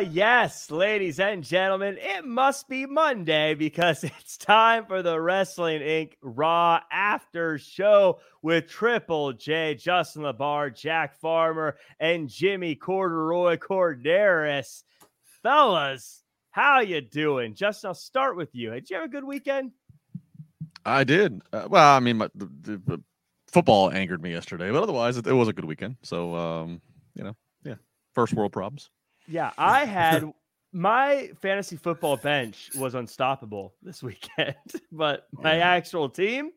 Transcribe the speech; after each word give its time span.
Yes, 0.00 0.70
ladies 0.70 1.18
and 1.20 1.42
gentlemen, 1.42 1.96
it 1.98 2.24
must 2.24 2.68
be 2.68 2.84
Monday 2.84 3.54
because 3.54 4.04
it's 4.04 4.36
time 4.36 4.84
for 4.84 5.02
the 5.02 5.18
Wrestling 5.18 5.80
Inc. 5.80 6.12
Raw 6.20 6.80
After 6.92 7.56
Show 7.58 8.20
with 8.42 8.68
Triple 8.68 9.32
J, 9.32 9.74
Justin 9.74 10.22
LaBar, 10.22 10.74
Jack 10.74 11.18
Farmer, 11.18 11.76
and 11.98 12.28
Jimmy 12.28 12.74
Corduroy 12.74 13.56
Korderas. 13.56 14.82
Fellas, 15.42 16.22
how 16.50 16.80
you 16.80 17.00
doing? 17.00 17.54
Justin, 17.54 17.88
I'll 17.88 17.94
start 17.94 18.36
with 18.36 18.54
you. 18.54 18.72
Did 18.72 18.90
you 18.90 18.96
have 18.96 19.06
a 19.06 19.08
good 19.08 19.24
weekend? 19.24 19.72
I 20.84 21.04
did. 21.04 21.40
Uh, 21.52 21.68
well, 21.70 21.96
I 21.96 22.00
mean, 22.00 22.18
my, 22.18 22.28
the, 22.34 22.50
the, 22.60 22.82
the, 22.84 23.02
football 23.48 23.90
angered 23.90 24.20
me 24.20 24.32
yesterday, 24.32 24.70
but 24.70 24.82
otherwise, 24.82 25.16
it, 25.16 25.26
it 25.26 25.32
was 25.32 25.48
a 25.48 25.52
good 25.52 25.64
weekend. 25.64 25.96
So, 26.02 26.34
um, 26.34 26.82
you 27.14 27.24
know, 27.24 27.36
yeah, 27.64 27.76
first 28.12 28.34
world 28.34 28.52
problems. 28.52 28.90
Yeah, 29.28 29.52
I 29.58 29.84
had 29.84 30.32
my 30.72 31.30
fantasy 31.40 31.76
football 31.76 32.16
bench 32.16 32.70
was 32.76 32.94
unstoppable 32.94 33.74
this 33.82 34.02
weekend, 34.02 34.56
but 34.92 35.26
my 35.32 35.58
actual 35.58 36.08
team 36.08 36.50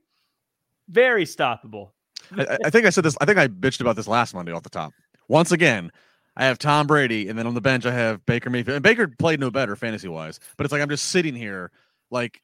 very 0.90 1.26
stoppable. 1.26 1.92
I, 2.36 2.58
I, 2.66 2.70
think 2.70 2.86
I 2.86 2.90
said 2.90 3.06
this. 3.06 3.16
I 3.22 3.26
think 3.26 3.38
I 3.38 3.48
bitched 3.48 3.82
about 3.82 3.96
this 3.96 4.08
last 4.08 4.34
Monday 4.34 4.52
off 4.52 4.64
the 4.64 4.70
top. 4.70 4.92
Once 5.28 5.52
again, 5.52 5.92
I 6.36 6.46
have 6.46 6.58
Tom 6.58 6.86
Brady, 6.88 7.30
and 7.30 7.38
then 7.38 7.48
on 7.48 7.54
the 7.54 7.62
bench 7.62 7.86
I 7.86 7.92
have 7.92 8.26
Baker 8.26 8.50
Mayfield. 8.50 8.76
And 8.76 8.84
Baker 8.84 9.08
played 9.08 9.40
no 9.40 9.50
better 9.50 9.76
fantasy 9.76 10.08
wise, 10.08 10.40
but 10.58 10.66
it's 10.66 10.72
like 10.72 10.82
I'm 10.82 10.90
just 10.90 11.10
sitting 11.10 11.36
here, 11.36 11.72
like, 12.12 12.42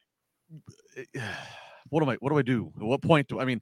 what 1.90 2.02
am 2.04 2.10
I? 2.10 2.16
What 2.16 2.30
do 2.30 2.38
I 2.38 2.42
do? 2.42 2.72
At 2.78 2.84
what 2.84 3.02
point 3.02 3.28
do 3.28 3.40
I 3.40 3.46
mean? 3.46 3.62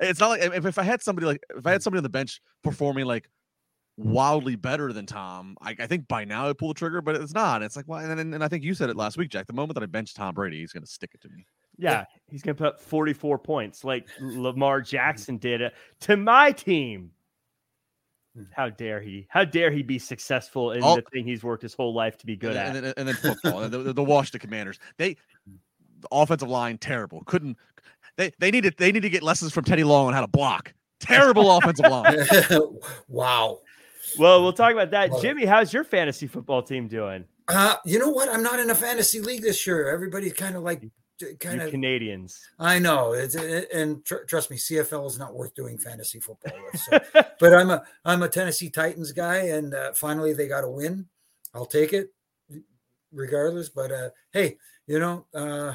Eh, 0.00 0.08
it's 0.08 0.20
not 0.20 0.30
like 0.30 0.42
if, 0.42 0.66
if 0.66 0.78
I 0.78 0.82
had 0.82 1.02
somebody 1.02 1.26
like 1.26 1.42
if 1.56 1.66
I 1.66 1.72
had 1.72 1.82
somebody 1.82 1.98
on 1.98 2.04
the 2.04 2.08
bench 2.08 2.40
performing 2.62 3.06
like 3.06 3.28
Mm-hmm. 4.00 4.12
wildly 4.12 4.56
better 4.56 4.92
than 4.94 5.04
Tom. 5.04 5.58
I, 5.60 5.76
I, 5.78 5.86
think 5.86 6.08
by 6.08 6.24
now 6.24 6.48
I 6.48 6.54
pull 6.54 6.68
the 6.68 6.74
trigger, 6.74 7.02
but 7.02 7.16
it's 7.16 7.34
not. 7.34 7.62
It's 7.62 7.76
like, 7.76 7.86
well, 7.86 7.98
and, 7.98 8.18
and 8.18 8.42
I 8.42 8.48
think 8.48 8.64
you 8.64 8.72
said 8.72 8.88
it 8.88 8.96
last 8.96 9.18
week, 9.18 9.28
Jack. 9.28 9.46
The 9.46 9.52
moment 9.52 9.74
that 9.74 9.82
I 9.82 9.86
bench 9.86 10.14
Tom 10.14 10.34
Brady, 10.34 10.58
he's 10.60 10.72
going 10.72 10.82
to 10.82 10.90
stick 10.90 11.10
it 11.12 11.20
to 11.20 11.28
me. 11.28 11.44
Yeah, 11.76 12.04
he's 12.30 12.40
going 12.40 12.56
to 12.56 12.58
put 12.58 12.66
up 12.74 12.80
44 12.80 13.38
points 13.38 13.84
like 13.84 14.06
Lamar 14.20 14.80
mm-hmm. 14.80 14.86
Jackson 14.86 15.36
did 15.36 15.60
it 15.60 15.74
to 16.00 16.16
my 16.16 16.50
team. 16.50 17.10
Hmm. 18.34 18.44
How 18.52 18.70
dare 18.70 19.02
he? 19.02 19.26
How 19.28 19.44
dare 19.44 19.70
he 19.70 19.82
be 19.82 19.98
successful 19.98 20.72
in 20.72 20.82
All, 20.82 20.96
the 20.96 21.02
thing 21.12 21.26
he's 21.26 21.42
worked 21.42 21.62
his 21.62 21.74
whole 21.74 21.92
life 21.92 22.16
to 22.18 22.26
be 22.26 22.36
good 22.36 22.56
and, 22.56 22.76
at? 22.78 22.84
And, 22.84 22.94
and 22.96 23.08
then 23.08 23.16
football, 23.16 23.68
the, 23.68 23.78
the, 23.78 23.92
the 23.92 24.04
Washington 24.04 24.40
Commanders. 24.40 24.78
They 24.96 25.10
mm-hmm. 25.10 25.56
the 26.00 26.08
offensive 26.10 26.48
line 26.48 26.78
terrible. 26.78 27.22
Couldn't 27.24 27.58
they? 28.16 28.32
They 28.38 28.50
needed 28.50 28.76
they 28.78 28.92
need 28.92 29.02
to 29.02 29.10
get 29.10 29.22
lessons 29.22 29.52
from 29.52 29.64
Teddy 29.64 29.84
Long 29.84 30.06
on 30.06 30.14
how 30.14 30.22
to 30.22 30.28
block. 30.28 30.72
Terrible 31.00 31.50
offensive 31.58 31.90
line. 31.90 32.18
wow. 33.08 33.58
Well, 34.18 34.42
we'll 34.42 34.52
talk 34.52 34.72
about 34.72 34.90
that. 34.90 35.10
Jimmy, 35.20 35.44
how's 35.46 35.72
your 35.72 35.84
fantasy 35.84 36.26
football 36.26 36.62
team 36.62 36.88
doing? 36.88 37.24
Uh, 37.48 37.76
you 37.84 37.98
know 37.98 38.10
what? 38.10 38.28
I'm 38.28 38.42
not 38.42 38.60
in 38.60 38.70
a 38.70 38.74
fantasy 38.74 39.20
league 39.20 39.42
this 39.42 39.66
year. 39.66 39.88
Everybody's 39.88 40.32
kind 40.34 40.56
of 40.56 40.62
like 40.62 40.82
kind 41.40 41.60
of 41.60 41.70
Canadians. 41.70 42.40
I 42.58 42.78
know, 42.78 43.12
it's, 43.12 43.34
it, 43.34 43.68
and 43.72 44.04
tr- 44.04 44.24
trust 44.26 44.50
me, 44.50 44.56
CFL 44.56 45.06
is 45.06 45.18
not 45.18 45.34
worth 45.34 45.54
doing 45.54 45.78
fantasy 45.78 46.20
football 46.20 46.52
with. 46.64 46.80
So. 46.80 46.98
but 47.40 47.54
I'm 47.54 47.70
a 47.70 47.82
I'm 48.04 48.22
a 48.22 48.28
Tennessee 48.28 48.70
Titans 48.70 49.12
guy, 49.12 49.48
and 49.48 49.74
uh, 49.74 49.92
finally 49.92 50.32
they 50.32 50.48
got 50.48 50.64
a 50.64 50.70
win. 50.70 51.06
I'll 51.54 51.66
take 51.66 51.92
it, 51.92 52.12
regardless. 53.12 53.68
But 53.68 53.92
uh, 53.92 54.10
hey, 54.32 54.56
you 54.86 54.98
know, 54.98 55.26
uh, 55.34 55.74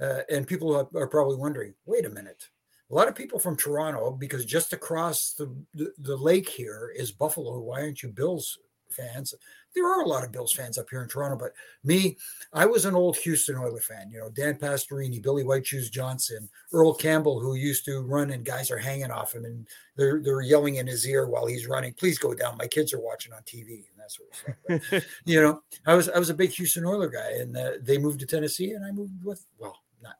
uh 0.00 0.20
and 0.30 0.46
people 0.46 0.74
are, 0.74 0.88
are 1.00 1.08
probably 1.08 1.36
wondering, 1.36 1.74
wait 1.84 2.06
a 2.06 2.10
minute, 2.10 2.48
a 2.92 2.94
lot 2.94 3.08
of 3.08 3.14
people 3.14 3.38
from 3.38 3.56
Toronto, 3.56 4.10
because 4.10 4.44
just 4.44 4.74
across 4.74 5.32
the, 5.32 5.52
the, 5.74 5.92
the, 5.98 6.16
lake 6.16 6.48
here 6.48 6.92
is 6.94 7.10
Buffalo. 7.10 7.58
Why 7.58 7.80
aren't 7.80 8.02
you 8.02 8.10
Bills 8.10 8.58
fans? 8.90 9.34
There 9.74 9.90
are 9.90 10.02
a 10.02 10.06
lot 10.06 10.24
of 10.24 10.32
Bills 10.32 10.52
fans 10.52 10.76
up 10.76 10.90
here 10.90 11.02
in 11.02 11.08
Toronto, 11.08 11.38
but 11.38 11.54
me, 11.82 12.18
I 12.52 12.66
was 12.66 12.84
an 12.84 12.94
old 12.94 13.16
Houston 13.16 13.56
Oiler 13.56 13.80
fan. 13.80 14.10
You 14.10 14.18
know, 14.18 14.28
Dan 14.28 14.56
Pastorini, 14.56 15.22
Billy 15.22 15.42
White 15.42 15.66
Shoes 15.66 15.88
Johnson, 15.88 16.50
Earl 16.74 16.92
Campbell, 16.92 17.40
who 17.40 17.54
used 17.54 17.86
to 17.86 18.00
run, 18.00 18.30
and 18.30 18.44
guys 18.44 18.70
are 18.70 18.76
hanging 18.76 19.10
off 19.10 19.34
him 19.34 19.46
and 19.46 19.66
they're 19.96 20.20
they're 20.22 20.42
yelling 20.42 20.74
in 20.74 20.86
his 20.86 21.08
ear 21.08 21.26
while 21.26 21.46
he's 21.46 21.66
running. 21.66 21.94
Please 21.94 22.18
go 22.18 22.34
down. 22.34 22.58
My 22.58 22.66
kids 22.66 22.92
are 22.92 23.00
watching 23.00 23.32
on 23.32 23.40
TV 23.42 23.84
and 23.88 23.98
that 23.98 24.12
sort 24.12 24.28
of 24.28 24.82
stuff. 24.90 25.04
You 25.24 25.40
know, 25.40 25.62
I 25.86 25.94
was 25.94 26.10
I 26.10 26.18
was 26.18 26.28
a 26.28 26.34
big 26.34 26.50
Houston 26.50 26.84
Oiler 26.84 27.08
guy, 27.08 27.30
and 27.40 27.56
uh, 27.56 27.70
they 27.80 27.96
moved 27.96 28.20
to 28.20 28.26
Tennessee, 28.26 28.72
and 28.72 28.84
I 28.84 28.90
moved 28.90 29.24
with 29.24 29.46
well, 29.58 29.78
not 30.02 30.16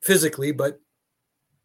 physically, 0.00 0.52
but 0.52 0.80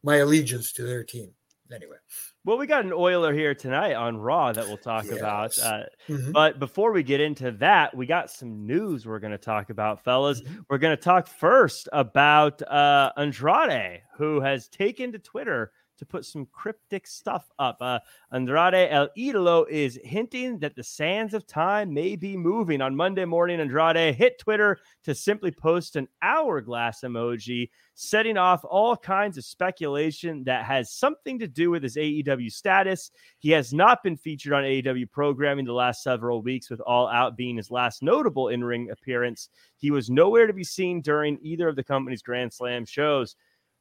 my 0.03 0.17
allegiance 0.17 0.71
to 0.73 0.83
their 0.83 1.03
team. 1.03 1.31
Anyway. 1.73 1.97
Well, 2.45 2.57
we 2.57 2.65
got 2.65 2.83
an 2.83 2.93
Oiler 2.93 3.31
here 3.33 3.53
tonight 3.53 3.93
on 3.93 4.17
Raw 4.17 4.51
that 4.53 4.65
we'll 4.65 4.77
talk 4.77 5.05
yes. 5.05 5.17
about. 5.17 5.59
Uh, 5.59 5.83
mm-hmm. 6.07 6.31
But 6.31 6.57
before 6.57 6.91
we 6.91 7.03
get 7.03 7.21
into 7.21 7.51
that, 7.51 7.95
we 7.95 8.07
got 8.07 8.31
some 8.31 8.65
news 8.65 9.05
we're 9.05 9.19
going 9.19 9.33
to 9.33 9.37
talk 9.37 9.69
about, 9.69 10.03
fellas. 10.03 10.41
Mm-hmm. 10.41 10.61
We're 10.69 10.79
going 10.79 10.97
to 10.97 11.03
talk 11.03 11.27
first 11.27 11.89
about 11.93 12.61
uh, 12.63 13.11
Andrade, 13.17 14.01
who 14.17 14.41
has 14.41 14.67
taken 14.69 15.11
to 15.11 15.19
Twitter 15.19 15.71
to 15.99 16.05
put 16.05 16.25
some 16.25 16.47
cryptic 16.47 17.05
stuff 17.05 17.51
up. 17.59 17.77
Uh, 17.81 17.99
Andrade 18.31 18.89
El 18.89 19.09
Idolo 19.17 19.69
is 19.69 19.99
hinting 20.03 20.57
that 20.59 20.75
the 20.75 20.83
sands 20.83 21.33
of 21.33 21.45
time 21.45 21.93
may 21.93 22.15
be 22.15 22.35
moving. 22.35 22.81
On 22.81 22.95
Monday 22.95 23.25
morning, 23.25 23.59
Andrade 23.59 24.15
hit 24.15 24.39
Twitter 24.39 24.79
to 25.03 25.13
simply 25.13 25.51
post 25.51 25.95
an 25.95 26.07
hourglass 26.21 27.01
emoji, 27.01 27.69
setting 27.93 28.37
off 28.37 28.63
all 28.63 28.95
kinds 28.95 29.37
of 29.37 29.45
speculation 29.45 30.43
that 30.45 30.65
has 30.65 30.91
something 30.91 31.37
to 31.37 31.47
do 31.47 31.69
with 31.69 31.83
his 31.83 31.97
AEW 31.97 32.51
status. 32.51 33.11
He 33.39 33.51
has 33.51 33.73
not 33.73 34.01
been 34.01 34.17
featured 34.17 34.53
on 34.53 34.63
AEW 34.63 35.11
programming 35.11 35.65
the 35.65 35.73
last 35.73 36.01
several 36.01 36.41
weeks, 36.41 36.69
with 36.69 36.79
All 36.81 37.07
Out 37.07 37.35
being 37.35 37.57
his 37.57 37.71
last 37.71 38.01
notable 38.01 38.47
in 38.47 38.63
ring 38.63 38.89
appearance. 38.89 39.49
He 39.77 39.91
was 39.91 40.09
nowhere 40.09 40.47
to 40.47 40.53
be 40.53 40.63
seen 40.63 41.01
during 41.01 41.37
either 41.41 41.67
of 41.67 41.75
the 41.75 41.83
company's 41.83 42.21
Grand 42.21 42.53
Slam 42.53 42.85
shows. 42.85 43.35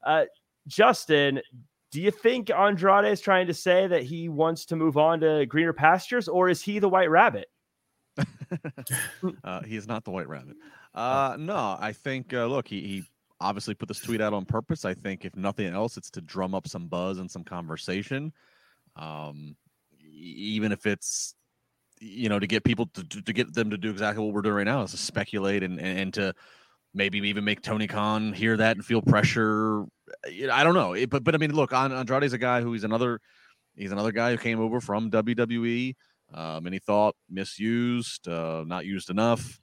Uh, 0.04 0.24
Justin, 0.66 1.40
do 1.90 2.02
you 2.02 2.10
think 2.10 2.50
Andrade 2.50 3.06
is 3.06 3.20
trying 3.20 3.46
to 3.46 3.54
say 3.54 3.86
that 3.86 4.02
he 4.02 4.28
wants 4.28 4.66
to 4.66 4.76
move 4.76 4.96
on 4.96 5.20
to 5.20 5.46
greener 5.46 5.72
pastures, 5.72 6.28
or 6.28 6.48
is 6.48 6.62
he 6.62 6.78
the 6.78 6.88
White 6.88 7.10
Rabbit? 7.10 7.48
uh, 9.44 9.62
he 9.62 9.76
is 9.76 9.86
not 9.86 10.04
the 10.04 10.10
White 10.10 10.28
Rabbit. 10.28 10.56
Uh, 10.94 11.36
no, 11.38 11.76
I 11.78 11.92
think. 11.92 12.34
Uh, 12.34 12.46
look, 12.46 12.66
he, 12.66 12.80
he 12.80 13.04
obviously 13.40 13.74
put 13.74 13.86
this 13.86 14.00
tweet 14.00 14.20
out 14.20 14.32
on 14.32 14.44
purpose. 14.46 14.84
I 14.84 14.94
think, 14.94 15.24
if 15.24 15.36
nothing 15.36 15.72
else, 15.72 15.96
it's 15.96 16.10
to 16.12 16.20
drum 16.20 16.56
up 16.56 16.66
some 16.66 16.88
buzz 16.88 17.18
and 17.18 17.30
some 17.30 17.44
conversation. 17.44 18.32
Um, 18.96 19.54
even 20.00 20.72
if 20.72 20.86
it's 20.86 21.36
you 22.00 22.28
know 22.28 22.38
to 22.38 22.48
get 22.48 22.64
people 22.64 22.86
to, 22.86 23.04
to 23.04 23.32
get 23.32 23.54
them 23.54 23.70
to 23.70 23.76
do 23.76 23.90
exactly 23.90 24.24
what 24.24 24.34
we're 24.34 24.42
doing 24.42 24.56
right 24.56 24.64
now 24.64 24.82
is 24.82 24.90
to 24.92 24.96
speculate 24.96 25.62
and, 25.62 25.78
and, 25.78 25.98
and 25.98 26.14
to 26.14 26.34
maybe 26.98 27.18
even 27.20 27.44
make 27.44 27.62
Tony 27.62 27.86
Khan 27.86 28.32
hear 28.32 28.56
that 28.56 28.76
and 28.76 28.84
feel 28.84 29.00
pressure. 29.00 29.84
I 30.26 30.64
don't 30.64 30.74
know, 30.74 30.94
but 31.06 31.24
but 31.24 31.34
I 31.34 31.38
mean, 31.38 31.54
look, 31.54 31.72
Andrade's 31.72 32.34
a 32.34 32.38
guy 32.38 32.60
who 32.60 32.72
he's 32.72 32.84
another 32.84 33.20
he's 33.76 33.92
another 33.92 34.12
guy 34.12 34.32
who 34.32 34.36
came 34.36 34.60
over 34.60 34.80
from 34.80 35.10
WWE, 35.10 35.94
um, 36.34 36.66
and 36.66 36.74
he 36.74 36.80
thought 36.80 37.14
misused, 37.30 38.28
uh, 38.28 38.64
not 38.66 38.84
used 38.84 39.08
enough 39.08 39.60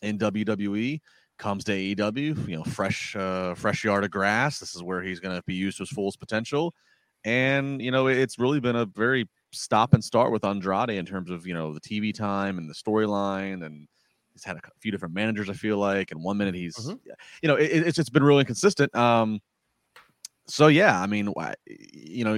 in 0.00 0.18
WWE. 0.18 1.00
Comes 1.38 1.64
to 1.64 1.72
AEW, 1.72 2.48
you 2.48 2.56
know, 2.56 2.62
fresh 2.62 3.16
uh, 3.16 3.54
fresh 3.54 3.82
yard 3.82 4.04
of 4.04 4.10
grass. 4.10 4.60
This 4.60 4.76
is 4.76 4.82
where 4.82 5.02
he's 5.02 5.18
going 5.18 5.34
to 5.34 5.42
be 5.44 5.54
used 5.54 5.78
to 5.78 5.82
his 5.82 5.90
fullest 5.90 6.20
potential, 6.20 6.72
and 7.24 7.82
you 7.82 7.90
know, 7.90 8.06
it's 8.06 8.38
really 8.38 8.60
been 8.60 8.76
a 8.76 8.86
very 8.86 9.28
stop 9.50 9.92
and 9.92 10.04
start 10.04 10.30
with 10.30 10.44
Andrade 10.44 10.90
in 10.90 11.04
terms 11.04 11.30
of 11.30 11.44
you 11.46 11.54
know 11.54 11.74
the 11.74 11.80
TV 11.80 12.14
time 12.14 12.58
and 12.58 12.70
the 12.70 12.74
storyline 12.74 13.64
and 13.66 13.88
he's 14.32 14.44
had 14.44 14.56
a 14.56 14.60
few 14.80 14.90
different 14.90 15.14
managers. 15.14 15.50
I 15.50 15.54
feel 15.54 15.78
like, 15.78 16.10
and 16.10 16.22
one 16.22 16.36
minute 16.36 16.54
he's, 16.54 16.76
mm-hmm. 16.76 16.96
you 17.42 17.48
know, 17.48 17.56
it, 17.56 17.66
it's 17.66 17.98
it's 17.98 18.10
been 18.10 18.22
really 18.22 18.40
inconsistent. 18.40 18.94
Um, 18.94 19.40
so 20.46 20.66
yeah, 20.66 21.00
I 21.00 21.06
mean, 21.06 21.32
you 21.92 22.24
know, 22.24 22.36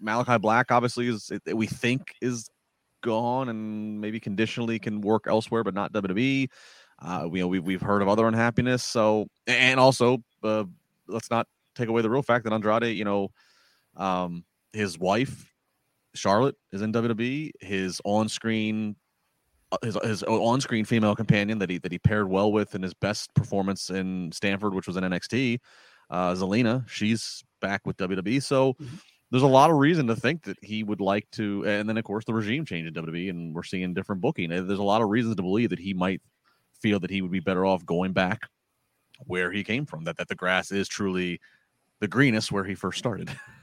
Malachi 0.00 0.38
Black 0.38 0.70
obviously 0.70 1.08
is 1.08 1.30
we 1.46 1.66
think 1.66 2.14
is 2.20 2.48
gone 3.02 3.48
and 3.48 4.00
maybe 4.00 4.20
conditionally 4.20 4.78
can 4.78 5.00
work 5.00 5.24
elsewhere, 5.26 5.64
but 5.64 5.74
not 5.74 5.92
WWE. 5.92 6.48
Uh, 7.00 7.28
you 7.32 7.40
know, 7.40 7.48
we've 7.48 7.64
we've 7.64 7.80
heard 7.80 8.02
of 8.02 8.08
other 8.08 8.26
unhappiness. 8.28 8.84
So 8.84 9.26
and 9.46 9.80
also, 9.80 10.18
uh, 10.42 10.64
let's 11.08 11.30
not 11.30 11.46
take 11.74 11.88
away 11.88 12.02
the 12.02 12.10
real 12.10 12.22
fact 12.22 12.44
that 12.44 12.52
Andrade, 12.52 12.96
you 12.96 13.04
know, 13.04 13.30
um, 13.96 14.44
his 14.72 14.98
wife 14.98 15.52
Charlotte 16.14 16.56
is 16.72 16.82
in 16.82 16.92
WWE. 16.92 17.50
His 17.60 18.00
on-screen 18.04 18.96
his 19.82 19.96
his 20.02 20.22
on-screen 20.22 20.84
female 20.84 21.14
companion 21.14 21.58
that 21.58 21.70
he 21.70 21.78
that 21.78 21.92
he 21.92 21.98
paired 21.98 22.28
well 22.28 22.52
with 22.52 22.74
in 22.74 22.82
his 22.82 22.94
best 22.94 23.32
performance 23.34 23.90
in 23.90 24.30
Stanford, 24.32 24.74
which 24.74 24.86
was 24.86 24.96
in 24.96 25.04
NXT. 25.04 25.58
Uh, 26.10 26.34
Zelina, 26.34 26.88
she's 26.88 27.42
back 27.60 27.80
with 27.86 27.96
WWE, 27.96 28.42
so 28.42 28.74
mm-hmm. 28.74 28.96
there's 29.30 29.42
a 29.42 29.46
lot 29.46 29.70
of 29.70 29.76
reason 29.76 30.06
to 30.08 30.16
think 30.16 30.42
that 30.44 30.58
he 30.62 30.82
would 30.82 31.00
like 31.00 31.30
to. 31.32 31.64
And 31.66 31.88
then 31.88 31.96
of 31.96 32.04
course 32.04 32.24
the 32.24 32.34
regime 32.34 32.64
change 32.64 32.86
in 32.86 32.94
WWE, 32.94 33.30
and 33.30 33.54
we're 33.54 33.62
seeing 33.62 33.94
different 33.94 34.20
booking. 34.20 34.50
There's 34.50 34.78
a 34.78 34.82
lot 34.82 35.02
of 35.02 35.08
reasons 35.08 35.36
to 35.36 35.42
believe 35.42 35.70
that 35.70 35.78
he 35.78 35.94
might 35.94 36.20
feel 36.80 37.00
that 37.00 37.10
he 37.10 37.22
would 37.22 37.30
be 37.30 37.40
better 37.40 37.64
off 37.64 37.86
going 37.86 38.12
back 38.12 38.40
where 39.26 39.52
he 39.52 39.64
came 39.64 39.86
from. 39.86 40.04
That 40.04 40.18
that 40.18 40.28
the 40.28 40.34
grass 40.34 40.70
is 40.70 40.88
truly 40.88 41.40
the 42.00 42.08
greenest 42.08 42.52
where 42.52 42.64
he 42.64 42.74
first 42.74 42.98
started. 42.98 43.30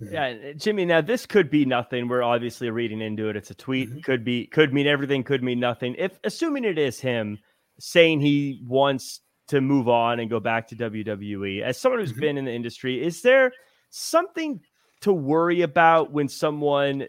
Yeah, 0.00 0.52
Jimmy. 0.56 0.84
Now 0.84 1.00
this 1.00 1.26
could 1.26 1.50
be 1.50 1.64
nothing. 1.64 2.08
We're 2.08 2.22
obviously 2.22 2.70
reading 2.70 3.00
into 3.00 3.28
it. 3.28 3.36
It's 3.36 3.50
a 3.50 3.54
tweet. 3.54 3.90
Mm-hmm. 3.90 4.00
Could 4.00 4.24
be, 4.24 4.46
could 4.46 4.72
mean 4.72 4.86
everything. 4.86 5.24
Could 5.24 5.42
mean 5.42 5.58
nothing. 5.58 5.96
If 5.98 6.18
assuming 6.24 6.64
it 6.64 6.78
is 6.78 7.00
him 7.00 7.38
saying 7.80 8.20
he 8.20 8.62
wants 8.66 9.20
to 9.48 9.60
move 9.60 9.88
on 9.88 10.20
and 10.20 10.30
go 10.30 10.40
back 10.40 10.68
to 10.68 10.76
WWE, 10.76 11.62
as 11.62 11.80
someone 11.80 12.00
who's 12.00 12.12
mm-hmm. 12.12 12.20
been 12.20 12.38
in 12.38 12.44
the 12.44 12.52
industry, 12.52 13.04
is 13.04 13.22
there 13.22 13.52
something 13.90 14.60
to 15.00 15.12
worry 15.12 15.62
about 15.62 16.12
when 16.12 16.28
someone 16.28 17.06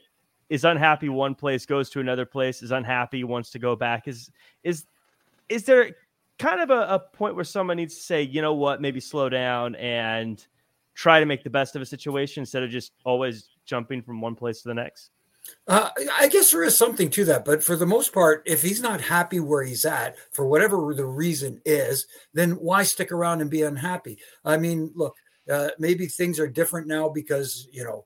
is 0.49 0.63
unhappy 0.63 1.09
one 1.09 1.35
place, 1.35 1.65
goes 1.65 1.89
to 1.91 1.99
another 1.99 2.25
place, 2.25 2.63
is 2.63 2.71
unhappy, 2.71 3.23
wants 3.23 3.51
to 3.51 3.59
go 3.59 3.75
back? 3.75 4.07
Is 4.07 4.31
is 4.63 4.85
is 5.47 5.63
there 5.65 5.95
kind 6.39 6.61
of 6.61 6.69
a, 6.71 6.95
a 6.95 6.99
point 6.99 7.35
where 7.35 7.43
someone 7.43 7.77
needs 7.77 7.95
to 7.95 8.01
say, 8.01 8.21
you 8.23 8.41
know 8.41 8.53
what, 8.53 8.81
maybe 8.81 8.99
slow 8.99 9.29
down 9.29 9.75
and 9.75 10.45
try 10.99 11.21
to 11.21 11.25
make 11.25 11.45
the 11.45 11.49
best 11.49 11.77
of 11.77 11.81
a 11.81 11.85
situation 11.85 12.41
instead 12.41 12.61
of 12.61 12.69
just 12.69 12.91
always 13.05 13.51
jumping 13.65 14.01
from 14.01 14.19
one 14.19 14.35
place 14.35 14.61
to 14.61 14.67
the 14.67 14.73
next? 14.73 15.11
Uh, 15.65 15.89
I 16.19 16.27
guess 16.27 16.51
there 16.51 16.63
is 16.63 16.77
something 16.77 17.09
to 17.11 17.23
that, 17.25 17.45
but 17.45 17.63
for 17.63 17.77
the 17.77 17.85
most 17.85 18.13
part, 18.13 18.43
if 18.45 18.61
he's 18.61 18.81
not 18.81 18.99
happy 18.99 19.39
where 19.39 19.63
he's 19.63 19.85
at 19.85 20.17
for 20.31 20.45
whatever 20.45 20.93
the 20.93 21.05
reason 21.05 21.61
is, 21.65 22.05
then 22.33 22.51
why 22.51 22.83
stick 22.83 23.13
around 23.13 23.39
and 23.39 23.49
be 23.49 23.61
unhappy? 23.61 24.19
I 24.43 24.57
mean, 24.57 24.91
look, 24.93 25.15
uh, 25.49 25.69
maybe 25.79 26.07
things 26.07 26.37
are 26.37 26.49
different 26.49 26.87
now 26.87 27.07
because 27.07 27.65
you 27.71 27.85
know, 27.85 28.03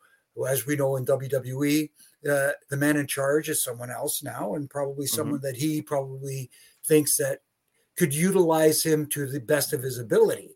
as 0.48 0.68
we 0.68 0.75
know 0.75 0.96
in 0.96 1.06
WWE, 1.06 1.89
uh, 2.30 2.51
the 2.69 2.78
man 2.78 2.98
in 2.98 3.07
charge 3.07 3.50
is 3.50 3.63
someone 3.63 3.89
else 3.89 4.22
now, 4.22 4.54
and 4.54 4.69
probably 4.69 5.07
mm-hmm. 5.07 5.16
someone 5.16 5.39
mm-hmm. 5.39 5.48
that 5.48 5.57
he 5.57 5.81
probably 5.81 6.51
thinks 6.86 7.18
that 7.18 7.39
could 7.98 8.13
utilize 8.13 8.84
him 8.84 9.07
to 9.07 9.25
the 9.25 9.39
best 9.39 9.74
of 9.74 9.81
his 9.81 9.98
ability, 9.98 10.51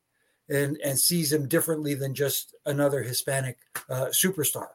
and 0.49 0.77
and 0.83 0.99
sees 0.99 1.31
him 1.31 1.47
differently 1.47 1.93
than 1.93 2.13
just 2.13 2.55
another 2.65 3.01
Hispanic 3.01 3.57
uh, 3.89 4.07
superstar. 4.07 4.69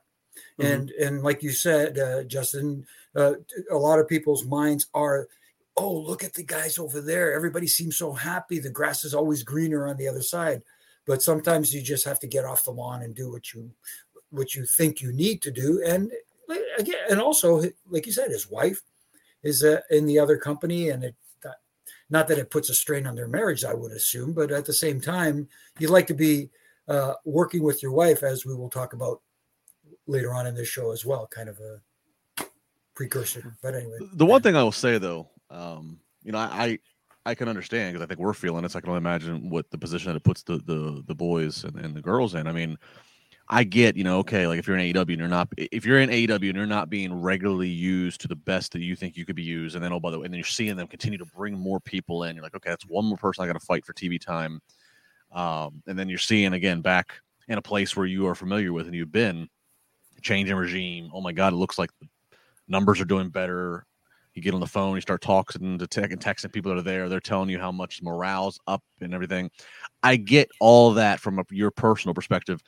Mm-hmm. 0.58 0.66
And 0.66 0.90
and 0.90 1.22
like 1.22 1.42
you 1.42 1.50
said, 1.50 1.98
uh, 1.98 2.24
Justin, 2.24 2.86
uh, 3.16 3.34
a 3.70 3.76
lot 3.76 3.98
of 3.98 4.08
people's 4.08 4.44
minds 4.44 4.86
are 4.94 5.28
oh, 5.78 5.92
look 5.96 6.22
at 6.22 6.34
the 6.34 6.44
guys 6.44 6.78
over 6.78 7.00
there. 7.00 7.32
Everybody 7.32 7.66
seems 7.66 7.96
so 7.96 8.12
happy. 8.12 8.58
The 8.58 8.68
grass 8.68 9.06
is 9.06 9.14
always 9.14 9.42
greener 9.42 9.86
on 9.86 9.96
the 9.96 10.06
other 10.06 10.20
side 10.20 10.62
but 11.06 11.22
sometimes 11.22 11.74
you 11.74 11.82
just 11.82 12.04
have 12.04 12.20
to 12.20 12.26
get 12.26 12.44
off 12.44 12.64
the 12.64 12.70
lawn 12.70 13.02
and 13.02 13.14
do 13.14 13.30
what 13.30 13.52
you 13.52 13.70
what 14.30 14.54
you 14.54 14.64
think 14.64 15.00
you 15.00 15.12
need 15.12 15.42
to 15.42 15.50
do 15.50 15.82
and 15.86 16.10
again 16.78 16.96
and 17.10 17.20
also 17.20 17.62
like 17.90 18.06
you 18.06 18.12
said 18.12 18.30
his 18.30 18.50
wife 18.50 18.80
is 19.42 19.64
uh, 19.64 19.80
in 19.90 20.06
the 20.06 20.18
other 20.18 20.36
company 20.36 20.90
and 20.90 21.04
it 21.04 21.14
not 22.12 22.28
that 22.28 22.38
it 22.38 22.50
puts 22.50 22.68
a 22.68 22.74
strain 22.74 23.06
on 23.06 23.16
their 23.16 23.26
marriage 23.26 23.64
i 23.64 23.74
would 23.74 23.92
assume 23.92 24.32
but 24.32 24.50
at 24.52 24.64
the 24.64 24.72
same 24.72 25.00
time 25.00 25.48
you'd 25.78 25.90
like 25.90 26.06
to 26.06 26.14
be 26.14 26.48
uh, 26.88 27.14
working 27.24 27.62
with 27.62 27.82
your 27.82 27.92
wife 27.92 28.22
as 28.22 28.44
we 28.44 28.54
will 28.54 28.68
talk 28.68 28.92
about 28.92 29.20
later 30.06 30.34
on 30.34 30.46
in 30.46 30.54
this 30.54 30.68
show 30.68 30.92
as 30.92 31.04
well 31.04 31.26
kind 31.26 31.48
of 31.48 31.58
a 31.58 32.44
precursor 32.94 33.56
but 33.62 33.74
anyway 33.74 33.98
the 34.14 34.26
one 34.26 34.42
thing 34.42 34.54
i 34.54 34.62
will 34.62 34.70
say 34.70 34.98
though 34.98 35.28
um, 35.50 35.98
you 36.22 36.30
know 36.30 36.38
i 36.38 36.78
I 37.24 37.34
can 37.34 37.48
understand 37.48 37.92
because 37.92 38.04
I 38.04 38.08
think 38.08 38.18
we're 38.18 38.32
feeling 38.32 38.64
it. 38.64 38.72
So 38.72 38.78
I 38.78 38.80
can 38.80 38.90
only 38.90 38.98
imagine 38.98 39.48
what 39.48 39.70
the 39.70 39.78
position 39.78 40.10
that 40.10 40.16
it 40.16 40.24
puts 40.24 40.42
the 40.42 40.58
the, 40.58 41.04
the 41.06 41.14
boys 41.14 41.64
and, 41.64 41.76
and 41.76 41.94
the 41.94 42.02
girls 42.02 42.34
in. 42.34 42.46
I 42.46 42.52
mean, 42.52 42.76
I 43.52 43.64
get, 43.64 43.98
you 43.98 44.02
know, 44.02 44.18
okay, 44.20 44.46
like 44.46 44.58
if 44.58 44.66
you're 44.66 44.78
in 44.78 44.94
AEW 44.94 45.10
and 45.10 45.18
you're 45.18 45.28
not, 45.28 45.48
if 45.58 45.84
you're 45.84 46.00
in 46.00 46.08
AEW 46.08 46.48
and 46.48 46.56
you're 46.56 46.64
not 46.64 46.88
being 46.88 47.12
regularly 47.12 47.68
used 47.68 48.22
to 48.22 48.28
the 48.28 48.34
best 48.34 48.72
that 48.72 48.80
you 48.80 48.96
think 48.96 49.14
you 49.14 49.26
could 49.26 49.36
be 49.36 49.42
used, 49.42 49.74
and 49.74 49.84
then 49.84 49.92
oh 49.92 50.00
by 50.00 50.10
the 50.10 50.18
way, 50.18 50.24
and 50.24 50.32
then 50.32 50.38
you're 50.38 50.44
seeing 50.46 50.74
them 50.74 50.86
continue 50.86 51.18
to 51.18 51.26
bring 51.36 51.52
more 51.52 51.78
people 51.78 52.24
in, 52.24 52.34
you're 52.34 52.42
like, 52.42 52.56
okay, 52.56 52.70
that's 52.70 52.86
one 52.86 53.04
more 53.04 53.18
person 53.18 53.44
I 53.44 53.46
got 53.46 53.52
to 53.52 53.60
fight 53.60 53.84
for 53.84 53.92
TV 53.92 54.18
time, 54.18 54.62
um, 55.32 55.82
and 55.86 55.98
then 55.98 56.08
you're 56.08 56.16
seeing 56.16 56.54
again 56.54 56.80
back 56.80 57.12
in 57.48 57.58
a 57.58 57.62
place 57.62 57.94
where 57.94 58.06
you 58.06 58.26
are 58.26 58.34
familiar 58.34 58.72
with 58.72 58.86
and 58.86 58.96
you've 58.96 59.12
been, 59.12 59.48
changing 60.22 60.56
regime. 60.56 61.10
Oh 61.12 61.20
my 61.20 61.32
God, 61.32 61.52
it 61.52 61.56
looks 61.56 61.78
like 61.78 61.90
the 62.00 62.06
numbers 62.68 63.00
are 63.00 63.04
doing 63.04 63.28
better 63.28 63.84
you 64.34 64.42
get 64.42 64.54
on 64.54 64.60
the 64.60 64.66
phone, 64.66 64.94
you 64.94 65.00
start 65.00 65.20
talking 65.20 65.78
to 65.78 65.86
tech 65.86 66.10
and 66.10 66.20
texting 66.20 66.52
people 66.52 66.72
that 66.72 66.78
are 66.78 66.82
there. 66.82 67.08
They're 67.08 67.20
telling 67.20 67.50
you 67.50 67.58
how 67.58 67.70
much 67.70 68.02
morale's 68.02 68.58
up 68.66 68.82
and 69.00 69.12
everything. 69.12 69.50
I 70.02 70.16
get 70.16 70.48
all 70.60 70.94
that 70.94 71.20
from 71.20 71.38
a, 71.38 71.44
your 71.50 71.70
personal 71.70 72.14
perspective, 72.14 72.62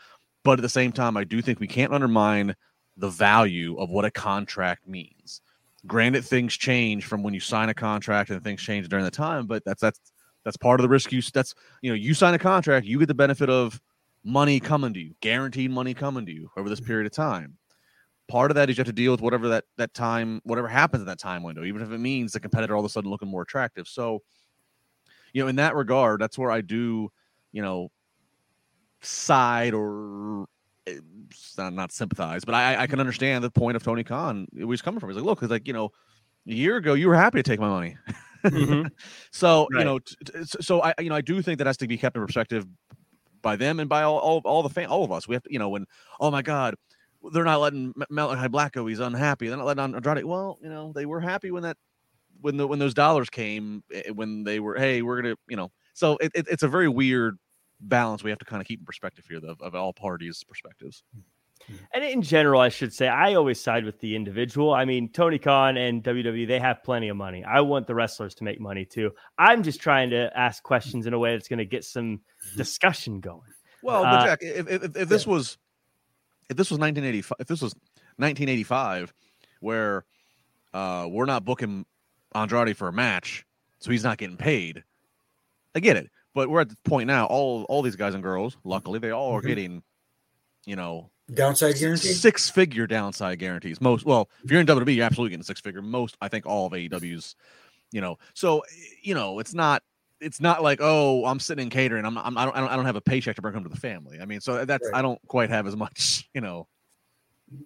but 0.44 0.58
at 0.58 0.62
the 0.62 0.69
same 0.69 0.93
time, 0.93 1.17
I 1.17 1.25
do 1.25 1.43
think 1.43 1.61
we 1.61 1.67
can't 1.67 1.93
undermine 1.93 2.55
the 2.96 3.08
value 3.08 3.76
of 3.79 3.91
what 3.91 4.05
a 4.05 4.11
contract 4.11 4.87
means. 4.87 5.41
Granted, 5.87 6.25
things 6.25 6.55
change 6.55 7.05
from 7.06 7.23
when 7.23 7.35
you 7.35 7.41
sign 7.41 7.69
a 7.69 7.75
contract 7.75 8.31
and 8.31 8.43
things 8.43 8.62
change 8.62 8.88
during 8.88 9.05
the 9.05 9.11
time, 9.11 9.46
but 9.46 9.64
that's 9.64 9.81
that's 9.81 10.00
that's 10.44 10.56
part 10.56 10.81
of 10.81 10.82
the 10.82 10.88
risk. 10.88 11.12
You 11.12 11.23
that's 11.23 11.55
you 11.82 11.91
know 11.91 11.96
you 11.96 12.14
sign 12.14 12.35
a 12.35 12.38
contract, 12.38 12.87
you 12.87 12.99
get 12.99 13.08
the 13.08 13.14
benefit 13.14 13.50
of 13.50 13.81
money 14.23 14.61
coming 14.61 14.94
to 14.94 15.00
you, 15.00 15.14
guaranteed 15.20 15.70
money 15.70 15.93
coming 15.93 16.25
to 16.26 16.32
you 16.32 16.50
over 16.56 16.69
this 16.69 16.81
period 16.81 17.06
of 17.06 17.12
time 17.12 17.58
part 18.29 18.50
of 18.50 18.55
that 18.55 18.70
is 18.70 18.76
you 18.76 18.81
have 18.81 18.87
to 18.87 18.93
deal 18.93 19.12
with 19.12 19.20
whatever 19.20 19.49
that 19.49 19.64
that 19.76 19.93
time 19.93 20.40
whatever 20.44 20.69
happens 20.69 21.02
in 21.02 21.06
that 21.06 21.19
time 21.19 21.43
window 21.43 21.64
even 21.64 21.82
if 21.82 21.90
it 21.90 21.99
means 21.99 22.32
the 22.32 22.40
competitor 22.40 22.75
all 22.75 22.81
of 22.81 22.87
a 22.87 22.88
sudden 22.88 23.11
looking 23.11 23.29
more 23.29 23.43
attractive 23.43 23.87
so 23.87 24.20
you 25.32 25.43
know 25.43 25.49
in 25.49 25.56
that 25.56 25.75
regard 25.75 26.20
that's 26.20 26.38
where 26.38 26.50
i 26.50 26.61
do 26.61 27.11
you 27.52 27.61
know 27.61 27.90
side 29.04 29.74
or 29.74 30.46
eh, 30.86 30.98
not, 31.58 31.92
sympathize 31.92 32.44
but 32.44 32.54
I, 32.54 32.82
I 32.82 32.86
can 32.86 33.00
understand 33.00 33.44
the 33.44 33.50
point 33.50 33.76
of 33.76 33.82
tony 33.82 34.04
khan 34.04 34.46
where 34.52 34.68
he's 34.68 34.82
coming 34.82 35.00
from 35.00 35.10
he's 35.10 35.16
like 35.16 35.24
look 35.24 35.42
it's 35.42 35.50
like 35.50 35.66
you 35.66 35.72
know 35.72 35.90
a 36.46 36.52
year 36.52 36.76
ago 36.76 36.94
you 36.94 37.08
were 37.08 37.16
happy 37.16 37.38
to 37.38 37.42
take 37.42 37.60
my 37.60 37.68
money 37.68 37.96
mm-hmm. 38.44 38.88
so 39.30 39.66
right. 39.72 39.80
you 39.80 39.84
know 39.84 39.98
t- 39.98 40.16
t- 40.24 40.32
so 40.60 40.82
i 40.82 40.94
you 40.98 41.08
know 41.08 41.16
i 41.16 41.20
do 41.20 41.40
think 41.42 41.58
that 41.58 41.66
has 41.66 41.76
to 41.76 41.86
be 41.86 41.96
kept 41.96 42.16
in 42.16 42.24
perspective 42.24 42.66
by 43.42 43.56
them 43.56 43.80
and 43.80 43.88
by 43.88 44.02
all 44.02 44.18
all, 44.18 44.40
all 44.44 44.62
the 44.62 44.68
fan 44.68 44.86
all 44.86 45.04
of 45.04 45.12
us 45.12 45.28
we 45.28 45.34
have 45.34 45.42
to 45.42 45.52
you 45.52 45.58
know 45.58 45.68
when 45.68 45.86
oh 46.20 46.30
my 46.30 46.42
god 46.42 46.74
they're 47.32 47.44
not 47.44 47.60
letting 47.60 47.94
Malachi 48.10 48.48
Black 48.48 48.72
go. 48.72 48.86
He's 48.86 49.00
unhappy. 49.00 49.48
They're 49.48 49.56
not 49.56 49.64
letting 49.64 49.82
on 49.82 49.94
Andrade. 49.94 50.26
Well, 50.26 50.58
you 50.62 50.68
know, 50.68 50.92
they 50.94 51.06
were 51.06 51.20
happy 51.20 51.50
when 51.50 51.62
that 51.62 51.78
when 52.44 52.58
the 52.58 52.66
when 52.66 52.78
those 52.78 52.94
dollars 52.94 53.30
came 53.30 53.82
eh, 53.92 54.10
when 54.10 54.44
they 54.44 54.60
were 54.60 54.76
hey 54.76 55.00
we're 55.00 55.20
gonna 55.23 55.34
you 55.49 55.56
know 55.56 55.70
so 55.94 56.18
it, 56.18 56.30
it, 56.34 56.46
it's 56.50 56.62
a 56.62 56.68
very 56.68 56.88
weird 56.88 57.38
balance 57.81 58.23
we 58.23 58.31
have 58.31 58.38
to 58.38 58.45
kind 58.45 58.61
of 58.61 58.66
keep 58.66 58.81
in 58.81 58.87
perspective 58.87 59.25
here 59.28 59.40
of, 59.47 59.61
of 59.61 59.75
all 59.75 59.93
parties 59.93 60.43
perspectives. 60.45 61.02
And 61.95 62.04
in 62.04 62.21
general 62.21 62.61
i 62.61 62.69
should 62.69 62.93
say 62.93 63.09
i 63.09 63.35
always 63.35 63.61
side 63.61 63.85
with 63.85 63.99
the 64.00 64.14
individual. 64.16 64.75
I 64.75 64.85
mean 64.85 65.11
tony 65.11 65.38
khan 65.38 65.76
and 65.76 66.02
wwe 66.02 66.47
they 66.47 66.59
have 66.59 66.83
plenty 66.85 67.09
of 67.09 67.16
money. 67.16 67.45
I 67.45 67.61
want 67.61 67.87
the 67.87 67.95
wrestlers 67.95 68.35
to 68.37 68.45
make 68.45 68.61
money 68.61 68.85
too. 68.85 69.12
I'm 69.38 69.62
just 69.62 69.81
trying 69.81 70.11
to 70.11 70.31
ask 70.37 70.62
questions 70.62 71.07
in 71.07 71.14
a 71.14 71.19
way 71.19 71.33
that's 71.33 71.49
going 71.49 71.59
to 71.59 71.64
get 71.64 71.85
some 71.85 72.21
discussion 72.57 73.21
going. 73.21 73.40
Well 73.83 74.04
uh, 74.04 74.25
jack 74.25 74.38
if, 74.43 74.69
if, 74.69 74.97
if 74.97 75.09
this 75.09 75.26
was 75.26 75.59
if 76.50 76.57
this 76.57 76.71
was 76.71 76.78
1985, 76.78 77.37
if 77.40 77.47
this 77.47 77.62
was 77.62 77.75
1985, 78.16 79.12
where 79.61 80.04
uh, 80.73 81.07
we're 81.11 81.25
not 81.25 81.45
booking 81.45 81.87
Andrade 82.35 82.76
for 82.76 82.88
a 82.88 82.93
match, 82.93 83.47
so 83.78 83.90
he's 83.90 84.04
not 84.04 84.19
getting 84.19 84.37
paid. 84.37 84.83
I 85.75 85.81
get 85.81 85.97
it, 85.97 86.11
but 86.35 86.50
we're 86.50 86.61
at 86.61 86.69
the 86.69 86.76
point 86.85 87.07
now. 87.07 87.26
All 87.26 87.64
all 87.64 87.83
these 87.83 87.97
guys 87.97 88.14
and 88.14 88.23
girls, 88.23 88.57
luckily, 88.64 88.99
they 88.99 89.11
all 89.11 89.33
are 89.33 89.38
mm-hmm. 89.38 89.49
getting, 89.49 89.83
you 90.67 90.76
know, 90.76 91.11
downside 91.33 91.76
guarantees, 91.76 92.21
six 92.21 92.50
figure 92.50 92.87
downside 92.87 93.38
guarantees. 93.38 93.81
Most 93.81 94.05
well, 94.05 94.29
if 94.45 94.50
you're 94.50 94.61
in 94.61 94.67
WWE, 94.67 94.97
you're 94.97 95.05
absolutely 95.05 95.31
getting 95.31 95.45
six 95.45 95.61
figure. 95.61 95.83
Most, 95.83 96.17
I 96.21 96.29
think, 96.29 96.47
all 96.47 96.67
of 96.67 96.73
AEW's, 96.73 97.37
you 97.93 98.00
know. 98.00 98.19
So 98.35 98.62
you 99.03 99.14
know, 99.14 99.38
it's 99.38 99.55
not 99.55 99.83
it's 100.21 100.41
not 100.41 100.62
like 100.62 100.79
oh 100.83 101.25
I'm 101.25 101.41
sitting 101.41 101.64
in 101.64 101.71
catering 101.71 102.05
I'm, 102.05 102.17
I'm 102.19 102.37
I 102.38 102.45
don't 102.45 102.57
I 102.57 102.76
don't 102.76 102.87
have 102.87 102.97
a 102.97 103.00
paycheck 103.00 103.37
to 103.37 103.43
bring 103.43 103.55
home 103.55 103.64
to 103.64 103.71
the 103.71 103.76
family. 103.76 104.21
I 104.21 104.25
mean, 104.25 104.41
so 104.41 104.64
that's 104.64 104.85
right. 104.87 104.99
I 104.99 105.03
don't 105.03 105.21
quite 105.29 105.50
have 105.50 105.67
as 105.67 105.76
much 105.76 106.29
you 106.35 106.41
know. 106.41 106.67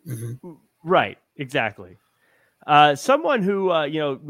Mm-hmm. 0.06 0.52
Right, 0.84 1.18
exactly. 1.36 1.96
Uh, 2.66 2.94
someone 2.94 3.42
who 3.42 3.70
uh, 3.70 3.84
you 3.84 4.00
know 4.00 4.20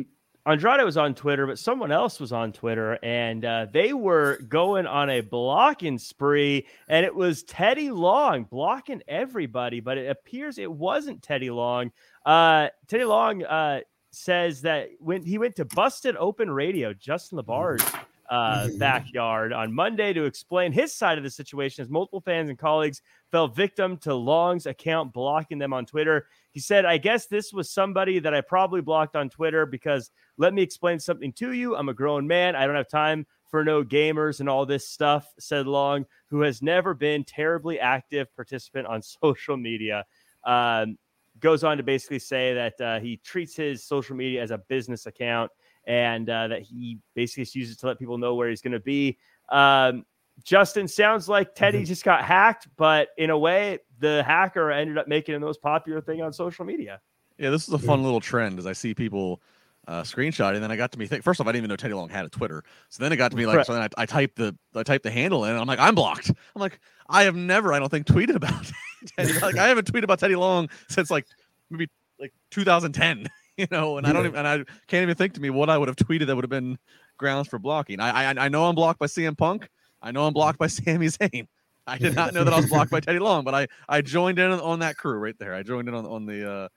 Andrade 0.48 0.82
was 0.82 0.96
on 0.96 1.14
Twitter, 1.14 1.46
but 1.46 1.58
someone 1.58 1.92
else 1.92 2.18
was 2.18 2.32
on 2.32 2.52
Twitter, 2.52 2.98
and 3.02 3.44
uh, 3.44 3.66
they 3.70 3.92
were 3.92 4.38
going 4.48 4.86
on 4.86 5.10
a 5.10 5.20
blocking 5.20 5.98
spree, 5.98 6.66
and 6.88 7.04
it 7.04 7.14
was 7.14 7.42
Teddy 7.42 7.90
Long 7.90 8.44
blocking 8.44 9.02
everybody, 9.06 9.80
but 9.80 9.98
it 9.98 10.08
appears 10.08 10.56
it 10.56 10.72
wasn't 10.72 11.22
Teddy 11.22 11.50
Long. 11.50 11.92
Uh, 12.24 12.68
Teddy 12.86 13.04
Long 13.04 13.44
uh, 13.44 13.80
says 14.10 14.62
that 14.62 14.88
when 15.00 15.22
he 15.22 15.36
went 15.36 15.56
to 15.56 15.66
Busted 15.66 16.16
Open 16.16 16.50
Radio, 16.50 16.94
Justin 16.94 17.38
LaBarge 17.38 17.82
uh, 18.30 18.68
backyard 18.78 19.52
on 19.52 19.72
Monday 19.72 20.12
to 20.12 20.24
explain 20.24 20.72
his 20.72 20.92
side 20.94 21.18
of 21.18 21.24
the 21.24 21.30
situation 21.30 21.82
as 21.82 21.90
multiple 21.90 22.20
fans 22.20 22.48
and 22.48 22.58
colleagues 22.58 23.02
fell 23.30 23.48
victim 23.48 23.96
to 23.98 24.14
Long's 24.14 24.66
account 24.66 25.12
blocking 25.12 25.58
them 25.58 25.72
on 25.72 25.86
Twitter. 25.86 26.26
He 26.50 26.60
said, 26.60 26.84
I 26.84 26.98
guess 26.98 27.26
this 27.26 27.52
was 27.52 27.70
somebody 27.70 28.18
that 28.18 28.34
I 28.34 28.40
probably 28.40 28.80
blocked 28.80 29.16
on 29.16 29.28
Twitter 29.28 29.66
because 29.66 30.10
let 30.36 30.54
me 30.54 30.62
explain 30.62 30.98
something 30.98 31.32
to 31.34 31.52
you. 31.52 31.76
I'm 31.76 31.88
a 31.88 31.94
grown 31.94 32.26
man. 32.26 32.56
I 32.56 32.66
don't 32.66 32.76
have 32.76 32.88
time 32.88 33.26
for 33.50 33.64
no 33.64 33.82
gamers 33.82 34.40
and 34.40 34.48
all 34.48 34.66
this 34.66 34.88
stuff, 34.88 35.26
said 35.38 35.66
Long, 35.66 36.04
who 36.28 36.42
has 36.42 36.60
never 36.62 36.94
been 36.94 37.24
terribly 37.24 37.80
active 37.80 38.34
participant 38.34 38.86
on 38.86 39.02
social 39.22 39.56
media. 39.56 40.04
Um, 40.44 40.98
goes 41.40 41.62
on 41.64 41.76
to 41.76 41.82
basically 41.82 42.18
say 42.18 42.54
that 42.54 42.80
uh, 42.80 43.00
he 43.00 43.16
treats 43.18 43.54
his 43.54 43.84
social 43.84 44.16
media 44.16 44.42
as 44.42 44.50
a 44.50 44.58
business 44.58 45.06
account 45.06 45.50
and 45.88 46.28
uh, 46.28 46.46
that 46.48 46.62
he 46.62 46.98
basically 47.14 47.48
uses 47.58 47.78
to 47.78 47.86
let 47.86 47.98
people 47.98 48.18
know 48.18 48.34
where 48.34 48.48
he's 48.50 48.60
going 48.60 48.72
to 48.72 48.78
be. 48.78 49.18
Um, 49.48 50.04
Justin, 50.44 50.86
sounds 50.86 51.28
like 51.28 51.54
Teddy 51.54 51.78
mm-hmm. 51.78 51.86
just 51.86 52.04
got 52.04 52.22
hacked, 52.22 52.68
but 52.76 53.08
in 53.16 53.30
a 53.30 53.38
way, 53.38 53.80
the 53.98 54.22
hacker 54.22 54.70
ended 54.70 54.98
up 54.98 55.08
making 55.08 55.34
the 55.34 55.40
most 55.40 55.60
popular 55.60 56.00
thing 56.00 56.22
on 56.22 56.32
social 56.32 56.64
media. 56.64 57.00
Yeah, 57.38 57.50
this 57.50 57.66
is 57.66 57.74
a 57.74 57.78
fun 57.78 58.02
little 58.04 58.20
trend 58.20 58.58
as 58.58 58.66
I 58.66 58.72
see 58.72 58.94
people 58.94 59.40
uh, 59.88 60.02
screenshot, 60.02 60.54
and 60.54 60.62
then 60.62 60.70
I 60.70 60.76
got 60.76 60.92
to 60.92 60.98
me 60.98 61.06
think. 61.06 61.24
First 61.24 61.40
off, 61.40 61.46
I 61.46 61.50
didn't 61.52 61.60
even 61.60 61.70
know 61.70 61.76
Teddy 61.76 61.94
Long 61.94 62.08
had 62.08 62.26
a 62.26 62.28
Twitter. 62.28 62.62
So 62.90 63.02
then 63.02 63.12
it 63.12 63.16
got 63.16 63.30
to 63.30 63.36
me 63.36 63.46
like, 63.46 63.56
right. 63.56 63.66
so 63.66 63.72
then 63.72 63.82
I, 63.82 64.02
I, 64.02 64.06
typed 64.06 64.36
the 64.36 64.56
I 64.74 64.82
typed 64.82 65.04
the 65.04 65.10
handle 65.10 65.44
in, 65.44 65.52
and 65.52 65.58
I'm 65.58 65.66
like, 65.66 65.78
I'm 65.78 65.94
blocked. 65.94 66.28
I'm 66.28 66.60
like, 66.60 66.78
I 67.08 67.22
have 67.22 67.34
never, 67.34 67.72
I 67.72 67.78
don't 67.78 67.88
think, 67.88 68.06
tweeted 68.06 68.34
about 68.34 68.70
Teddy. 69.16 69.32
like, 69.40 69.56
I 69.56 69.68
haven't 69.68 69.90
tweeted 69.90 70.04
about 70.04 70.18
Teddy 70.18 70.36
Long 70.36 70.68
since 70.88 71.10
like 71.10 71.26
maybe 71.70 71.88
like 72.20 72.34
2010. 72.50 73.28
You 73.62 73.66
know, 73.72 73.98
and 73.98 74.06
yeah. 74.06 74.10
I 74.10 74.12
don't 74.14 74.26
even, 74.26 74.38
and 74.38 74.46
I 74.46 74.56
can't 74.86 75.02
even 75.02 75.16
think 75.16 75.34
to 75.34 75.40
me 75.40 75.50
what 75.50 75.68
I 75.68 75.76
would 75.76 75.88
have 75.88 75.96
tweeted 75.96 76.28
that 76.28 76.36
would 76.36 76.44
have 76.44 76.50
been 76.50 76.78
grounds 77.16 77.48
for 77.48 77.58
blocking. 77.58 77.98
I, 77.98 78.30
I 78.30 78.44
I 78.44 78.48
know 78.48 78.66
I'm 78.66 78.76
blocked 78.76 79.00
by 79.00 79.06
CM 79.06 79.36
Punk. 79.36 79.68
I 80.00 80.12
know 80.12 80.26
I'm 80.26 80.32
blocked 80.32 80.60
by 80.60 80.66
Sami 80.68 81.06
Zayn. 81.06 81.48
I 81.84 81.98
did 81.98 82.14
not 82.14 82.34
know 82.34 82.44
that 82.44 82.54
I 82.54 82.56
was 82.56 82.66
blocked 82.66 82.92
by 82.92 83.00
Teddy 83.00 83.18
Long, 83.18 83.42
but 83.42 83.54
I 83.54 83.66
I 83.88 84.00
joined 84.00 84.38
in 84.38 84.52
on 84.52 84.78
that 84.78 84.96
crew 84.96 85.18
right 85.18 85.36
there. 85.40 85.54
I 85.54 85.64
joined 85.64 85.88
in 85.88 85.94
on 85.94 86.06
on 86.06 86.24
the 86.24 86.48
uh 86.48 86.68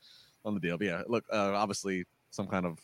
on 0.44 0.56
the 0.56 0.60
deal. 0.60 0.78
But 0.80 0.88
yeah, 0.88 1.04
look, 1.08 1.24
uh, 1.32 1.54
obviously 1.54 2.06
some 2.32 2.48
kind 2.48 2.66
of 2.66 2.80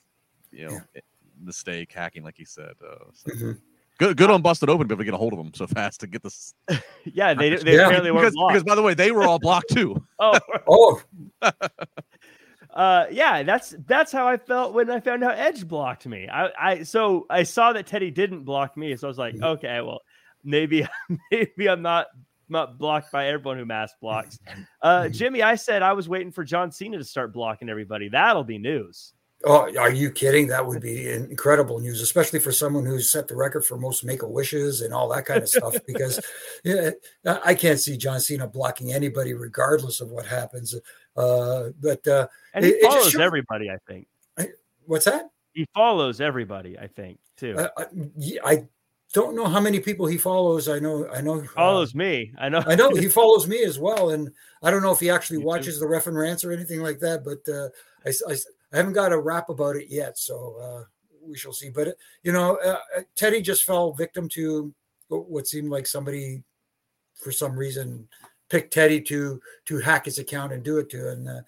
you 0.52 0.68
know 0.68 0.74
yeah. 0.74 0.80
Eh, 0.98 1.02
mistake 1.42 1.92
hacking, 1.92 2.24
like 2.24 2.38
he 2.38 2.46
said. 2.46 2.74
Uh, 2.84 3.06
so. 3.14 3.32
mm-hmm. 3.32 3.52
Good, 4.00 4.16
good 4.16 4.30
on 4.30 4.44
busted 4.44 4.70
open 4.70 4.88
to 4.88 4.90
be 4.90 4.94
able 4.94 5.02
to 5.02 5.06
get 5.06 5.14
a 5.16 5.18
hold 5.18 5.34
of 5.34 5.40
them 5.40 5.52
so 5.56 5.66
fast 5.66 6.02
to 6.02 6.08
get 6.08 6.22
this. 6.22 6.54
yeah, 7.04 7.34
they, 7.34 7.56
they 7.56 7.76
yeah. 7.76 7.88
apparently 7.88 8.12
because, 8.12 8.34
blocked. 8.34 8.54
because 8.54 8.64
by 8.64 8.76
the 8.76 8.82
way, 8.84 8.94
they 8.94 9.12
were 9.12 9.24
all 9.24 9.40
blocked 9.40 9.72
too. 9.72 10.00
oh, 10.20 10.38
oh. 10.68 11.02
Uh, 12.74 13.06
yeah, 13.12 13.44
that's 13.44 13.76
that's 13.86 14.12
how 14.12 14.28
I 14.28 14.38
felt 14.38 14.74
when 14.74 14.90
I 14.90 15.00
found 15.00 15.24
out 15.24 15.38
Edge 15.38 15.68
blocked 15.68 16.06
me. 16.06 16.28
I, 16.28 16.50
I 16.60 16.84
so 16.84 17.26
I 17.30 17.44
saw 17.44 17.74
that 17.74 17.88
Teddy 17.88 18.12
didn't 18.12 18.44
block 18.44 18.78
me, 18.78 18.96
so 18.96 19.08
I 19.08 19.10
was 19.10 19.18
like, 19.18 19.36
mm-hmm. 19.36 19.44
okay, 19.44 19.82
well, 19.82 20.02
maybe 20.44 20.88
maybe 21.32 21.70
I'm 21.70 21.82
not 21.82 22.08
not 22.50 22.78
blocked 22.78 23.12
by 23.12 23.28
everyone 23.28 23.58
who 23.58 23.66
mass 23.66 23.92
blocks. 24.02 24.40
Uh, 24.82 25.10
Jimmy, 25.10 25.44
I 25.44 25.56
said 25.56 25.82
I 25.82 25.94
was 25.94 26.08
waiting 26.08 26.32
for 26.32 26.44
John 26.44 26.72
Cena 26.72 26.98
to 26.98 27.04
start 27.04 27.34
blocking 27.34 27.70
everybody. 27.70 28.10
That'll 28.10 28.44
be 28.44 28.58
news. 28.58 29.14
Oh, 29.46 29.72
are 29.78 29.92
you 29.92 30.10
kidding? 30.10 30.48
That 30.48 30.66
would 30.66 30.82
be 30.82 31.10
incredible 31.10 31.80
news, 31.80 32.02
especially 32.02 32.40
for 32.40 32.52
someone 32.52 32.88
who's 32.88 33.12
set 33.12 33.28
the 33.28 33.36
record 33.36 33.66
for 33.66 33.78
most 33.78 34.04
make 34.04 34.24
a 34.24 34.28
wishes 34.28 34.82
and 34.82 34.92
all 34.94 35.08
that 35.10 35.26
kind 35.26 35.44
of 35.44 35.50
stuff. 35.50 35.76
Because 35.86 36.20
yeah, 36.64 36.92
I 37.24 37.54
can't 37.54 37.80
see 37.80 37.98
John 37.98 38.20
Cena 38.20 38.48
blocking 38.48 38.92
anybody, 38.92 39.34
regardless 39.34 40.02
of 40.02 40.10
what 40.10 40.26
happens. 40.26 40.74
Uh, 41.18 41.70
but 41.82 42.08
uh, 42.08 42.28
and 42.54 42.64
he 42.64 42.72
it, 42.72 42.84
follows 42.84 43.16
it 43.16 43.22
everybody. 43.22 43.70
I 43.70 43.78
think. 43.88 44.08
I, 44.38 44.50
what's 44.86 45.06
that? 45.06 45.30
He 45.54 45.68
follows 45.74 46.22
everybody. 46.22 46.78
I 46.78 46.88
think 46.88 47.20
too. 47.36 47.58
Uh, 47.58 47.70
I, 47.78 47.86
I 48.44 48.68
don't 49.14 49.36
know 49.36 49.46
how 49.46 49.60
many 49.60 49.80
people 49.80 50.06
he 50.06 50.18
follows. 50.18 50.68
I 50.68 50.80
know, 50.80 51.08
I 51.10 51.22
know, 51.22 51.40
he 51.40 51.48
follows 51.48 51.96
uh, 51.96 51.98
me. 51.98 52.32
I 52.38 52.50
know, 52.50 52.64
I 52.66 52.76
know 52.76 52.92
he 52.92 53.08
follows 53.10 53.48
me 53.48 53.64
as 53.64 53.80
well. 53.80 54.12
And 54.12 54.30
I 54.62 54.70
don't 54.70 54.82
know 54.82 54.92
if 54.92 55.00
he 55.00 55.10
actually 55.10 55.40
watches 55.40 55.76
too. 55.76 55.80
the 55.82 55.88
ref 55.88 56.08
and 56.08 56.18
rants 56.18 56.44
or 56.44 56.52
anything 56.52 56.82
like 56.82 57.00
that. 57.00 57.24
But 57.24 57.48
uh, 57.52 57.70
I, 58.06 58.32
I, 58.32 58.38
I, 58.74 58.78
haven't 58.78 58.94
got 58.94 59.14
a 59.14 59.20
rap 59.20 59.50
about 59.50 59.78
it 59.78 59.88
yet, 59.90 60.18
so 60.18 60.56
uh, 60.62 60.84
we 61.26 61.38
shall 61.38 61.54
see. 61.54 61.70
But 61.70 61.96
you 62.24 62.34
know, 62.34 62.58
uh, 62.64 62.80
uh, 62.98 63.02
Teddy 63.16 63.42
just 63.42 63.64
fell 63.64 63.94
victim 63.94 64.28
to 64.30 64.74
what 65.10 65.48
seemed 65.48 65.70
like 65.70 65.88
somebody, 65.88 66.44
for 67.16 67.32
some 67.32 67.58
reason, 67.58 68.08
picked 68.50 68.74
Teddy 68.74 69.02
to 69.02 69.42
to 69.66 69.80
hack 69.80 70.06
his 70.06 70.20
account 70.20 70.54
and 70.54 70.64
do 70.64 70.78
it 70.78 70.90
to. 70.92 71.10
And 71.10 71.28
uh, 71.28 71.42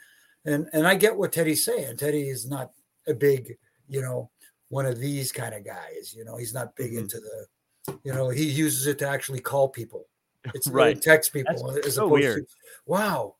and 0.46 0.68
and 0.74 0.88
I 0.88 0.96
get 0.96 1.18
what 1.18 1.32
Teddy's 1.32 1.66
saying. 1.66 1.98
Teddy 1.98 2.30
is 2.30 2.48
not 2.48 2.72
a 3.08 3.14
big, 3.14 3.58
you 3.88 4.02
know 4.02 4.30
one 4.70 4.86
of 4.86 5.00
these 5.00 5.32
kind 5.32 5.54
of 5.54 5.66
guys. 5.66 6.14
You 6.16 6.24
know, 6.24 6.38
he's 6.38 6.54
not 6.54 6.76
big 6.76 6.92
mm-hmm. 6.92 7.00
into 7.00 7.20
the, 7.20 8.00
you 8.04 8.14
know, 8.14 8.30
he 8.30 8.46
uses 8.46 8.88
it 8.88 9.00
to 9.00 9.10
actually 9.10 9.42
call 9.42 9.68
people. 9.68 10.06
It's 10.56 10.70
right. 10.70 11.00
text 11.00 11.34
people 11.34 11.74
That's 11.74 11.88
as 11.88 11.96
so 11.96 12.06
opposed 12.06 12.22
weird. 12.22 12.48
to, 12.48 12.54
wow. 12.86 13.36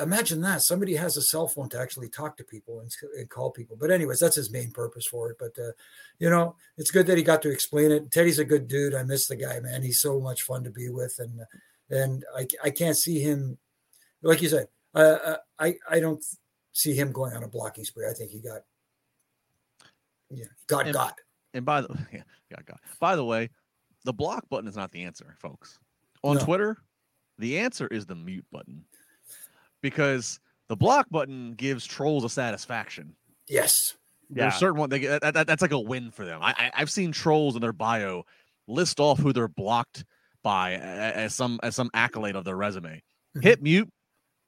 Imagine 0.00 0.40
that 0.40 0.62
somebody 0.62 0.94
has 0.94 1.18
a 1.18 1.22
cell 1.22 1.46
phone 1.48 1.68
to 1.68 1.78
actually 1.78 2.08
talk 2.08 2.38
to 2.38 2.44
people 2.44 2.80
and, 2.80 2.90
and 3.18 3.28
call 3.28 3.50
people. 3.50 3.76
But 3.78 3.90
anyways, 3.90 4.20
that's 4.20 4.36
his 4.36 4.50
main 4.50 4.70
purpose 4.70 5.06
for 5.06 5.30
it. 5.30 5.36
But 5.38 5.62
uh, 5.62 5.72
you 6.18 6.30
know, 6.30 6.56
it's 6.78 6.90
good 6.90 7.06
that 7.08 7.18
he 7.18 7.22
got 7.22 7.42
to 7.42 7.52
explain 7.52 7.92
it. 7.92 8.10
Teddy's 8.10 8.38
a 8.38 8.44
good 8.46 8.66
dude. 8.68 8.94
I 8.94 9.02
miss 9.02 9.26
the 9.26 9.36
guy, 9.36 9.60
man. 9.60 9.82
He's 9.82 10.00
so 10.00 10.18
much 10.18 10.42
fun 10.42 10.64
to 10.64 10.70
be 10.70 10.88
with, 10.88 11.16
and 11.18 11.42
and 11.94 12.24
I 12.36 12.46
I 12.62 12.70
can't 12.70 12.96
see 12.96 13.20
him, 13.20 13.58
like 14.22 14.42
you 14.42 14.48
said. 14.48 14.68
Uh, 14.94 15.18
uh 15.24 15.36
I 15.58 15.76
I 15.88 16.00
don't 16.00 16.22
see 16.72 16.94
him 16.94 17.12
going 17.12 17.34
on 17.34 17.42
a 17.42 17.48
blocking 17.48 17.84
spree. 17.84 18.06
I 18.08 18.12
think 18.12 18.30
he 18.30 18.40
got 18.40 18.62
yeah, 20.30 20.46
got 20.66 20.86
and, 20.86 20.94
God. 20.94 21.12
And 21.52 21.64
by 21.64 21.80
the 21.80 21.88
yeah, 22.12 22.22
God, 22.50 22.66
God. 22.66 22.78
By 23.00 23.16
the 23.16 23.24
way, 23.24 23.50
the 24.04 24.12
block 24.12 24.48
button 24.48 24.68
is 24.68 24.76
not 24.76 24.92
the 24.92 25.04
answer, 25.04 25.34
folks. 25.38 25.78
On 26.22 26.36
no. 26.36 26.44
Twitter, 26.44 26.78
the 27.38 27.58
answer 27.58 27.86
is 27.88 28.06
the 28.06 28.14
mute 28.14 28.46
button, 28.50 28.84
because 29.82 30.40
the 30.68 30.76
block 30.76 31.06
button 31.10 31.54
gives 31.54 31.86
trolls 31.86 32.24
a 32.24 32.28
satisfaction. 32.28 33.14
Yes. 33.48 33.94
There's 34.30 34.54
yeah. 34.54 34.58
certain 34.58 34.78
one 34.78 34.88
they 34.88 35.00
get 35.00 35.20
that, 35.20 35.34
that, 35.34 35.46
that's 35.46 35.60
like 35.60 35.72
a 35.72 35.78
win 35.78 36.10
for 36.10 36.24
them. 36.24 36.40
I, 36.42 36.70
I 36.74 36.78
have 36.80 36.90
seen 36.90 37.12
trolls 37.12 37.56
in 37.56 37.60
their 37.60 37.74
bio 37.74 38.24
list 38.66 38.98
off 38.98 39.18
who 39.18 39.32
they're 39.32 39.48
blocked 39.48 40.04
by 40.44 40.74
as 40.74 41.34
some 41.34 41.58
as 41.64 41.74
some 41.74 41.90
accolade 41.92 42.36
of 42.36 42.44
their 42.44 42.56
resume. 42.56 43.02
Mm-hmm. 43.36 43.40
Hit 43.40 43.62
mute. 43.62 43.88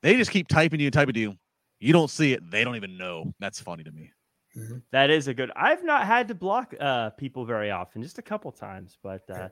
They 0.02 0.16
just 0.16 0.30
keep 0.30 0.46
typing 0.46 0.78
you 0.78 0.86
and 0.86 0.94
typing 0.94 1.14
to 1.14 1.20
you. 1.20 1.34
You 1.80 1.92
don't 1.92 2.10
see 2.10 2.32
it. 2.32 2.48
They 2.48 2.62
don't 2.62 2.76
even 2.76 2.96
know. 2.96 3.34
That's 3.40 3.58
funny 3.58 3.82
to 3.82 3.90
me. 3.90 4.12
Mm-hmm. 4.56 4.76
That 4.92 5.10
is 5.10 5.26
a 5.26 5.34
good. 5.34 5.50
I've 5.56 5.84
not 5.84 6.06
had 6.06 6.28
to 6.28 6.34
block 6.34 6.72
uh, 6.78 7.10
people 7.10 7.44
very 7.44 7.72
often, 7.72 8.02
just 8.02 8.18
a 8.18 8.22
couple 8.22 8.52
times, 8.52 8.96
but 9.02 9.28
uh, 9.28 9.48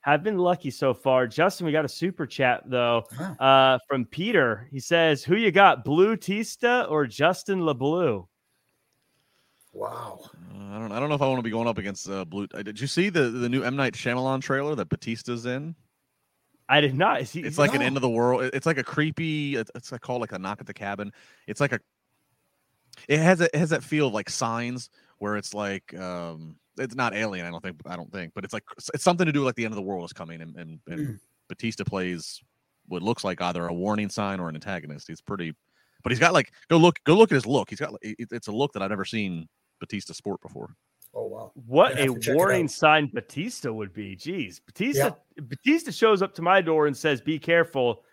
have 0.00 0.24
been 0.24 0.38
lucky 0.38 0.70
so 0.70 0.94
far. 0.94 1.26
Justin, 1.26 1.66
we 1.66 1.72
got 1.72 1.84
a 1.84 1.88
super 1.88 2.26
chat 2.26 2.62
though 2.66 3.04
uh, 3.38 3.78
from 3.86 4.06
Peter. 4.06 4.66
He 4.72 4.80
says, 4.80 5.22
"Who 5.22 5.36
you 5.36 5.52
got, 5.52 5.84
Blue 5.84 6.16
Tista 6.16 6.86
or 6.88 7.06
Justin 7.06 7.60
LeBlue?" 7.60 8.26
Wow. 9.72 10.20
Uh, 10.52 10.74
I 10.74 10.78
don't. 10.78 10.92
I 10.92 10.98
don't 10.98 11.08
know 11.08 11.14
if 11.14 11.22
I 11.22 11.28
want 11.28 11.38
to 11.38 11.42
be 11.42 11.50
going 11.50 11.68
up 11.68 11.78
against 11.78 12.08
uh, 12.08 12.24
Blue. 12.24 12.48
Uh, 12.52 12.62
did 12.62 12.80
you 12.80 12.86
see 12.86 13.10
the 13.10 13.30
the 13.30 13.48
new 13.48 13.62
M 13.62 13.76
Night 13.76 13.94
Shyamalan 13.94 14.40
trailer 14.40 14.74
that 14.74 14.88
Batista's 14.88 15.46
in? 15.46 15.76
I 16.68 16.80
did 16.80 16.94
not. 16.94 17.22
He, 17.22 17.40
it's 17.40 17.58
like 17.58 17.72
no. 17.72 17.76
an 17.76 17.82
end 17.82 17.96
of 17.96 18.02
the 18.02 18.10
world. 18.10 18.50
It's 18.52 18.66
like 18.66 18.78
a 18.78 18.84
creepy. 18.84 19.56
It's 19.56 19.90
like 19.90 20.00
called 20.02 20.20
like 20.20 20.32
a 20.32 20.38
knock 20.38 20.60
at 20.60 20.66
the 20.66 20.74
cabin. 20.74 21.12
It's 21.46 21.60
like 21.60 21.72
a 21.72 21.80
it 23.06 23.20
has 23.20 23.40
a, 23.40 23.44
it 23.44 23.54
has 23.54 23.70
that 23.70 23.84
feel 23.84 24.08
of 24.08 24.14
like 24.14 24.28
signs 24.28 24.90
where 25.18 25.36
it's 25.36 25.54
like 25.54 25.96
um 25.98 26.56
it's 26.78 26.94
not 26.94 27.14
alien 27.14 27.46
i 27.46 27.50
don't 27.50 27.62
think 27.62 27.76
i 27.86 27.96
don't 27.96 28.10
think 28.10 28.32
but 28.34 28.44
it's 28.44 28.52
like 28.52 28.64
it's 28.94 29.04
something 29.04 29.26
to 29.26 29.32
do 29.32 29.40
with 29.40 29.46
like 29.46 29.54
the 29.54 29.64
end 29.64 29.72
of 29.72 29.76
the 29.76 29.82
world 29.82 30.04
is 30.04 30.12
coming 30.12 30.40
and 30.40 30.56
and, 30.56 30.80
and 30.88 31.08
mm. 31.08 31.18
batista 31.48 31.84
plays 31.84 32.40
what 32.86 33.02
looks 33.02 33.24
like 33.24 33.40
either 33.42 33.66
a 33.66 33.74
warning 33.74 34.08
sign 34.08 34.40
or 34.40 34.48
an 34.48 34.54
antagonist 34.54 35.06
he's 35.06 35.20
pretty 35.20 35.52
but 36.02 36.10
he's 36.10 36.18
got 36.18 36.32
like 36.32 36.52
go 36.68 36.76
look 36.76 36.98
go 37.04 37.14
look 37.14 37.30
at 37.30 37.34
his 37.34 37.46
look 37.46 37.68
he's 37.70 37.80
got 37.80 37.94
it's 38.02 38.48
a 38.48 38.52
look 38.52 38.72
that 38.72 38.82
i've 38.82 38.90
never 38.90 39.04
seen 39.04 39.48
batista 39.80 40.12
sport 40.12 40.40
before 40.40 40.74
Oh 41.14 41.26
wow! 41.26 41.52
What 41.66 41.98
a 41.98 42.08
warning 42.32 42.68
sign 42.68 43.10
Batista 43.12 43.72
would 43.72 43.92
be. 43.92 44.16
Jeez, 44.16 44.60
Batista. 44.64 45.14
Yeah. 45.36 45.44
Batista 45.44 45.90
shows 45.90 46.22
up 46.22 46.34
to 46.34 46.42
my 46.42 46.60
door 46.60 46.86
and 46.86 46.96
says, 46.96 47.20
"Be 47.20 47.38
careful." 47.38 48.04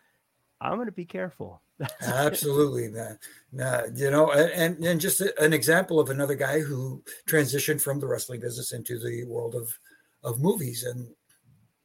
I'm 0.62 0.76
going 0.76 0.86
to 0.86 0.92
be 0.92 1.06
careful. 1.06 1.62
Absolutely, 2.02 2.88
man. 2.88 3.20
Nah, 3.52 3.82
you 3.94 4.10
know, 4.10 4.32
and 4.32 4.84
and 4.84 5.00
just 5.02 5.22
an 5.22 5.54
example 5.54 6.00
of 6.00 6.10
another 6.10 6.36
guy 6.36 6.62
who 6.62 7.04
transitioned 7.28 7.82
from 7.82 8.00
the 8.00 8.08
wrestling 8.08 8.40
business 8.40 8.72
into 8.72 8.98
the 8.98 9.26
world 9.26 9.56
of 9.56 9.78
of 10.24 10.40
movies 10.40 10.84
and 10.84 11.08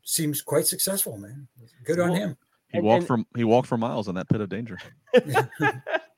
seems 0.04 0.42
quite 0.42 0.66
successful, 0.66 1.16
man. 1.18 1.48
Good 1.84 2.00
on 2.00 2.14
him. 2.14 2.36
He 2.72 2.80
walked 2.80 3.00
and, 3.00 3.06
from 3.06 3.26
he 3.36 3.44
walked 3.44 3.68
for 3.68 3.76
miles 3.76 4.08
in 4.08 4.14
that 4.14 4.28
pit 4.28 4.40
of 4.40 4.48
danger. 4.48 4.78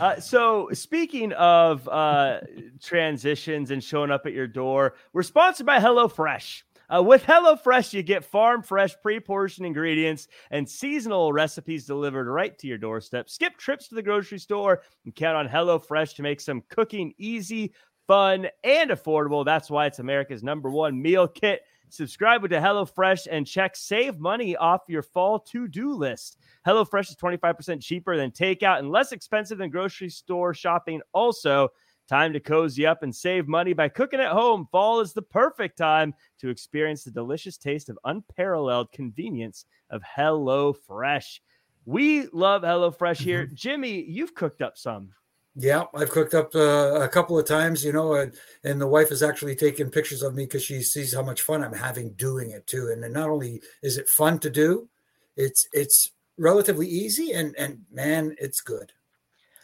uh, 0.00 0.18
so 0.20 0.68
speaking 0.72 1.32
of 1.32 1.88
uh, 1.88 2.40
transitions 2.82 3.70
and 3.70 3.82
showing 3.82 4.10
up 4.10 4.26
at 4.26 4.32
your 4.32 4.46
door, 4.46 4.94
we're 5.12 5.22
sponsored 5.22 5.66
by 5.66 5.78
HelloFresh. 5.78 6.62
Uh, 6.94 7.02
with 7.02 7.22
HelloFresh, 7.22 7.92
you 7.92 8.02
get 8.02 8.24
farm 8.24 8.62
fresh, 8.62 8.94
pre 9.02 9.20
portioned 9.20 9.66
ingredients 9.66 10.28
and 10.50 10.68
seasonal 10.68 11.32
recipes 11.32 11.84
delivered 11.84 12.26
right 12.30 12.58
to 12.58 12.66
your 12.66 12.78
doorstep. 12.78 13.28
Skip 13.28 13.58
trips 13.58 13.88
to 13.88 13.94
the 13.94 14.02
grocery 14.02 14.38
store 14.38 14.82
and 15.04 15.14
count 15.14 15.36
on 15.36 15.48
HelloFresh 15.48 16.16
to 16.16 16.22
make 16.22 16.40
some 16.40 16.62
cooking 16.70 17.12
easy, 17.18 17.74
fun, 18.06 18.48
and 18.64 18.90
affordable. 18.90 19.44
That's 19.44 19.70
why 19.70 19.86
it's 19.86 19.98
America's 19.98 20.42
number 20.42 20.70
one 20.70 21.00
meal 21.00 21.28
kit. 21.28 21.62
Subscribe 21.90 22.42
to 22.42 22.48
HelloFresh 22.48 23.26
and 23.30 23.46
check 23.46 23.76
save 23.76 24.18
money 24.18 24.56
off 24.56 24.82
your 24.88 25.02
fall 25.02 25.38
to 25.40 25.68
do 25.68 25.92
list. 25.92 26.38
HelloFresh 26.66 27.10
is 27.10 27.16
25% 27.16 27.80
cheaper 27.82 28.16
than 28.16 28.30
takeout 28.30 28.78
and 28.78 28.90
less 28.90 29.12
expensive 29.12 29.58
than 29.58 29.70
grocery 29.70 30.10
store 30.10 30.54
shopping. 30.54 31.00
Also, 31.12 31.70
Time 32.08 32.32
to 32.32 32.40
cozy 32.40 32.86
up 32.86 33.02
and 33.02 33.14
save 33.14 33.46
money 33.48 33.74
by 33.74 33.90
cooking 33.90 34.18
at 34.18 34.32
home. 34.32 34.66
Fall 34.72 35.00
is 35.00 35.12
the 35.12 35.20
perfect 35.20 35.76
time 35.76 36.14
to 36.40 36.48
experience 36.48 37.04
the 37.04 37.10
delicious 37.10 37.58
taste 37.58 37.90
of 37.90 37.98
unparalleled 38.04 38.90
convenience 38.92 39.66
of 39.90 40.00
Hello 40.02 40.72
Fresh. 40.72 41.42
We 41.84 42.26
love 42.32 42.62
Hello 42.62 42.90
Fresh 42.90 43.18
here. 43.18 43.44
Mm-hmm. 43.44 43.54
Jimmy, 43.54 44.02
you've 44.08 44.34
cooked 44.34 44.62
up 44.62 44.78
some. 44.78 45.10
Yeah, 45.60 45.86
I've 45.92 46.10
cooked 46.10 46.34
up 46.34 46.54
uh, 46.54 47.00
a 47.00 47.08
couple 47.08 47.36
of 47.36 47.44
times, 47.44 47.84
you 47.84 47.92
know, 47.92 48.14
and, 48.14 48.32
and 48.62 48.80
the 48.80 48.86
wife 48.86 49.08
has 49.08 49.24
actually 49.24 49.56
taken 49.56 49.90
pictures 49.90 50.22
of 50.22 50.36
me 50.36 50.44
because 50.44 50.62
she 50.62 50.82
sees 50.82 51.12
how 51.12 51.22
much 51.22 51.42
fun 51.42 51.64
I'm 51.64 51.72
having 51.72 52.10
doing 52.10 52.52
it 52.52 52.64
too. 52.68 52.90
And 52.92 53.12
not 53.12 53.28
only 53.28 53.60
is 53.82 53.98
it 53.98 54.08
fun 54.08 54.38
to 54.38 54.50
do, 54.50 54.88
it's 55.36 55.66
it's 55.72 56.12
relatively 56.38 56.86
easy 56.86 57.32
and 57.32 57.56
and 57.58 57.80
man, 57.90 58.36
it's 58.38 58.60
good. 58.60 58.92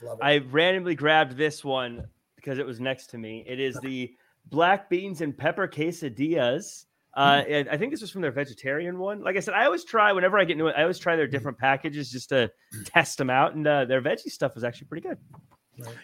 It. 0.03 0.19
I 0.21 0.39
randomly 0.39 0.97
grabbed 0.97 1.37
this 1.37 1.65
one 1.65 2.09
because 2.35 2.59
it 2.59 2.67
was 2.67 2.81
next 2.81 3.07
to 3.11 3.19
me. 3.19 3.45
It 3.47 3.61
is 3.61 3.79
the 3.81 4.13
black 4.47 4.91
beans 4.91 5.21
and 5.21 5.37
pepper 5.37 5.69
quesadillas. 5.69 6.87
Uh, 7.17 7.37
mm. 7.37 7.61
and 7.61 7.69
I 7.69 7.77
think 7.77 7.93
this 7.93 8.01
was 8.01 8.11
from 8.11 8.23
their 8.23 8.33
vegetarian 8.33 8.99
one. 8.99 9.23
Like 9.23 9.37
I 9.37 9.41
said, 9.41 9.55
I 9.55 9.65
always 9.65 9.85
try 9.85 10.11
whenever 10.11 10.41
I 10.41 10.45
get 10.45 10.57
new. 10.57 10.67
I 10.67 10.83
always 10.83 10.99
try 10.99 11.15
their 11.15 11.29
mm. 11.29 11.31
different 11.31 11.57
packages 11.57 12.11
just 12.11 12.31
to 12.31 12.51
test 12.85 13.17
them 13.19 13.31
out, 13.31 13.55
and 13.55 13.65
uh, 13.65 13.85
their 13.85 14.03
veggie 14.03 14.33
stuff 14.33 14.57
was 14.57 14.65
actually 14.65 14.89
pretty 14.89 15.09
good. 15.09 15.19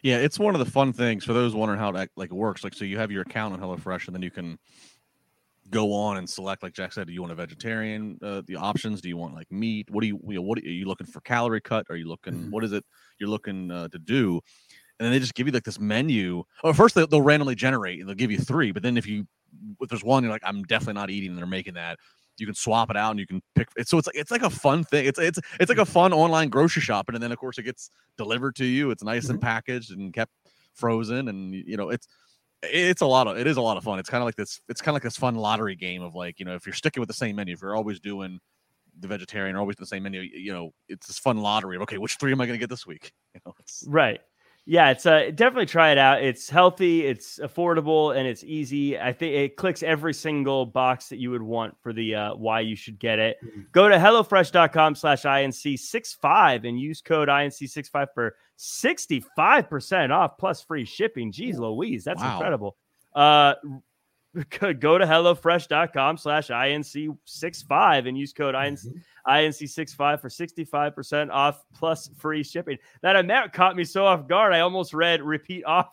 Yeah, 0.02 0.18
it's 0.18 0.38
one 0.38 0.54
of 0.54 0.64
the 0.64 0.70
fun 0.70 0.92
things 0.92 1.24
for 1.24 1.32
those 1.32 1.54
wondering 1.54 1.78
how 1.78 1.90
it 1.94 2.10
like 2.16 2.32
works. 2.32 2.64
Like, 2.64 2.74
so 2.74 2.84
you 2.84 2.98
have 2.98 3.10
your 3.10 3.22
account 3.22 3.54
on 3.54 3.60
HelloFresh, 3.60 4.06
and 4.06 4.14
then 4.14 4.22
you 4.22 4.30
can 4.30 4.58
go 5.70 5.92
on 5.92 6.16
and 6.16 6.28
select. 6.28 6.62
Like 6.62 6.72
Jack 6.72 6.92
said, 6.92 7.06
do 7.06 7.12
you 7.12 7.20
want 7.20 7.32
a 7.32 7.36
vegetarian? 7.36 8.18
Uh, 8.22 8.42
the 8.46 8.56
options. 8.56 9.00
Do 9.00 9.08
you 9.08 9.16
want 9.16 9.34
like 9.34 9.50
meat? 9.50 9.88
What 9.90 10.02
do 10.02 10.08
you? 10.08 10.20
you 10.28 10.36
know, 10.36 10.42
what 10.42 10.58
are 10.58 10.62
you 10.62 10.86
looking 10.86 11.06
for? 11.06 11.20
Calorie 11.20 11.60
cut? 11.60 11.86
Are 11.90 11.96
you 11.96 12.08
looking? 12.08 12.34
Mm-hmm. 12.34 12.50
What 12.50 12.64
is 12.64 12.72
it 12.72 12.84
you're 13.18 13.28
looking 13.28 13.70
uh, 13.70 13.88
to 13.88 13.98
do? 13.98 14.40
And 14.98 15.06
then 15.06 15.12
they 15.12 15.18
just 15.18 15.34
give 15.34 15.46
you 15.46 15.52
like 15.52 15.64
this 15.64 15.80
menu. 15.80 16.44
First 16.74 16.94
they'll, 16.94 17.06
they'll 17.06 17.22
randomly 17.22 17.54
generate 17.54 18.00
and 18.00 18.08
they'll 18.08 18.16
give 18.16 18.30
you 18.30 18.38
three. 18.38 18.70
But 18.70 18.82
then 18.82 18.98
if 18.98 19.06
you 19.06 19.26
if 19.80 19.88
there's 19.88 20.04
one, 20.04 20.22
you're 20.22 20.32
like, 20.32 20.42
I'm 20.44 20.62
definitely 20.64 20.94
not 20.94 21.10
eating. 21.10 21.30
And 21.30 21.38
they're 21.38 21.46
making 21.46 21.74
that 21.74 21.98
you 22.40 22.46
can 22.46 22.54
swap 22.54 22.90
it 22.90 22.96
out 22.96 23.10
and 23.10 23.20
you 23.20 23.26
can 23.26 23.42
pick 23.54 23.68
it. 23.76 23.88
So 23.88 23.98
it's 23.98 24.06
like 24.06 24.16
it's 24.16 24.30
like 24.30 24.42
a 24.42 24.50
fun 24.50 24.84
thing. 24.84 25.06
It's 25.06 25.18
it's 25.18 25.38
it's 25.58 25.68
like 25.68 25.78
a 25.78 25.84
fun 25.84 26.12
online 26.12 26.48
grocery 26.48 26.82
shopping, 26.82 27.14
and 27.14 27.22
then 27.22 27.32
of 27.32 27.38
course 27.38 27.58
it 27.58 27.62
gets 27.62 27.90
delivered 28.16 28.56
to 28.56 28.64
you. 28.64 28.90
It's 28.90 29.02
nice 29.02 29.24
mm-hmm. 29.24 29.32
and 29.32 29.42
packaged 29.42 29.92
and 29.92 30.12
kept 30.12 30.32
frozen, 30.74 31.28
and 31.28 31.54
you 31.54 31.76
know 31.76 31.90
it's 31.90 32.06
it's 32.62 33.00
a 33.00 33.06
lot 33.06 33.26
of 33.26 33.36
it 33.36 33.46
is 33.46 33.56
a 33.56 33.62
lot 33.62 33.76
of 33.76 33.84
fun. 33.84 33.98
It's 33.98 34.10
kind 34.10 34.22
of 34.22 34.26
like 34.26 34.36
this. 34.36 34.60
It's 34.68 34.80
kind 34.80 34.92
of 34.92 34.96
like 34.96 35.02
this 35.02 35.16
fun 35.16 35.34
lottery 35.34 35.76
game 35.76 36.02
of 36.02 36.14
like 36.14 36.38
you 36.38 36.44
know 36.44 36.54
if 36.54 36.66
you're 36.66 36.74
sticking 36.74 37.00
with 37.00 37.08
the 37.08 37.14
same 37.14 37.36
menu, 37.36 37.54
if 37.54 37.62
you're 37.62 37.76
always 37.76 38.00
doing 38.00 38.38
the 38.98 39.08
vegetarian 39.08 39.56
or 39.56 39.60
always 39.60 39.76
the 39.76 39.86
same 39.86 40.02
menu, 40.02 40.20
you 40.20 40.52
know 40.52 40.72
it's 40.88 41.06
this 41.06 41.18
fun 41.18 41.38
lottery 41.38 41.76
of 41.76 41.82
okay, 41.82 41.98
which 41.98 42.16
three 42.16 42.32
am 42.32 42.40
I 42.40 42.46
going 42.46 42.58
to 42.58 42.62
get 42.62 42.70
this 42.70 42.86
week? 42.86 43.12
You 43.32 43.40
know, 43.46 43.54
right 43.86 44.20
yeah, 44.66 44.90
it's 44.90 45.06
uh, 45.06 45.30
definitely 45.34 45.66
try 45.66 45.90
it 45.90 45.98
out. 45.98 46.22
It's 46.22 46.48
healthy, 46.48 47.06
it's 47.06 47.38
affordable, 47.38 48.16
and 48.16 48.26
it's 48.26 48.44
easy. 48.44 48.98
I 48.98 49.12
think 49.12 49.34
it 49.34 49.56
clicks 49.56 49.82
every 49.82 50.14
single 50.14 50.66
box 50.66 51.08
that 51.08 51.18
you 51.18 51.30
would 51.30 51.42
want 51.42 51.74
for 51.82 51.92
the 51.92 52.14
uh, 52.14 52.34
why 52.34 52.60
you 52.60 52.76
should 52.76 52.98
get 52.98 53.18
it. 53.18 53.38
Mm-hmm. 53.44 53.62
Go 53.72 53.88
to 53.88 53.96
hellofresh.com 53.96 54.94
slash 54.94 55.22
INC65 55.22 56.68
and 56.68 56.78
use 56.78 57.00
code 57.00 57.28
INC65 57.28 58.08
for 58.14 58.36
65% 58.58 60.10
off 60.10 60.38
plus 60.38 60.62
free 60.62 60.84
shipping. 60.84 61.32
Jeez 61.32 61.58
Louise, 61.58 62.04
that's 62.04 62.22
wow. 62.22 62.34
incredible. 62.34 62.76
Uh, 63.14 63.54
go 64.60 64.98
to 64.98 65.06
hellofresh.com 65.06 66.18
slash 66.18 66.48
INC65 66.48 68.08
and 68.08 68.16
use 68.16 68.32
code 68.32 68.54
INC. 68.54 68.86
Mm-hmm. 68.86 68.98
INC65 69.30 70.20
for 70.20 70.28
65% 70.28 71.30
off 71.30 71.64
plus 71.74 72.10
free 72.16 72.42
shipping. 72.42 72.78
That 73.02 73.16
amount 73.16 73.52
caught 73.52 73.76
me 73.76 73.84
so 73.84 74.06
off 74.06 74.26
guard. 74.26 74.52
I 74.52 74.60
almost 74.60 74.92
read 74.92 75.22
repeat 75.22 75.64
offer. 75.66 75.90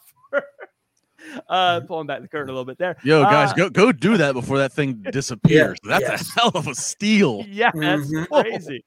uh 1.49 1.81
pulling 1.81 2.05
back 2.05 2.21
the 2.21 2.27
curtain 2.27 2.49
a 2.49 2.51
little 2.51 2.65
bit 2.65 2.77
there. 2.77 2.95
Yo, 3.03 3.23
guys, 3.23 3.51
uh, 3.51 3.55
go 3.55 3.69
go 3.69 3.91
do 3.91 4.17
that 4.17 4.33
before 4.33 4.59
that 4.59 4.71
thing 4.71 5.03
disappears. 5.11 5.77
Yeah, 5.83 5.99
that's 5.99 6.09
yes. 6.09 6.29
a 6.29 6.39
hell 6.39 6.51
of 6.53 6.67
a 6.67 6.75
steal. 6.75 7.43
Yeah, 7.49 7.71
that's 7.73 8.11
mm-hmm. 8.11 8.33
crazy. 8.33 8.85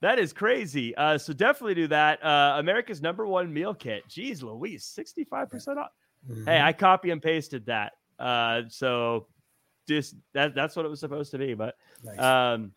That 0.00 0.20
is 0.20 0.32
crazy. 0.32 0.94
Uh, 0.96 1.18
so 1.18 1.32
definitely 1.32 1.74
do 1.74 1.88
that. 1.88 2.24
Uh, 2.24 2.54
America's 2.58 3.02
number 3.02 3.26
one 3.26 3.52
meal 3.52 3.74
kit. 3.74 4.04
Jeez 4.08 4.44
Louise, 4.44 4.84
65% 4.96 5.76
off. 5.76 5.88
Mm-hmm. 6.30 6.44
Hey, 6.44 6.60
I 6.60 6.72
copy 6.72 7.10
and 7.10 7.20
pasted 7.20 7.66
that. 7.66 7.94
Uh, 8.16 8.62
so 8.68 9.26
just 9.88 10.14
that 10.34 10.54
that's 10.54 10.76
what 10.76 10.84
it 10.84 10.88
was 10.88 11.00
supposed 11.00 11.32
to 11.32 11.38
be. 11.38 11.54
But 11.54 11.74
nice. 12.04 12.20
um 12.20 12.72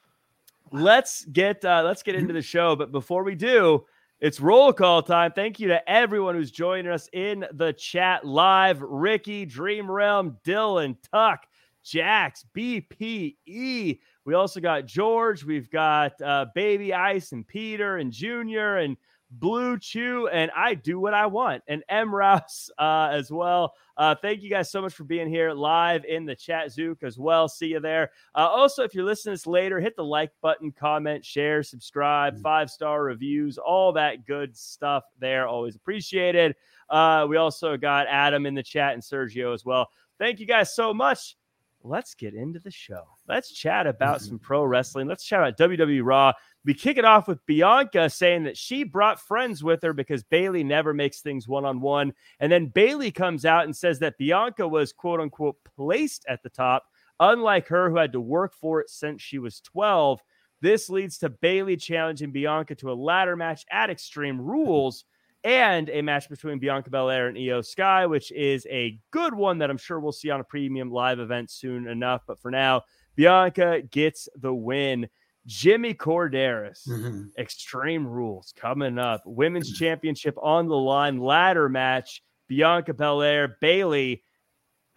let's 0.71 1.25
get 1.25 1.63
uh, 1.63 1.83
let's 1.85 2.03
get 2.03 2.15
into 2.15 2.33
the 2.33 2.41
show. 2.41 2.75
But 2.75 2.91
before 2.91 3.23
we 3.23 3.35
do, 3.35 3.85
it's 4.19 4.39
roll 4.39 4.71
call 4.73 5.01
time. 5.01 5.31
Thank 5.33 5.59
you 5.59 5.67
to 5.69 5.89
everyone 5.89 6.35
who's 6.35 6.51
joining 6.51 6.91
us 6.91 7.09
in 7.13 7.45
the 7.53 7.73
chat 7.73 8.25
live. 8.25 8.81
Ricky, 8.81 9.45
Dream 9.45 9.89
Realm, 9.89 10.37
Dylan, 10.45 10.95
Tuck, 11.11 11.45
Jax, 11.83 12.45
BPE. 12.55 13.99
We 14.23 14.33
also 14.33 14.59
got 14.59 14.85
George. 14.85 15.43
We've 15.43 15.69
got 15.69 16.21
uh, 16.21 16.45
Baby 16.53 16.93
Ice 16.93 17.31
and 17.31 17.47
Peter 17.47 17.97
and 17.97 18.11
Junior 18.11 18.77
and 18.77 18.95
Blue 19.31 19.79
Chew, 19.79 20.27
and 20.27 20.51
I 20.55 20.73
do 20.73 20.99
what 20.99 21.13
I 21.13 21.25
want, 21.25 21.63
and 21.67 21.83
M 21.87 22.13
Rouse 22.13 22.69
uh, 22.77 23.09
as 23.11 23.31
well. 23.31 23.73
Uh, 23.95 24.15
thank 24.21 24.41
you 24.41 24.49
guys 24.49 24.69
so 24.69 24.81
much 24.81 24.93
for 24.93 25.05
being 25.05 25.29
here 25.29 25.51
live 25.53 26.03
in 26.05 26.25
the 26.25 26.35
chat, 26.35 26.71
Zook, 26.71 27.03
as 27.03 27.17
well. 27.17 27.47
See 27.47 27.67
you 27.67 27.79
there. 27.79 28.11
Uh, 28.35 28.47
also, 28.47 28.83
if 28.83 28.93
you're 28.93 29.05
listening 29.05 29.31
to 29.31 29.37
this 29.37 29.47
later, 29.47 29.79
hit 29.79 29.95
the 29.95 30.03
like 30.03 30.31
button, 30.41 30.71
comment, 30.71 31.23
share, 31.23 31.63
subscribe, 31.63 32.37
mm. 32.37 32.41
five 32.41 32.69
star 32.69 33.03
reviews, 33.03 33.57
all 33.57 33.93
that 33.93 34.25
good 34.25 34.55
stuff 34.57 35.03
there. 35.19 35.47
Always 35.47 35.75
appreciated. 35.75 36.55
Uh, 36.89 37.25
we 37.29 37.37
also 37.37 37.77
got 37.77 38.07
Adam 38.07 38.45
in 38.45 38.53
the 38.53 38.63
chat 38.63 38.93
and 38.93 39.01
Sergio 39.01 39.53
as 39.53 39.63
well. 39.63 39.87
Thank 40.19 40.39
you 40.39 40.45
guys 40.45 40.75
so 40.75 40.93
much. 40.93 41.37
Let's 41.83 42.13
get 42.13 42.35
into 42.35 42.59
the 42.59 42.69
show. 42.69 43.03
Let's 43.27 43.51
chat 43.51 43.87
about 43.87 44.17
mm-hmm. 44.17 44.27
some 44.27 44.39
pro 44.39 44.63
wrestling. 44.63 45.07
Let's 45.07 45.23
chat 45.23 45.39
about 45.39 45.57
WWE 45.57 46.01
Raw. 46.03 46.33
We 46.63 46.73
kick 46.75 46.97
it 46.97 47.05
off 47.05 47.27
with 47.27 47.45
Bianca 47.47 48.09
saying 48.09 48.43
that 48.43 48.57
she 48.57 48.83
brought 48.83 49.19
friends 49.19 49.63
with 49.63 49.81
her 49.81 49.93
because 49.93 50.23
Bayley 50.23 50.63
never 50.63 50.93
makes 50.93 51.21
things 51.21 51.47
one 51.47 51.65
on 51.65 51.81
one. 51.81 52.13
And 52.39 52.51
then 52.51 52.67
Bayley 52.67 53.11
comes 53.11 53.45
out 53.45 53.65
and 53.65 53.75
says 53.75 53.99
that 53.99 54.17
Bianca 54.19 54.67
was 54.67 54.93
quote 54.93 55.19
unquote 55.19 55.57
placed 55.75 56.23
at 56.29 56.43
the 56.43 56.49
top, 56.49 56.83
unlike 57.19 57.67
her 57.67 57.89
who 57.89 57.97
had 57.97 58.11
to 58.11 58.21
work 58.21 58.53
for 58.53 58.79
it 58.79 58.89
since 58.89 59.21
she 59.21 59.39
was 59.39 59.59
12. 59.61 60.21
This 60.61 60.89
leads 60.89 61.17
to 61.19 61.29
Bayley 61.29 61.77
challenging 61.77 62.31
Bianca 62.31 62.75
to 62.75 62.91
a 62.91 62.93
ladder 62.93 63.35
match 63.35 63.65
at 63.71 63.89
Extreme 63.89 64.39
Rules 64.39 65.05
and 65.43 65.89
a 65.89 66.03
match 66.03 66.29
between 66.29 66.59
Bianca 66.59 66.91
Belair 66.91 67.27
and 67.27 67.37
Iyo 67.37 67.65
Sky, 67.65 68.05
which 68.05 68.31
is 68.31 68.67
a 68.69 68.99
good 69.09 69.33
one 69.33 69.57
that 69.57 69.71
I'm 69.71 69.77
sure 69.77 69.99
we'll 69.99 70.11
see 70.11 70.29
on 70.29 70.39
a 70.39 70.43
premium 70.43 70.91
live 70.91 71.19
event 71.19 71.49
soon 71.49 71.87
enough. 71.87 72.21
But 72.27 72.39
for 72.39 72.51
now, 72.51 72.83
Bianca 73.15 73.81
gets 73.89 74.29
the 74.35 74.53
win. 74.53 75.09
Jimmy 75.45 75.93
Korderas, 75.93 76.87
mm-hmm. 76.87 77.23
Extreme 77.37 78.07
Rules 78.07 78.53
coming 78.55 78.99
up. 78.99 79.21
Women's 79.25 79.73
mm-hmm. 79.73 79.83
Championship 79.83 80.35
on 80.41 80.67
the 80.67 80.77
line, 80.77 81.17
ladder 81.17 81.69
match. 81.69 82.21
Bianca 82.51 82.93
Belair, 82.93 83.57
Bayley. 83.61 84.23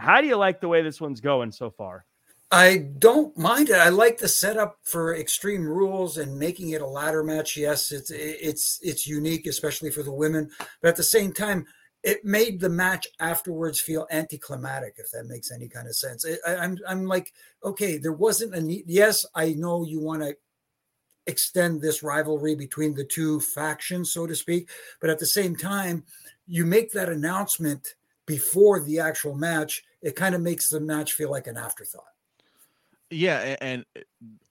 How 0.01 0.21
do 0.21 0.27
you 0.27 0.35
like 0.35 0.61
the 0.61 0.67
way 0.67 0.83
this 0.83 1.01
one's 1.01 1.21
going 1.21 1.53
so 1.53 1.71
far? 1.71 2.05
I 2.51 2.89
don't 2.99 3.37
mind 3.39 3.71
it. 3.71 3.77
I 3.77 3.91
like 3.91 4.19
the 4.19 4.27
setup 4.27 4.79
for 4.83 5.15
Extreme 5.15 5.65
Rules 5.65 6.19
and 6.19 6.37
making 6.37 6.71
it 6.71 6.83
a 6.83 6.87
ladder 6.87 7.23
match. 7.23 7.57
Yes, 7.57 7.93
it's 7.93 8.11
it's 8.11 8.81
it's 8.83 9.07
unique, 9.07 9.47
especially 9.47 9.91
for 9.91 10.03
the 10.03 10.13
women. 10.13 10.51
But 10.83 10.89
at 10.89 10.97
the 10.97 11.05
same 11.05 11.33
time, 11.33 11.65
it 12.05 12.23
made 12.23 12.61
the 12.61 12.69
match 12.69 13.09
afterwards 13.19 13.81
feel 13.81 14.07
anticlimactic, 14.11 14.97
if 14.99 15.11
that 15.11 15.25
makes 15.25 15.51
any 15.51 15.69
kind 15.69 15.89
of 15.89 15.97
sense. 15.97 16.25
I, 16.47 16.57
I'm 16.57 16.79
I'm 16.87 17.07
like, 17.07 17.33
okay, 17.65 17.97
there 17.97 18.13
wasn't 18.13 18.55
a 18.55 18.61
need. 18.61 18.85
Yes, 18.87 19.25
I 19.35 19.55
know 19.55 19.85
you 19.85 20.01
want 20.01 20.23
to 20.23 20.37
extend 21.27 21.81
this 21.81 22.03
rivalry 22.03 22.55
between 22.55 22.95
the 22.95 23.05
two 23.05 23.41
factions, 23.41 24.13
so 24.13 24.27
to 24.27 24.37
speak, 24.37 24.69
but 25.01 25.09
at 25.09 25.19
the 25.19 25.27
same 25.27 25.57
time, 25.57 26.05
you 26.47 26.67
make 26.67 26.93
that 26.93 27.09
announcement 27.09 27.95
before 28.27 28.81
the 28.81 29.01
actual 29.01 29.35
match. 29.35 29.83
It 30.03 30.15
kind 30.15 30.35
of 30.35 30.43
makes 30.43 30.69
the 30.69 30.81
match 30.81 31.15
feel 31.15 31.31
like 31.31 31.47
an 31.47 31.57
afterthought. 31.57 32.05
Yeah, 33.09 33.57
and 33.63 33.87
uh, 33.97 34.01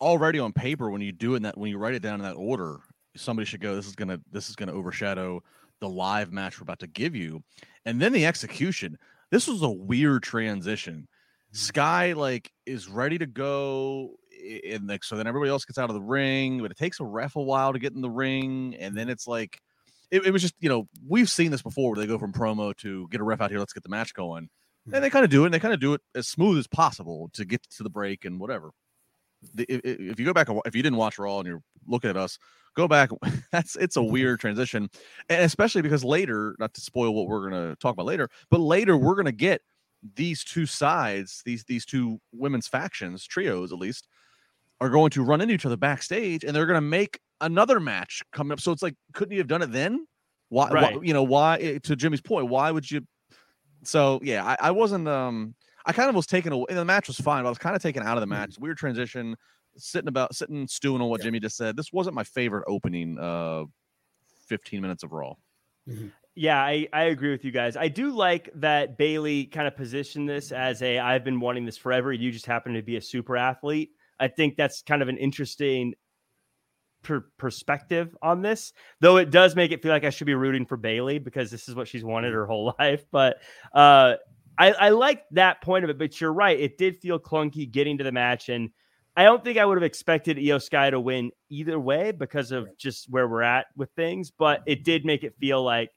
already 0.02 0.39
on 0.39 0.54
paper, 0.54 0.89
when 0.89 1.02
you 1.02 1.12
do 1.12 1.36
it 1.36 1.44
that, 1.44 1.56
when 1.56 1.70
you 1.70 1.78
write 1.78 1.94
it 1.94 2.02
down 2.02 2.16
in 2.16 2.26
that 2.26 2.36
order, 2.36 2.80
somebody 3.16 3.46
should 3.46 3.62
go. 3.62 3.76
This 3.76 3.86
is 3.86 3.96
gonna 3.96 4.20
this 4.32 4.50
is 4.50 4.56
gonna 4.56 4.74
overshadow 4.74 5.44
the 5.84 5.89
live 5.89 6.32
match 6.32 6.60
we're 6.60 6.63
about 6.63 6.80
to 6.80 6.88
give 6.88 7.15
you. 7.15 7.43
And 7.86 8.02
then 8.02 8.13
the 8.13 8.26
execution. 8.26 8.98
This 9.30 9.48
was 9.48 9.62
a 9.62 9.69
weird 9.69 10.24
transition. 10.24 10.93
Mm-hmm. 10.93 11.58
Sky 11.58 12.13
like 12.13 12.52
is 12.65 12.88
ready 12.88 13.17
to 13.17 13.26
go 13.26 14.15
and 14.69 14.88
like 14.88 15.04
so 15.04 15.15
then 15.15 15.28
everybody 15.28 15.50
else 15.50 15.65
gets 15.65 15.78
out 15.78 15.89
of 15.89 15.96
the 15.96 16.02
ring, 16.02 16.62
but 16.62 16.72
it 16.72 16.78
takes 16.78 17.00
a 17.00 17.06
ref 17.06 17.36
a 17.36 17.41
while 17.41 17.74
to 17.74 17.80
get 17.80 17.93
in 17.93 18.02
the 18.02 18.10
ring, 18.10 18.76
and 18.80 18.96
then 18.98 19.10
it's 19.10 19.28
like 19.28 19.60
it, 20.12 20.26
it 20.26 20.32
was 20.32 20.41
just 20.41 20.56
you 20.60 20.69
know 20.69 20.88
we've 21.08 21.30
seen 21.30 21.52
this 21.52 21.62
before 21.62 21.91
where 21.91 22.00
they 22.00 22.08
go 22.08 22.17
from 22.17 22.34
promo 22.34 22.76
to 22.78 23.08
get 23.10 23.22
a 23.22 23.24
ref 23.24 23.41
out 23.41 23.52
here, 23.52 23.60
let's 23.60 23.74
get 23.74 23.84
the 23.84 23.89
match 23.89 24.13
going, 24.13 24.50
and 24.86 24.93
they 24.93 25.08
mm-hmm. 25.08 25.13
kind 25.13 25.26
of 25.26 25.32
do 25.32 25.43
it. 25.43 25.48
and 25.48 25.54
They 25.54 25.60
kind 25.60 25.74
of 25.74 25.80
do 25.80 25.93
it 25.93 26.02
as 26.15 26.28
smooth 26.28 26.58
as 26.58 26.67
possible 26.67 27.30
to 27.34 27.46
get 27.46 27.63
to 27.78 27.84
the 27.84 27.89
break 27.89 28.26
and 28.26 28.39
whatever. 28.39 28.72
The, 29.54 29.65
if, 29.69 29.82
if 29.84 30.19
you 30.19 30.26
go 30.26 30.34
back, 30.34 30.48
if 30.65 30.76
you 30.76 30.84
didn't 30.84 30.98
watch 30.98 31.19
Raw 31.19 31.39
and 31.39 31.48
you're 31.48 31.63
looking 31.88 32.10
at 32.10 32.17
us, 32.17 32.38
go 32.76 32.88
back. 32.88 33.10
That's 33.52 33.76
it's 33.76 33.96
a 33.96 34.00
mm-hmm. 34.00 34.12
weird 34.12 34.40
transition, 34.40 34.90
and 35.30 35.44
especially 35.44 35.82
because 35.82 36.04
later, 36.04 36.56
not 36.60 36.74
to 36.74 36.82
spoil 36.82 37.14
what 37.14 37.28
we're 37.28 37.50
going 37.50 37.70
to 37.70 37.76
talk 37.78 37.94
about 37.94 38.06
later, 38.06 38.30
but 38.50 38.60
later 38.60 38.98
we're 38.98 39.16
going 39.16 39.26
to 39.26 39.32
get 39.32 39.62
these 40.16 40.44
two 40.44 40.66
sides, 40.66 41.42
these 41.46 41.64
these 41.66 41.86
two 41.86 42.20
women's 42.34 42.68
factions, 42.68 43.26
trios 43.26 43.72
at 43.72 43.80
least, 43.80 44.08
are 44.82 44.90
going 44.90 45.10
to 45.12 45.24
run 45.24 45.42
into 45.42 45.54
each 45.54 45.66
other 45.66 45.78
backstage, 45.78 46.44
and 46.44 46.56
they're 46.56 46.66
going 46.66 46.76
to 46.76 46.82
make 46.82 47.20
another 47.42 47.80
match 47.80 48.22
coming 48.32 48.52
up. 48.52 48.60
So 48.60 48.72
it's 48.72 48.82
like, 48.82 48.96
couldn't 49.14 49.34
you 49.34 49.40
have 49.40 49.48
done 49.48 49.62
it 49.62 49.72
then? 49.72 50.06
Why, 50.50 50.70
Right. 50.70 50.98
why 50.98 51.04
you 51.04 51.14
know 51.14 51.24
why 51.24 51.58
eh, 51.58 51.80
to 51.84 51.96
Jimmy's 51.96 52.22
point, 52.22 52.48
why 52.48 52.70
would 52.70 52.90
you 52.90 53.02
so 53.84 54.20
yeah, 54.24 54.46
I, 54.46 54.68
I 54.68 54.72
wasn't 54.72 55.08
um 55.08 55.56
I 55.86 55.92
kind 55.92 56.10
of 56.10 56.16
was 56.16 56.26
taken 56.26 56.54
away 56.54 56.66
the 56.70 56.86
match 56.86 57.08
was 57.08 57.18
fine, 57.20 57.44
but 57.44 57.48
I 57.48 57.52
was 57.52 57.58
kind 57.58 57.76
of 57.76 57.82
taken 57.82 58.04
out 58.04 58.18
of 58.18 58.22
the 58.22 58.28
Mhm. 58.28 58.38
match. 58.38 58.58
Weird 58.60 58.78
transition, 58.78 59.36
sitting 59.78 60.08
about 60.08 60.36
sitting 60.36 60.68
stewing 60.68 61.02
on 61.02 61.10
what 61.10 61.22
Yeah. 61.22 61.26
Jimmy 61.26 61.40
just 61.40 61.58
said. 61.58 61.76
This 61.76 61.92
wasn't 61.94 62.16
my 62.16 62.24
favorite 62.24 62.66
opening 62.68 63.18
uh 63.20 63.64
15 64.48 64.82
minutes 64.82 65.04
of 65.04 65.12
Raw. 65.14 65.34
Yeah, 66.36 66.60
I, 66.60 66.88
I 66.92 67.04
agree 67.06 67.32
with 67.32 67.46
you 67.46 67.52
guys. 67.52 67.78
I 67.78 67.88
do 67.88 68.10
like 68.12 68.50
that 68.56 68.98
Bayley 68.98 69.46
kind 69.46 69.68
of 69.68 69.76
positioned 69.76 70.28
this 70.28 70.52
as 70.52 70.82
a 70.82 71.00
I've 71.00 71.24
been 71.24 71.40
wanting 71.40 71.66
this 71.66 71.78
forever. 71.78 72.12
You 72.12 72.32
just 72.32 72.46
happen 72.46 72.74
to 72.74 72.82
be 72.82 72.96
a 72.96 73.02
super 73.02 73.38
athlete. 73.38 73.92
I 74.20 74.28
think 74.28 74.56
that's 74.56 74.82
kind 74.82 75.02
of 75.02 75.10
an 75.10 75.18
interesting 75.18 75.94
per- 77.04 77.28
perspective 77.38 78.16
on 78.22 78.42
this, 78.42 78.74
though 79.00 79.18
it 79.18 79.30
does 79.30 79.56
make 79.56 79.72
it 79.72 79.82
feel 79.84 79.92
like 79.92 80.06
I 80.06 80.10
should 80.10 80.28
be 80.28 80.34
rooting 80.34 80.66
for 80.66 80.78
Bayley 80.78 81.20
because 81.20 81.52
this 81.52 81.70
is 81.70 81.76
what 81.76 81.88
she's 81.88 82.04
wanted 82.04 82.34
her 82.34 82.46
whole 82.48 82.74
life. 82.80 83.06
But 83.12 83.38
uh, 83.74 84.16
I, 84.58 84.72
I 84.72 84.90
like 84.90 85.26
that 85.32 85.62
point 85.62 85.84
of 85.84 85.90
it. 85.90 85.98
But 86.00 86.20
you're 86.20 86.34
right; 86.34 86.60
it 86.60 86.78
did 86.78 86.98
feel 86.98 87.20
clunky 87.20 87.70
getting 87.70 87.98
to 88.00 88.04
the 88.04 88.12
match, 88.12 88.50
and 88.50 88.70
I 89.15 89.23
don't 89.23 89.43
think 89.43 89.58
I 89.58 89.65
would 89.65 89.78
have 89.78 89.84
expected 89.84 90.38
Iyo 90.38 90.62
Sky 90.62 90.89
to 90.89 90.99
win 90.99 91.32
either 91.49 91.80
way 91.80 92.12
because 92.12 92.52
of 92.52 92.67
just 92.78 93.10
where 93.10 93.28
we're 93.28 93.43
at 93.43 93.67
with 93.76 93.89
things. 93.95 94.32
But 94.32 94.63
it 94.65 94.84
did 94.84 95.06
make 95.06 95.23
it 95.23 95.36
feel 95.39 95.63
like 95.63 95.89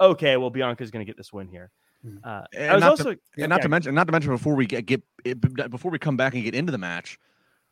okay, 0.00 0.36
well 0.36 0.50
Bianca's 0.50 0.90
going 0.90 1.04
to 1.04 1.08
get 1.08 1.16
this 1.16 1.32
win 1.32 1.48
here. 1.48 1.70
Mhm. 2.04 2.18
Uh, 2.24 2.42
And 2.56 2.70
I 2.70 2.74
was 2.74 2.80
not 2.80 2.96
to- 2.96 3.08
also 3.10 3.16
and 3.38 3.48
not 3.50 3.62
to 3.62 3.68
mention, 3.68 3.94
not 3.94 4.06
to 4.08 4.12
mention, 4.12 4.32
before 4.32 4.54
we 4.56 4.66
get 4.66 4.86
get 4.86 5.02
before 5.70 5.90
we 5.92 5.98
come 5.98 6.16
back 6.16 6.34
and 6.34 6.42
get 6.42 6.54
into 6.54 6.72
the 6.72 6.78
match, 6.78 7.18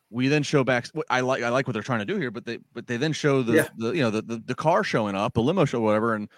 we 0.09 0.27
then 0.29 0.43
show 0.43 0.63
back. 0.63 0.87
I 1.09 1.19
like 1.21 1.41
I 1.43 1.49
like 1.49 1.67
what 1.67 1.73
they're 1.73 1.81
trying 1.81 1.99
to 1.99 2.05
do 2.05 2.17
here, 2.17 2.31
but 2.31 2.45
they 2.45 2.59
but 2.73 2.87
they 2.87 2.95
then 2.97 3.11
show 3.11 3.41
the, 3.41 3.53
Yeah. 3.53 3.67
the 3.77 3.91
you 3.91 4.01
know 4.01 4.11
the, 4.11 4.21
the 4.21 4.37
the 4.45 4.55
car 4.55 4.83
showing 4.83 5.15
up, 5.15 5.33
the 5.33 5.41
limo 5.41 5.65
show, 5.65 5.81
whatever, 5.81 6.13
and 6.15 6.29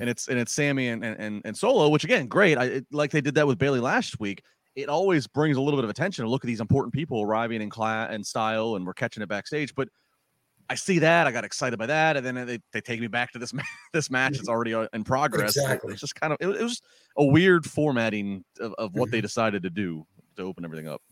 and 0.00 0.08
it's 0.08 0.28
and 0.28 0.38
it's 0.38 0.52
Sami 0.52 0.88
and 0.88 1.04
and 1.04 1.16
and, 1.18 1.42
and 1.44 1.56
Solo, 1.56 1.88
which 1.88 2.04
again, 2.04 2.26
great. 2.28 2.56
I 2.58 2.64
it, 2.66 2.86
like 2.92 3.10
they 3.10 3.20
did 3.20 3.34
that 3.36 3.46
with 3.48 3.58
Bayley 3.58 3.80
last 3.80 4.20
week. 4.20 4.42
It 4.76 4.88
always 4.88 5.26
brings 5.26 5.56
a 5.56 5.60
little 5.60 5.78
bit 5.78 5.84
of 5.84 5.90
attention 5.90 6.24
to 6.24 6.30
look 6.30 6.44
at 6.44 6.46
these 6.46 6.60
important 6.60 6.94
people 6.94 7.22
arriving 7.22 7.60
in 7.60 7.70
class 7.70 8.10
and 8.12 8.24
style, 8.24 8.76
and 8.76 8.86
we're 8.86 8.94
catching 8.94 9.22
it 9.22 9.28
backstage. 9.28 9.74
But 9.74 9.88
I 10.68 10.76
see 10.76 11.00
that, 11.00 11.26
I 11.26 11.32
got 11.32 11.44
excited 11.44 11.78
by 11.78 11.86
that, 11.86 12.16
and 12.16 12.24
then 12.24 12.46
they, 12.46 12.60
they 12.72 12.80
take 12.80 13.00
me 13.00 13.08
back 13.08 13.32
to 13.32 13.38
this 13.40 13.52
ma- 13.54 13.62
this 13.92 14.10
match 14.10 14.34
that's 14.36 14.48
already 14.48 14.72
uh, 14.74 14.86
in 14.92 15.02
progress. 15.02 15.56
Exactly. 15.56 15.92
It's 15.92 16.00
just 16.00 16.14
kind 16.14 16.32
of 16.32 16.38
it, 16.40 16.48
it 16.60 16.62
was 16.62 16.80
a 17.16 17.24
weird 17.24 17.66
formatting 17.66 18.44
of, 18.60 18.74
of 18.78 18.94
what 18.94 19.06
Mm-hmm. 19.06 19.10
they 19.16 19.20
decided 19.20 19.62
to 19.64 19.70
do 19.70 20.06
to 20.36 20.42
open 20.42 20.64
everything 20.64 20.88
up. 20.88 21.02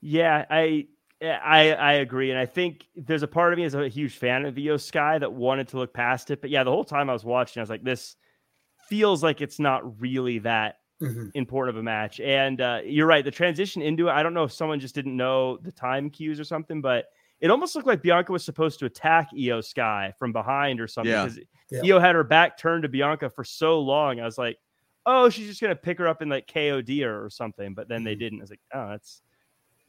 Yeah, 0.00 0.46
I 0.48 0.86
yeah, 1.20 1.40
I 1.42 1.72
I 1.72 1.92
agree, 1.94 2.30
and 2.30 2.38
I 2.38 2.46
think 2.46 2.86
there's 2.94 3.24
a 3.24 3.28
part 3.28 3.52
of 3.52 3.58
me 3.58 3.64
as 3.64 3.74
a 3.74 3.88
huge 3.88 4.16
fan 4.16 4.46
of 4.46 4.54
Iyo 4.54 4.80
Sky 4.80 5.18
that 5.18 5.32
wanted 5.32 5.66
to 5.68 5.78
look 5.78 5.92
past 5.92 6.30
it, 6.30 6.40
but 6.40 6.50
yeah, 6.50 6.62
the 6.62 6.70
whole 6.70 6.84
time 6.84 7.10
I 7.10 7.12
was 7.12 7.24
watching, 7.24 7.60
I 7.60 7.62
was 7.62 7.70
like, 7.70 7.82
this 7.82 8.14
feels 8.88 9.22
like 9.22 9.40
it's 9.40 9.58
not 9.58 10.00
really 10.00 10.38
that 10.40 10.76
Mhm. 11.00 11.30
important 11.34 11.76
of 11.76 11.80
a 11.80 11.82
match. 11.82 12.20
And 12.20 12.60
uh, 12.60 12.80
you're 12.84 13.06
right, 13.06 13.24
the 13.24 13.30
transition 13.30 13.82
into 13.82 14.08
it, 14.08 14.12
I 14.12 14.22
don't 14.22 14.34
know 14.34 14.44
if 14.44 14.52
someone 14.52 14.80
just 14.80 14.94
didn't 14.94 15.16
know 15.16 15.58
the 15.58 15.72
time 15.72 16.08
cues 16.10 16.40
or 16.40 16.44
something, 16.44 16.80
but 16.80 17.06
it 17.40 17.50
almost 17.50 17.74
looked 17.74 17.86
like 17.86 18.00
Bianca 18.02 18.32
was 18.32 18.44
supposed 18.44 18.78
to 18.78 18.86
attack 18.86 19.30
Iyo 19.32 19.62
Sky 19.62 20.12
from 20.18 20.32
behind 20.32 20.80
or 20.80 20.86
something 20.88 21.12
because 21.12 21.38
Yeah. 21.70 21.80
Iyo 21.82 22.00
had 22.00 22.14
her 22.14 22.24
back 22.24 22.56
turned 22.56 22.82
to 22.84 22.88
Bianca 22.88 23.28
for 23.28 23.44
so 23.44 23.78
long. 23.80 24.20
I 24.20 24.24
was 24.24 24.38
like, 24.38 24.58
oh, 25.04 25.28
she's 25.28 25.46
just 25.46 25.60
gonna 25.60 25.76
pick 25.76 25.98
her 25.98 26.08
up 26.08 26.22
and 26.22 26.30
like 26.30 26.46
KOD 26.46 27.02
her 27.04 27.24
or 27.24 27.28
something, 27.30 27.74
but 27.74 27.88
then 27.88 28.02
they 28.04 28.16
Mhm. 28.16 28.18
didn't. 28.20 28.40
I 28.40 28.42
was 28.42 28.50
like, 28.50 28.60
oh, 28.72 28.88
that's 28.88 29.22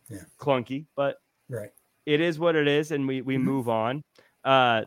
Yeah. 0.09 0.23
clunky, 0.37 0.87
but 0.95 1.17
Right. 1.49 1.71
it 2.05 2.19
is 2.19 2.37
what 2.37 2.55
it 2.57 2.67
is, 2.67 2.91
and 2.91 3.07
we 3.07 3.21
we 3.21 3.37
Mhm. 3.37 3.41
move 3.43 3.69
on. 3.69 4.03
Uh, 4.43 4.83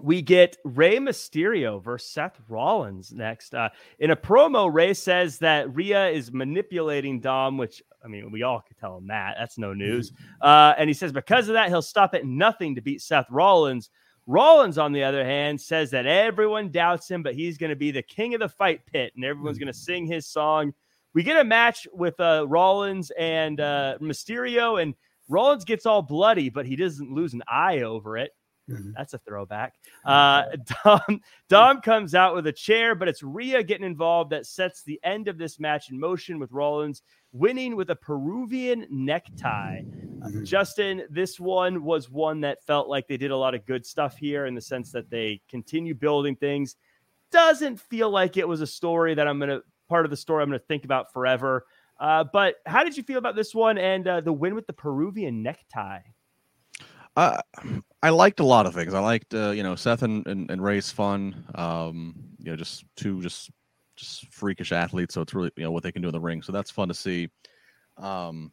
we 0.00 0.22
get 0.22 0.56
Rey 0.64 0.98
Mysterio 0.98 1.82
versus 1.82 2.10
Seth 2.10 2.40
Rollins 2.48 3.12
next. 3.12 3.54
Uh, 3.54 3.68
in 3.98 4.10
a 4.10 4.16
promo, 4.16 4.72
Rey 4.72 4.94
says 4.94 5.38
that 5.38 5.74
Rhea 5.74 6.08
is 6.08 6.32
manipulating 6.32 7.20
Dom, 7.20 7.56
which 7.58 7.82
I 8.04 8.08
mean, 8.08 8.30
we 8.30 8.42
all 8.42 8.60
could 8.60 8.76
tell 8.78 8.98
him 8.98 9.06
that. 9.06 9.36
That's 9.38 9.56
no 9.56 9.72
news. 9.72 10.12
Uh, 10.40 10.74
and 10.76 10.88
he 10.88 10.94
says 10.94 11.10
because 11.10 11.48
of 11.48 11.54
that, 11.54 11.68
he'll 11.68 11.82
stop 11.82 12.14
at 12.14 12.26
nothing 12.26 12.74
to 12.74 12.82
beat 12.82 13.00
Seth 13.00 13.26
Rollins. 13.30 13.90
Rollins, 14.26 14.78
on 14.78 14.92
the 14.92 15.04
other 15.04 15.24
hand, 15.24 15.60
says 15.60 15.90
that 15.90 16.06
everyone 16.06 16.70
doubts 16.70 17.10
him, 17.10 17.22
but 17.22 17.34
he's 17.34 17.58
going 17.58 17.70
to 17.70 17.76
be 17.76 17.90
the 17.90 18.02
king 18.02 18.34
of 18.34 18.40
the 18.40 18.48
fight 18.48 18.84
pit, 18.86 19.12
and 19.16 19.24
everyone's 19.24 19.58
going 19.58 19.72
to 19.72 19.78
sing 19.78 20.06
his 20.06 20.26
song. 20.26 20.72
We 21.14 21.22
get 21.22 21.40
a 21.40 21.44
match 21.44 21.86
with 21.92 22.18
uh, 22.20 22.46
Rollins 22.48 23.10
and 23.18 23.60
uh, 23.60 23.98
Mysterio, 24.00 24.82
and 24.82 24.94
Rollins 25.28 25.64
gets 25.64 25.86
all 25.86 26.02
bloody, 26.02 26.48
but 26.48 26.66
he 26.66 26.76
doesn't 26.76 27.12
lose 27.12 27.34
an 27.34 27.42
eye 27.48 27.80
over 27.80 28.16
it. 28.16 28.32
Mhm. 28.68 28.94
That's 28.96 29.12
a 29.14 29.18
throwback. 29.18 29.74
Uh, 30.04 30.44
Dom, 30.84 31.20
Dom 31.48 31.80
comes 31.82 32.14
out 32.14 32.34
with 32.34 32.46
a 32.46 32.52
chair, 32.52 32.94
but 32.94 33.08
it's 33.08 33.22
Rhea 33.22 33.62
getting 33.62 33.86
involved 33.86 34.30
that 34.30 34.46
sets 34.46 34.82
the 34.82 34.98
end 35.04 35.28
of 35.28 35.36
this 35.38 35.60
match 35.60 35.90
in 35.90 35.98
motion 36.00 36.38
with 36.38 36.50
Rollins 36.52 37.02
winning 37.32 37.76
with 37.76 37.90
a 37.90 37.96
Peruvian 37.96 38.86
necktie. 38.90 39.80
Uh, 40.22 40.28
Mhm. 40.28 40.44
Justin, 40.46 41.02
this 41.10 41.38
one 41.38 41.82
was 41.84 42.08
one 42.08 42.40
that 42.40 42.64
felt 42.64 42.88
like 42.88 43.06
they 43.06 43.18
did 43.18 43.30
a 43.30 43.36
lot 43.36 43.54
of 43.54 43.66
good 43.66 43.84
stuff 43.84 44.16
here 44.16 44.46
in 44.46 44.54
the 44.54 44.60
sense 44.62 44.90
that 44.92 45.10
they 45.10 45.40
continue 45.48 45.94
building 45.94 46.34
things. 46.36 46.76
Doesn't 47.30 47.78
feel 47.80 48.08
like 48.08 48.36
it 48.38 48.48
was 48.48 48.60
a 48.62 48.66
story 48.66 49.14
that 49.14 49.26
I'm 49.28 49.38
going 49.38 49.50
to, 49.50 49.62
part 49.88 50.06
of 50.06 50.10
the 50.10 50.16
story 50.16 50.42
I'm 50.42 50.48
going 50.48 50.60
to 50.60 50.66
think 50.66 50.84
about 50.84 51.12
forever. 51.12 51.66
Uh, 52.00 52.24
but 52.32 52.56
how 52.64 52.82
did 52.84 52.96
you 52.96 53.02
feel 53.02 53.18
about 53.18 53.36
this 53.36 53.54
one 53.54 53.76
and 53.76 54.06
uh, 54.08 54.20
the 54.22 54.32
win 54.32 54.54
with 54.54 54.66
the 54.66 54.72
Peruvian 54.72 55.42
necktie? 55.42 56.00
Uh, 57.16 57.40
I 58.04 58.10
liked 58.10 58.38
a 58.40 58.44
lot 58.44 58.66
of 58.66 58.74
things. 58.74 58.92
I 58.92 58.98
liked, 59.00 59.32
uh, 59.32 59.52
you 59.52 59.62
know, 59.62 59.74
Seth 59.76 60.02
and, 60.02 60.26
and, 60.26 60.50
and 60.50 60.62
Rey's 60.62 60.90
fun. 60.90 61.42
Um, 61.54 62.14
you 62.38 62.50
know, 62.50 62.56
just 62.56 62.84
two 62.96 63.22
just 63.22 63.50
just 63.96 64.26
freakish 64.30 64.72
athletes. 64.72 65.14
So 65.14 65.22
it's 65.22 65.32
really 65.32 65.50
you 65.56 65.64
know 65.64 65.70
what 65.70 65.82
they 65.82 65.90
can 65.90 66.02
do 66.02 66.08
in 66.08 66.12
the 66.12 66.20
ring. 66.20 66.42
So 66.42 66.52
that's 66.52 66.70
fun 66.70 66.88
to 66.88 66.94
see. 66.94 67.30
Um, 67.96 68.52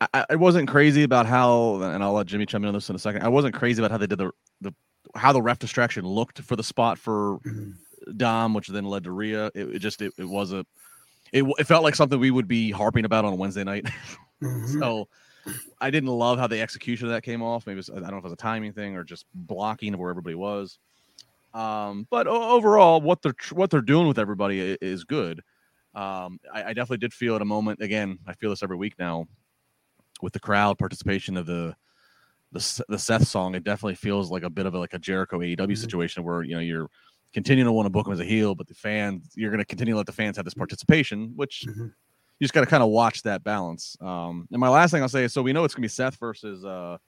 I- 0.00 0.26
I, 0.30 0.34
wasn't 0.34 0.68
crazy 0.68 1.04
about 1.04 1.26
how, 1.26 1.80
and 1.82 2.02
I'll 2.02 2.14
let 2.14 2.26
Jimmy 2.26 2.46
chime 2.46 2.64
in 2.64 2.68
on 2.68 2.74
this 2.74 2.90
in 2.90 2.96
a 2.96 2.98
second. 2.98 3.22
I 3.22 3.28
wasn't 3.28 3.54
crazy 3.54 3.80
about 3.80 3.92
how 3.92 3.98
they 3.98 4.08
did 4.08 4.18
the 4.18 4.32
the 4.60 4.74
how 5.14 5.32
the 5.32 5.40
ref 5.40 5.60
distraction 5.60 6.04
looked 6.04 6.40
for 6.40 6.56
the 6.56 6.64
spot 6.64 6.98
for 6.98 7.38
Mhm. 7.46 7.74
Dom, 8.16 8.54
which 8.54 8.66
then 8.68 8.86
led 8.86 9.04
to 9.04 9.12
Rhea. 9.12 9.52
It, 9.54 9.76
it 9.76 9.78
just 9.78 10.02
it, 10.02 10.12
it 10.18 10.28
was 10.28 10.52
a 10.52 10.66
it, 11.32 11.44
it 11.60 11.66
felt 11.68 11.84
like 11.84 11.94
something 11.94 12.18
we 12.18 12.32
would 12.32 12.48
be 12.48 12.72
harping 12.72 13.04
about 13.04 13.24
on 13.24 13.38
Wednesday 13.38 13.62
night. 13.62 13.86
Mhm. 14.42 14.80
So 14.80 15.08
I 15.80 15.90
didn't 15.90 16.08
love 16.10 16.38
how 16.38 16.46
the 16.46 16.60
execution 16.60 17.06
of 17.06 17.12
that 17.12 17.22
came 17.22 17.42
off. 17.42 17.66
Maybe 17.66 17.76
was, 17.76 17.90
I 17.90 17.94
don't 17.94 18.10
know 18.10 18.16
if 18.18 18.24
it 18.24 18.24
was 18.24 18.32
a 18.32 18.36
timing 18.36 18.72
thing 18.72 18.96
or 18.96 19.04
just 19.04 19.26
blocking 19.34 19.94
of 19.94 20.00
where 20.00 20.10
everybody 20.10 20.34
was. 20.34 20.78
Um, 21.52 22.06
but 22.10 22.26
overall, 22.26 23.00
what 23.00 23.22
they're 23.22 23.34
what 23.52 23.70
they're 23.70 23.80
doing 23.80 24.08
with 24.08 24.18
everybody 24.18 24.76
is 24.80 25.04
good. 25.04 25.40
Um, 25.94 26.40
I, 26.52 26.64
I 26.64 26.72
definitely 26.72 26.98
did 26.98 27.14
feel 27.14 27.36
at 27.36 27.42
a 27.42 27.44
moment. 27.46 27.80
Again, 27.80 28.18
I 28.26 28.32
feel 28.34 28.50
this 28.50 28.62
every 28.62 28.76
week 28.76 28.94
now 28.98 29.26
with 30.22 30.32
the 30.32 30.40
crowd 30.40 30.78
participation 30.78 31.36
of 31.36 31.46
the 31.46 31.76
the 32.52 32.84
the 32.88 32.98
Seth 32.98 33.26
song. 33.28 33.54
It 33.54 33.62
definitely 33.64 33.94
feels 33.96 34.30
like 34.30 34.42
a 34.42 34.50
bit 34.50 34.66
of 34.66 34.74
a, 34.74 34.78
like 34.78 34.94
a 34.94 34.98
Jericho 34.98 35.38
AEW 35.38 35.56
Mhm. 35.56 35.78
situation 35.78 36.24
where 36.24 36.42
you 36.42 36.54
know 36.54 36.60
you're 36.60 36.88
continuing 37.32 37.66
to 37.66 37.72
want 37.72 37.86
to 37.86 37.90
book 37.90 38.06
him 38.06 38.12
as 38.12 38.20
a 38.20 38.24
heel, 38.24 38.54
but 38.54 38.66
the 38.66 38.74
fans 38.74 39.32
you're 39.36 39.50
going 39.50 39.58
to 39.58 39.64
continue 39.64 39.94
to 39.94 39.98
let 39.98 40.06
the 40.06 40.12
fans 40.12 40.36
have 40.36 40.44
this 40.44 40.54
participation, 40.54 41.32
which 41.36 41.64
Mhm. 41.68 41.92
You 42.38 42.44
just 42.44 42.54
got 42.54 42.60
to 42.60 42.66
kind 42.66 42.82
of 42.82 42.88
watch 42.90 43.22
that 43.22 43.44
balance. 43.44 43.96
Um, 44.00 44.48
and 44.50 44.60
my 44.60 44.68
last 44.68 44.90
thing 44.90 45.02
I'll 45.02 45.08
say 45.08 45.24
is, 45.24 45.32
so 45.32 45.42
we 45.42 45.52
know 45.52 45.64
it's 45.64 45.74
gonna 45.74 45.84
be 45.84 45.88
Seth 45.88 46.16
versus 46.16 46.64
uh, 46.64 46.98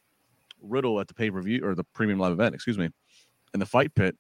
Riddle 0.62 1.00
at 1.00 1.08
the 1.08 1.14
pay 1.14 1.30
per 1.30 1.40
view 1.42 1.64
or 1.64 1.74
the 1.74 1.84
premium 1.84 2.18
live 2.18 2.32
event, 2.32 2.54
excuse 2.54 2.78
me, 2.78 2.88
in 3.54 3.60
the 3.60 3.66
fight 3.66 3.94
pit. 3.94 4.16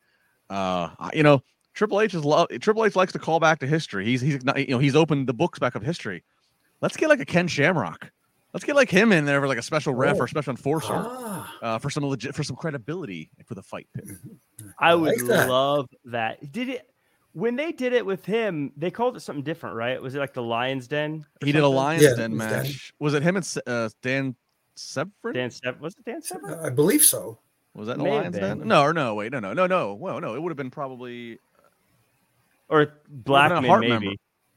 Uh, 0.50 0.90
you 1.12 1.22
know, 1.22 1.42
Triple 1.74 2.00
H 2.00 2.14
is 2.14 2.24
love. 2.24 2.48
Triple 2.60 2.84
H 2.84 2.96
likes 2.96 3.12
to 3.12 3.18
call 3.18 3.40
back 3.40 3.58
to 3.60 3.66
history. 3.66 4.04
He's 4.04 4.20
he's 4.20 4.44
not, 4.44 4.58
you 4.58 4.74
know 4.74 4.78
he's 4.78 4.96
opened 4.96 5.26
the 5.26 5.34
books 5.34 5.58
back 5.58 5.74
of 5.74 5.82
history. 5.82 6.24
Let's 6.80 6.96
get 6.96 7.08
like 7.08 7.20
a 7.20 7.24
Ken 7.24 7.48
Shamrock. 7.48 8.10
Let's 8.52 8.64
get 8.64 8.74
like 8.76 8.90
him 8.90 9.12
in 9.12 9.26
there 9.26 9.40
for 9.40 9.48
like 9.48 9.58
a 9.58 9.62
special 9.62 9.92
ref 9.94 10.16
Oh. 10.16 10.20
or 10.20 10.28
special 10.28 10.50
enforcer 10.52 10.92
Ah, 10.94 11.56
uh, 11.62 11.78
for 11.78 11.90
some 11.90 12.04
legit 12.06 12.34
for 12.34 12.42
some 12.42 12.56
credibility 12.56 13.30
for 13.44 13.54
the 13.54 13.62
fight 13.62 13.86
pit. 13.94 14.06
I 14.78 14.90
I 14.90 14.94
would 14.94 15.18
like 15.18 15.26
that. 15.26 15.48
love 15.50 15.88
that. 16.06 16.52
Did 16.52 16.70
it 16.70 16.88
when 17.36 17.54
they 17.56 17.70
did 17.70 17.92
it 17.92 18.06
with 18.06 18.24
him? 18.24 18.72
They 18.78 18.90
called 18.90 19.14
it 19.16 19.20
something 19.20 19.44
different, 19.44 19.76
right? 19.76 20.00
Was 20.00 20.14
it 20.14 20.18
like 20.18 20.32
the 20.32 20.42
Lions 20.42 20.88
Den? 20.88 21.26
or 21.42 21.46
He 21.46 21.52
did 21.52 21.58
a 21.58 21.62
something? 21.62 21.76
Lions 21.76 22.02
Yeah, 22.02 22.14
Den 22.16 22.32
it 22.32 22.36
was 22.36 22.46
Dan. 22.46 22.62
match. 22.62 22.94
Was 22.98 23.14
it 23.14 23.22
him 23.22 23.36
and 23.36 23.44
Se- 23.44 23.60
uh, 23.66 23.88
Dan 24.00 24.34
Severn? 24.74 25.34
Dan 25.34 25.50
Sev- 25.50 25.78
was 25.80 25.94
it 25.98 26.04
Dan 26.06 26.22
Severn? 26.22 26.54
I 26.60 26.70
believe 26.70 27.02
so. 27.02 27.38
Was 27.74 27.88
that 27.88 27.92
in 27.94 27.98
the 27.98 28.04
May 28.04 28.10
have 28.12 28.20
Lions 28.34 28.36
Den? 28.36 28.66
No, 28.66 28.82
or 28.82 28.94
no, 28.94 29.14
wait, 29.14 29.32
no, 29.32 29.38
no, 29.40 29.52
no, 29.52 29.66
no. 29.66 29.92
Well, 29.94 30.18
no, 30.20 30.34
it 30.34 30.40
would 30.40 30.48
have 30.50 30.56
been 30.56 30.70
probably 30.70 31.38
or 32.68 32.94
Blackman? 33.08 33.80
Maybe. 33.80 33.88
member. 33.92 34.10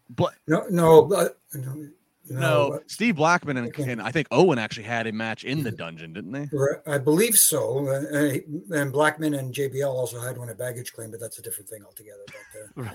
Bla- 0.10 0.32
No, 0.48 0.66
no, 0.70 1.12
uh, 1.14 1.30
no, 1.54 1.88
no, 2.30 2.74
uh, 2.74 2.80
Steve 2.88 3.16
Blackman 3.16 3.58
and, 3.58 3.68
Okay. 3.68 3.92
and 3.92 4.02
I 4.02 4.12
think 4.12 4.28
Owen 4.32 4.60
actually 4.60 4.84
had 4.84 5.08
a 5.08 5.12
match 5.12 5.44
in 5.44 5.64
the 5.64 5.72
dungeon, 5.72 6.14
didn't 6.14 6.32
they? 6.32 6.48
I 6.88 6.98
believe 6.98 7.36
so. 7.36 7.88
Uh, 7.88 8.38
and 8.76 8.92
Blackman 8.92 9.34
and 9.34 9.54
JBL 9.54 9.88
also 9.88 10.20
had 10.20 10.38
one 10.38 10.50
at 10.50 10.58
baggage 10.58 10.94
claim, 10.94 11.12
but 11.12 11.20
that's 11.20 11.40
a 11.40 11.42
different 11.42 11.70
thing 11.70 11.84
altogether. 11.84 12.24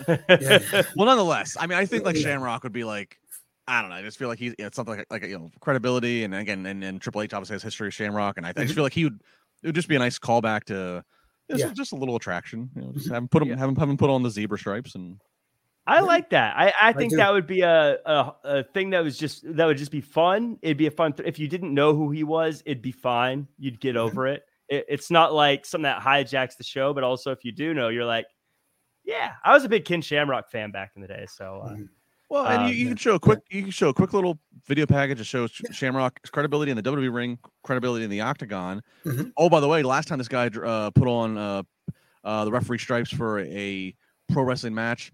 But, 0.06 0.30
uh, 0.30 0.38
yeah. 0.72 0.82
Well, 0.96 1.06
nonetheless, 1.06 1.56
I 1.58 1.66
mean, 1.66 1.78
I 1.78 1.86
think 1.86 2.04
like 2.04 2.16
Yeah. 2.16 2.22
Shamrock 2.22 2.62
would 2.62 2.72
be 2.72 2.84
like, 2.84 3.18
I 3.66 3.80
don't 3.80 3.90
know. 3.90 3.96
I 3.96 4.02
just 4.02 4.18
feel 4.18 4.28
like 4.28 4.38
he's 4.38 4.54
it's 4.58 4.76
something 4.76 4.96
like, 4.98 5.06
like 5.10 5.22
you 5.24 5.38
know 5.38 5.50
credibility, 5.60 6.24
and 6.24 6.34
again, 6.34 6.66
and, 6.66 6.84
and 6.84 7.00
Triple 7.00 7.22
H 7.22 7.32
obviously 7.32 7.54
has 7.54 7.62
history 7.62 7.88
of 7.88 7.94
Shamrock, 7.94 8.36
and 8.36 8.46
I, 8.46 8.50
I 8.50 8.62
just 8.64 8.74
feel 8.74 8.84
like 8.84 8.92
he 8.92 9.04
would. 9.04 9.20
It 9.62 9.68
would 9.68 9.74
just 9.74 9.88
be 9.88 9.96
a 9.96 9.98
nice 9.98 10.18
callback 10.18 10.64
to 10.64 11.02
It's 11.48 11.60
Yeah. 11.60 11.72
just 11.72 11.92
a 11.92 11.96
little 11.96 12.16
attraction. 12.16 12.68
You 12.76 12.82
know, 12.82 12.92
just 12.92 13.08
have 13.08 13.16
him 13.22 13.28
put 13.28 13.42
him, 13.42 13.48
Yeah. 13.48 13.56
have 13.56 13.68
him, 13.70 13.76
have 13.76 13.88
him 13.88 13.96
put 13.96 14.10
on 14.10 14.22
the 14.22 14.28
zebra 14.30 14.58
stripes, 14.58 14.94
and 14.94 15.18
I 15.86 15.96
Yeah. 15.96 16.00
like 16.02 16.30
that. 16.30 16.56
I, 16.56 16.72
I 16.80 16.92
think 16.94 17.10
do. 17.10 17.16
that 17.18 17.32
would 17.32 17.46
be 17.46 17.60
a, 17.60 17.98
a 18.06 18.34
a 18.44 18.64
thing 18.64 18.90
that 18.90 19.04
was 19.04 19.18
just 19.18 19.42
that 19.56 19.66
would 19.66 19.76
just 19.76 19.90
be 19.90 20.00
fun. 20.00 20.58
It'd 20.62 20.76
be 20.78 20.86
a 20.86 20.90
fun 20.90 21.14
if 21.24 21.38
you 21.38 21.46
didn't 21.48 21.74
know 21.74 21.94
who 21.94 22.10
he 22.10 22.24
was, 22.24 22.62
it'd 22.64 22.82
be 22.82 22.92
fine. 22.92 23.46
You'd 23.58 23.80
get 23.80 23.94
Mhm. 23.96 23.98
over 23.98 24.26
it. 24.26 24.44
it. 24.68 24.86
It's 24.88 25.10
not 25.10 25.34
like 25.34 25.66
something 25.66 25.82
that 25.82 26.00
hijacks 26.00 26.56
the 26.56 26.64
show, 26.64 26.94
but 26.94 27.04
also 27.04 27.32
if 27.32 27.44
you 27.44 27.52
do 27.52 27.74
know, 27.74 27.88
you're 27.90 28.06
like, 28.06 28.26
yeah, 29.04 29.32
I 29.44 29.52
was 29.52 29.64
a 29.64 29.68
big 29.68 29.84
Ken 29.84 30.00
Shamrock 30.00 30.50
fan 30.50 30.70
back 30.70 30.92
in 30.96 31.02
the 31.02 31.08
day. 31.08 31.26
So 31.28 31.60
uh, 31.64 31.68
Mhm. 31.74 31.88
well, 32.30 32.46
and 32.46 32.62
Um, 32.62 32.68
you, 32.68 32.74
you 32.74 32.88
can 32.88 32.96
show 32.96 33.14
a 33.16 33.20
quick, 33.20 33.40
you 33.50 33.60
can 33.60 33.70
show 33.70 33.90
a 33.90 33.94
quick 33.94 34.14
little 34.14 34.38
video 34.66 34.86
package 34.86 35.18
that 35.18 35.24
shows 35.24 35.50
Shamrock's 35.70 36.30
credibility 36.30 36.70
in 36.70 36.76
the 36.78 36.82
WWE 36.82 37.10
ring, 37.14 37.38
credibility 37.62 38.04
in 38.04 38.10
the 38.10 38.22
octagon. 38.22 38.82
Mhm. 39.04 39.32
Oh, 39.36 39.50
by 39.50 39.60
the 39.60 39.68
way, 39.68 39.82
last 39.82 40.08
time 40.08 40.16
this 40.16 40.28
guy 40.28 40.46
uh, 40.46 40.90
put 40.92 41.06
on 41.08 41.36
uh, 41.36 41.62
uh, 42.24 42.46
the 42.46 42.50
referee 42.52 42.78
stripes 42.78 43.10
for 43.12 43.40
a 43.40 43.94
pro 44.32 44.42
wrestling 44.44 44.74
match 44.74 45.12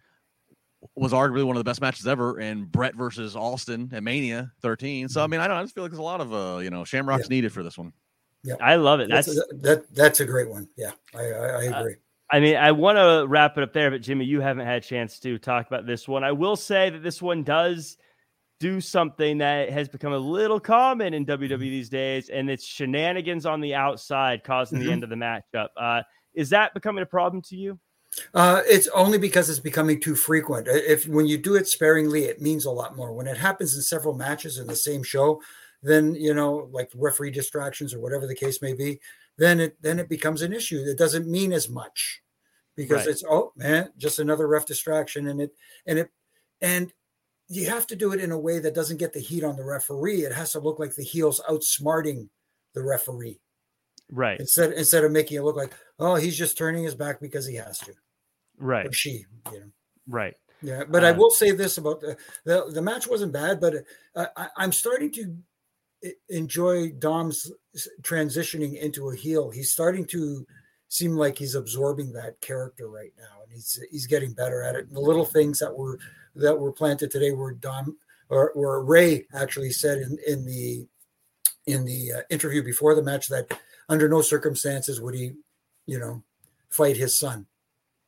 was 0.95 1.13
arguably 1.13 1.45
one 1.45 1.57
of 1.57 1.61
the 1.61 1.69
best 1.69 1.81
matches 1.81 2.07
ever, 2.07 2.39
and 2.39 2.71
Brett 2.71 2.95
versus 2.95 3.37
Austin 3.37 3.91
at 3.93 4.03
Mania 4.03 4.53
13. 4.63 5.09
So 5.09 5.23
I 5.23 5.27
mean, 5.27 5.41
I 5.41 5.47
don't, 5.49 5.57
I 5.57 5.63
just 5.63 5.75
feel 5.75 5.85
like 5.85 5.91
there's 5.91 5.99
a 5.99 6.03
lot 6.03 6.21
of 6.21 6.33
uh, 6.33 6.59
you 6.59 6.71
know, 6.71 6.85
Shamrock's 6.85 7.29
needed 7.29 7.53
for 7.53 7.63
this 7.63 7.77
one. 7.77 7.93
Yeah. 8.43 8.55
I 8.61 8.77
love 8.77 9.01
it. 9.01 9.11
That's, 9.11 9.27
That's 9.27 9.53
that 9.63 9.95
that's 9.95 10.21
a 10.21 10.25
great 10.25 10.49
one. 10.49 10.69
Yeah, 10.77 10.93
I 11.15 11.21
I, 11.21 11.25
I 11.25 11.67
Uh, 11.69 11.81
agree. 11.81 11.95
I 12.33 12.41
mean, 12.41 12.57
I 12.57 12.71
want 12.73 12.97
to 12.97 13.27
wrap 13.27 13.59
it 13.59 13.65
up 13.65 13.73
there, 13.73 13.91
but 13.91 14.03
Jimmy, 14.03 14.25
you 14.25 14.41
haven't 14.41 14.65
had 14.65 14.77
a 14.79 14.87
chance 14.87 15.19
to 15.21 15.37
talk 15.37 15.67
about 15.67 15.85
this 15.85 16.07
one. 16.07 16.23
I 16.23 16.31
will 16.33 16.55
say 16.57 16.89
that 16.89 17.03
this 17.03 17.21
one 17.21 17.43
does 17.43 17.97
do 18.61 18.81
something 18.81 19.39
that 19.39 19.71
has 19.71 19.89
become 19.89 20.13
a 20.13 20.19
little 20.19 20.61
common 20.61 21.13
in 21.13 21.27
WWE 21.27 21.59
these 21.59 21.89
days, 21.89 22.29
and 22.29 22.49
it's 22.49 22.65
shenanigans 22.65 23.47
on 23.47 23.61
the 23.61 23.75
outside 23.75 24.45
causing 24.45 24.79
the 24.79 24.87
Mhm. 24.87 24.93
end 24.93 25.05
of 25.05 25.11
the 25.11 25.17
matchup. 25.17 25.69
Uh, 25.77 26.03
is 26.33 26.51
that 26.51 26.73
becoming 26.73 27.03
a 27.03 27.07
problem 27.07 27.43
to 27.43 27.57
you? 27.57 27.81
Uh, 28.35 28.63
it's 28.67 28.89
only 28.89 29.19
because 29.19 29.49
it's 29.49 29.61
becoming 29.61 30.01
too 30.01 30.15
frequent. 30.15 30.67
If 30.69 31.07
when 31.07 31.27
you 31.27 31.39
do 31.39 31.55
it 31.57 31.69
sparingly, 31.69 32.25
it 32.25 32.41
means 32.41 32.65
a 32.65 32.71
lot 32.71 32.97
more. 32.97 33.13
When 33.13 33.27
it 33.27 33.37
happens 33.37 33.75
in 33.77 33.83
several 33.83 34.15
matches 34.15 34.59
in 34.59 34.67
the 34.67 34.77
same 34.77 35.03
show, 35.03 35.41
then 35.83 36.15
you 36.15 36.35
know, 36.35 36.69
like 36.73 36.91
referee 36.95 37.31
distractions 37.31 37.95
or 37.95 38.01
whatever 38.01 38.27
the 38.27 38.35
case 38.35 38.61
may 38.61 38.75
be, 38.75 39.01
then 39.39 39.61
it 39.61 39.77
then 39.81 39.99
it 39.99 40.09
becomes 40.09 40.43
an 40.43 40.53
issue. 40.53 40.83
It 40.87 40.99
doesn't 40.99 41.29
mean 41.29 41.53
as 41.53 41.69
much 41.69 42.23
because 42.77 43.07
Right. 43.07 43.09
it's 43.09 43.25
oh 43.29 43.53
man, 43.57 43.91
just 43.97 44.19
another 44.19 44.49
ref 44.49 44.67
distraction, 44.67 45.29
and 45.29 45.41
it 45.41 45.55
and 45.87 45.99
it 46.01 46.11
and 46.61 46.93
you 47.49 47.69
have 47.69 47.87
to 47.89 47.97
do 47.97 48.13
it 48.13 48.21
in 48.21 48.31
a 48.33 48.39
way 48.39 48.59
that 48.59 48.75
doesn't 48.75 48.99
get 48.99 49.13
the 49.13 49.21
heat 49.21 49.45
on 49.45 49.57
the 49.57 49.65
referee. 49.65 50.23
It 50.23 50.33
has 50.33 50.53
to 50.53 50.61
look 50.61 50.79
like 50.79 50.95
the 50.95 51.03
heel's 51.05 51.41
outsmarting 51.49 52.29
the 52.75 52.83
referee 52.83 53.41
Right, 54.11 54.41
instead 54.41 54.73
instead 54.73 55.05
of 55.05 55.13
making 55.13 55.39
it 55.39 55.43
look 55.43 55.57
like 55.57 55.73
oh 55.99 56.17
he's 56.17 56.37
just 56.37 56.59
turning 56.59 56.85
his 56.85 56.95
back 56.95 57.21
because 57.21 57.47
he 57.47 57.55
has 57.57 57.79
to. 57.81 57.93
Right, 58.59 58.87
or 58.87 58.93
she 58.93 59.25
you 59.53 59.61
know. 59.61 59.71
Right. 60.09 60.35
yeah 60.63 60.83
but 60.89 61.05
i 61.05 61.11
Uh, 61.11 61.15
will 61.15 61.31
say 61.31 61.53
this 61.53 61.79
about 61.79 62.01
the 62.01 62.17
the, 62.45 62.71
the 62.73 62.83
match 62.83 63.07
wasn't 63.07 63.33
bad 63.33 63.61
but 63.61 63.75
uh, 64.17 64.27
I, 64.37 64.49
i'm 64.57 64.73
starting 64.73 65.13
to 65.13 65.37
enjoy 66.29 66.91
dom's 66.93 67.51
transitioning 68.03 68.79
into 68.79 69.11
a 69.11 69.17
heel. 69.17 69.51
He's 69.51 69.71
starting 69.71 70.07
to 70.07 70.47
seem 70.89 71.15
like 71.17 71.39
he's 71.39 71.55
absorbing 71.55 72.13
that 72.13 72.41
character 72.41 72.89
right 72.89 73.13
now 73.19 73.43
and 73.43 73.53
he's 73.53 73.79
he's 73.91 74.07
getting 74.07 74.33
better 74.33 74.63
at 74.63 74.75
it. 74.75 74.87
And 74.87 74.97
the 74.97 75.01
little 75.01 75.25
things 75.25 75.59
that 75.59 75.75
were 75.77 75.99
that 76.35 76.59
were 76.59 76.73
planted 76.73 77.11
today 77.11 77.33
were 77.33 77.53
dom 77.53 77.97
or, 78.29 78.51
or 78.53 78.85
rey 78.85 79.27
actually 79.35 79.71
said 79.71 79.99
in 79.99 80.19
in 80.27 80.45
the 80.45 80.87
in 81.67 81.85
the 81.85 82.13
uh, 82.13 82.23
interview 82.31 82.63
before 82.63 82.95
the 82.95 83.03
match 83.03 83.29
that 83.29 83.47
under 83.91 84.09
no 84.09 84.23
circumstances 84.23 85.01
would 85.01 85.15
he 85.15 85.33
you 85.87 85.99
know 85.99 86.23
fight 86.71 86.97
his 86.97 87.19
son 87.19 87.45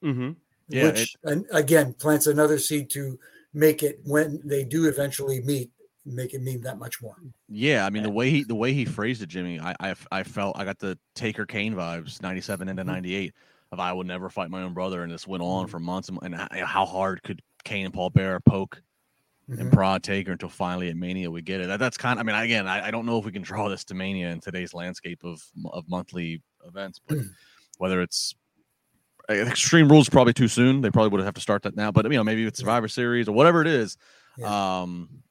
hmm 0.02 0.30
Yeah, 0.68 0.90
which 0.92 1.14
and 1.24 1.44
again 1.52 1.92
plants 1.92 2.26
another 2.26 2.58
seed 2.58 2.88
to 2.90 3.18
make 3.52 3.82
it 3.82 4.00
when 4.04 4.40
they 4.44 4.64
do 4.64 4.86
eventually 4.88 5.42
meet 5.42 5.70
make 6.06 6.32
it 6.34 6.42
mean 6.42 6.62
that 6.62 6.78
much 6.78 7.02
more 7.02 7.16
Yeah, 7.48 7.84
I 7.84 7.90
mean 7.90 8.02
the 8.04 8.10
way 8.10 8.30
he 8.30 8.44
the 8.44 8.54
way 8.54 8.72
he 8.72 8.84
phrased 8.84 9.22
it, 9.22 9.28
Jimmy, 9.28 9.60
I 9.60 9.74
I, 9.78 9.94
I 10.10 10.22
felt 10.22 10.58
I 10.58 10.64
got 10.64 10.78
the 10.78 10.98
Taker 11.14 11.44
Kane 11.46 11.74
vibes, 11.74 12.22
ninety 12.22 12.40
seven 12.40 12.68
into 12.68 12.82
Mhm. 12.82 12.86
ninety 12.86 13.14
eight, 13.14 13.34
of 13.72 13.78
I 13.80 13.92
would 13.92 14.06
never 14.06 14.30
fight 14.30 14.50
my 14.50 14.62
own 14.62 14.74
brother, 14.74 15.02
and 15.02 15.12
this 15.12 15.26
went 15.26 15.42
on 15.42 15.66
Mhm. 15.66 15.70
for 15.70 15.78
months, 15.80 16.08
and, 16.08 16.18
and 16.22 16.34
how 16.34 16.86
hard 16.86 17.22
could 17.22 17.42
Kane 17.64 17.84
and 17.84 17.94
Paul 17.94 18.10
Bearer 18.10 18.40
poke 18.40 18.82
and 19.58 19.70
Mhm. 19.70 19.72
prod 19.72 20.02
Taker 20.02 20.32
until 20.32 20.48
finally 20.48 20.88
at 20.88 20.96
Mania 20.96 21.30
we 21.30 21.42
get 21.42 21.60
it. 21.60 21.66
That, 21.66 21.78
that's 21.78 21.96
kind. 21.96 22.18
of 22.18 22.26
I 22.26 22.32
mean, 22.32 22.40
again, 22.42 22.66
I, 22.66 22.88
I 22.88 22.90
don't 22.90 23.06
know 23.06 23.18
if 23.18 23.24
we 23.24 23.32
can 23.32 23.42
draw 23.42 23.68
this 23.68 23.84
to 23.84 23.94
Mania 23.94 24.30
in 24.30 24.40
today's 24.40 24.74
landscape 24.74 25.24
of 25.24 25.42
of 25.72 25.88
monthly 25.88 26.42
events, 26.66 26.98
but 27.06 27.18
whether 27.78 28.00
it's 28.00 28.34
uh, 29.28 29.34
Extreme 29.34 29.88
Rules 29.88 30.08
probably 30.08 30.32
too 30.32 30.48
soon. 30.48 30.80
They 30.80 30.90
probably 30.90 31.10
would 31.10 31.24
have 31.24 31.34
to 31.34 31.40
start 31.40 31.62
that 31.62 31.76
now, 31.76 31.92
but 31.92 32.04
you 32.04 32.10
know 32.16 32.24
maybe 32.24 32.44
it's 32.44 32.58
Survivor 32.58 32.88
Series 32.88 33.28
or 33.28 33.32
whatever 33.32 33.60
it 33.60 33.68
is. 33.68 33.96
Um, 34.44 35.22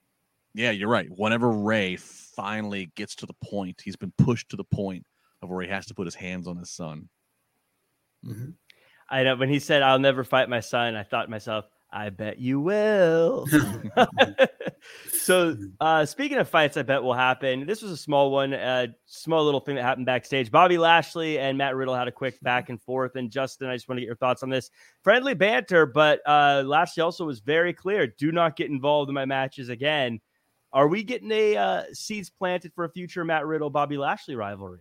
yeah, 0.54 0.72
you're 0.72 0.90
right. 0.90 1.08
Whenever 1.10 1.50
Rey 1.50 1.96
finally 1.96 2.92
gets 2.96 3.16
to 3.18 3.26
the 3.26 3.34
point, 3.44 3.82
he's 3.84 3.96
been 3.96 4.14
pushed 4.18 4.50
to 4.50 4.56
the 4.58 4.64
point 4.64 5.06
of 5.42 5.50
where 5.50 5.62
he 5.62 5.70
has 5.70 5.86
to 5.88 5.94
put 5.94 6.06
his 6.06 6.16
hands 6.16 6.48
on 6.48 6.58
his 6.58 6.70
son. 6.70 7.10
Mhm. 8.26 8.54
I 9.10 9.24
know 9.24 9.36
when 9.36 9.50
he 9.50 9.60
said, 9.60 9.82
"I'll 9.82 10.00
never 10.00 10.24
fight 10.24 10.48
my 10.50 10.60
son," 10.60 10.96
I 10.96 11.04
thought 11.04 11.24
to 11.26 11.32
myself, 11.32 11.66
"I 11.92 12.10
bet 12.10 12.40
you 12.40 12.60
will." 12.60 13.48
so, 15.12 15.56
uh, 15.80 16.06
speaking 16.06 16.38
of 16.38 16.50
fights, 16.50 16.78
I 16.78 16.84
bet 16.84 17.04
will 17.04 17.14
happen. 17.14 17.66
This 17.66 17.82
was 17.82 17.92
a 17.92 17.98
small 17.98 18.32
one, 18.32 18.54
a 18.54 18.88
small 19.06 19.44
little 19.46 19.60
thing 19.60 19.76
that 19.76 19.84
happened 19.84 20.06
backstage. 20.06 20.52
Bobby 20.52 20.78
Lashley 20.78 21.40
and 21.40 21.58
Matt 21.58 21.76
Riddle 21.76 21.96
had 21.96 22.08
a 22.08 22.12
quick 22.12 22.40
back 22.42 22.70
and 22.70 22.82
forth. 22.82 23.16
And 23.16 23.32
Justin, 23.32 23.70
I 23.70 23.76
just 23.76 23.88
want 23.88 23.98
to 23.98 24.02
get 24.02 24.08
your 24.08 24.16
thoughts 24.16 24.44
on 24.44 24.50
this. 24.50 24.70
Friendly 25.04 25.34
banter, 25.34 25.86
but 25.86 26.22
uh, 26.26 26.64
Lashley 26.66 27.02
also 27.02 27.26
was 27.26 27.40
very 27.40 27.74
clear: 27.74 28.08
do 28.08 28.32
not 28.32 28.56
get 28.56 28.70
involved 28.70 29.10
in 29.10 29.16
my 29.16 29.26
matches 29.26 29.70
again. 29.70 30.20
Are 30.74 30.88
we 30.88 31.04
getting 31.04 31.32
a 31.32 31.58
uh, 31.58 31.84
seeds 31.94 32.30
planted 32.30 32.74
for 32.74 32.86
a 32.86 32.90
future 32.90 33.26
Matt 33.26 33.46
Riddle 33.46 33.70
Bobby 33.70 33.98
Lashley 33.98 34.36
rivalry? 34.36 34.80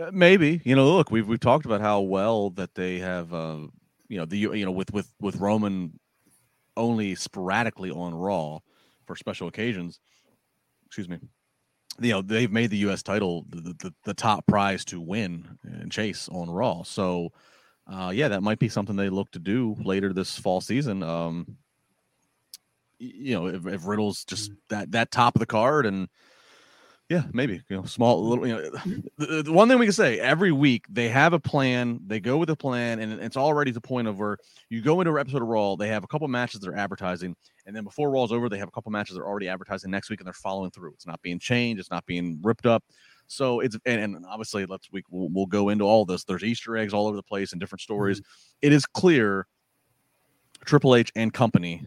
Uh, 0.00 0.10
maybe 0.12 0.60
you 0.64 0.74
know. 0.74 0.96
Look, 0.96 1.10
we've 1.10 1.28
we've 1.28 1.40
talked 1.40 1.66
about 1.66 1.80
how 1.80 2.00
well 2.00 2.50
that 2.50 2.74
they 2.74 2.98
have. 2.98 3.32
Uh, 3.32 3.66
you 4.10 4.18
know 4.18 4.26
the 4.26 4.36
you 4.36 4.64
know 4.64 4.72
with 4.72 4.92
with 4.92 5.14
with 5.20 5.36
Roman 5.36 5.98
only 6.76 7.14
sporadically 7.14 7.90
on 7.90 8.12
Raw 8.14 8.58
for 9.06 9.16
special 9.16 9.48
occasions. 9.48 10.00
Excuse 10.86 11.08
me. 11.08 11.18
You 12.00 12.12
know 12.12 12.22
they've 12.22 12.50
made 12.50 12.70
the 12.70 12.78
U.S. 12.78 13.04
title 13.04 13.46
the, 13.48 13.74
the, 13.78 13.94
the 14.04 14.14
top 14.14 14.46
prize 14.46 14.84
to 14.86 15.00
win 15.00 15.58
and 15.62 15.92
chase 15.92 16.28
on 16.28 16.50
Raw. 16.50 16.82
So 16.82 17.30
uh, 17.86 18.10
yeah, 18.12 18.28
that 18.28 18.42
might 18.42 18.58
be 18.58 18.68
something 18.68 18.96
they 18.96 19.08
look 19.08 19.30
to 19.30 19.38
do 19.38 19.76
later 19.80 20.12
this 20.12 20.36
fall 20.36 20.60
season. 20.60 21.04
Um, 21.04 21.56
you 22.98 23.34
know, 23.34 23.46
if, 23.46 23.64
if 23.66 23.86
Riddle's 23.86 24.24
just 24.24 24.50
that 24.70 24.90
that 24.90 25.12
top 25.12 25.36
of 25.36 25.40
the 25.40 25.46
card 25.46 25.86
and 25.86 26.08
yeah, 27.10 27.24
maybe 27.32 27.60
you 27.68 27.76
know, 27.76 27.82
small 27.82 28.20
mm-hmm. 28.20 28.28
little. 28.30 28.46
You 28.46 28.54
know, 28.54 28.70
mm-hmm. 28.70 29.00
the, 29.18 29.42
the 29.42 29.52
one 29.52 29.68
thing 29.68 29.80
we 29.80 29.86
can 29.86 29.92
say 29.92 30.20
every 30.20 30.52
week 30.52 30.84
they 30.88 31.08
have 31.08 31.32
a 31.32 31.40
plan. 31.40 31.98
They 32.06 32.20
go 32.20 32.36
with 32.36 32.50
a 32.50 32.56
plan, 32.56 33.00
and 33.00 33.20
it's 33.20 33.36
already 33.36 33.72
the 33.72 33.80
point 33.80 34.06
of 34.06 34.20
where 34.20 34.38
you 34.68 34.80
go 34.80 35.00
into 35.00 35.12
an 35.12 35.18
episode 35.18 35.42
of 35.42 35.48
Raw. 35.48 35.74
They 35.74 35.88
have 35.88 36.04
a 36.04 36.06
couple 36.06 36.28
matches 36.28 36.60
they're 36.60 36.76
advertising, 36.76 37.34
and 37.66 37.74
then 37.74 37.82
before 37.82 38.10
Raw's 38.10 38.30
over, 38.30 38.48
they 38.48 38.58
have 38.58 38.68
a 38.68 38.70
couple 38.70 38.92
matches 38.92 39.16
they're 39.16 39.26
already 39.26 39.48
advertising 39.48 39.90
next 39.90 40.08
week, 40.08 40.20
and 40.20 40.26
they're 40.26 40.32
following 40.32 40.70
through. 40.70 40.92
It's 40.94 41.06
not 41.06 41.20
being 41.20 41.40
changed. 41.40 41.80
It's 41.80 41.90
not 41.90 42.06
being 42.06 42.38
ripped 42.42 42.64
up. 42.64 42.84
So 43.26 43.58
it's 43.58 43.76
and, 43.86 44.00
and 44.00 44.24
obviously 44.26 44.64
let's 44.66 44.88
we 44.92 45.02
we'll, 45.10 45.30
we'll 45.30 45.46
go 45.46 45.68
into 45.70 45.84
all 45.84 46.04
this. 46.04 46.22
There's 46.22 46.44
Easter 46.44 46.76
eggs 46.76 46.94
all 46.94 47.08
over 47.08 47.16
the 47.16 47.24
place 47.24 47.50
and 47.50 47.60
different 47.60 47.80
stories. 47.80 48.20
Mm-hmm. 48.20 48.66
It 48.68 48.72
is 48.72 48.86
clear 48.86 49.48
Triple 50.64 50.94
H 50.94 51.10
and 51.16 51.34
company 51.34 51.84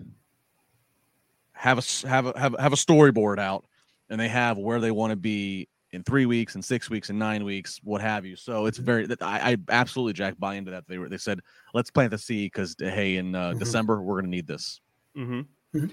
have 1.53 1.77
a 1.77 2.07
have 2.07 2.25
a 2.25 2.37
have, 2.37 2.55
a- 2.55 2.61
have 2.61 2.73
a 2.73 2.77
storyboard 2.77 3.39
out 3.39 3.63
and 4.09 4.19
they 4.19 4.27
have 4.29 4.57
where 4.57 4.79
they 4.79 4.91
want 4.91 5.11
to 5.11 5.15
be 5.15 5.67
in 5.91 6.03
three 6.03 6.25
weeks 6.25 6.55
and 6.55 6.65
six 6.65 6.89
weeks 6.89 7.09
and 7.09 7.19
nine 7.19 7.43
weeks, 7.45 7.79
what 7.83 8.01
have 8.01 8.25
you. 8.25 8.35
So 8.35 8.65
it's 8.65 8.77
very 8.79 9.05
that 9.07 9.21
I, 9.21 9.51
I 9.51 9.57
absolutely 9.69 10.13
Jack 10.13 10.39
buy 10.39 10.55
into 10.55 10.71
that. 10.71 10.85
They 10.87 10.97
were 10.97 11.07
they 11.09 11.17
said 11.17 11.39
let's 11.73 11.91
plant 11.91 12.11
the 12.11 12.17
seed 12.17 12.51
because 12.51 12.75
hey 12.79 13.17
in 13.17 13.35
uh, 13.35 13.51
Mhm. 13.51 13.59
December 13.59 14.01
we're 14.01 14.19
gonna 14.21 14.29
need 14.29 14.47
this. 14.47 14.81
Mm-hmm. 15.17 15.41
Mhm. 15.77 15.91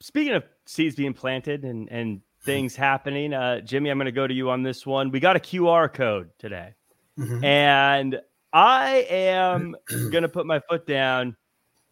Speaking 0.00 0.34
of 0.34 0.44
seeds 0.66 0.96
being 0.96 1.14
planted 1.14 1.64
and 1.64 1.88
and 1.90 2.20
things 2.44 2.74
happening, 2.74 3.32
uh, 3.32 3.60
Jimmy, 3.60 3.90
I'm 3.90 3.98
going 3.98 4.06
to 4.06 4.12
go 4.12 4.26
to 4.26 4.34
you 4.34 4.50
on 4.50 4.64
this 4.64 4.84
one. 4.84 5.12
We 5.12 5.20
got 5.20 5.36
a 5.36 5.38
QR 5.38 5.88
code 5.92 6.30
today, 6.40 6.74
Mhm. 7.16 7.44
and 7.44 8.20
I 8.52 9.06
am 9.08 9.76
going 10.10 10.22
to 10.22 10.28
put 10.28 10.44
my 10.44 10.60
foot 10.68 10.84
down. 10.84 11.36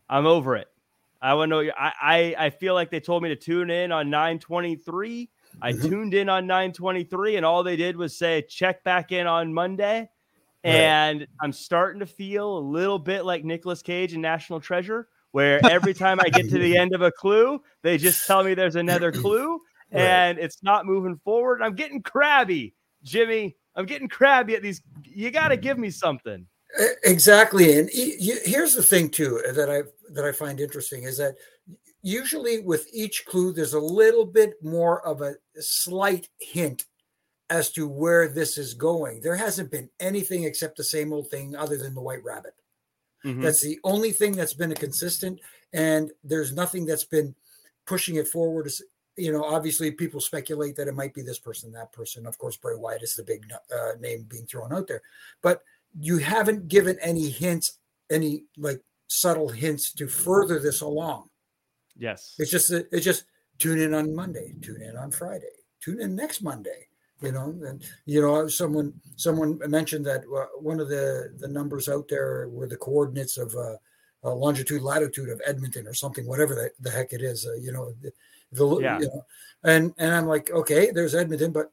I'm 0.09 0.27
over 0.27 0.57
it. 0.57 0.67
I 1.23 1.35
want 1.35 1.51
to 1.51 1.65
know. 1.65 1.73
I, 1.77 1.93
I 2.39 2.47
I 2.47 2.51
feel 2.51 2.75
like 2.75 2.91
they 2.91 3.01
told 3.01 3.23
me 3.23 3.29
to 3.31 3.37
tune 3.37 3.71
in 3.71 3.93
on 3.93 4.09
923. 4.11 5.29
I 5.63 5.73
Mhm. 5.73 5.89
tuned 5.89 6.15
in 6.15 6.29
on 6.29 6.47
923, 6.47 7.37
and 7.37 7.45
all 7.45 7.63
they 7.63 7.77
did 7.77 7.97
was 7.97 8.17
say 8.17 8.43
check 8.49 8.83
back 8.85 9.13
in 9.13 9.27
on 9.27 9.53
Monday. 9.53 10.09
Right. 10.65 10.75
And 10.75 11.27
I'm 11.41 11.53
starting 11.53 12.01
to 12.01 12.07
feel 12.07 12.59
a 12.59 12.61
little 12.61 12.99
bit 12.99 13.25
like 13.25 13.45
Nicolas 13.45 13.83
Cage 13.83 14.13
in 14.15 14.21
National 14.21 14.61
Treasure, 14.61 15.09
where 15.33 15.61
every 15.71 15.95
time 15.95 16.21
I 16.21 16.29
get 16.29 16.49
to 16.51 16.59
the 16.59 16.77
end 16.77 16.95
of 16.95 17.03
a 17.03 17.11
clue, 17.11 17.63
they 17.83 17.99
just 17.99 18.27
tell 18.27 18.45
me 18.45 18.55
there's 18.55 18.77
another 18.77 19.11
clue, 19.13 19.61
Right. 19.93 20.01
and 20.03 20.39
it's 20.39 20.63
not 20.63 20.87
moving 20.87 21.17
forward. 21.25 21.63
I'm 21.63 21.75
getting 21.75 22.03
crabby. 22.03 22.75
Jimmy, 23.03 23.57
I'm 23.75 23.87
getting 23.87 24.09
crabby 24.09 24.55
at 24.55 24.63
these. 24.63 24.83
You 25.03 25.31
got 25.31 25.49
to 25.49 25.57
give 25.57 25.79
me 25.79 25.91
something. 25.91 26.47
Exactly, 27.05 27.77
and 27.79 27.91
here's 27.93 28.75
the 28.75 28.83
thing 28.83 29.09
too 29.09 29.43
that 29.55 29.69
I 29.69 29.83
that 30.11 30.25
I 30.25 30.33
find 30.33 30.61
interesting 30.61 31.05
is 31.05 31.17
that 31.19 31.37
usually 32.03 32.61
with 32.61 32.89
each 32.93 33.25
clue, 33.27 33.53
there's 33.53 33.75
a 33.75 33.81
little 33.81 34.27
bit 34.27 34.55
more 34.63 35.07
of 35.07 35.23
a 35.23 35.35
slight 35.61 36.29
hint 36.39 36.87
as 37.51 37.73
to 37.73 37.89
where 37.89 38.29
this 38.29 38.57
is 38.57 38.75
going. 38.75 39.21
There 39.21 39.37
hasn't 39.37 39.71
been 39.71 39.91
anything 39.99 40.45
except 40.45 40.77
the 40.77 40.85
same 40.85 41.13
old 41.13 41.29
thing, 41.29 41.57
other 41.57 41.77
than 41.77 41.95
the 41.95 42.01
White 42.01 42.25
Rabbit. 42.25 42.55
Mm-hmm. 43.25 43.43
That's 43.43 43.61
the 43.61 43.79
only 43.85 44.13
thing 44.13 44.33
that's 44.33 44.55
been 44.55 44.73
a 44.73 44.77
consistent, 44.77 45.41
and 45.73 46.11
there's 46.25 46.55
nothing 46.55 46.87
that's 46.87 47.05
been 47.05 47.35
pushing 47.87 48.17
it 48.17 48.29
forward. 48.29 48.71
You 49.17 49.33
know, 49.33 49.45
obviously, 49.45 49.91
people 49.91 50.21
speculate 50.21 50.77
that 50.77 50.89
it 50.89 50.95
might 50.95 51.13
be 51.13 51.23
this 51.23 51.39
person, 51.39 51.73
that 51.73 51.93
person. 51.93 52.25
Of 52.27 52.39
course, 52.39 52.57
Bray 52.57 52.77
Wyatt 52.77 53.03
is 53.03 53.17
the 53.17 53.25
big 53.25 53.45
uh, 53.75 53.93
name 53.99 54.27
being 54.29 54.47
thrown 54.47 54.73
out 54.73 54.87
there, 54.87 55.03
but 55.43 55.63
you 55.99 56.19
haven't 56.19 56.69
given 56.69 56.97
any 57.03 57.29
hints, 57.29 57.79
any 58.11 58.45
like 58.57 58.81
subtle 59.11 59.49
hints 59.49 59.93
to 59.95 60.07
further 60.07 60.59
this 60.59 60.81
along. 60.81 61.29
Yes, 61.97 62.35
it's 62.39 62.51
just 62.51 62.71
it's 62.71 63.05
just 63.05 63.25
tune 63.59 63.81
in 63.81 63.93
on 63.93 64.15
Monday, 64.15 64.55
tune 64.63 64.83
in 64.83 64.97
on 64.97 65.11
Friday, 65.11 65.53
tune 65.81 66.01
in 66.01 66.15
next 66.15 66.43
Monday 66.43 66.87
you 67.23 67.33
know 67.33 67.55
and 67.67 67.83
you 68.07 68.21
know 68.21 68.49
someone 68.49 68.93
someone 69.17 69.59
mentioned 69.69 70.05
that 70.07 70.23
uh, 70.35 70.47
one 70.59 70.81
of 70.81 70.89
the 70.89 71.33
the 71.39 71.49
numbers 71.49 71.89
out 71.89 72.07
there 72.09 72.49
were 72.49 72.67
the 72.67 72.77
coordinates 72.77 73.39
of 73.39 73.55
uh, 73.55 73.77
uh, 74.25 74.35
longitude 74.35 74.83
latitude 74.83 75.29
of 75.29 75.41
edmonton 75.47 75.87
or 75.87 75.95
something 75.95 76.27
whatever 76.27 76.55
the, 76.55 76.71
the 76.81 76.91
heck 76.91 77.13
it 77.13 77.23
is 77.23 77.47
uh, 77.47 77.55
you 77.55 77.73
know 77.73 77.93
the, 78.01 78.13
the 78.53 78.81
yeah. 78.81 78.99
you 78.99 79.07
know 79.07 79.25
and 79.65 79.93
and 79.99 80.15
i'm 80.15 80.27
like 80.27 80.51
okay 80.51 80.91
there's 80.91 81.15
edmonton 81.15 81.53
but 81.53 81.71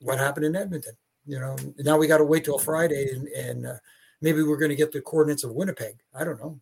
what 0.00 0.18
happened 0.18 0.46
in 0.46 0.56
edmonton 0.56 0.94
you 1.26 1.38
know 1.38 1.56
now 1.78 1.96
we 1.96 2.06
got 2.06 2.18
to 2.18 2.24
wait 2.24 2.44
till 2.44 2.58
friday 2.58 3.10
and, 3.12 3.28
and 3.28 3.66
uh, 3.66 3.74
maybe 4.20 4.42
we're 4.42 4.56
going 4.56 4.70
to 4.70 4.76
get 4.76 4.92
the 4.92 5.00
coordinates 5.00 5.44
of 5.44 5.52
winnipeg 5.52 5.96
i 6.14 6.24
don't 6.24 6.38
know 6.38 6.58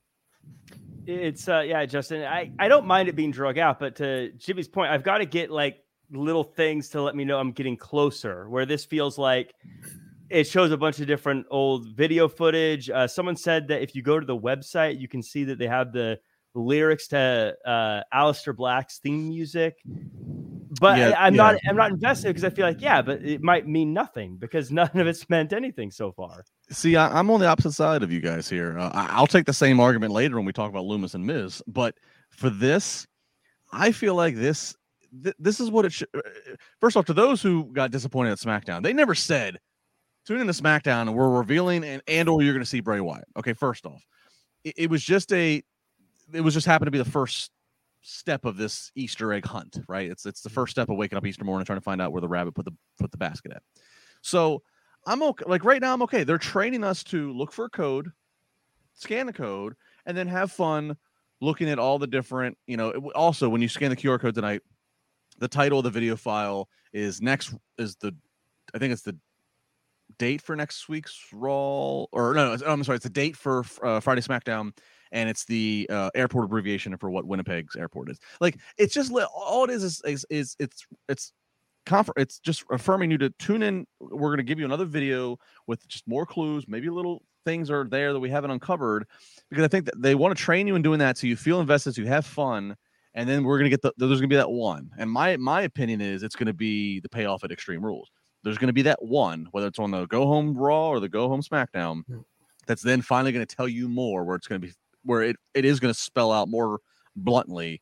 it's 1.06 1.48
uh 1.48 1.60
yeah 1.60 1.84
justin 1.86 2.22
i 2.24 2.50
i 2.58 2.68
don't 2.68 2.86
mind 2.86 3.08
it 3.08 3.14
being 3.14 3.30
drug 3.30 3.58
out 3.58 3.78
but 3.78 3.96
to 3.96 4.32
jimmy's 4.32 4.68
point 4.68 4.90
i've 4.90 5.04
got 5.04 5.18
to 5.18 5.26
get 5.26 5.50
like 5.50 5.82
little 6.10 6.44
things 6.44 6.90
to 6.90 7.02
let 7.02 7.14
me 7.16 7.24
know 7.24 7.38
I'm 7.38 7.52
getting 7.52 7.76
closer. 7.76 8.48
Where 8.48 8.66
this 8.66 8.84
feels 8.84 9.18
like 9.18 9.54
it 10.30 10.44
shows 10.44 10.70
a 10.72 10.76
bunch 10.76 11.00
of 11.00 11.06
different 11.06 11.46
old 11.50 11.88
video 11.88 12.28
footage. 12.28 12.90
Uh, 12.90 13.06
someone 13.06 13.36
said 13.36 13.68
that 13.68 13.82
if 13.82 13.94
you 13.94 14.02
go 14.02 14.18
to 14.18 14.26
the 14.26 14.36
website, 14.36 15.00
you 15.00 15.08
can 15.08 15.22
see 15.22 15.44
that 15.44 15.58
they 15.58 15.66
have 15.66 15.92
the 15.92 16.18
lyrics 16.54 17.08
to 17.08 17.54
uh, 17.66 18.02
Aleister 18.14 18.54
Black's 18.54 18.98
theme 18.98 19.28
music. 19.28 19.76
But 20.80 20.98
yeah, 20.98 21.10
I, 21.18 21.28
am 21.28 21.34
yeah. 21.34 21.42
not 21.42 21.56
I'm 21.68 21.76
not 21.76 21.90
invested 21.90 22.28
because 22.28 22.44
I 22.44 22.50
feel 22.50 22.66
like 22.66 22.80
yeah, 22.80 23.02
but 23.02 23.22
it 23.22 23.42
might 23.42 23.66
mean 23.66 23.92
nothing 23.92 24.36
because 24.36 24.70
none 24.72 24.90
of 24.94 25.06
it's 25.06 25.28
meant 25.28 25.52
anything 25.52 25.90
so 25.90 26.12
far. 26.12 26.44
See, 26.70 26.96
I, 26.96 27.18
am 27.18 27.30
on 27.30 27.40
the 27.40 27.46
opposite 27.46 27.72
side 27.72 28.02
of 28.02 28.12
you 28.12 28.20
guys 28.20 28.48
here. 28.48 28.78
Uh, 28.78 28.90
I'll 28.92 29.26
take 29.26 29.46
the 29.46 29.52
same 29.52 29.80
argument 29.80 30.12
later 30.12 30.36
when 30.36 30.44
we 30.44 30.52
talk 30.52 30.70
about 30.70 30.84
Lumis 30.84 31.14
and 31.14 31.24
Miz, 31.26 31.62
but 31.66 31.94
for 32.30 32.50
this, 32.50 33.06
I 33.72 33.92
feel 33.92 34.14
like 34.14 34.36
this 34.36 34.74
th- 35.22 35.36
this 35.38 35.60
is 35.60 35.70
what 35.70 35.84
it 35.84 35.92
should. 35.92 36.08
Uh, 36.14 36.20
first 36.80 36.96
off, 36.96 37.04
to 37.06 37.14
those 37.14 37.42
who 37.42 37.64
got 37.72 37.90
disappointed 37.90 38.32
at 38.32 38.38
SmackDown, 38.38 38.82
they 38.82 38.92
never 38.92 39.14
said 39.14 39.58
tune 40.26 40.40
in 40.40 40.46
to 40.46 40.52
SmackDown 40.52 41.02
and 41.02 41.14
we're 41.14 41.30
revealing 41.30 41.84
and 41.84 42.02
and 42.08 42.28
or 42.28 42.42
you're 42.42 42.52
going 42.52 42.62
to 42.62 42.68
see 42.68 42.80
Bray 42.80 43.00
Wyatt. 43.00 43.28
Okay, 43.38 43.52
first 43.52 43.86
off, 43.86 44.02
it, 44.64 44.74
it 44.76 44.90
was 44.90 45.02
just 45.02 45.32
a, 45.32 45.62
it 46.32 46.40
was 46.40 46.54
just 46.54 46.66
happened 46.66 46.88
to 46.88 46.90
be 46.90 46.98
the 46.98 47.04
first 47.04 47.50
step 48.06 48.44
of 48.44 48.56
this 48.56 48.92
Easter 48.94 49.32
egg 49.32 49.44
hunt, 49.44 49.80
right? 49.88 50.08
It's 50.08 50.26
it's 50.26 50.40
the 50.40 50.50
first 50.50 50.70
step 50.70 50.88
of 50.88 50.96
waking 50.96 51.18
up 51.18 51.26
Easter 51.26 51.44
morning 51.44 51.66
trying 51.66 51.78
to 51.78 51.84
find 51.84 52.00
out 52.00 52.12
where 52.12 52.20
the 52.20 52.28
rabbit 52.28 52.54
put 52.54 52.64
the 52.64 52.72
put 52.98 53.10
the 53.10 53.18
basket 53.18 53.52
at. 53.52 53.62
So 54.22 54.62
I'm 55.06 55.22
okay. 55.22 55.44
Like 55.46 55.64
right 55.64 55.80
now, 55.80 55.92
I'm 55.92 56.02
okay. 56.02 56.24
They're 56.24 56.38
training 56.38 56.84
us 56.84 57.02
to 57.04 57.32
look 57.32 57.52
for 57.52 57.64
a 57.64 57.70
code, 57.70 58.12
scan 58.94 59.26
the 59.26 59.32
code, 59.32 59.74
and 60.06 60.16
then 60.16 60.28
have 60.28 60.52
fun 60.52 60.96
looking 61.40 61.68
at 61.68 61.78
all 61.78 61.98
the 61.98 62.06
different. 62.06 62.56
You 62.66 62.76
know, 62.76 62.90
also 63.14 63.48
when 63.48 63.60
you 63.60 63.68
scan 63.68 63.90
the 63.90 63.96
QR 63.96 64.20
code 64.20 64.36
tonight, 64.36 64.62
the 65.38 65.48
title 65.48 65.80
of 65.80 65.84
the 65.84 65.90
video 65.90 66.16
file 66.16 66.68
is 66.92 67.20
next 67.20 67.54
is 67.76 67.96
the 67.96 68.14
I 68.72 68.78
think 68.78 68.92
it's 68.92 69.02
the 69.02 69.18
date 70.18 70.40
for 70.40 70.54
next 70.54 70.88
week's 70.88 71.18
Raw 71.32 72.06
or 72.12 72.34
no, 72.34 72.54
no 72.54 72.66
I'm 72.66 72.84
sorry, 72.84 72.96
it's 72.96 73.02
the 73.02 73.10
date 73.10 73.36
for 73.36 73.64
uh, 73.82 73.98
Friday 73.98 74.20
SmackDown 74.20 74.72
and 75.12 75.28
it's 75.28 75.44
the 75.44 75.86
uh, 75.90 76.10
airport 76.14 76.44
abbreviation 76.46 76.96
for 76.96 77.10
what 77.10 77.26
Winnipeg's 77.26 77.76
airport 77.76 78.10
is. 78.10 78.18
Like 78.40 78.58
it's 78.78 78.94
just 78.94 79.12
all 79.12 79.64
it 79.64 79.70
is 79.70 79.82
is 79.82 80.02
is, 80.04 80.26
is 80.30 80.56
it's 80.58 80.86
it's 81.08 81.32
comfort 81.84 82.14
it's 82.16 82.40
just 82.40 82.64
affirming 82.72 83.12
you 83.12 83.16
to 83.16 83.30
tune 83.38 83.62
in 83.62 83.86
we're 84.00 84.30
going 84.30 84.38
to 84.38 84.42
give 84.42 84.58
you 84.58 84.64
another 84.64 84.84
video 84.84 85.38
with 85.68 85.86
just 85.86 86.04
more 86.08 86.26
clues 86.26 86.64
maybe 86.66 86.90
little 86.90 87.22
things 87.44 87.70
are 87.70 87.86
there 87.88 88.12
that 88.12 88.18
we 88.18 88.28
haven't 88.28 88.50
uncovered 88.50 89.06
because 89.50 89.64
i 89.64 89.68
think 89.68 89.84
that 89.84 89.94
they 90.02 90.16
want 90.16 90.36
to 90.36 90.42
train 90.42 90.66
you 90.66 90.74
in 90.74 90.82
doing 90.82 90.98
that 90.98 91.16
so 91.16 91.28
you 91.28 91.36
feel 91.36 91.60
invested 91.60 91.94
so 91.94 92.02
you 92.02 92.08
have 92.08 92.26
fun 92.26 92.76
and 93.16 93.26
then 93.26 93.42
we're 93.42 93.58
gonna 93.58 93.70
get 93.70 93.82
the 93.82 93.92
there's 93.96 94.20
gonna 94.20 94.28
be 94.28 94.36
that 94.36 94.50
one. 94.50 94.90
And 94.98 95.10
my 95.10 95.36
my 95.38 95.62
opinion 95.62 96.00
is 96.00 96.22
it's 96.22 96.36
gonna 96.36 96.52
be 96.52 97.00
the 97.00 97.08
payoff 97.08 97.42
at 97.42 97.50
Extreme 97.50 97.84
Rules. 97.84 98.10
There's 98.44 98.58
gonna 98.58 98.74
be 98.74 98.82
that 98.82 99.02
one, 99.02 99.48
whether 99.50 99.66
it's 99.66 99.78
on 99.78 99.90
the 99.90 100.06
Go 100.06 100.26
Home 100.26 100.54
Raw 100.54 100.90
or 100.90 101.00
the 101.00 101.08
Go 101.08 101.26
Home 101.28 101.40
SmackDown, 101.40 102.04
hmm. 102.04 102.18
that's 102.66 102.82
then 102.82 103.00
finally 103.00 103.32
gonna 103.32 103.46
tell 103.46 103.66
you 103.66 103.88
more. 103.88 104.24
Where 104.24 104.36
it's 104.36 104.46
gonna 104.46 104.60
be 104.60 104.72
where 105.06 105.22
it, 105.22 105.36
it 105.54 105.64
is 105.64 105.80
gonna 105.80 105.94
spell 105.94 106.32
out 106.32 106.48
more 106.48 106.80
bluntly. 107.14 107.80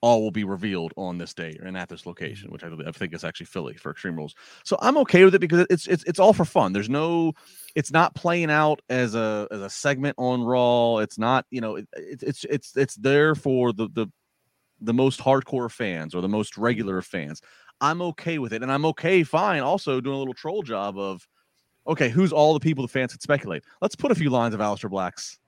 All 0.00 0.20
will 0.20 0.32
be 0.32 0.42
revealed 0.42 0.92
on 0.96 1.18
this 1.18 1.32
day 1.32 1.56
and 1.62 1.76
at 1.76 1.88
this 1.88 2.06
location, 2.06 2.50
mm-hmm. 2.50 2.70
which 2.70 2.84
I, 2.86 2.88
I 2.88 2.90
think 2.90 3.14
is 3.14 3.22
actually 3.22 3.46
Philly 3.46 3.74
for 3.74 3.92
Extreme 3.92 4.16
Rules. 4.16 4.34
So 4.64 4.76
I'm 4.82 4.96
okay 4.98 5.24
with 5.24 5.36
it 5.36 5.38
because 5.38 5.64
it's 5.70 5.86
it's 5.86 6.02
it's 6.04 6.18
all 6.18 6.32
for 6.32 6.44
fun. 6.44 6.72
There's 6.72 6.90
no, 6.90 7.34
it's 7.76 7.92
not 7.92 8.16
playing 8.16 8.50
out 8.50 8.82
as 8.90 9.14
a 9.14 9.46
as 9.52 9.60
a 9.60 9.70
segment 9.70 10.16
on 10.18 10.42
Raw. 10.42 10.96
It's 10.96 11.18
not 11.18 11.46
you 11.50 11.60
know 11.60 11.76
it, 11.76 11.86
it 11.92 12.22
it's 12.24 12.44
it's 12.50 12.76
it's 12.76 12.96
there 12.96 13.36
for 13.36 13.72
the 13.72 13.88
the 13.92 14.08
the 14.80 14.92
most 14.92 15.20
hardcore 15.20 15.70
fans 15.70 16.14
or 16.14 16.20
the 16.20 16.28
most 16.28 16.54
mm-hmm. 16.54 16.62
regular 16.62 17.00
fans. 17.00 17.40
I'm 17.80 18.02
okay 18.02 18.38
with 18.38 18.52
it. 18.52 18.62
And 18.62 18.70
I'm 18.70 18.84
okay, 18.86 19.22
fine, 19.22 19.60
also 19.60 20.00
doing 20.00 20.16
a 20.16 20.18
little 20.18 20.34
troll 20.34 20.62
job 20.62 20.98
of, 20.98 21.26
okay, 21.86 22.08
who's 22.08 22.32
all 22.32 22.54
the 22.54 22.60
people 22.60 22.82
the 22.82 22.88
fans 22.88 23.12
could 23.12 23.22
speculate? 23.22 23.64
Let's 23.80 23.96
put 23.96 24.12
a 24.12 24.14
few 24.14 24.30
lines 24.30 24.54
of 24.54 24.60
Aleister 24.60 24.88
Black's 24.88 25.38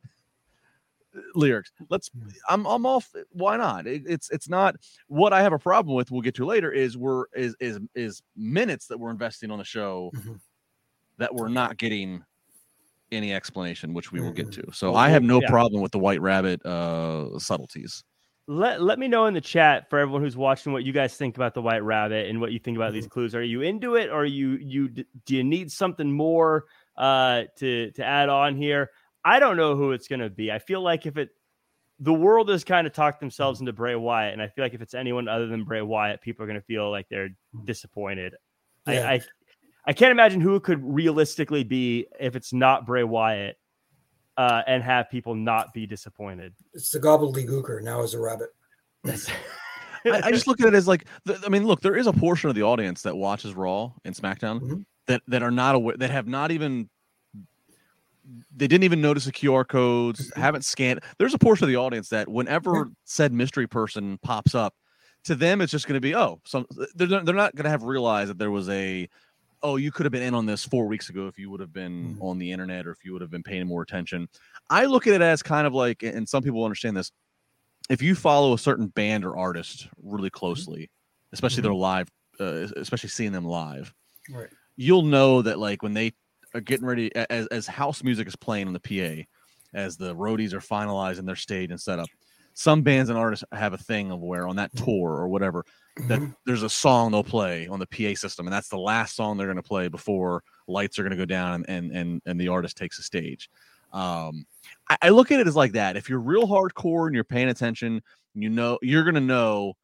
lyrics. 1.35 1.73
Let's 1.91 2.09
hmm. 2.09 2.29
I'm 2.49 2.67
I'm 2.67 2.87
off. 2.87 3.11
Why 3.31 3.57
not? 3.57 3.87
It, 3.87 4.03
it's 4.07 4.31
it's 4.31 4.49
not 4.49 4.77
what 5.09 5.33
I 5.33 5.43
have 5.43 5.53
a 5.53 5.59
problem 5.59 5.97
with. 5.97 6.11
We'll 6.11 6.23
get 6.23 6.35
to 6.37 6.47
later. 6.47 6.71
Is 6.73 6.97
we're 6.97 7.25
is 7.35 7.57
is 7.61 7.79
is 7.95 8.23
minutes 8.37 8.87
that 8.89 8.99
we're 8.99 9.11
investing 9.11 9.51
on 9.51 9.59
the 9.59 9.65
show 9.65 10.11
mm-hmm. 10.15 10.35
that 11.19 11.35
we're 11.35 11.49
not 11.49 11.77
getting 11.77 12.25
any 13.13 13.33
explanation, 13.33 13.95
which 13.95 14.13
we 14.13 14.21
will 14.21 14.33
get 14.33 14.49
mm-hmm. 14.49 14.63
to. 14.63 14.73
So 14.73 14.95
I 14.95 15.09
have 15.09 15.23
no 15.23 15.41
yeah. 15.41 15.49
problem 15.49 15.83
with 15.83 15.93
the 15.93 15.99
White 15.99 16.21
Rabbit 16.21 16.65
uh 16.65 17.39
subtleties 17.39 18.05
let 18.47 18.83
let 18.83 18.99
me 18.99 19.09
know 19.09 19.27
in 19.27 19.35
the 19.35 19.41
chat 19.41 19.89
for 19.89 19.99
everyone 19.99 20.23
who's 20.23 20.37
watching 20.37 20.73
what 20.73 20.85
you 20.85 20.93
guys 20.93 21.17
think 21.17 21.37
about 21.37 21.55
the 21.55 21.63
white 21.63 21.83
rabbit 21.83 22.29
and 22.29 22.41
what 22.41 22.53
you 22.53 22.59
think 22.59 22.77
about 22.77 22.89
mm-hmm. 22.89 22.97
these 22.97 23.07
clues. 23.07 23.35
Are 23.35 23.43
you 23.43 23.63
into 23.63 23.95
it, 23.95 24.11
or 24.11 24.25
you 24.25 24.59
you 24.61 24.89
do 24.89 25.05
you 25.27 25.43
need 25.43 25.73
something 25.73 26.13
more 26.13 26.67
uh, 26.97 27.45
to 27.57 27.91
to 27.93 28.05
add 28.05 28.29
on 28.29 28.57
here? 28.57 28.91
I 29.25 29.39
don't 29.39 29.57
know 29.57 29.77
who 29.77 29.93
it's 29.93 30.09
going 30.09 30.21
to 30.21 30.31
be. 30.31 30.53
I 30.53 30.59
feel 30.59 30.83
like 30.83 31.07
if 31.07 31.17
it 31.17 31.31
the 32.01 32.13
world 32.13 32.49
has 32.49 32.65
kind 32.65 32.87
of 32.87 32.93
talked 32.93 33.21
themselves 33.21 33.61
into 33.61 33.73
Bray 33.73 33.95
Wyatt, 33.95 34.33
and 34.33 34.43
I 34.43 34.49
feel 34.49 34.65
like 34.65 34.75
if 34.75 34.83
it's 34.83 34.95
anyone 34.95 35.29
other 35.29 35.47
than 35.47 35.65
Bray 35.65 35.81
Wyatt, 35.81 36.21
people 36.21 36.43
are 36.43 36.47
going 36.47 36.59
to 36.59 36.67
feel 36.67 36.91
like 36.91 37.09
they're 37.09 37.31
disappointed. 37.65 38.35
Yeah. 38.87 39.09
I, 39.09 39.13
I 39.15 39.21
I 39.87 39.93
can't 39.93 40.13
imagine 40.13 40.41
who 40.41 40.57
it 40.57 40.63
could 40.63 40.83
realistically 40.83 41.63
be 41.63 42.07
if 42.19 42.37
it's 42.37 42.53
not 42.53 42.87
Bray 42.87 43.05
Wyatt 43.05 43.59
uh, 44.37 44.63
and 44.67 44.83
have 44.83 45.11
people 45.11 45.35
not 45.35 45.73
be 45.73 45.87
disappointed. 45.87 46.55
It's 46.73 46.91
the 46.91 47.01
Gobbledy 47.01 47.47
Gooker 47.47 47.83
now 47.83 48.03
as 48.03 48.15
a 48.15 48.21
rabbit. 48.21 48.49
I, 49.07 50.21
I, 50.25 50.31
just 50.31 50.47
look 50.47 50.61
at 50.61 50.69
it 50.69 50.75
as 50.75 50.89
like, 50.89 51.07
I 51.45 51.49
mean, 51.49 51.67
look, 51.67 51.81
there 51.81 51.97
is 51.97 52.07
a 52.07 52.13
portion 52.13 52.49
of 52.49 52.57
the 52.57 52.63
audience 52.63 53.03
that 53.03 53.17
watches 53.17 53.55
Raw 53.55 53.93
and 54.05 54.15
SmackDown 54.15 54.61
mm-hmm. 54.61 54.81
that 55.07 55.23
that 55.29 55.43
are 55.43 55.51
not 55.51 55.75
aware, 55.75 55.97
that 55.97 56.11
have 56.11 56.27
not 56.27 56.51
even, 56.51 56.89
they 58.57 58.67
didn't 58.67 58.85
even 58.85 59.01
notice 59.01 59.25
the 59.25 59.33
QR 59.33 59.67
codes, 59.67 60.31
mm-hmm. 60.31 60.41
haven't 60.41 60.65
scanned. 60.65 61.01
There's 61.19 61.35
a 61.35 61.39
portion 61.39 61.65
of 61.65 61.69
the 61.69 61.77
audience 61.77 62.09
that 62.09 62.29
whenever 62.29 62.91
said 63.05 63.33
mystery 63.33 63.67
person 63.67 64.19
pops 64.23 64.55
up, 64.55 64.75
to 65.25 65.35
them 65.35 65.61
it's 65.63 65.73
just 65.73 65.87
going 65.87 65.95
to 65.95 66.01
be 66.01 66.15
oh, 66.15 66.41
some 66.45 66.67
they're 66.95 67.07
they're 67.07 67.35
not 67.35 67.55
going 67.55 67.65
to 67.65 67.71
have 67.71 67.83
realized 67.83 68.31
that 68.31 68.39
there 68.39 68.51
was 68.51 68.69
a 68.69 69.09
oh, 69.65 69.77
you 69.77 69.91
could 69.91 70.05
have 70.05 70.13
been 70.13 70.23
in 70.23 70.35
on 70.35 70.45
this 70.45 70.63
four 70.63 70.87
weeks 70.87 71.09
ago 71.09 71.27
if 71.27 71.39
you 71.39 71.51
would 71.51 71.59
have 71.59 71.73
been 71.73 72.17
mm. 72.19 72.23
on 72.23 72.39
the 72.39 72.53
internet 72.53 72.87
or 72.87 72.91
if 72.91 73.03
you 73.03 73.15
would 73.15 73.23
have 73.23 73.31
been 73.31 73.43
paying 73.43 73.67
more 73.67 73.81
attention. 73.81 74.29
I 74.69 74.85
look 74.85 75.07
at 75.07 75.15
it 75.15 75.23
as 75.23 75.43
kind 75.43 75.67
of 75.67 75.73
like, 75.73 76.03
and 76.03 76.29
some 76.29 76.43
people 76.43 76.63
understand 76.65 76.95
this. 76.95 77.11
If 77.89 78.03
you 78.03 78.15
follow 78.15 78.53
a 78.53 78.59
certain 78.59 78.89
band 78.89 79.25
or 79.25 79.39
artist 79.39 79.89
really 80.03 80.29
mm-hmm. 80.29 80.39
closely, 80.39 80.91
especially 81.33 81.63
mm-hmm. 81.63 81.69
their 81.69 81.75
live, 81.75 82.11
uh, 82.39 82.69
especially 82.77 83.09
seeing 83.09 83.33
them 83.33 83.47
live, 83.47 83.95
right. 84.31 84.51
you'll 84.77 85.03
know 85.03 85.41
that 85.41 85.59
like 85.59 85.83
when 85.83 85.95
they 85.95 86.13
are 86.55 86.61
getting 86.61 86.87
ready, 86.87 87.15
as, 87.15 87.47
as 87.49 87.67
house 87.67 88.03
music 88.03 88.29
is 88.29 88.37
playing 88.37 88.69
on 88.69 88.73
the 88.73 88.81
PA, 88.81 89.23
as 89.75 89.97
the 89.97 90.15
roadies 90.15 90.53
are 90.53 90.61
finalizing 90.61 91.27
their 91.27 91.37
stage 91.37 91.71
and 91.71 91.81
setup, 91.81 92.09
some 92.55 92.83
bands 92.83 93.11
and 93.11 93.19
artists 93.19 93.45
have 93.53 93.73
a 93.73 93.79
thing 93.79 94.13
of 94.13 94.21
where 94.21 94.47
on 94.47 94.57
that 94.57 94.73
Mm-hmm. 94.75 94.85
tour 94.85 95.11
or 95.11 95.29
whatever 95.29 95.65
that 96.09 96.21
there's 96.47 96.63
a 96.63 96.69
song 96.69 97.13
they'll 97.13 97.25
play 97.25 97.67
on 97.69 97.79
the 97.79 97.87
PA 97.87 98.15
system, 98.19 98.47
and 98.47 98.53
that's 98.53 98.69
the 98.69 98.79
last 98.79 99.17
song 99.17 99.37
they're 99.37 99.47
going 99.47 99.57
to 99.57 99.63
play 99.63 99.89
before 99.89 100.43
lights 100.67 100.99
are 100.99 101.03
going 101.03 101.11
to 101.11 101.17
go 101.17 101.25
down 101.25 101.65
and 101.69 101.93
and 101.93 102.23
and 102.27 102.41
the 102.41 102.49
artist 102.49 102.77
takes 102.77 102.97
the 102.97 103.03
stage. 103.03 103.51
Um, 103.93 104.47
I, 104.89 104.97
I 105.03 105.09
look 105.11 105.31
at 105.31 105.41
it 105.41 105.47
as 105.47 105.57
like 105.57 105.73
that. 105.73 105.97
If 105.97 106.09
you're 106.09 106.19
real 106.19 106.47
hardcore 106.47 107.07
and 107.07 107.15
you're 107.15 107.25
paying 107.25 107.49
attention, 107.49 108.03
you 108.35 108.49
know 108.49 108.79
you're 108.83 109.05
going 109.05 109.15
to 109.15 109.21
know. 109.21 109.75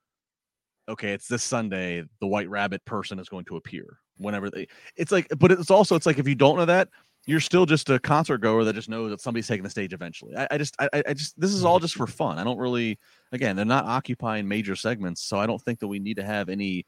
Okay, 0.89 1.13
it's 1.13 1.29
this 1.29 1.45
Sunday. 1.45 2.03
The 2.21 2.27
White 2.27 2.51
Rabbit 2.51 2.85
person 2.85 3.19
is 3.21 3.29
going 3.29 3.45
to 3.47 3.57
appear 3.57 3.99
whenever 4.21 4.51
they. 4.51 4.69
It's 4.97 5.11
like, 5.11 5.27
but 5.39 5.51
it's 5.51 5.71
also 5.71 5.97
it's 5.97 6.07
like 6.07 6.19
if 6.19 6.29
you 6.29 6.35
don't 6.35 6.57
know 6.57 6.67
that, 6.67 6.89
you're 7.27 7.41
still 7.41 7.67
just 7.67 7.91
a 7.91 7.99
concert 7.99 8.39
goer 8.39 8.65
that 8.65 8.75
just 8.75 8.89
knows 8.89 9.11
that 9.11 9.21
somebody's 9.21 9.47
taking 9.47 9.63
the 9.63 9.71
stage 9.71 9.93
eventually. 9.93 10.35
I, 10.37 10.49
I 10.53 10.59
just, 10.59 10.75
I, 10.81 10.89
I 11.07 11.13
just, 11.13 11.39
this 11.39 11.53
is 11.53 11.65
all 11.65 11.79
just 11.79 11.95
for 11.95 12.07
fun. 12.07 12.39
I 12.39 12.45
don't 12.45 12.59
really, 12.59 12.99
again, 13.31 13.57
they're 13.57 13.65
not 13.65 13.85
occupying 13.85 14.49
major 14.49 14.75
segments, 14.75 15.23
so 15.23 15.39
I 15.39 15.47
don't 15.47 15.61
think 15.61 15.81
that 15.81 15.89
we 15.89 15.99
need 15.99 16.17
to 16.17 16.25
have 16.25 16.49
any, 16.49 16.87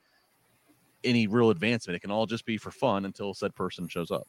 any 1.04 1.26
real 1.26 1.50
advancement. 1.50 1.96
It 1.96 2.00
can 2.00 2.10
all 2.10 2.24
just 2.26 2.46
be 2.46 2.56
for 2.56 2.70
fun 2.70 3.04
until 3.04 3.34
said 3.34 3.54
person 3.54 3.88
shows 3.88 4.10
up. 4.10 4.26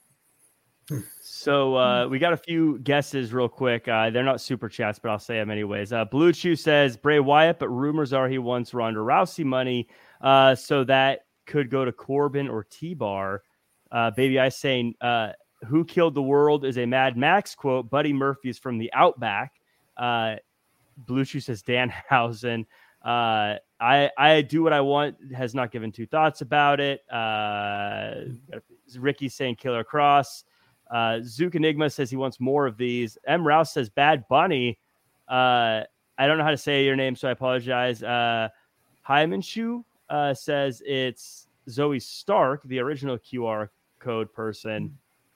So 1.22 1.78
uh, 1.78 2.08
we 2.10 2.20
got 2.20 2.34
a 2.34 2.38
few 2.38 2.80
guesses 2.80 3.32
real 3.32 3.48
quick. 3.48 3.88
Uh, 3.88 4.10
they're 4.10 4.24
not 4.24 4.42
super 4.42 4.68
chats, 4.68 5.00
but 5.00 5.10
I'll 5.10 5.20
say 5.20 5.36
them 5.36 5.50
anyways. 5.50 5.94
Uh, 5.94 6.04
Blue 6.04 6.34
Chew 6.34 6.58
says 6.58 6.98
Bray 6.98 7.22
Wyatt, 7.22 7.60
but 7.60 7.70
rumors 7.70 8.12
are 8.12 8.28
he 8.28 8.38
wants 8.38 8.74
Ronda 8.74 9.00
Rousey 9.00 9.46
money, 9.46 9.88
uh, 10.20 10.54
so 10.56 10.84
that 10.84 11.22
could 11.46 11.70
go 11.70 11.86
to 11.86 11.92
Corbin 11.92 12.48
or 12.48 12.64
T 12.64 12.94
Bar. 12.94 13.44
Uh, 13.92 14.12
Baby 14.12 14.40
I 14.40 14.50
saying 14.50 14.96
uh, 15.02 15.34
"Who 15.68 15.86
killed 15.86 16.16
the 16.16 16.22
world" 16.22 16.66
is 16.66 16.78
a 16.78 16.86
Mad 16.86 17.18
Max 17.18 17.56
quote. 17.56 17.90
Buddy 17.90 18.14
Murphy 18.14 18.50
is 18.50 18.58
from 18.58 18.78
the 18.78 18.92
Outback. 18.94 19.54
Uh, 19.98 20.36
Blue 20.98 21.26
Chew 21.26 21.40
says 21.40 21.64
Danhausen. 21.64 22.66
Uh, 23.04 23.56
I 23.80 24.10
I 24.18 24.42
do 24.42 24.64
what 24.64 24.74
I 24.74 24.82
want. 24.82 25.18
Has 25.36 25.54
not 25.54 25.72
given 25.72 25.92
two 25.92 26.06
thoughts 26.06 26.42
about 26.42 26.80
it. 26.80 27.02
Uh, 27.12 28.26
Ricky 28.98 29.30
saying 29.30 29.56
Killer 29.56 29.84
Kross. 29.84 30.44
Uh, 30.90 31.20
Zook 31.24 31.56
Enigma 31.56 31.90
says 31.90 32.10
he 32.10 32.18
wants 32.18 32.40
more 32.40 32.66
of 32.68 32.78
these. 32.78 33.18
M. 33.26 33.46
Rouse 33.46 33.74
says 33.74 33.90
Bad 33.90 34.26
Bunny. 34.30 34.78
Uh, 35.28 35.82
I 36.18 36.28
don't 36.28 36.38
know 36.38 36.44
how 36.44 36.52
to 36.52 36.58
say 36.58 36.86
your 36.86 36.96
name, 36.96 37.16
so 37.16 37.28
I 37.28 37.32
apologize. 37.32 38.04
Uh, 38.04 38.50
Hymanshu 39.08 39.84
uh, 40.14 40.34
says 40.34 40.82
it's 40.86 41.48
Zoey 41.68 42.00
Stark, 42.02 42.62
the 42.66 42.80
original 42.80 43.18
QR 43.18 43.70
code 44.00 44.32
person. 44.32 44.96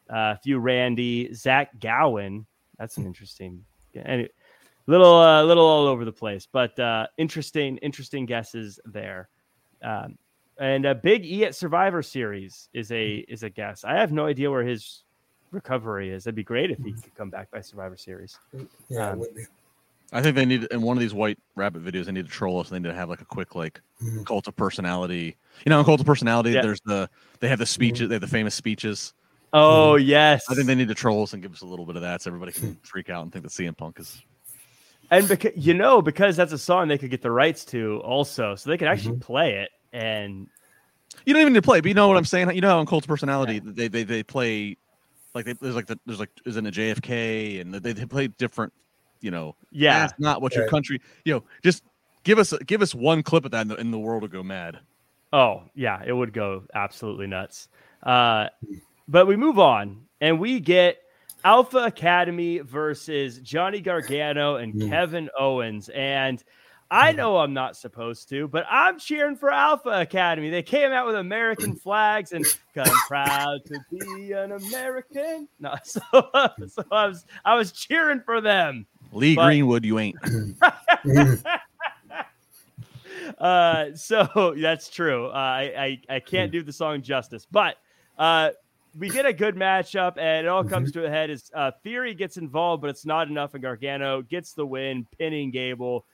Uh, 0.10 0.36
a 0.36 0.40
few 0.42 0.60
Randy, 0.60 1.34
Zach 1.34 1.78
Gowen. 1.80 2.46
That's 2.78 2.96
an 2.98 3.06
interesting. 3.06 3.66
Anyway, 4.06 4.30
little, 4.86 5.16
uh, 5.16 5.44
little 5.44 5.66
all 5.66 5.88
over 5.88 6.06
the 6.06 6.12
place, 6.12 6.48
but 6.52 6.78
uh, 6.80 7.08
interesting, 7.18 7.78
interesting 7.78 8.26
guesses 8.28 8.80
there. 8.86 9.30
Um, 9.84 10.18
and 10.60 10.86
a 10.86 10.94
big 10.96 11.26
E 11.26 11.44
at 11.46 11.56
Survivor 11.56 12.02
Series 12.04 12.70
is 12.74 12.92
a 12.92 13.18
is 13.28 13.44
a 13.44 13.50
guess. 13.50 13.84
I 13.84 13.96
have 13.96 14.12
no 14.12 14.26
idea 14.28 14.50
where 14.50 14.64
his 14.64 15.04
recovery 15.52 16.10
is. 16.12 16.24
That'd 16.24 16.36
be 16.36 16.44
great 16.44 16.72
if 16.72 16.80
he 16.80 16.94
could 16.94 17.14
come 17.16 17.30
back 17.30 17.50
by 17.52 17.62
Survivor 17.62 17.98
Series. 17.98 18.40
Yeah, 18.90 19.10
it 19.10 19.14
Um, 19.14 19.20
would 19.20 19.36
be. 19.36 19.44
I 20.14 20.22
think 20.22 20.36
they 20.36 20.46
need 20.46 20.64
in 20.72 20.82
one 20.82 20.96
of 20.96 21.02
these 21.02 21.14
white 21.14 21.38
rabbit 21.56 21.84
videos. 21.84 22.06
They 22.06 22.14
need 22.14 22.26
to 22.26 22.32
troll 22.32 22.60
us. 22.60 22.70
They 22.70 22.80
need 22.80 22.88
to 22.88 22.94
have 22.94 23.10
like 23.10 23.22
a 23.22 23.26
quick 23.26 23.56
like 23.56 23.82
Mhm. 24.02 24.26
cult 24.26 24.48
of 24.48 24.56
personality. 24.56 25.36
You 25.66 25.70
know, 25.70 25.80
in 25.80 25.86
cult 25.86 26.00
of 26.00 26.06
personality, 26.06 26.52
Yeah. 26.52 26.62
there's 26.62 26.82
the 26.82 27.10
they 27.40 27.48
have 27.50 27.60
the 27.60 27.66
speeches. 27.66 28.02
Mm-hmm. 28.02 28.10
They 28.10 28.16
have 28.16 28.22
the 28.22 28.28
famous 28.28 28.56
speeches. 28.56 29.14
Oh 29.54 29.96
um, 29.96 30.02
yes, 30.02 30.46
I 30.50 30.56
think 30.56 30.68
they 30.68 30.76
need 30.76 30.88
to 30.90 30.96
troll 30.96 31.24
us 31.24 31.34
and 31.34 31.42
give 31.42 31.54
us 31.54 31.62
a 31.62 31.66
little 31.66 31.86
bit 31.86 31.96
of 31.96 32.02
that, 32.04 32.22
so 32.22 32.30
everybody 32.30 32.52
can 32.52 32.76
freak 32.84 33.10
out 33.10 33.24
and 33.24 33.32
think 33.32 33.44
that 33.44 33.52
CM 33.52 33.76
Punk 33.76 34.00
is. 34.00 34.22
and 35.12 35.28
because 35.28 35.52
you 35.56 35.74
know 35.74 36.02
because 36.02 36.36
that's 36.36 36.52
a 36.54 36.58
song 36.58 36.88
they 36.88 36.98
could 36.98 37.10
get 37.10 37.22
the 37.22 37.32
rights 37.32 37.66
to 37.66 38.00
also, 38.04 38.56
so 38.56 38.70
they 38.70 38.78
could 38.78 38.88
actually 38.88 39.16
mm-hmm. 39.16 39.22
play 39.22 39.56
it. 39.56 39.70
And 39.94 40.48
You 41.26 41.34
don't 41.34 41.42
even 41.42 41.54
need 41.54 41.60
to 41.60 41.64
play, 41.64 41.82
but 41.82 41.88
you 41.88 41.94
know 41.96 42.08
what 42.08 42.18
I'm 42.18 42.26
saying. 42.26 42.54
You 42.54 42.62
know 42.62 42.70
how 42.70 42.80
in 42.80 42.86
cult 42.86 43.04
of 43.04 43.08
personality 43.10 43.60
they 43.60 43.88
they 43.88 44.04
they 44.04 44.24
play 44.24 44.78
like 45.34 45.46
they, 45.46 45.54
there's 45.54 45.76
like 45.76 45.88
the, 45.88 46.00
there's 46.06 46.20
like 46.20 46.30
is 46.46 46.58
in 46.58 46.66
a 46.66 46.72
JFK 46.72 47.62
and 47.62 47.74
they, 47.74 47.94
they 47.94 48.06
play 48.06 48.28
different. 48.28 48.74
You 49.22 49.32
know, 49.32 49.56
yeah, 49.72 50.00
that's 50.00 50.20
not 50.20 50.42
what 50.42 50.56
your 50.56 50.68
country. 50.68 51.02
You 51.26 51.36
know, 51.36 51.44
just 51.64 51.84
give 52.24 52.40
us 52.40 52.54
give 52.66 52.82
us 52.82 52.94
one 52.94 53.24
clip 53.24 53.46
of 53.46 53.52
that, 53.52 53.62
and 53.62 53.72
the, 53.72 53.76
and 53.78 53.94
the 53.94 54.00
world 54.00 54.22
will 54.22 54.30
go 54.30 54.44
mad. 54.44 54.80
Oh, 55.34 55.64
yeah, 55.76 56.02
it 56.06 56.14
would 56.14 56.34
go 56.34 56.64
absolutely 56.74 57.28
nuts. 57.28 57.68
Uh, 58.04 58.48
but 59.08 59.28
we 59.28 59.36
move 59.36 59.60
on 59.60 60.04
and 60.22 60.40
we 60.40 60.60
get 60.60 61.00
Alpha 61.44 61.80
Academy 61.80 62.60
versus 62.60 63.40
Johnny 63.40 63.82
Gargano 63.82 64.56
and 64.56 64.74
Mm. 64.74 64.90
Kevin 64.90 65.30
Owens. 65.38 65.90
And 65.90 66.42
I 66.90 67.12
know 67.12 67.38
I'm 67.38 67.54
not 67.54 67.76
supposed 67.76 68.30
to, 68.30 68.48
but 68.48 68.66
I'm 68.70 68.98
cheering 68.98 69.36
for 69.36 69.52
Alpha 69.52 69.90
Academy. 69.90 70.50
They 70.50 70.64
came 70.64 70.94
out 70.94 71.06
with 71.06 71.16
American 71.16 71.76
flags 71.76 72.32
and 72.32 72.46
I'm 72.78 72.96
proud 73.08 73.60
to 73.66 73.80
be 73.92 74.32
an 74.32 74.54
American. 74.54 75.50
No, 75.60 75.76
so, 75.84 76.02
so 76.68 76.84
I 76.92 77.08
was 77.08 77.26
I 77.44 77.56
was 77.56 77.74
cheering 77.74 78.22
for 78.22 78.40
them. 78.40 78.86
Lee 79.12 79.36
But- 79.36 79.46
Greenwood, 79.46 79.86
you 79.86 80.00
ain't. 80.00 80.16
Uh, 83.38 83.96
so 83.96 84.56
that's 84.58 84.90
true. 84.90 85.28
Uh, 85.28 85.32
I, 85.34 86.00
I 86.10 86.16
I 86.16 86.20
can't 86.20 86.52
do 86.52 86.64
the 86.64 86.74
song 86.74 87.02
justice, 87.02 87.46
but 87.52 87.76
uh, 88.18 88.52
we 88.98 89.10
get 89.10 89.26
a 89.26 89.34
good 89.34 89.56
matchup, 89.56 90.18
and 90.18 90.46
it 90.46 90.50
all 90.50 90.64
comes 90.64 90.92
to 90.94 91.06
a 91.06 91.10
head. 91.10 91.30
Is 91.30 91.52
uh, 91.54 91.72
Theory 91.84 92.14
gets 92.14 92.38
involved, 92.38 92.82
but 92.82 92.90
it's 92.90 93.06
not 93.06 93.28
enough, 93.28 93.54
and 93.54 93.62
Gargano 93.62 94.22
gets 94.22 94.54
the 94.54 94.66
win, 94.66 95.06
pinning 95.18 95.52
Gable. 95.52 96.06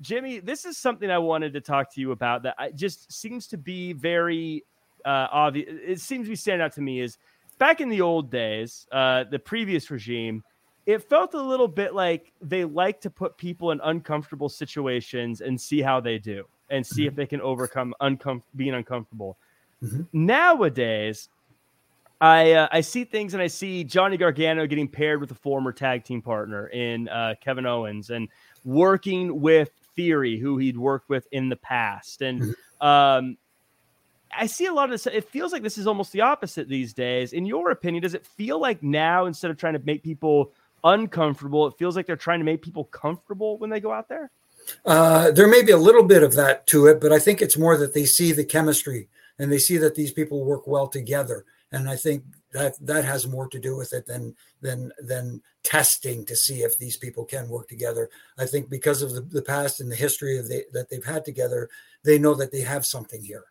Jimmy, 0.00 0.38
this 0.38 0.64
is 0.64 0.76
something 0.76 1.10
I 1.10 1.18
wanted 1.18 1.52
to 1.54 1.60
talk 1.60 1.92
to 1.94 2.00
you 2.00 2.12
about 2.12 2.42
that 2.44 2.54
I, 2.58 2.70
just 2.70 3.12
seems 3.12 3.46
to 3.48 3.56
be 3.56 3.92
very 3.92 4.64
uh, 5.04 5.26
obvious. 5.32 5.68
It 5.84 6.00
seems 6.00 6.26
to 6.26 6.30
be 6.30 6.36
standing 6.36 6.64
out 6.64 6.72
to 6.74 6.80
me 6.80 7.00
is 7.00 7.18
back 7.58 7.80
in 7.80 7.88
the 7.88 8.00
old 8.00 8.30
days, 8.30 8.86
uh, 8.92 9.24
the 9.24 9.38
previous 9.38 9.90
regime, 9.90 10.44
it 10.88 11.02
felt 11.06 11.34
a 11.34 11.40
little 11.40 11.68
bit 11.68 11.94
like 11.94 12.32
they 12.40 12.64
like 12.64 12.98
to 13.02 13.10
put 13.10 13.36
people 13.36 13.72
in 13.72 13.80
uncomfortable 13.84 14.48
situations 14.48 15.42
and 15.42 15.60
see 15.60 15.82
how 15.82 16.00
they 16.00 16.18
do 16.18 16.46
and 16.70 16.84
see 16.84 17.04
if 17.06 17.14
they 17.14 17.26
can 17.26 17.42
overcome 17.42 17.94
uncom- 18.00 18.42
being 18.56 18.72
uncomfortable. 18.72 19.36
Mhm. 19.82 20.06
Nowadays, 20.14 21.28
I 22.22 22.52
uh, 22.52 22.68
I 22.72 22.80
see 22.80 23.04
things 23.04 23.34
and 23.34 23.42
I 23.42 23.48
see 23.48 23.84
Johnny 23.84 24.16
Gargano 24.16 24.66
getting 24.66 24.88
paired 24.88 25.20
with 25.20 25.30
a 25.30 25.34
former 25.34 25.72
tag 25.72 26.04
team 26.04 26.22
partner 26.22 26.68
in 26.68 27.06
uh, 27.10 27.34
Kevin 27.42 27.66
Owens 27.66 28.08
and 28.08 28.26
working 28.64 29.42
with 29.42 29.70
Theory, 29.94 30.38
who 30.38 30.56
he'd 30.56 30.78
worked 30.78 31.10
with 31.10 31.28
in 31.32 31.50
the 31.50 31.56
past, 31.56 32.22
and 32.22 32.54
um, 32.80 33.36
I 34.34 34.46
see 34.46 34.66
a 34.66 34.72
lot 34.72 34.84
of 34.84 34.90
this. 34.90 35.06
It 35.06 35.28
feels 35.28 35.52
like 35.52 35.62
this 35.62 35.76
is 35.76 35.86
almost 35.86 36.12
the 36.12 36.22
opposite 36.22 36.66
these 36.66 36.94
days. 36.94 37.34
In 37.34 37.44
your 37.44 37.72
opinion, 37.72 38.02
does 38.02 38.14
it 38.14 38.26
feel 38.26 38.58
like 38.58 38.82
now 38.82 39.26
instead 39.26 39.50
of 39.50 39.58
trying 39.58 39.74
to 39.74 39.80
make 39.80 40.02
people 40.02 40.52
uncomfortable, 40.84 41.66
it 41.66 41.74
feels 41.78 41.96
like 41.96 42.06
they're 42.06 42.16
trying 42.16 42.40
to 42.40 42.44
make 42.44 42.62
people 42.62 42.84
comfortable 42.84 43.58
when 43.58 43.70
they 43.70 43.80
go 43.80 43.92
out 43.92 44.08
there? 44.08 44.30
Uh, 44.84 45.30
there 45.30 45.48
may 45.48 45.62
be 45.62 45.72
a 45.72 45.76
little 45.76 46.02
bit 46.02 46.22
of 46.22 46.34
that 46.34 46.66
to 46.66 46.86
it, 46.86 47.00
but 47.00 47.12
I 47.12 47.18
think 47.18 47.40
it's 47.40 47.56
more 47.56 47.76
that 47.76 47.94
they 47.94 48.04
see 48.04 48.32
the 48.32 48.44
chemistry 48.44 49.08
and 49.38 49.50
they 49.50 49.58
see 49.58 49.76
that 49.78 49.94
these 49.94 50.12
people 50.12 50.44
work 50.44 50.66
well 50.66 50.88
together. 50.88 51.44
And 51.72 51.88
I 51.88 51.96
think 51.96 52.24
that 52.52 52.74
that 52.86 53.04
has 53.04 53.26
more 53.26 53.48
to 53.48 53.58
do 53.58 53.76
with 53.76 53.92
it 53.92 54.06
than 54.06 54.34
than 54.62 54.90
than 55.00 55.42
testing 55.62 56.24
to 56.24 56.34
see 56.34 56.62
if 56.62 56.78
these 56.78 56.96
people 56.96 57.24
can 57.24 57.48
work 57.48 57.68
together. 57.68 58.08
I 58.38 58.46
think 58.46 58.70
because 58.70 59.02
of 59.02 59.12
the, 59.12 59.20
the 59.20 59.42
past 59.42 59.80
and 59.80 59.90
the 59.90 59.96
history 59.96 60.38
of 60.38 60.48
the, 60.48 60.64
that 60.72 60.88
they've 60.88 61.04
had 61.04 61.24
together, 61.24 61.68
they 62.04 62.18
know 62.18 62.34
that 62.34 62.50
they 62.50 62.62
have 62.62 62.86
something 62.86 63.22
here, 63.22 63.44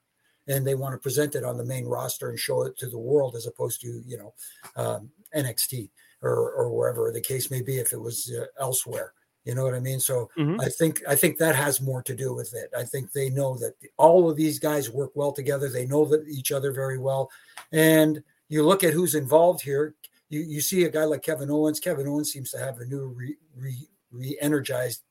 and 0.47 0.65
they 0.65 0.73
want 0.73 0.93
to 0.93 0.97
present 0.97 1.35
it 1.35 1.43
on 1.43 1.57
the 1.57 1.65
main 1.65 1.85
roster 1.85 2.29
and 2.29 2.39
show 2.39 2.63
it 2.63 2.75
to 2.79 2.89
the 2.89 2.97
world 2.97 3.35
as 3.35 3.45
opposed 3.45 3.81
to 3.81 4.01
you 4.05 4.17
know 4.17 4.33
um, 4.75 5.11
NXT 5.35 5.89
or 6.21 6.51
or 6.51 6.69
wherever 6.75 7.11
the 7.11 7.21
case 7.21 7.51
may 7.51 7.61
be 7.61 7.77
if 7.79 7.93
it 7.93 7.99
was 8.01 8.31
uh, 8.37 8.45
elsewhere. 8.59 9.13
You 9.45 9.55
know 9.55 9.63
what 9.63 9.75
I 9.75 9.79
mean? 9.79 9.99
So 10.01 10.29
Mhm. 10.37 10.59
I 10.59 10.67
think 10.69 11.01
I 11.07 11.15
think 11.15 11.37
that 11.37 11.55
has 11.55 11.79
more 11.79 12.03
to 12.03 12.15
do 12.15 12.33
with 12.33 12.53
it. 12.53 12.69
I 12.77 12.83
think 12.83 13.11
they 13.11 13.29
know 13.29 13.57
that 13.59 13.75
all 13.97 14.29
of 14.29 14.35
these 14.35 14.59
guys 14.59 14.89
work 14.89 15.11
well 15.15 15.31
together. 15.31 15.69
They 15.69 15.85
know 15.87 16.03
that 16.05 16.27
each 16.27 16.51
other 16.51 16.71
very 16.73 16.97
well, 16.97 17.29
and 17.71 18.21
you 18.49 18.63
look 18.65 18.83
at 18.83 18.93
who's 18.93 19.15
involved 19.15 19.61
here. 19.61 19.95
You 20.29 20.41
you 20.41 20.59
see 20.59 20.83
a 20.83 20.89
guy 20.89 21.05
like 21.05 21.21
Kevin 21.23 21.49
Owens. 21.49 21.79
Kevin 21.79 22.07
Owens 22.07 22.31
seems 22.31 22.51
to 22.51 22.57
have 22.57 22.79
a 22.79 22.85
new 22.85 23.07
re 23.07 23.37
re, 23.55 23.87
re-energized. 24.11 25.03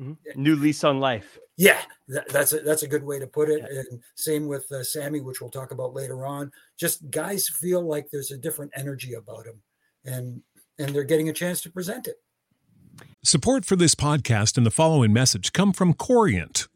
Mhm. 0.00 0.16
New 0.36 0.56
lease 0.56 0.84
on 0.84 1.00
life. 1.00 1.38
Yeah, 1.56 1.80
that, 2.08 2.28
that's 2.28 2.52
a, 2.52 2.60
that's 2.60 2.82
a 2.82 2.88
good 2.88 3.04
way 3.04 3.20
to 3.20 3.26
put 3.28 3.48
it. 3.48 3.62
And 3.64 4.02
same 4.16 4.46
with 4.48 4.70
uh, 4.72 4.82
Sami, 4.82 5.20
which 5.20 5.40
we'll 5.40 5.50
talk 5.50 5.70
about 5.70 5.94
later 5.94 6.26
on. 6.26 6.50
Just 6.76 7.08
guys 7.10 7.48
feel 7.48 7.80
like 7.80 8.10
there's 8.10 8.32
a 8.32 8.36
different 8.38 8.72
energy 8.74 9.14
about 9.14 9.46
him, 9.46 9.62
and 10.04 10.42
and 10.78 10.94
they're 10.94 11.04
getting 11.04 11.28
a 11.28 11.32
chance 11.32 11.60
to 11.62 11.70
present 11.70 12.08
it. 12.08 12.16
Support 13.22 13.64
for 13.64 13.76
this 13.76 13.94
podcast 13.94 14.56
and 14.56 14.66
the 14.66 14.70
following 14.70 15.12
message 15.12 15.52
come 15.52 15.72
from 15.72 15.94
Corient. 15.94 16.68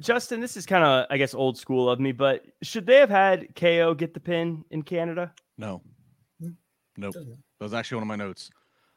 Justin, 0.00 0.40
this 0.40 0.56
is 0.56 0.66
kind 0.66 0.84
of, 0.84 1.06
I 1.10 1.16
guess, 1.16 1.34
old 1.34 1.56
school 1.58 1.88
of 1.88 2.00
me, 2.00 2.12
but 2.12 2.44
should 2.62 2.86
they 2.86 2.96
have 2.96 3.10
had 3.10 3.54
KO 3.54 3.94
get 3.94 4.14
the 4.14 4.20
pin 4.20 4.64
in 4.70 4.82
Canada? 4.82 5.32
No. 5.58 5.82
Nope. 6.96 7.14
That 7.14 7.64
was 7.64 7.74
actually 7.74 7.96
one 7.96 8.02
of 8.02 8.08
my 8.08 8.16
notes. 8.16 8.50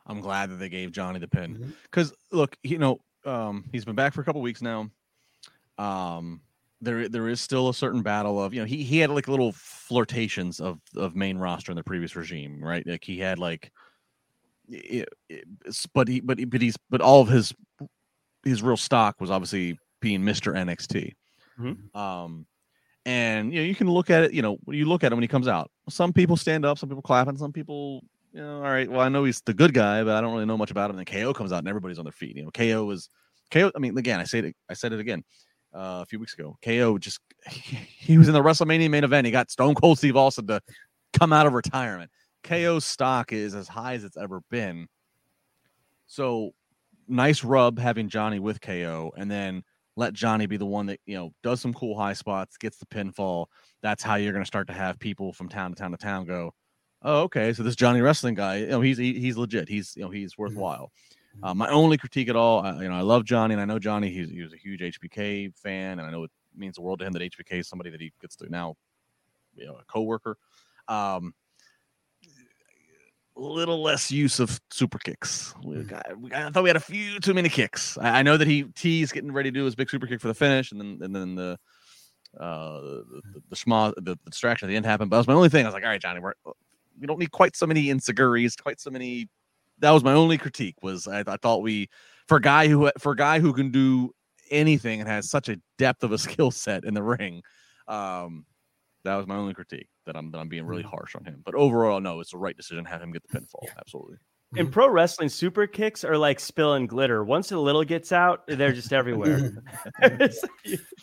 I'm 0.08 0.22
glad 0.22 0.50
that 0.52 0.56
they 0.56 0.70
gave 0.70 0.92
Johnny 0.92 1.20
the 1.20 1.28
pin 1.28 1.74
because 1.84 2.12
mm-hmm. 2.12 2.38
look, 2.38 2.58
you 2.64 2.78
know, 2.78 3.00
um, 3.26 3.66
he's 3.72 3.86
been 3.86 3.96
back 3.96 4.14
for 4.14 4.22
a 4.22 4.24
couple 4.24 4.42
weeks 4.42 4.62
now. 4.62 4.90
Um, 5.78 6.42
there 6.82 7.10
there 7.10 7.28
is 7.28 7.42
still 7.42 7.70
a 7.70 7.74
certain 7.74 8.02
battle 8.02 8.42
of 8.42 8.54
you 8.54 8.60
know 8.60 8.66
he 8.66 8.84
he 8.84 9.00
had 9.00 9.10
like 9.10 9.28
little 9.28 9.52
flirtations 9.54 10.60
of 10.60 10.80
of 10.96 11.16
main 11.16 11.38
roster 11.38 11.72
in 11.72 11.76
the 11.76 11.84
previous 11.84 12.16
regime, 12.16 12.64
right? 12.64 12.86
Like 12.86 13.04
he 13.04 13.18
had 13.18 13.40
like, 13.40 13.72
it, 14.70 15.10
it, 15.30 15.46
but 15.94 16.08
he 16.08 16.20
but 16.20 16.38
he, 16.38 16.46
but 16.46 16.62
he's 16.62 16.78
but 16.90 17.02
all 17.02 17.22
of 17.22 17.28
his 17.28 17.54
his 18.44 18.62
real 18.62 18.78
stock 18.78 19.20
was 19.20 19.32
obviously 19.32 19.80
being 20.06 20.22
Mr. 20.22 20.54
NXT. 20.54 21.14
Mm-hmm. 21.60 21.98
Um, 21.98 22.46
and 23.08 23.52
you 23.52 23.60
know, 23.60 23.66
you 23.66 23.74
can 23.74 23.90
look 23.90 24.12
at 24.12 24.26
it, 24.26 24.34
you 24.34 24.44
know, 24.44 24.60
you 24.68 24.86
look 24.86 25.04
at 25.04 25.12
him 25.12 25.18
when 25.18 25.24
he 25.24 25.28
comes 25.28 25.48
out, 25.48 25.72
some 25.90 26.14
people 26.14 26.38
stand 26.38 26.64
up, 26.64 26.78
some 26.78 26.90
people 26.90 27.02
clap, 27.02 27.28
and 27.28 27.40
some 27.40 27.52
people, 27.52 28.04
you 28.32 28.40
know, 28.40 28.58
all 28.58 28.70
right, 28.70 28.88
well, 28.88 29.02
I 29.02 29.10
know 29.10 29.24
he's 29.24 29.42
the 29.42 29.54
good 29.56 29.74
guy, 29.74 30.04
but 30.04 30.14
I 30.14 30.22
don't 30.22 30.32
really 30.32 30.46
know 30.46 30.60
much 30.60 30.70
about 30.70 30.92
him. 30.92 31.00
And 31.00 31.08
then 31.08 31.24
KO 31.24 31.34
comes 31.34 31.52
out 31.52 31.58
and 31.58 31.68
everybody's 31.68 31.98
on 31.98 32.06
their 32.06 32.12
feet. 32.12 32.36
You 32.36 32.44
know, 32.44 32.52
KO 32.52 32.88
is 32.92 33.10
KO. 33.50 33.72
I 33.76 33.80
mean, 33.80 33.98
again, 33.98 34.20
I 34.20 34.26
say 34.26 34.40
it, 34.40 34.56
I 34.70 34.76
said 34.76 34.94
it 34.94 35.00
again 35.00 35.24
uh, 35.74 36.04
a 36.04 36.06
few 36.06 36.20
weeks 36.20 36.36
ago. 36.36 36.56
KO 36.64 37.00
just 37.00 37.20
he 37.50 38.20
was 38.20 38.28
in 38.28 38.36
the 38.36 38.44
WrestleMania 38.44 38.92
main 38.92 39.04
event. 39.04 39.26
He 39.26 39.32
got 39.32 39.50
Stone 39.50 39.74
Cold 39.74 39.98
Steve 39.98 40.18
Austin 40.18 40.46
to 40.46 40.62
come 41.14 41.34
out 41.34 41.48
of 41.48 41.54
retirement. 41.54 42.12
KO's 42.44 42.86
stock 42.86 43.34
is 43.34 43.56
as 43.56 43.68
high 43.68 43.96
as 43.96 44.04
it's 44.04 44.18
ever 44.18 44.42
been. 44.52 44.88
So 46.06 46.52
nice 47.08 47.44
rub 47.44 47.80
having 47.80 48.10
Johnny 48.10 48.38
with 48.38 48.62
KO, 48.62 49.12
and 49.18 49.32
then 49.32 49.64
let 49.96 50.14
Johnny 50.14 50.46
be 50.46 50.58
the 50.58 50.66
one 50.66 50.88
that 50.88 51.00
you 51.06 51.16
know 51.16 51.32
does 51.44 51.62
some 51.62 51.74
cool 51.74 51.98
high 51.98 52.14
spots, 52.14 52.58
gets 52.58 52.78
the 52.78 52.86
pinfall. 52.86 53.48
That's 53.82 54.04
how 54.04 54.16
you're 54.16 54.34
going 54.34 54.44
to 54.44 54.48
start 54.48 54.68
to 54.68 54.74
have 54.74 55.00
people 55.00 55.34
from 55.34 55.50
town 55.50 55.72
to 55.72 55.76
town 55.76 55.92
to 55.92 55.98
town 55.98 56.26
go, 56.26 56.54
oh, 57.02 57.22
okay, 57.22 57.54
so 57.54 57.64
this 57.64 57.76
Johnny 57.76 58.02
wrestling 58.02 58.36
guy, 58.36 58.58
you 58.58 58.68
know, 58.68 58.82
he's 58.82 58.98
he, 58.98 59.20
he's 59.20 59.38
legit. 59.38 59.70
He's 59.70 59.96
you 59.96 60.04
know 60.04 60.10
he's 60.10 60.34
mm-hmm. 60.34 60.44
worthwhile. 60.44 60.92
Uh, 61.44 61.54
my 61.54 61.68
only 61.70 61.98
critique 61.98 62.30
at 62.30 62.36
all, 62.38 62.66
uh, 62.66 62.80
you 62.80 62.88
know, 62.88 62.96
I 62.96 63.02
love 63.02 63.26
Johnny 63.26 63.54
and 63.54 63.62
I 63.62 63.66
know 63.66 63.80
Johnny. 63.80 64.10
He's 64.10 64.30
he 64.30 64.42
was 64.42 64.54
a 64.54 64.58
huge 64.58 64.82
HBK 64.82 65.56
fan, 65.58 66.00
and 66.00 66.08
I 66.08 66.12
know 66.12 66.24
it 66.24 66.32
means 66.56 66.76
the 66.76 66.82
world 66.82 67.00
to 67.00 67.06
him 67.06 67.14
that 67.14 67.22
HBK 67.22 67.60
is 67.60 67.68
somebody 67.68 67.90
that 67.90 68.02
he 68.02 68.12
gets 68.22 68.36
to 68.38 68.50
now, 68.50 68.76
you 69.56 69.66
know, 69.66 69.76
a 69.76 69.86
coworker. 69.86 70.38
Um, 70.88 71.34
little 73.36 73.82
less 73.82 74.12
use 74.12 74.40
of 74.40 74.60
super 74.72 74.98
kicks. 74.98 75.54
We 75.64 75.78
mm. 75.78 75.88
got, 75.88 76.20
we 76.20 76.32
I 76.32 76.50
thought 76.50 76.64
we 76.64 76.70
had 76.70 76.78
a 76.78 76.82
few 76.82 77.20
too 77.20 77.34
many 77.34 77.50
kicks. 77.50 77.98
I, 77.98 78.20
I, 78.20 78.24
know 78.24 78.38
that 78.38 78.48
he 78.48 78.64
teased 78.64 79.14
getting 79.14 79.32
ready 79.32 79.52
to 79.52 79.60
do 79.60 79.66
his 79.66 79.76
big 79.76 79.90
super 79.90 80.08
kick 80.08 80.22
for 80.22 80.28
the 80.28 80.34
finish, 80.34 80.72
and 80.72 80.80
then 80.80 81.00
and 81.02 81.16
then 81.16 81.36
the 81.36 81.58
uh 82.40 82.80
the 82.80 83.22
the, 83.34 83.42
the, 83.50 83.56
schma, 83.56 83.94
the, 83.96 84.02
the 84.02 84.30
distraction 84.30 84.68
at 84.68 84.70
the 84.70 84.76
end 84.76 84.86
happened. 84.86 85.10
But 85.10 85.18
that 85.18 85.22
was 85.22 85.28
my 85.28 85.34
only 85.34 85.50
thing. 85.50 85.66
I 85.66 85.68
was 85.68 85.74
like, 85.74 85.84
all 85.84 85.90
right, 85.90 86.02
Johnny, 86.02 86.20
we're, 86.20 86.34
we 87.00 87.08
don't 87.08 87.20
need 87.20 87.32
quite 87.32 87.56
so 87.56 87.68
many 87.68 87.86
enzuigiris, 87.88 88.62
quite 88.62 88.80
so 88.80 88.90
many. 88.90 89.28
That 89.80 89.92
was 89.92 90.04
my 90.04 90.14
only 90.14 90.38
critique. 90.38 90.82
Was 90.82 91.08
I, 91.08 91.24
I 91.28 91.38
thought 91.38 91.62
we 91.62 91.90
for 92.28 92.38
a 92.38 92.42
guy 92.42 92.68
who 92.68 92.90
for 93.00 93.12
a 93.12 93.18
guy 93.18 93.40
who 93.40 93.54
can 93.54 93.72
do 93.72 94.12
anything 94.50 95.02
and 95.02 95.10
has 95.10 95.30
such 95.30 95.50
a 95.50 95.60
depth 95.78 96.04
of 96.04 96.12
a 96.12 96.18
skill 96.18 96.52
set 96.52 96.86
in 96.86 96.94
the 96.94 97.04
ring. 97.04 97.42
Um, 97.88 98.46
that 99.04 99.16
was 99.16 99.28
my 99.28 99.36
only 99.36 99.54
critique 99.54 99.88
that 100.06 100.16
I'm 100.16 100.32
that 100.32 100.40
I'm 100.40 100.50
being 100.50 100.66
really 100.66 100.84
mm. 100.84 100.90
harsh 100.90 101.16
on 101.16 101.26
him. 101.26 101.42
But 101.46 101.56
overall, 101.56 102.00
no, 102.00 102.20
it's 102.20 102.32
the 102.32 102.38
right 102.38 102.56
decision 102.56 102.84
to 102.84 102.90
have 102.90 103.02
him 103.02 103.12
get 103.12 103.24
the 103.28 103.40
pinfall. 103.40 103.68
Absolutely. 103.78 104.18
In 104.56 104.72
pro 104.72 104.88
wrestling, 104.88 105.28
super 105.28 105.68
kicks 105.68 106.04
are 106.04 106.18
like 106.18 106.40
spill 106.40 106.76
and 106.76 106.88
glitter. 106.88 107.24
Once 107.24 107.52
a 107.52 107.58
little 107.58 107.84
gets 107.84 108.12
out, 108.12 108.44
they're 108.48 108.72
just 108.72 108.94
everywhere. 108.94 109.52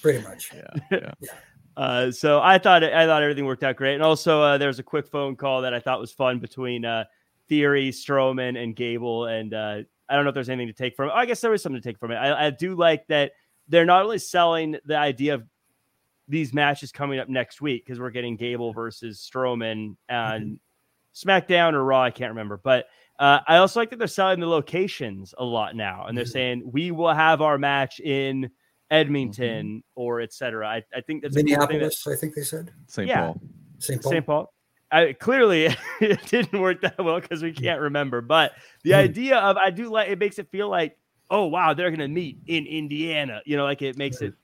Pretty 0.00 0.22
much. 0.22 0.50
Yeah. 0.54 0.80
yeah. 0.90 1.12
Uh, 1.76 2.10
so 2.10 2.40
I 2.40 2.58
thought 2.58 2.84
I 2.84 3.06
thought 3.06 3.22
everything 3.22 3.46
worked 3.46 3.64
out 3.64 3.76
great, 3.76 3.94
and 3.94 4.02
also 4.02 4.42
uh, 4.42 4.58
there 4.58 4.68
was 4.68 4.78
a 4.78 4.82
quick 4.82 5.06
phone 5.06 5.36
call 5.36 5.62
that 5.62 5.72
I 5.72 5.80
thought 5.80 6.00
was 6.00 6.12
fun 6.12 6.38
between 6.38 6.84
uh, 6.84 7.04
Theory, 7.48 7.90
Strowman, 7.90 8.62
and 8.62 8.76
Gable. 8.76 9.26
And 9.26 9.54
uh, 9.54 9.82
I 10.08 10.14
don't 10.14 10.24
know 10.24 10.28
if 10.28 10.34
there's 10.34 10.50
anything 10.50 10.68
to 10.68 10.74
take 10.74 10.96
from 10.96 11.08
it. 11.08 11.12
I 11.14 11.24
guess 11.24 11.40
there 11.40 11.52
is 11.54 11.62
something 11.62 11.80
to 11.80 11.86
take 11.88 11.98
from 11.98 12.10
it. 12.10 12.16
I, 12.16 12.46
I 12.46 12.50
do 12.50 12.74
like 12.74 13.06
that 13.08 13.32
they're 13.68 13.86
not 13.86 14.02
only 14.02 14.18
selling 14.18 14.76
the 14.84 14.96
idea 14.96 15.34
of 15.34 15.44
these 16.28 16.52
matches 16.54 16.92
coming 16.92 17.18
up 17.18 17.28
next 17.28 17.60
week 17.60 17.84
because 17.84 18.00
we're 18.00 18.10
getting 18.10 18.36
Gable 18.36 18.72
versus 18.72 19.28
Strowman 19.30 19.96
and 20.08 20.58
mm-hmm. 20.58 21.28
SmackDown 21.28 21.74
or 21.74 21.84
Raw. 21.84 22.02
I 22.02 22.10
can't 22.10 22.30
remember, 22.30 22.60
but 22.62 22.86
uh, 23.18 23.40
I 23.46 23.56
also 23.58 23.80
like 23.80 23.90
that 23.90 23.98
they're 23.98 24.08
selling 24.08 24.40
the 24.40 24.46
locations 24.46 25.34
a 25.38 25.44
lot 25.44 25.76
now, 25.76 26.06
and 26.06 26.16
they're 26.16 26.24
mm-hmm. 26.24 26.32
saying 26.32 26.70
we 26.72 26.90
will 26.90 27.12
have 27.12 27.40
our 27.40 27.58
match 27.58 28.00
in 28.00 28.50
Edmonton 28.90 29.66
mm-hmm. 29.66 30.00
or 30.00 30.20
etc. 30.20 30.68
I, 30.68 30.82
I 30.94 31.00
think 31.00 31.22
that's 31.22 31.34
Minneapolis. 31.34 32.06
I 32.06 32.16
think 32.16 32.34
they 32.34 32.42
said 32.42 32.70
St. 32.86 33.08
Yeah. 33.08 33.26
Paul. 33.26 33.40
St. 33.78 34.02
Paul. 34.02 34.10
St. 34.10 34.26
Paul. 34.26 34.54
I, 34.90 35.12
clearly, 35.14 35.74
it 36.00 36.20
didn't 36.26 36.60
work 36.60 36.82
that 36.82 37.02
well 37.02 37.20
because 37.20 37.42
we 37.42 37.52
can't 37.52 37.80
remember. 37.80 38.20
But 38.20 38.52
the 38.82 38.90
mm-hmm. 38.90 39.00
idea 39.00 39.38
of 39.38 39.56
I 39.56 39.70
do 39.70 39.88
like 39.88 40.08
it 40.08 40.18
makes 40.18 40.38
it 40.38 40.50
feel 40.50 40.68
like, 40.68 40.98
oh 41.30 41.46
wow, 41.46 41.74
they're 41.74 41.90
gonna 41.90 42.08
meet 42.08 42.38
in 42.46 42.66
Indiana. 42.66 43.40
You 43.46 43.56
know, 43.56 43.64
like 43.64 43.82
it 43.82 43.96
makes 43.96 44.20
it 44.20 44.34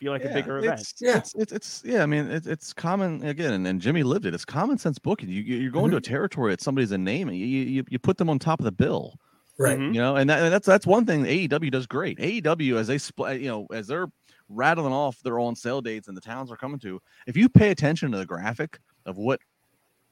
feel 0.00 0.12
like 0.12 0.24
yeah, 0.24 0.30
a 0.30 0.34
bigger 0.34 0.58
event. 0.58 0.80
It's, 0.80 0.94
yeah, 0.98 1.18
it's, 1.18 1.34
it's, 1.34 1.52
it's 1.52 1.82
yeah. 1.84 2.02
I 2.02 2.06
mean, 2.06 2.30
it's 2.30 2.46
it's 2.46 2.72
common 2.72 3.22
again, 3.24 3.52
and, 3.52 3.66
and 3.66 3.80
Jimmy 3.80 4.02
lived 4.02 4.24
it. 4.24 4.34
It's 4.34 4.46
common 4.46 4.78
sense 4.78 4.98
booking. 4.98 5.28
You 5.28 5.42
you're 5.42 5.70
going 5.70 5.84
mm-hmm. 5.84 5.90
to 5.92 5.96
a 5.98 6.00
mm-hmm. 6.00 6.10
territory 6.10 6.52
that 6.52 6.62
somebody's 6.62 6.92
a 6.92 6.98
name, 6.98 7.28
and 7.28 7.36
you, 7.36 7.46
you 7.46 7.84
you 7.88 7.98
put 7.98 8.16
them 8.16 8.30
on 8.30 8.38
top 8.38 8.60
of 8.60 8.64
the 8.64 8.72
bill, 8.72 9.18
right? 9.58 9.78
You 9.78 9.92
know, 9.92 10.16
and, 10.16 10.28
that, 10.30 10.42
and 10.42 10.52
that's 10.52 10.66
that's 10.66 10.86
one 10.86 11.04
thing 11.04 11.24
AEW 11.24 11.70
does 11.70 11.86
great. 11.86 12.18
AEW 12.18 12.76
as 12.78 12.86
they 12.86 12.98
split, 12.98 13.40
you 13.40 13.48
know, 13.48 13.66
as 13.72 13.86
they're 13.86 14.08
rattling 14.48 14.92
off 14.92 15.20
their 15.22 15.38
own 15.38 15.54
sale 15.54 15.80
dates 15.80 16.08
and 16.08 16.16
the 16.16 16.20
towns 16.20 16.50
are 16.50 16.56
coming 16.56 16.80
to. 16.80 17.00
If 17.26 17.36
you 17.36 17.48
pay 17.48 17.70
attention 17.70 18.10
to 18.12 18.18
the 18.18 18.26
graphic 18.26 18.80
of 19.06 19.16
what 19.16 19.40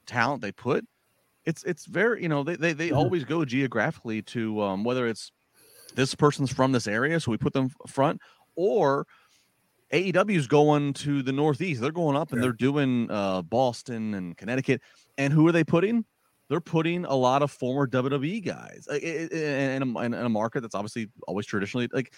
talent 0.05 0.41
they 0.41 0.51
put, 0.51 0.85
it's 1.45 1.63
it's 1.63 1.85
very 1.85 2.21
you 2.21 2.29
know 2.29 2.43
they 2.43 2.55
they, 2.55 2.73
they 2.73 2.87
mm-hmm. 2.89 2.97
always 2.97 3.25
go 3.25 3.43
geographically 3.43 4.21
to 4.21 4.61
um, 4.61 4.83
whether 4.83 5.07
it's 5.07 5.31
this 5.95 6.13
person's 6.13 6.53
from 6.53 6.71
this 6.71 6.87
area, 6.87 7.19
so 7.19 7.31
we 7.31 7.37
put 7.37 7.53
them 7.53 7.71
front, 7.87 8.21
or 8.55 9.07
AEW 9.91 10.35
is 10.35 10.47
going 10.47 10.93
to 10.93 11.23
the 11.23 11.31
Northeast. 11.31 11.81
They're 11.81 11.91
going 11.91 12.15
up 12.15 12.31
and 12.31 12.39
yeah. 12.39 12.43
they're 12.43 12.53
doing 12.53 13.09
uh, 13.09 13.41
Boston 13.41 14.13
and 14.13 14.37
Connecticut. 14.37 14.81
And 15.17 15.33
who 15.33 15.47
are 15.47 15.51
they 15.51 15.63
putting? 15.63 16.05
They're 16.49 16.61
putting 16.61 17.05
a 17.05 17.15
lot 17.15 17.43
of 17.43 17.51
former 17.51 17.87
WWE 17.87 18.43
guys 18.43 18.87
in 19.01 19.83
a, 19.83 19.99
in 19.99 20.13
a 20.13 20.29
market 20.29 20.61
that's 20.61 20.75
obviously 20.75 21.09
always 21.27 21.45
traditionally 21.45 21.87
like 21.93 22.13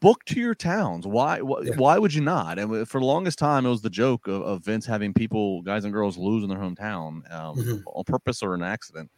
book 0.00 0.24
to 0.26 0.40
your 0.40 0.54
towns. 0.54 1.06
Why? 1.06 1.40
Why, 1.40 1.60
yeah. 1.62 1.76
why 1.76 1.98
would 1.98 2.14
you 2.14 2.22
not? 2.22 2.58
And 2.58 2.88
for 2.88 3.00
the 3.00 3.06
longest 3.06 3.38
time, 3.38 3.66
it 3.66 3.70
was 3.70 3.82
the 3.82 3.90
joke 3.90 4.26
of, 4.26 4.42
of 4.42 4.64
Vince 4.64 4.86
having 4.86 5.12
people, 5.12 5.62
guys 5.62 5.84
and 5.84 5.92
girls, 5.92 6.16
lose 6.16 6.42
in 6.42 6.48
their 6.48 6.58
hometown 6.58 7.30
um, 7.32 7.56
mm-hmm. 7.56 7.76
on 7.86 8.04
purpose 8.04 8.42
or 8.42 8.54
an 8.54 8.62
accident. 8.62 9.10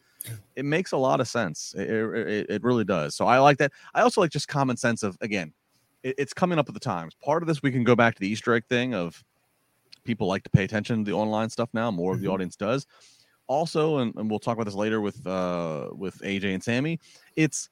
It 0.57 0.64
makes 0.64 0.91
a 0.91 0.97
lot 0.97 1.21
of 1.21 1.29
sense. 1.29 1.73
It, 1.77 1.89
it, 1.89 2.47
it, 2.51 2.64
really 2.64 2.85
does. 2.85 3.14
So 3.14 3.27
I 3.27 3.39
like 3.39 3.59
that. 3.59 3.71
I 3.95 4.01
also 4.01 4.21
like 4.21 4.33
just 4.33 4.49
common 4.49 4.77
sense 4.77 5.05
of 5.05 5.17
again, 5.21 5.53
it, 6.03 6.14
it's 6.18 6.32
coming 6.32 6.59
up 6.59 6.68
at 6.68 6.74
the 6.74 6.80
times. 6.80 7.14
Part 7.14 7.42
of 7.42 7.47
this 7.47 7.62
we 7.62 7.72
can 7.72 7.84
go 7.84 7.97
back 7.97 8.14
to 8.14 8.20
the 8.20 8.28
Easter 8.28 8.55
egg 8.55 8.64
thing 8.66 8.94
of 8.94 9.22
people 10.05 10.26
like 10.26 10.42
to 10.44 10.51
pay 10.51 10.64
attention 10.64 11.05
to 11.05 11.11
the 11.11 11.16
online 11.16 11.51
stuff 11.51 11.68
now. 11.72 11.90
More 11.90 12.12
mm-hmm. 12.12 12.14
of 12.14 12.20
the 12.20 12.26
mm-hmm. 12.26 12.34
audience 12.34 12.57
does. 12.57 12.86
Also, 13.49 13.99
and, 13.99 14.14
and 14.16 14.28
we'll 14.28 14.40
talk 14.40 14.55
about 14.55 14.64
this 14.64 14.74
later 14.74 15.01
with 15.01 15.24
uh 15.26 15.90
with 15.92 16.18
AJ 16.18 16.55
and 16.55 16.62
Sami. 16.62 16.99
It's 17.36 17.68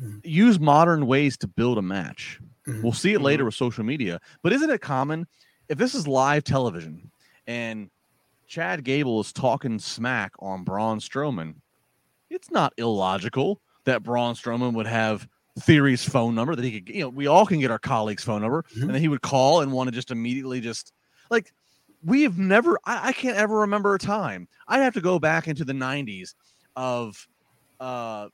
mm-hmm. 0.00 0.18
use 0.22 0.58
modern 0.58 1.06
ways 1.06 1.36
to 1.38 1.48
build 1.48 1.78
a 1.78 1.82
match. 1.82 2.40
Mm-hmm. 2.66 2.82
We'll 2.82 2.92
see 2.92 3.12
it 3.12 3.20
later 3.20 3.42
mm-hmm. 3.42 3.46
with 3.46 3.54
social 3.54 3.84
media, 3.84 4.20
but 4.42 4.52
isn't 4.52 4.70
it 4.70 4.80
common 4.80 5.26
if 5.68 5.78
this 5.78 5.94
is 5.94 6.08
live 6.08 6.44
television 6.44 7.10
and 7.46 7.90
Chad 8.46 8.84
Gable 8.84 9.20
is 9.20 9.32
talking 9.32 9.78
smack 9.78 10.32
on 10.38 10.64
Braun 10.64 10.98
Strowman? 10.98 11.56
It's 12.30 12.50
not 12.50 12.72
illogical 12.78 13.60
that 13.84 14.02
Braun 14.02 14.34
Strowman 14.34 14.74
would 14.74 14.86
have 14.86 15.28
Theory's 15.60 16.04
phone 16.04 16.34
number 16.34 16.56
that 16.56 16.64
he 16.64 16.80
could, 16.80 16.94
you 16.94 17.02
know, 17.02 17.08
we 17.08 17.26
all 17.26 17.46
can 17.46 17.60
get 17.60 17.70
our 17.70 17.78
colleague's 17.78 18.24
phone 18.24 18.42
number, 18.42 18.62
mm-hmm. 18.62 18.82
and 18.82 18.94
then 18.94 19.00
he 19.00 19.08
would 19.08 19.22
call 19.22 19.60
and 19.60 19.72
want 19.72 19.88
to 19.88 19.92
just 19.92 20.10
immediately 20.10 20.60
just 20.60 20.92
like 21.30 21.52
we 22.04 22.22
have 22.22 22.38
never. 22.38 22.78
I, 22.84 23.08
I, 23.08 23.12
can't 23.12 23.36
ever 23.36 23.60
remember 23.60 23.94
a 23.94 23.98
time. 23.98 24.48
I'd 24.66 24.80
have 24.80 24.94
to 24.94 25.00
go 25.00 25.18
back 25.18 25.46
into 25.46 25.64
the 25.64 25.72
'90s 25.72 26.34
of 26.76 27.28
uh 27.78 28.28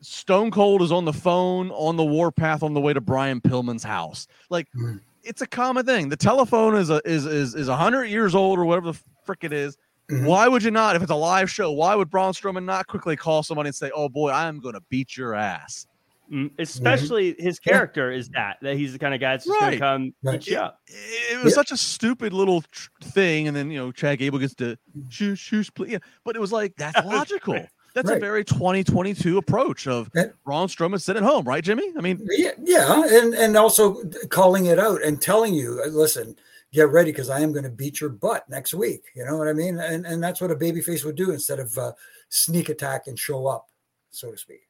Stone 0.00 0.50
Cold 0.50 0.82
is 0.82 0.92
on 0.92 1.04
the 1.04 1.12
phone 1.12 1.70
on 1.72 1.96
the 1.96 2.04
warpath 2.04 2.62
on 2.62 2.74
the 2.74 2.80
way 2.80 2.92
to 2.92 3.00
Brian 3.00 3.40
Pillman's 3.40 3.82
house. 3.82 4.26
Like 4.48 4.68
mm. 4.74 5.00
it's 5.22 5.42
a 5.42 5.46
common 5.46 5.84
thing. 5.84 6.08
The 6.08 6.16
telephone 6.16 6.74
is 6.76 6.90
a 6.90 7.00
is 7.04 7.26
is 7.26 7.54
is 7.54 7.68
hundred 7.68 8.04
years 8.06 8.34
old 8.34 8.58
or 8.58 8.64
whatever 8.64 8.92
the 8.92 9.00
frick 9.24 9.40
it 9.42 9.52
is. 9.52 9.76
Mm-hmm. 10.10 10.24
Why 10.24 10.48
would 10.48 10.62
you 10.62 10.70
not? 10.70 10.96
If 10.96 11.02
it's 11.02 11.10
a 11.10 11.16
live 11.16 11.50
show, 11.50 11.70
why 11.72 11.94
would 11.94 12.08
Braun 12.08 12.32
Strowman 12.32 12.64
not 12.64 12.86
quickly 12.86 13.16
call 13.16 13.42
somebody 13.42 13.68
and 13.68 13.76
say, 13.76 13.90
"Oh 13.94 14.08
boy, 14.08 14.30
I 14.30 14.46
am 14.46 14.60
going 14.60 14.74
to 14.74 14.82
beat 14.88 15.16
your 15.16 15.34
ass"? 15.34 15.86
Mm, 16.32 16.50
especially 16.58 17.32
mm-hmm. 17.32 17.42
his 17.42 17.58
character 17.58 18.12
yeah. 18.12 18.18
is 18.18 18.28
that 18.30 18.58
that 18.60 18.76
he's 18.76 18.92
the 18.92 18.98
kind 18.98 19.14
of 19.14 19.20
guy 19.20 19.32
that's 19.32 19.46
just 19.46 19.60
right. 19.60 19.70
going 19.70 19.72
to 19.72 19.78
come 19.78 20.14
right. 20.22 20.40
beat 20.40 20.46
you 20.48 20.58
up. 20.58 20.78
It, 20.86 21.38
it 21.38 21.44
was 21.44 21.52
yeah. 21.52 21.54
such 21.54 21.70
a 21.70 21.76
stupid 21.76 22.34
little 22.34 22.60
tr- 22.70 22.90
thing, 23.02 23.48
and 23.48 23.56
then 23.56 23.70
you 23.70 23.78
know 23.78 23.92
Chad 23.92 24.18
Gable 24.18 24.38
gets 24.38 24.54
to 24.56 24.76
shoot, 25.08 25.36
shoot, 25.36 25.74
please. 25.74 25.92
Yeah, 25.92 25.98
but 26.24 26.36
it 26.36 26.40
was 26.40 26.52
like 26.52 26.74
that's 26.76 27.02
logical. 27.06 27.54
Right. 27.54 27.68
That's 27.94 28.10
right. 28.10 28.18
a 28.18 28.20
very 28.20 28.44
2022 28.44 29.38
approach 29.38 29.86
of 29.86 30.10
and, 30.14 30.32
Braun 30.44 30.68
Strowman 30.68 31.00
sitting 31.00 31.22
home, 31.22 31.44
right, 31.48 31.64
Jimmy? 31.64 31.90
I 31.96 32.02
mean, 32.02 32.20
yeah, 32.30 32.50
yeah, 32.62 33.02
and 33.06 33.34
and 33.34 33.56
also 33.56 34.04
calling 34.28 34.66
it 34.66 34.78
out 34.78 35.02
and 35.02 35.20
telling 35.20 35.54
you, 35.54 35.82
uh, 35.84 35.88
listen, 35.88 36.36
get 36.72 36.90
ready 36.90 37.10
because 37.10 37.30
I 37.30 37.40
am 37.40 37.52
going 37.52 37.64
to 37.64 37.70
beat 37.70 38.00
your 38.00 38.10
butt 38.10 38.48
next 38.50 38.74
week. 38.74 39.04
You 39.16 39.24
know 39.24 39.36
what 39.38 39.48
I 39.48 39.54
mean? 39.54 39.78
And 39.78 40.04
and 40.04 40.22
that's 40.22 40.40
what 40.40 40.50
a 40.50 40.56
babyface 40.56 41.04
would 41.04 41.16
do 41.16 41.30
instead 41.30 41.58
of 41.58 41.76
uh, 41.78 41.92
sneak 42.28 42.68
attack 42.68 43.06
and 43.06 43.18
show 43.18 43.46
up, 43.46 43.68
so 44.10 44.30
to 44.30 44.36
speak. 44.36 44.67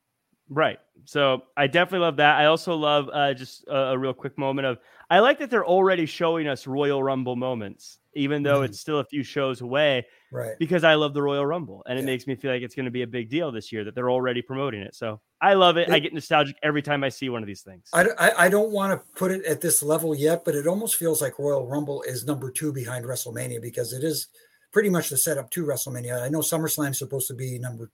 Right. 0.51 0.79
So 1.05 1.43
I 1.57 1.67
definitely 1.67 2.05
love 2.05 2.17
that. 2.17 2.39
I 2.39 2.47
also 2.47 2.75
love 2.75 3.09
uh, 3.13 3.35
just 3.35 3.67
a, 3.69 3.77
a, 3.77 3.99
real 3.99 4.15
quick 4.15 4.37
moment 4.39 4.67
of 4.67 4.79
I 5.11 5.21
like 5.21 5.39
that 5.39 5.51
they're 5.51 5.67
already 5.67 6.07
showing 6.07 6.49
us 6.49 6.67
Royal 6.67 7.03
Rumble 7.03 7.37
moments, 7.37 7.99
even 8.15 8.43
though 8.43 8.57
mm-hmm. 8.57 8.65
it's 8.65 8.81
still 8.81 8.99
a 8.99 9.05
few 9.05 9.23
shows 9.23 9.61
away. 9.61 10.07
Right. 10.31 10.59
Because 10.59 10.85
I 10.85 10.95
love 10.95 11.15
the 11.15 11.23
Royal 11.23 11.47
Rumble, 11.47 11.83
and 11.87 11.99
it 11.99 12.05
makes 12.05 12.27
me 12.27 12.35
feel 12.35 12.53
like 12.53 12.63
it's 12.63 12.75
going 12.75 12.85
to 12.85 12.91
be 12.91 13.03
a 13.03 13.07
big 13.07 13.31
deal 13.31 13.51
this 13.51 13.73
year 13.73 13.85
that 13.85 13.95
they're 13.95 14.11
already 14.11 14.43
promoting 14.43 14.83
it. 14.83 14.95
So 14.95 15.21
I 15.41 15.55
love 15.55 15.79
it. 15.79 15.89
it 15.89 15.95
I 15.95 15.99
get 15.99 16.13
nostalgic 16.13 16.57
every 16.63 16.83
time 16.83 17.03
I 17.03 17.09
see 17.09 17.31
one 17.31 17.43
of 17.43 17.47
these 17.47 17.63
things. 17.63 17.89
I, 17.95 18.07
I, 18.19 18.45
I 18.45 18.49
don't 18.49 18.71
want 18.71 18.93
to 18.93 19.19
put 19.19 19.31
it 19.31 19.45
at 19.47 19.63
this 19.63 19.83
level 19.83 20.15
yet, 20.15 20.45
but 20.45 20.55
it 20.55 20.67
almost 20.67 20.97
feels 20.97 21.23
like 21.23 21.39
Royal 21.39 21.67
Rumble 21.67 22.03
is 22.03 22.27
number 22.27 22.51
two 22.51 22.73
behind 22.73 23.07
WrestleMania 23.07 23.63
because 23.63 23.95
it 23.95 24.05
is 24.05 24.29
pretty 24.73 24.91
much 24.91 25.09
the 25.09 25.17
setup 25.17 25.51
to 25.53 25.65
WrestleMania. 25.65 26.23
I 26.23 26.29
know 26.29 26.41
SummerSlam's 26.41 26.99
supposed 26.99 27.29
to 27.29 27.35
be 27.35 27.59
number 27.59 27.91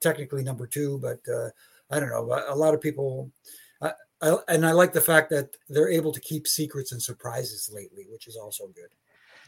technically 0.00 0.42
number 0.42 0.66
two, 0.66 0.98
but 1.00 1.20
uh, 1.32 1.50
I 1.90 2.00
don't 2.00 2.08
know. 2.10 2.42
A 2.48 2.54
lot 2.54 2.74
of 2.74 2.80
people, 2.80 3.30
I, 3.82 3.92
I, 4.22 4.36
and 4.48 4.66
I 4.66 4.72
like 4.72 4.92
the 4.92 5.00
fact 5.00 5.30
that 5.30 5.56
they're 5.68 5.90
able 5.90 6.12
to 6.12 6.20
keep 6.20 6.46
secrets 6.46 6.92
and 6.92 7.02
surprises 7.02 7.70
lately, 7.72 8.06
which 8.10 8.26
is 8.26 8.36
also 8.36 8.68
good. 8.68 8.88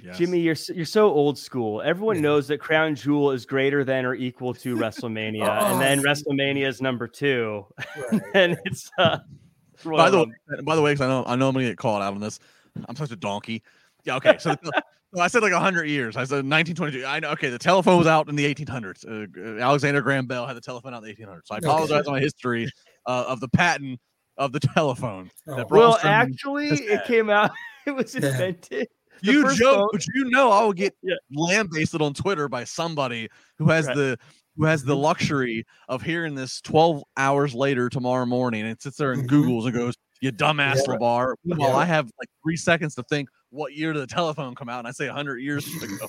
Yes. 0.03 0.18
Jimmy, 0.18 0.41
you're 0.41 0.57
you're 0.74 0.84
so 0.84 1.09
old 1.09 1.39
school. 1.39 1.80
Everyone 1.80 2.16
yeah. 2.16 2.22
knows 2.22 2.49
that 2.49 2.59
Crown 2.59 2.95
Jewel 2.95 3.30
is 3.30 3.47
greater 3.47 3.82
than 3.82 4.05
or 4.05 4.14
equal 4.14 4.53
to 4.55 4.76
WrestleMania, 4.76 5.49
oh, 5.49 5.72
and 5.72 5.80
then 5.80 6.03
WrestleMania 6.03 6.68
is 6.68 6.82
number 6.82 7.09
two, 7.09 7.64
right, 8.12 8.22
and 8.34 8.53
right. 8.53 8.62
it's. 8.66 8.91
Uh, 8.99 9.18
by 9.84 10.11
the 10.11 10.18
way, 10.18 10.32
by 10.64 10.76
the 10.76 10.82
way, 10.82 10.93
because 10.93 11.07
I 11.07 11.09
know 11.09 11.24
I 11.26 11.37
know 11.37 11.49
I'm 11.49 11.55
gonna 11.55 11.66
get 11.66 11.78
called 11.78 12.03
out 12.03 12.12
on 12.12 12.20
this. 12.20 12.39
I'm 12.89 12.97
such 12.97 13.11
a 13.11 13.16
donkey. 13.16 13.62
Yeah. 14.05 14.16
Okay. 14.16 14.37
So. 14.39 14.55
Well, 15.16 15.24
I 15.24 15.28
said 15.28 15.42
like 15.42 15.54
100 15.54 15.84
years. 15.84 16.14
I 16.14 16.24
said 16.24 16.44
1922. 16.44 17.06
I 17.06 17.20
know. 17.20 17.30
Okay, 17.30 17.48
the 17.48 17.58
telephone 17.58 17.96
was 17.96 18.06
out 18.06 18.28
in 18.28 18.36
the 18.36 18.54
1800s. 18.54 19.06
Uh, 19.06 19.62
Alexander 19.62 20.02
Graham 20.02 20.26
Bell 20.26 20.46
had 20.46 20.58
the 20.58 20.60
telephone 20.60 20.92
out 20.92 21.02
in 21.02 21.08
the 21.08 21.14
1800s. 21.14 21.40
So 21.46 21.54
I 21.54 21.56
apologize 21.56 22.00
okay. 22.00 22.08
on 22.08 22.12
my 22.16 22.20
history 22.20 22.70
uh, 23.06 23.24
of 23.26 23.40
the 23.40 23.48
patent 23.48 23.98
of 24.36 24.52
the 24.52 24.60
telephone. 24.74 25.30
Oh. 25.48 25.64
Well, 25.70 25.98
actually, 26.02 26.68
it 26.68 27.06
came 27.06 27.30
out. 27.30 27.50
It 27.86 27.94
was 27.94 28.16
invented. 28.16 28.88
Yeah. 29.22 29.32
You 29.32 29.54
joke, 29.54 29.76
phone. 29.76 29.88
but 29.92 30.04
you 30.12 30.24
know 30.24 30.50
I 30.50 30.64
will 30.64 30.72
get 30.72 30.92
yeah. 31.04 31.14
lambasted 31.30 32.02
on 32.02 32.14
Twitter 32.14 32.48
by 32.48 32.64
somebody 32.64 33.28
who 33.58 33.68
has 33.68 33.86
right. 33.86 33.94
the 33.94 34.18
who 34.56 34.64
has 34.64 34.82
the 34.82 34.92
mm-hmm. 34.92 35.02
luxury 35.02 35.64
of 35.88 36.02
hearing 36.02 36.34
this 36.34 36.60
12 36.62 37.04
hours 37.16 37.54
later 37.54 37.88
tomorrow 37.88 38.26
morning 38.26 38.66
and 38.66 38.82
sits 38.82 38.96
there 38.96 39.12
and 39.12 39.30
mm-hmm. 39.30 39.48
Googles 39.48 39.66
and 39.66 39.72
goes, 39.72 39.94
"You 40.20 40.32
dumbass, 40.32 40.78
yeah. 40.78 40.96
Labar." 40.96 41.36
Well, 41.44 41.70
yeah. 41.70 41.76
I 41.76 41.84
have 41.84 42.10
like 42.18 42.28
three 42.42 42.56
seconds 42.56 42.96
to 42.96 43.04
think 43.04 43.28
what 43.57 43.74
year 43.74 43.92
did 43.92 44.02
the 44.02 44.07
telephone 44.07 44.54
come 44.54 44.68
out? 44.68 44.80
And 44.80 44.88
I 44.88 44.92
say 44.92 45.07
100 45.07 45.38
years 45.38 45.66
ago. 45.82 46.07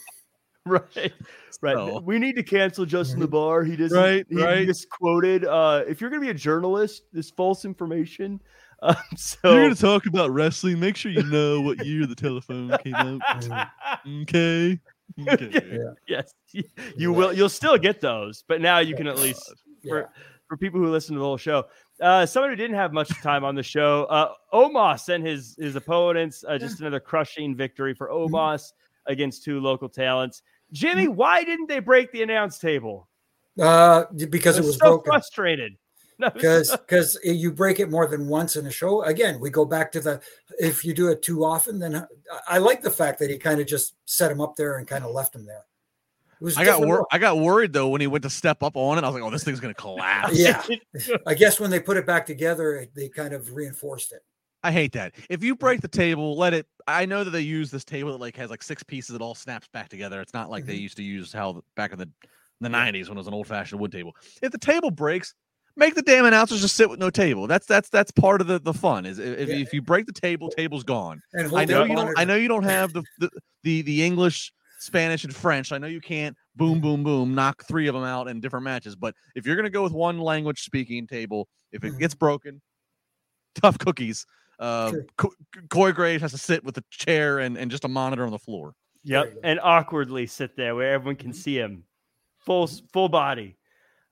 right, 0.66 1.14
right. 1.62 2.04
We 2.04 2.20
need 2.20 2.36
to 2.36 2.44
cancel 2.44 2.86
Justin 2.86 3.22
LaBar. 3.22 3.66
He 3.66 3.76
doesn't. 3.76 3.98
Right, 3.98 4.26
he 4.30 4.44
right. 4.44 4.68
Misquoted. 4.68 5.46
Uh, 5.46 5.84
if 5.88 6.02
you're 6.02 6.10
going 6.10 6.22
to 6.22 6.26
be 6.26 6.32
a 6.32 6.36
journalist, 6.36 7.04
this 7.14 7.32
false 7.32 7.66
information. 7.66 8.40
Um, 8.84 8.96
so 9.16 9.40
you're 9.44 9.62
going 9.64 9.74
to 9.74 9.82
talk 9.82 10.06
about 10.06 10.30
wrestling. 10.30 10.80
Make 10.80 10.96
sure 10.98 11.12
you 11.12 11.24
know 11.24 11.62
what 11.62 11.84
year 11.84 12.06
the 12.06 12.14
telephone 12.14 12.70
came 12.84 12.94
out. 12.94 13.22
okay. 14.22 14.80
okay. 15.28 15.50
Yeah. 15.52 15.94
Yes, 16.08 16.36
you, 16.52 16.64
you 16.96 17.12
will. 17.12 17.34
You'll 17.34 17.50
still 17.50 17.80
get 17.80 18.02
those, 18.02 18.44
but 18.48 18.62
now 18.62 18.78
you 18.78 18.96
can 18.96 19.08
at 19.08 19.18
least 19.18 19.52
for 19.82 20.02
yeah. 20.02 20.06
For 20.48 20.58
people 20.58 20.80
who 20.80 20.90
listen 20.90 21.14
to 21.14 21.20
the 21.20 21.26
whole 21.26 21.38
show. 21.38 21.66
Uh, 22.02 22.26
someone 22.26 22.50
who 22.50 22.56
didn't 22.56 22.76
have 22.76 22.94
much 22.94 23.10
time 23.22 23.44
on 23.44 23.56
the 23.56 23.64
show, 23.64 24.06
uh, 24.06 24.34
Omos 24.54 25.14
and 25.14 25.26
his 25.26 25.56
his 25.60 25.76
opponents. 25.76 26.44
Uh, 26.48 26.58
just 26.58 26.80
another 26.80 27.00
crushing 27.00 27.56
victory 27.56 27.94
for 27.94 28.10
mm-hmm. 28.10 28.34
Omos 28.34 28.72
against 29.08 29.44
two 29.44 29.60
local 29.60 29.90
talents. 29.90 30.42
Jimmy, 30.72 31.06
mm-hmm. 31.06 31.16
why 31.16 31.44
didn't 31.44 31.68
they 31.68 31.80
break 31.80 32.12
the 32.12 32.24
announce 32.24 32.60
table? 32.60 33.08
Uh, 33.60 34.06
because 34.30 34.58
it 34.58 34.66
was 34.66 34.78
so 34.78 34.98
broken. 34.98 35.12
frustrated. 35.12 35.74
Because 36.34 36.72
no, 36.72 36.78
because 36.78 37.20
you 37.24 37.52
break 37.52 37.80
it 37.80 37.92
more 37.92 38.08
than 38.08 38.28
once 38.28 38.56
in 38.56 38.66
a 38.66 38.72
show. 38.72 39.04
Again, 39.04 39.40
we 39.40 39.52
go 39.52 39.66
back 39.66 39.92
to 39.92 40.00
the 40.00 40.20
if 40.58 40.84
you 40.84 40.96
do 40.96 41.10
it 41.10 41.22
too 41.22 41.46
often, 41.46 41.78
then 41.78 42.08
I 42.48 42.58
like 42.58 42.82
the 42.82 42.90
fact 42.90 43.20
that 43.20 43.30
he 43.30 43.38
kind 43.38 43.62
of 43.62 43.68
just 43.68 43.94
set 44.06 44.32
him 44.32 44.42
up 44.42 44.56
there 44.56 44.80
and 44.80 44.88
kind 44.88 45.06
of 45.06 45.12
left 45.12 45.36
him 45.36 45.46
there. 45.46 45.66
I 46.56 46.66
got 46.66 46.86
wor- 46.86 47.08
I 47.12 47.18
got 47.18 47.40
worried 47.40 47.74
though 47.74 47.90
when 47.90 48.02
he 48.02 48.08
went 48.08 48.24
to 48.24 48.30
step 48.30 48.64
up 48.64 48.76
on 48.76 48.98
it. 48.98 49.04
I 49.04 49.08
was 49.08 49.16
like, 49.16 49.24
"Oh, 49.24 49.32
this 49.32 49.44
thing's 49.44 49.60
gonna 49.60 49.74
collapse." 49.74 50.38
yeah, 50.38 50.64
I 51.28 51.34
guess 51.34 51.60
when 51.60 51.72
they 51.72 51.80
put 51.80 51.98
it 51.98 52.06
back 52.06 52.26
together, 52.26 52.88
they 52.96 53.10
kind 53.10 53.34
of 53.34 53.54
reinforced 53.54 54.12
it. 54.12 54.22
I 54.64 54.72
hate 54.72 54.94
that. 54.94 55.14
If 55.30 55.44
you 55.44 55.56
break 55.56 55.82
the 55.82 55.88
table, 55.88 56.38
let 56.38 56.54
it. 56.54 56.68
I 56.88 57.06
know 57.06 57.24
that 57.24 57.32
they 57.32 57.42
use 57.42 57.72
this 57.72 57.84
table 57.84 58.12
that 58.12 58.20
like 58.20 58.36
has 58.38 58.50
like 58.50 58.64
six 58.64 58.84
pieces 58.84 59.14
that 59.14 59.22
all 59.22 59.36
snaps 59.36 59.68
back 59.68 59.90
together. 59.90 60.22
It's 60.22 60.34
not 60.34 60.50
like 60.50 60.64
mm-hmm. 60.64 60.72
they 60.72 60.78
used 60.78 60.98
to 60.98 61.04
use 61.04 61.34
how 61.34 61.64
back 61.76 61.92
in 61.92 62.00
the 62.00 62.10
the 62.62 62.70
'90s 62.70 63.08
when 63.08 63.18
it 63.18 63.22
was 63.22 63.28
an 63.28 63.34
old 63.34 63.48
fashioned 63.48 63.80
wood 63.80 63.92
table. 63.92 64.16
If 64.42 64.52
the 64.52 64.58
table 64.58 64.92
breaks, 64.92 65.34
make 65.76 65.96
the 65.96 66.02
damn 66.02 66.26
announcers 66.26 66.62
just 66.62 66.76
sit 66.76 66.90
with 66.90 67.00
no 67.00 67.10
table. 67.10 67.48
That's 67.48 67.66
that's 67.66 67.90
that's 67.90 68.12
part 68.12 68.42
of 68.42 68.48
the, 68.48 68.60
the 68.60 68.74
fun. 68.74 69.06
Is 69.06 69.20
if, 69.20 69.48
yeah. 69.48 69.56
if 69.56 69.74
you 69.74 69.82
break 69.82 70.06
the 70.06 70.14
table, 70.14 70.50
table's 70.50 70.84
gone. 70.84 71.22
I 71.56 71.66
know 71.66 71.84
you 71.86 71.96
don't. 71.96 72.20
I 72.20 72.26
know 72.26 72.36
you 72.36 72.48
don't 72.48 72.64
have 72.64 72.94
the 72.94 73.04
the 73.20 73.30
the, 73.64 73.82
the 73.84 74.04
English 74.04 74.52
Spanish 74.80 75.24
and 75.24 75.36
French. 75.36 75.72
I 75.72 75.78
know 75.78 75.88
you 75.88 76.02
can't 76.02 76.36
boom, 76.56 76.82
boom, 76.82 77.04
boom, 77.04 77.36
knock 77.36 77.64
three 77.66 77.88
of 77.88 77.94
them 77.94 78.04
out 78.04 78.28
in 78.28 78.40
different 78.40 78.64
matches. 78.64 78.96
But 78.96 79.16
if 79.36 79.46
you're 79.46 79.56
going 79.56 79.66
to 79.66 79.72
go 79.72 79.84
with 79.84 79.94
one 79.94 80.20
language 80.20 80.64
speaking 80.64 81.08
table, 81.08 81.48
if 81.72 81.84
it 81.84 81.98
gets 81.98 82.14
mm-hmm. 82.14 82.20
broken, 82.20 82.62
tough 83.56 83.78
cookies. 83.78 84.26
Uh, 84.60 84.92
sure. 84.92 85.32
Corey 85.70 85.94
Graves 85.94 86.22
has 86.22 86.32
to 86.32 86.38
sit 86.38 86.64
with 86.64 86.78
a 86.78 86.84
chair 86.90 87.40
and, 87.40 87.58
and 87.58 87.70
just 87.70 87.86
a 87.86 87.88
monitor 87.88 88.26
on 88.26 88.32
the 88.32 88.40
floor. 88.40 88.74
Yep, 89.04 89.38
and 89.44 89.60
awkwardly 89.62 90.26
sit 90.28 90.58
there 90.58 90.76
where 90.76 90.94
everyone 90.94 91.16
can 91.16 91.30
mm-hmm. 91.30 91.38
see 91.38 91.58
him, 91.58 91.84
full 92.40 92.68
full 92.92 93.08
body. 93.08 93.56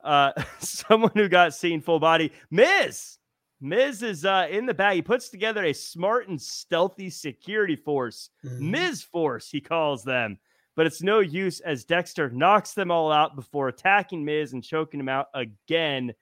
Uh, 0.03 0.32
someone 0.59 1.11
who 1.16 1.28
got 1.28 1.53
seen 1.53 1.82
full 1.82 1.99
body, 1.99 2.32
Miz. 2.51 3.18
Miz 3.61 4.03
is 4.03 4.26
uh, 4.26 4.47
in 4.49 4.66
the 4.66 4.74
bag. 4.74 4.95
He 4.95 5.01
puts 5.01 5.30
together 5.30 5.63
a 5.63 5.74
smart 5.74 6.28
and 6.28 6.39
stealthy 6.39 7.09
security 7.09 7.76
force. 7.76 8.30
Mm-hmm. 8.45 8.72
Miz 8.72 9.01
Force, 9.01 9.49
he 9.49 9.61
calls 9.61 10.03
them 10.03 10.38
but 10.76 10.86
it's 10.86 11.01
no 11.01 11.19
use 11.19 11.59
as 11.61 11.86
Dexter 11.86 12.30
knocks 12.30 12.73
them 12.73 12.91
all 12.91 13.11
out 13.11 13.36
before 13.36 13.67
attacking 13.67 14.23
Miz 14.26 14.53
and 14.53 14.63
choking 14.63 14.99
him 14.99 15.09
out 15.09 15.28
again. 15.34 16.13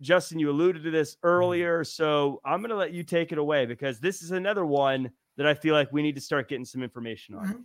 Justin, 0.00 0.38
you 0.38 0.50
alluded 0.50 0.82
to 0.84 0.90
this 0.90 1.14
Mm-hmm. 1.16 1.26
earlier, 1.26 1.84
so 1.84 2.40
I'm 2.44 2.60
going 2.60 2.70
to 2.70 2.76
let 2.76 2.92
you 2.92 3.02
take 3.04 3.32
it 3.32 3.38
away 3.38 3.64
because 3.66 4.00
this 4.00 4.22
is 4.22 4.32
another 4.32 4.66
one 4.66 5.10
that 5.36 5.46
I 5.46 5.54
feel 5.54 5.74
like 5.74 5.92
we 5.92 6.02
need 6.02 6.14
to 6.16 6.20
start 6.20 6.48
getting 6.48 6.64
some 6.64 6.82
information 6.82 7.34
on. 7.34 7.46
Mm-hmm. 7.46 7.60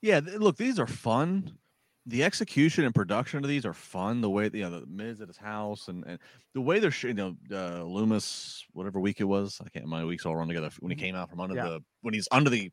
Yeah, 0.00 0.20
look, 0.38 0.56
these 0.56 0.78
are 0.78 0.86
fun. 0.86 1.52
The 2.06 2.24
execution 2.24 2.84
and 2.84 2.92
production 2.92 3.44
of 3.44 3.48
these 3.48 3.64
are 3.64 3.72
fun. 3.74 4.20
The 4.22 4.30
way 4.30 4.50
you 4.52 4.62
know 4.62 4.80
the 4.80 4.86
Miz 4.86 5.20
at 5.20 5.28
his 5.28 5.36
house 5.36 5.86
and, 5.86 6.02
and 6.04 6.18
the 6.52 6.60
way 6.60 6.80
they're 6.80 6.92
you 7.02 7.14
know 7.14 7.36
uh, 7.52 7.84
Lumis 7.84 8.62
whatever 8.72 8.98
week 8.98 9.20
it 9.20 9.24
was. 9.24 9.60
I 9.64 9.68
can't. 9.68 9.86
My 9.86 10.04
weeks 10.04 10.26
all 10.26 10.34
run 10.34 10.48
together. 10.48 10.70
When 10.80 10.90
he 10.90 10.96
came 10.96 11.14
out 11.14 11.30
from 11.30 11.38
under 11.40 11.54
Yeah. 11.54 11.64
the 11.68 11.80
when 12.00 12.12
he's 12.12 12.26
under 12.32 12.50
the 12.50 12.72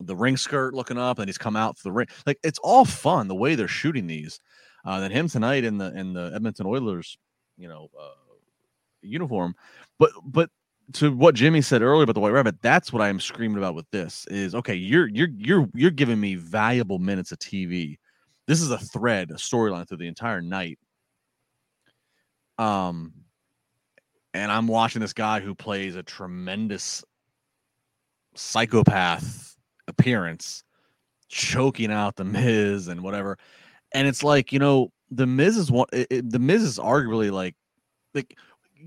the 0.00 0.16
ring 0.16 0.36
skirt 0.36 0.74
looking 0.74 0.98
up 0.98 1.18
and 1.18 1.28
he's 1.28 1.38
come 1.38 1.56
out 1.56 1.76
for 1.76 1.84
the 1.84 1.92
ring. 1.92 2.06
Like 2.26 2.38
it's 2.42 2.58
all 2.60 2.84
fun 2.84 3.28
the 3.28 3.34
way 3.34 3.54
they're 3.54 3.68
shooting 3.68 4.06
these. 4.06 4.40
Uh, 4.84 5.00
then 5.00 5.10
him 5.10 5.28
tonight 5.28 5.64
in 5.64 5.78
the 5.78 5.96
in 5.98 6.12
the 6.12 6.30
Edmonton 6.34 6.66
Oilers, 6.66 7.18
you 7.56 7.68
know, 7.68 7.88
uh, 7.98 8.10
uniform. 9.02 9.54
But 9.98 10.10
but 10.24 10.50
to 10.94 11.12
what 11.12 11.34
Jimmy 11.34 11.60
said 11.60 11.82
earlier 11.82 12.04
about 12.04 12.14
the 12.14 12.20
White 12.20 12.32
Rabbit, 12.32 12.62
that's 12.62 12.92
what 12.92 13.02
I 13.02 13.08
am 13.08 13.20
screaming 13.20 13.58
about 13.58 13.74
with 13.74 13.90
this. 13.90 14.26
Is 14.30 14.54
okay, 14.54 14.74
you're 14.74 15.08
you're 15.08 15.28
you're 15.36 15.68
you're 15.74 15.90
giving 15.90 16.20
me 16.20 16.36
valuable 16.36 16.98
minutes 16.98 17.32
of 17.32 17.38
TV. 17.38 17.98
This 18.46 18.62
is 18.62 18.70
a 18.70 18.78
thread, 18.78 19.30
a 19.30 19.34
storyline 19.34 19.86
through 19.86 19.98
the 19.98 20.08
entire 20.08 20.40
night. 20.40 20.78
Um, 22.56 23.12
and 24.32 24.50
I'm 24.50 24.66
watching 24.66 25.00
this 25.00 25.12
guy 25.12 25.40
who 25.40 25.54
plays 25.54 25.96
a 25.96 26.02
tremendous 26.02 27.04
psychopath 28.34 29.47
appearance, 29.98 30.64
choking 31.28 31.90
out 31.92 32.16
the 32.16 32.24
Miz 32.24 32.88
and 32.88 33.02
whatever. 33.02 33.38
And 33.94 34.06
it's 34.06 34.22
like 34.22 34.52
you 34.52 34.58
know, 34.58 34.92
the 35.10 35.26
Miz 35.26 35.56
is 35.56 35.70
one. 35.70 35.86
It, 35.92 36.06
it- 36.10 36.30
the 36.30 36.38
Miz 36.38 36.62
is 36.62 36.78
arguably 36.78 37.30
like, 37.30 37.54
like 38.14 38.36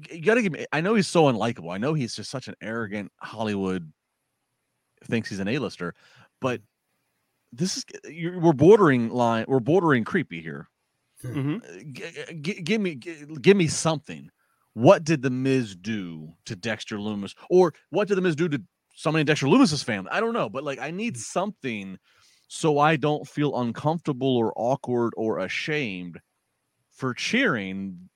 you 0.10 0.22
got 0.22 0.36
to 0.36 0.42
give 0.42 0.54
me. 0.54 0.66
I 0.72 0.82
know 0.82 0.96
he's 0.96 1.08
so 1.08 1.24
unlikable. 1.24 1.74
I 1.74 1.78
know 1.78 1.94
he's 1.94 2.16
just 2.16 2.32
such 2.32 2.48
an 2.48 2.56
arrogant 2.62 3.12
Hollywood. 3.20 3.92
Thinks 5.06 5.30
he's 5.30 5.40
an 5.40 5.48
A-lister, 5.48 5.96
but 6.42 6.62
this 7.52 7.76
is 7.78 7.86
you're, 8.08 8.40
we're 8.40 8.54
bordering 8.54 9.10
line. 9.10 9.46
We're 9.48 9.60
bordering 9.60 10.04
creepy 10.04 10.42
here. 10.44 10.70
Mhm. 11.24 11.64
Uh, 11.64 11.84
g- 11.92 12.36
g- 12.42 12.62
give 12.62 12.82
me 12.82 12.96
g- 12.96 13.26
give 13.42 13.58
me 13.58 13.68
something. 13.68 14.30
What 14.74 15.04
did 15.04 15.24
the 15.24 15.32
Miz 15.32 15.76
do 15.76 16.34
to 16.46 16.56
Dexter 16.56 16.98
Lumis, 16.98 17.34
or 17.50 17.74
what 17.90 18.08
did 18.08 18.16
the 18.16 18.22
Miz 18.22 18.36
do 18.36 18.48
to 18.48 18.62
somebody 19.02 19.22
in 19.22 19.26
Dexter 19.28 19.48
Lumis's 19.48 19.84
family? 19.84 20.10
I 20.12 20.20
don't 20.20 20.34
know, 20.34 20.50
but 20.50 20.64
like 20.64 20.80
I 20.80 20.92
need 20.92 21.18
something 21.18 21.98
so 22.48 22.80
I 22.80 22.96
don't 22.98 23.28
feel 23.28 23.60
uncomfortable 23.60 24.36
or 24.38 24.54
awkward 24.56 25.14
or 25.18 25.40
ashamed 25.40 26.20
for 26.92 27.14
cheering 27.14 28.10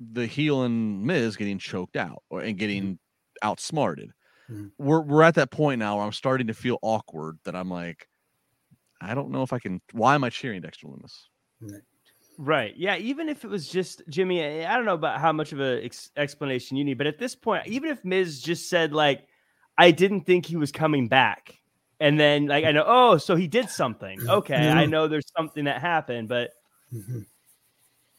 the 0.00 0.26
heel 0.26 0.62
and 0.62 1.04
Miz 1.04 1.36
getting 1.36 1.58
choked 1.58 1.96
out 1.96 2.22
or 2.28 2.40
and 2.40 2.58
getting 2.58 2.98
outsmarted. 3.42 4.10
Mhm. 4.50 4.72
We're 4.78 5.00
we're 5.00 5.22
at 5.22 5.34
that 5.36 5.50
point 5.50 5.78
now 5.78 5.96
where 5.96 6.04
I'm 6.04 6.12
starting 6.12 6.48
to 6.48 6.54
feel 6.54 6.78
awkward 6.82 7.38
that 7.44 7.56
I'm 7.56 7.70
like, 7.70 8.08
I 9.00 9.14
don't 9.14 9.30
know 9.30 9.42
if 9.42 9.52
I 9.52 9.58
can. 9.58 9.80
Why 9.92 10.14
am 10.14 10.24
I 10.24 10.30
cheering 10.30 10.60
Dexter 10.62 10.86
Lumis? 10.86 11.12
Right. 12.38 12.76
Yeah. 12.76 12.96
Even 12.96 13.28
if 13.28 13.44
it 13.44 13.48
was 13.48 13.68
just 13.68 14.02
Jimmy, 14.08 14.42
I 14.44 14.72
I 14.72 14.76
don't 14.76 14.84
know 14.84 14.94
about 14.94 15.20
how 15.20 15.32
much 15.32 15.52
of 15.52 15.60
a 15.60 15.82
ex- 15.84 16.10
explanation 16.16 16.76
you 16.76 16.84
need, 16.84 16.98
but 16.98 17.06
at 17.06 17.18
this 17.18 17.34
point, 17.34 17.66
even 17.66 17.90
if 17.90 18.04
Miz 18.04 18.42
just 18.42 18.68
said 18.68 18.92
like, 18.92 19.26
"I 19.78 19.90
didn't 19.90 20.22
think 20.22 20.46
he 20.46 20.56
was 20.56 20.72
coming 20.72 21.08
back," 21.08 21.54
and 22.00 22.18
then 22.18 22.46
like 22.46 22.64
I 22.64 22.72
know, 22.72 22.84
oh, 22.86 23.16
so 23.18 23.36
he 23.36 23.46
did 23.46 23.68
something. 23.70 24.18
Okay, 24.28 24.70
I 24.70 24.84
Mhm. 24.86 24.90
know 24.90 25.08
there's 25.08 25.30
something 25.36 25.64
that 25.64 25.80
happened, 25.80 26.28
but 26.28 26.52
Mhm. 26.94 27.26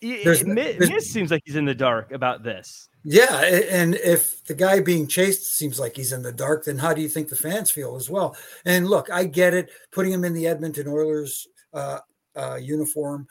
it, 0.01 0.23
There's- 0.23 0.41
it, 0.41 0.55
there's- 0.55 0.89
Miz 0.89 1.11
seems 1.11 1.31
like 1.31 1.41
he's 1.45 1.55
in 1.55 1.65
the 1.65 1.75
dark 1.75 2.11
about 2.11 2.43
this. 2.43 2.89
Yeah, 3.03 3.41
and 3.41 3.95
if 3.95 4.43
the 4.45 4.53
guy 4.53 4.81
being 4.81 5.07
chased 5.07 5.55
seems 5.57 5.79
like 5.79 5.95
he's 5.95 6.11
in 6.11 6.21
the 6.23 6.31
dark, 6.33 6.65
then 6.65 6.77
how 6.77 6.93
do 6.93 7.01
you 7.01 7.07
think 7.07 7.29
the 7.29 7.35
fans 7.37 7.71
feel 7.71 7.95
as 7.95 8.09
well? 8.09 8.35
And 8.65 8.87
look, 8.87 9.09
I 9.09 9.23
get 9.23 9.53
it. 9.53 9.69
Putting 9.91 10.11
him 10.11 10.25
in 10.25 10.33
the 10.33 10.45
Edmonton 10.47 10.87
Oilers 10.89 11.47
uh, 11.73 11.99
uh, 12.35 12.55
uniform, 12.61 13.27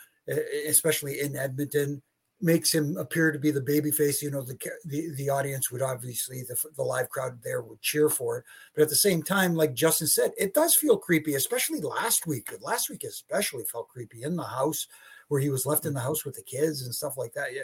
especially 0.66 1.20
in 1.20 1.36
Edmonton, 1.36 2.00
makes 2.40 2.74
him 2.74 2.96
appear 2.96 3.32
to 3.32 3.38
be 3.38 3.50
the 3.50 3.60
babyface. 3.60 4.22
You 4.22 4.30
know, 4.30 4.42
the 4.42 4.58
the, 4.84 5.10
the 5.14 5.30
audience 5.30 5.70
would 5.70 5.82
obviously 5.82 6.42
the, 6.42 6.56
the 6.76 6.82
live 6.82 7.08
crowd 7.08 7.38
there 7.42 7.62
would 7.62 7.80
cheer 7.80 8.08
for 8.08 8.38
it. 8.38 8.44
But 8.74 8.82
at 8.82 8.88
the 8.88 8.96
same 8.96 9.22
time, 9.22 9.54
like 9.54 9.74
Justin 9.74 10.06
said, 10.06 10.32
it 10.36 10.54
does 10.54 10.74
feel 10.74 10.98
creepy, 10.98 11.34
especially 11.34 11.80
last 11.80 12.26
week. 12.26 12.50
Last 12.60 12.90
week 12.90 13.04
especially 13.04 13.64
felt 13.64 13.88
creepy 13.88 14.22
in 14.22 14.36
the 14.36 14.44
house 14.44 14.86
where 15.28 15.40
he 15.40 15.50
was 15.50 15.66
left 15.66 15.86
in 15.86 15.94
the 15.94 16.00
house 16.00 16.24
with 16.24 16.36
the 16.36 16.42
kids 16.42 16.82
and 16.82 16.94
stuff 16.94 17.16
like 17.16 17.32
that. 17.32 17.54
Yeah, 17.54 17.62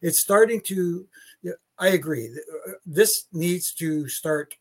it's 0.00 0.20
starting 0.20 0.60
to. 0.62 1.06
Yeah, 1.42 1.52
I 1.78 1.88
agree. 1.88 2.28
Uh, 2.28 2.72
This 2.86 3.26
needs 3.32 3.72
to 3.74 4.08
start 4.08 4.54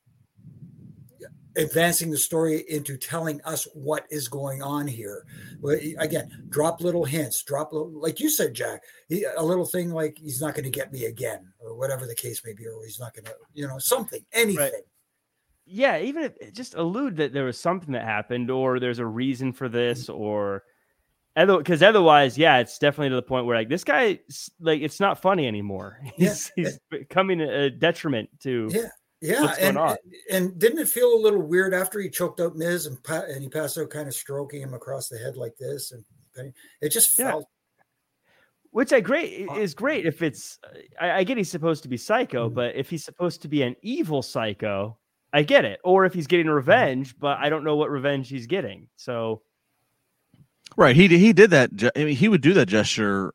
advancing 1.55 2.11
the 2.11 2.17
story 2.17 2.63
into 2.69 2.97
telling 2.97 3.41
us 3.43 3.67
what 3.73 4.05
is 4.09 4.27
going 4.27 4.61
on 4.61 4.87
here. 4.87 5.25
Again, 5.99 6.45
drop 6.49 6.81
little 6.81 7.05
hints, 7.05 7.43
drop 7.43 7.73
little, 7.73 7.91
like 7.91 8.19
you 8.19 8.29
said, 8.29 8.53
Jack, 8.53 8.83
he- 9.07 9.25
a 9.37 9.43
little 9.43 9.65
thing 9.65 9.91
like 9.91 10.17
he's 10.17 10.41
not 10.41 10.55
going 10.55 10.63
to 10.63 10.69
get 10.69 10.91
me 10.91 11.05
again, 11.05 11.53
or 11.59 11.75
whatever 11.75 12.05
the 12.05 12.15
case 12.15 12.41
may 12.45 12.53
be, 12.53 12.67
or 12.67 12.83
he's 12.83 12.99
not 12.99 13.13
going 13.13 13.25
to, 13.25 13.35
you 13.53 13.67
know, 13.67 13.77
something, 13.77 14.23
anything. 14.33 14.81
Yeah, 15.65 15.99
even 15.99 16.23
if 16.23 16.53
just 16.53 16.75
allude 16.75 17.15
that 17.17 17.31
there 17.33 17.45
was 17.45 17.57
something 17.57 17.93
that 17.93 18.03
happened, 18.03 18.51
or 18.51 18.79
there's 18.79 18.99
a 18.99 19.05
reason 19.05 19.53
for 19.53 19.69
this, 19.69 20.07
mm-hmm. 20.07 20.21
or 20.21 20.63
because 21.35 21.81
otherwise, 21.81 22.37
yeah, 22.37 22.59
it's 22.59 22.77
definitely 22.77 23.09
to 23.09 23.15
the 23.15 23.21
point 23.21 23.45
where 23.45 23.57
like 23.57 23.69
this 23.69 23.83
guy, 23.83 24.19
like, 24.59 24.81
it's 24.81 24.99
not 24.99 25.21
funny 25.21 25.47
anymore. 25.47 25.99
Yeah, 26.17 26.29
He's 26.29 26.51
he's 26.55 26.79
becoming 26.89 27.41
a 27.41 27.69
detriment 27.69 28.29
to. 28.41 28.69
Yeah. 28.71 28.87
Yeah, 29.25 29.41
What's 29.43 29.57
going 29.57 29.69
and, 29.69 29.77
on? 29.77 29.97
and 30.29 30.59
didn't 30.59 30.79
it 30.79 30.89
feel 30.89 31.13
a 31.15 31.15
little 31.21 31.41
weird 31.41 31.73
after 31.73 32.01
he 32.01 32.09
choked 32.09 32.41
out 32.41 32.57
Miz 32.57 32.87
and 32.87 33.01
pa- 33.03 33.23
and 33.29 33.41
he 33.41 33.47
passed 33.47 33.77
out, 33.77 33.89
kind 33.89 34.09
of 34.09 34.13
stroking 34.13 34.61
him 34.61 34.73
across 34.73 35.07
the 35.07 35.17
head 35.17 35.37
like 35.37 35.55
this, 35.57 35.93
and 35.93 36.53
it 36.81 36.89
just 36.89 37.17
Yeah. 37.17 37.31
felt 37.31 37.47
Which 38.71 38.91
I 38.91 38.99
great 39.01 39.47
is 39.57 39.73
great 39.75 40.05
if 40.05 40.21
it's. 40.23 40.59
I, 40.99 41.11
I 41.11 41.23
get 41.23 41.37
he's 41.37 41.49
supposed 41.49 41.83
to 41.83 41.89
be 41.89 41.95
psycho, 41.95 42.49
Mhm. 42.49 42.53
but 42.55 42.75
if 42.75 42.89
he's 42.89 43.05
supposed 43.05 43.41
to 43.43 43.47
be 43.47 43.61
an 43.61 43.75
evil 43.81 44.21
psycho, 44.23 44.97
I 45.31 45.43
get 45.43 45.63
it. 45.63 45.79
Or 45.85 46.05
if 46.05 46.13
he's 46.13 46.27
getting 46.27 46.47
Mm-hmm. 46.47 46.55
revenge, 46.55 47.17
but 47.19 47.37
I 47.37 47.47
don't 47.49 47.63
know 47.63 47.75
what 47.77 47.89
revenge 47.91 48.27
he's 48.29 48.45
getting. 48.47 48.89
So 48.97 49.41
Right. 50.75 50.95
He 50.95 51.07
he 51.07 51.31
did 51.33 51.51
that. 51.51 51.69
I 51.95 52.03
mean, 52.03 52.15
he 52.15 52.27
would 52.27 52.41
do 52.41 52.53
that 52.55 52.65
gesture, 52.65 53.33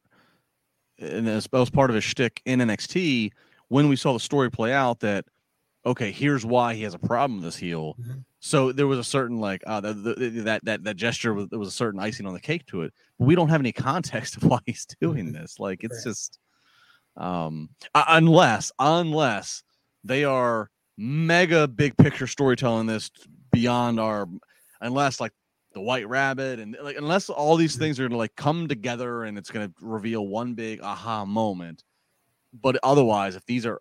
and 0.99 1.29
as 1.29 1.45
that 1.45 1.59
was 1.59 1.71
part 1.71 1.89
of 1.89 1.95
his 1.95 2.05
shtick 2.05 2.43
in 2.45 2.61
NXT 2.61 3.33
when 3.69 3.89
we 3.89 3.95
saw 3.97 4.13
the 4.13 4.21
story 4.21 4.51
play 4.51 4.73
out. 4.73 5.01
That 5.01 5.25
okay, 5.89 6.11
here's 6.13 6.45
why 6.45 6.75
he 6.75 6.83
has 6.83 6.95
a 6.95 6.99
problem 6.99 7.37
with 7.41 7.45
this 7.45 7.57
heel. 7.57 7.97
Mhm. 8.01 8.25
So 8.41 8.71
there 8.73 8.87
was 8.87 8.99
a 8.99 9.05
certain 9.05 9.39
like 9.41 9.63
uh, 9.67 9.81
the, 9.81 9.93
the, 9.95 10.29
that 10.43 10.65
that 10.65 10.85
that 10.85 10.97
gesture 10.97 11.35
was 11.35 11.49
there 11.49 11.59
was 11.59 11.69
a 11.69 11.73
certain 11.73 11.99
icing 12.01 12.27
on 12.27 12.35
the 12.35 12.41
cake 12.41 12.67
to 12.67 12.83
it. 12.83 12.93
But 13.19 13.27
we 13.27 13.35
don't 13.35 13.49
have 13.49 13.61
any 13.61 13.73
context 13.89 14.37
of 14.37 14.45
why 14.45 14.61
he's 14.67 14.87
doing 15.01 15.33
this. 15.33 15.59
Like 15.59 15.83
it's 15.85 16.05
just 16.05 16.39
um 17.17 17.71
uh, 17.95 18.05
unless 18.09 18.71
unless 18.79 19.63
they 20.05 20.25
are 20.25 20.71
mega 20.97 21.67
big 21.67 21.97
picture 21.97 22.27
storytelling 22.27 22.87
this 22.87 23.11
beyond 23.51 23.99
our 23.99 24.29
unless 24.81 25.21
like 25.21 25.33
the 25.75 25.81
white 25.81 26.09
rabbit 26.09 26.61
and 26.61 26.77
like 26.83 26.97
unless 26.97 27.29
all 27.29 27.57
these 27.57 27.75
Mhm. 27.77 27.81
things 27.81 28.01
are 28.01 28.09
gonna 28.09 28.17
like 28.19 28.37
come 28.37 28.69
together 28.69 29.25
and 29.25 29.37
it's 29.37 29.51
gonna 29.51 29.73
reveal 29.81 30.27
one 30.27 30.55
big 30.55 30.81
aha 30.81 31.25
moment 31.25 31.83
but 32.53 32.79
otherwise 32.83 33.35
if 33.37 33.45
these 33.47 33.67
are 33.67 33.81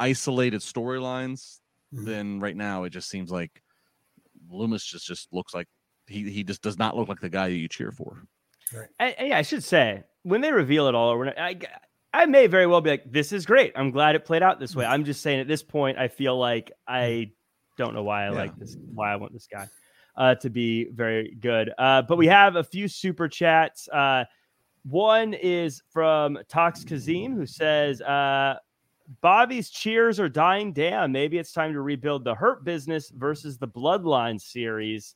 isolated 0.00 0.60
storylines 0.60 1.60
Mhm. 1.94 2.04
then 2.06 2.40
right 2.40 2.56
now 2.56 2.84
it 2.84 2.90
just 2.90 3.08
seems 3.10 3.30
like 3.30 3.62
lumis 4.50 4.84
just 4.84 5.06
just 5.06 5.28
looks 5.32 5.54
like 5.54 5.68
he, 6.06 6.28
he 6.30 6.42
just 6.42 6.62
does 6.62 6.78
not 6.78 6.96
look 6.96 7.08
like 7.08 7.20
the 7.20 7.28
guy 7.28 7.48
that 7.48 7.56
you 7.56 7.68
cheer 7.68 7.92
for 7.92 8.24
And, 8.98 9.14
and 9.18 9.28
yeah, 9.28 9.38
I 9.38 9.42
should 9.42 9.62
say 9.62 10.02
when 10.22 10.40
they 10.40 10.52
reveal 10.52 10.86
it 10.88 10.94
all, 10.94 11.10
or 11.12 11.18
when 11.18 11.28
I, 11.38 11.58
I 12.14 12.26
may 12.26 12.46
very 12.46 12.66
well 12.66 12.80
be 12.80 12.90
like, 12.90 13.10
"This 13.10 13.32
is 13.32 13.44
great. 13.44 13.72
I'm 13.76 13.90
glad 13.90 14.14
it 14.14 14.24
played 14.24 14.42
out 14.42 14.58
this 14.60 14.74
way." 14.74 14.84
I'm 14.86 15.04
just 15.04 15.20
saying 15.20 15.40
at 15.40 15.48
this 15.48 15.62
point, 15.62 15.98
I 15.98 16.08
feel 16.08 16.38
like 16.38 16.72
I 16.86 17.32
don't 17.76 17.92
know 17.94 18.02
why 18.02 18.22
I 18.24 18.26
Yeah. 18.26 18.32
like 18.32 18.58
this, 18.58 18.76
why 18.94 19.12
I 19.12 19.16
want 19.16 19.32
this 19.32 19.46
guy 19.46 19.68
uh, 20.16 20.34
to 20.36 20.48
be 20.50 20.84
very 20.90 21.34
good. 21.40 21.72
Uh, 21.76 22.02
but 22.02 22.16
we 22.18 22.26
have 22.28 22.56
a 22.56 22.64
few 22.64 22.88
super 22.88 23.28
chats. 23.28 23.88
Uh, 23.88 24.24
one 24.84 25.34
is 25.34 25.82
from 25.90 26.38
Tox 26.48 26.84
Kazim, 26.84 27.34
who 27.36 27.46
says, 27.46 28.00
uh, 28.02 28.56
"Bobby's 29.20 29.70
cheers 29.70 30.18
are 30.20 30.28
dying 30.28 30.72
down. 30.72 31.12
Maybe 31.12 31.38
it's 31.38 31.52
time 31.52 31.72
to 31.72 31.80
rebuild 31.80 32.24
the 32.24 32.34
Hurt 32.34 32.64
Business 32.64 33.10
versus 33.10 33.58
the 33.58 33.68
Bloodline 33.68 34.40
series." 34.40 35.14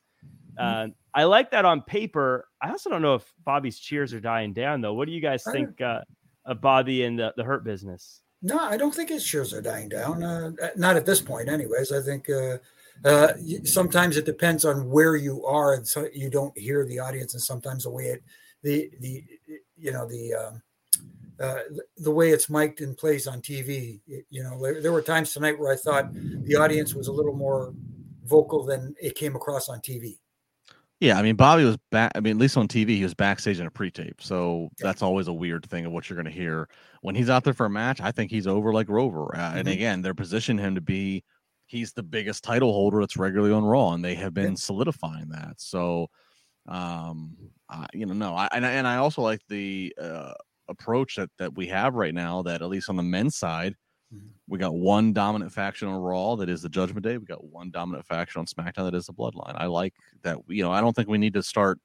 Uh, 0.57 0.87
I 1.13 1.25
like 1.25 1.51
that 1.51 1.65
on 1.65 1.81
paper. 1.81 2.47
I 2.61 2.71
also 2.71 2.89
don't 2.89 3.01
know 3.01 3.15
if 3.15 3.33
Bobby's 3.45 3.79
cheers 3.79 4.13
are 4.13 4.19
dying 4.19 4.53
down 4.53 4.81
though. 4.81 4.93
What 4.93 5.05
do 5.05 5.11
you 5.11 5.21
guys 5.21 5.43
think 5.51 5.79
uh, 5.81 6.01
of 6.45 6.61
Bobby 6.61 7.03
and 7.03 7.17
the, 7.17 7.33
the 7.37 7.43
Hurt 7.43 7.63
Business? 7.63 8.21
No, 8.41 8.59
I 8.59 8.77
don't 8.77 8.93
think 8.93 9.09
his 9.09 9.25
shares 9.25 9.53
are 9.53 9.61
dying 9.61 9.89
down. 9.89 10.23
Uh, 10.23 10.51
not 10.75 10.95
at 10.95 11.05
this 11.05 11.21
point, 11.21 11.49
anyways. 11.49 11.91
I 11.91 12.01
think 12.01 12.29
uh, 12.29 12.57
uh, 13.03 13.33
sometimes 13.63 14.17
it 14.17 14.25
depends 14.25 14.63
on 14.63 14.89
where 14.89 15.15
you 15.15 15.45
are, 15.45 15.73
and 15.73 15.87
so 15.87 16.07
you 16.13 16.29
don't 16.29 16.57
hear 16.57 16.85
the 16.85 16.99
audience, 16.99 17.33
and 17.33 17.41
sometimes 17.41 17.83
the 17.83 17.89
way 17.89 18.05
it, 18.05 18.23
the 18.63 18.91
the 18.99 19.23
you 19.75 19.91
know 19.91 20.07
the 20.07 20.33
um, 20.33 20.61
uh, 21.39 21.59
the 21.97 22.11
way 22.11 22.29
it's 22.29 22.49
mic'd 22.49 22.81
and 22.81 22.97
plays 22.97 23.27
on 23.27 23.41
TV. 23.41 23.99
You 24.07 24.43
know, 24.43 24.61
there, 24.61 24.81
there, 24.81 24.91
were 24.91 25.01
times 25.01 25.33
tonight 25.33 25.59
where 25.59 25.71
I 25.71 25.75
thought 25.75 26.13
the 26.13 26.55
audience 26.55 26.95
was 26.95 27.07
a 27.07 27.11
little 27.11 27.35
more 27.35 27.73
vocal 28.25 28.63
than 28.63 28.95
it 29.01 29.15
came 29.15 29.35
across 29.35 29.69
on 29.69 29.79
TV. 29.79 30.17
Yeah, 30.99 31.19
I 31.19 31.21
mean, 31.21 31.35
Bobby 31.35 31.63
was 31.63 31.77
back. 31.91 32.11
I 32.15 32.21
mean, 32.21 32.31
at 32.31 32.39
least 32.39 32.57
on 32.57 32.67
TV, 32.67 32.89
he 32.89 33.03
was 33.03 33.13
backstage 33.13 33.59
in 33.59 33.67
a 33.67 33.71
pre-tape, 33.71 34.19
so 34.19 34.69
yeah. 34.79 34.87
that's 34.87 35.03
always 35.03 35.27
a 35.27 35.33
weird 35.33 35.69
thing 35.69 35.85
of 35.85 35.91
what 35.91 36.09
you're 36.09 36.15
going 36.15 36.25
to 36.25 36.31
hear 36.31 36.67
when 37.01 37.13
he's 37.13 37.29
out 37.29 37.43
there 37.43 37.53
for 37.53 37.67
a 37.67 37.69
match. 37.69 38.01
I 38.01 38.11
think 38.11 38.31
he's 38.31 38.47
over 38.47 38.73
like 38.73 38.89
Rover, 38.89 39.35
uh, 39.35 39.39
mm-hmm. 39.39 39.57
and 39.59 39.67
again, 39.67 40.01
they're 40.01 40.15
positioning 40.15 40.63
him 40.63 40.73
to 40.73 40.81
be 40.81 41.23
he's 41.67 41.93
the 41.93 42.01
biggest 42.01 42.43
title 42.43 42.73
holder 42.73 43.01
that's 43.01 43.17
regularly 43.17 43.53
on 43.53 43.63
Raw, 43.63 43.93
and 43.93 44.03
they 44.03 44.15
have 44.15 44.33
been 44.33 44.51
yeah. 44.51 44.55
solidifying 44.55 45.29
that. 45.29 45.55
So, 45.57 46.07
um, 46.67 47.37
you 47.93 48.05
know, 48.05 48.13
no, 48.13 48.35
I 48.35 48.47
and, 48.51 48.65
and 48.65 48.87
I 48.87 48.95
also 48.95 49.21
like 49.21 49.41
the 49.49 49.93
uh, 50.01 50.33
approach 50.69 51.15
that 51.15 51.29
that 51.37 51.55
we 51.55 51.67
have 51.67 51.95
right 51.95 52.13
now. 52.13 52.41
That 52.43 52.61
at 52.61 52.69
least 52.69 52.89
on 52.89 52.95
the 52.95 53.03
men's 53.03 53.35
side, 53.35 53.75
mm-hmm. 54.13 54.27
we 54.47 54.59
got 54.59 54.73
one 54.73 55.13
dominant 55.13 55.51
faction 55.51 55.87
on 55.87 55.95
Raw 55.95 56.35
that 56.35 56.49
is 56.49 56.61
the 56.61 56.69
Judgment 56.69 57.03
Day. 57.03 57.17
We 57.17 57.25
got 57.25 57.43
one 57.43 57.71
dominant 57.71 58.05
faction 58.05 58.39
on 58.39 58.45
SmackDown 58.45 58.85
that 58.85 58.95
is 58.95 59.05
the 59.05 59.13
Bloodline. 59.13 59.55
I 59.55 59.65
like 59.65 59.93
that. 60.23 60.37
You 60.47 60.63
know, 60.63 60.71
I 60.71 60.81
don't 60.81 60.95
think 60.95 61.07
we 61.07 61.17
need 61.17 61.33
to 61.33 61.43
start 61.43 61.79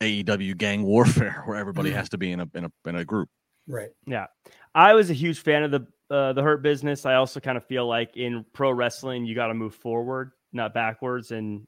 AEW 0.00 0.56
gang 0.56 0.82
warfare 0.84 1.42
where 1.46 1.56
everybody 1.56 1.90
mm-hmm. 1.90 1.98
has 1.98 2.08
to 2.10 2.18
be 2.18 2.32
in 2.32 2.40
a 2.40 2.48
in 2.54 2.64
a 2.64 2.72
in 2.86 2.96
a 2.96 3.04
group. 3.04 3.28
Right. 3.68 3.90
Yeah. 4.06 4.26
I 4.74 4.94
was 4.94 5.10
a 5.10 5.14
huge 5.14 5.40
fan 5.40 5.62
of 5.64 5.70
the 5.70 5.86
uh, 6.14 6.32
the 6.32 6.42
hurt 6.42 6.62
business. 6.62 7.04
I 7.04 7.14
also 7.14 7.40
kind 7.40 7.56
of 7.56 7.64
feel 7.64 7.86
like 7.86 8.16
in 8.16 8.44
pro 8.52 8.70
wrestling, 8.70 9.24
you 9.24 9.34
got 9.34 9.48
to 9.48 9.54
move 9.54 9.74
forward, 9.74 10.32
not 10.52 10.72
backwards, 10.72 11.32
and 11.32 11.66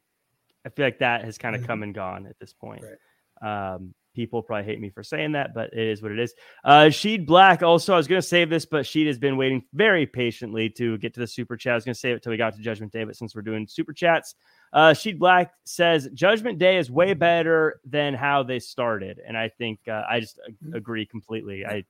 I 0.64 0.68
feel 0.68 0.86
like 0.86 0.98
that 1.00 1.24
has 1.24 1.38
kind 1.38 1.56
of 1.56 1.62
mm-hmm. 1.62 1.66
come 1.66 1.82
and 1.82 1.94
gone 1.94 2.26
at 2.26 2.38
this 2.38 2.52
point. 2.52 2.84
Right. 2.84 3.74
Um, 3.74 3.94
People 4.18 4.42
probably 4.42 4.64
hate 4.64 4.80
me 4.80 4.90
for 4.90 5.04
saying 5.04 5.30
that, 5.30 5.54
but 5.54 5.72
it 5.72 5.86
is 5.86 6.02
what 6.02 6.10
it 6.10 6.18
is. 6.18 6.34
Uh, 6.64 6.86
Sheed 6.86 7.24
Black 7.24 7.62
also, 7.62 7.94
I 7.94 7.96
was 7.96 8.08
going 8.08 8.20
to 8.20 8.26
save 8.26 8.50
this, 8.50 8.66
but 8.66 8.84
Sheed 8.84 9.06
has 9.06 9.16
been 9.16 9.36
waiting 9.36 9.62
very 9.72 10.06
patiently 10.06 10.68
to 10.70 10.98
get 10.98 11.14
to 11.14 11.20
the 11.20 11.26
super 11.28 11.56
chat. 11.56 11.74
I 11.74 11.74
was 11.76 11.84
going 11.84 11.94
to 11.94 12.00
save 12.00 12.16
it 12.16 12.24
till 12.24 12.30
we 12.30 12.36
got 12.36 12.56
to 12.56 12.60
Judgment 12.60 12.90
Day, 12.90 13.04
but 13.04 13.14
since 13.14 13.36
we're 13.36 13.42
doing 13.42 13.68
super 13.68 13.92
chats, 13.92 14.34
uh, 14.72 14.90
Sheed 14.90 15.20
Black 15.20 15.52
says 15.62 16.08
Judgment 16.14 16.58
Day 16.58 16.78
is 16.78 16.90
way 16.90 17.14
better 17.14 17.80
than 17.84 18.12
how 18.12 18.42
they 18.42 18.58
started, 18.58 19.20
and 19.24 19.38
I 19.38 19.50
think 19.50 19.78
uh, 19.86 20.02
I 20.10 20.18
just 20.18 20.40
agree 20.74 21.06
completely. 21.06 21.64
I 21.64 21.84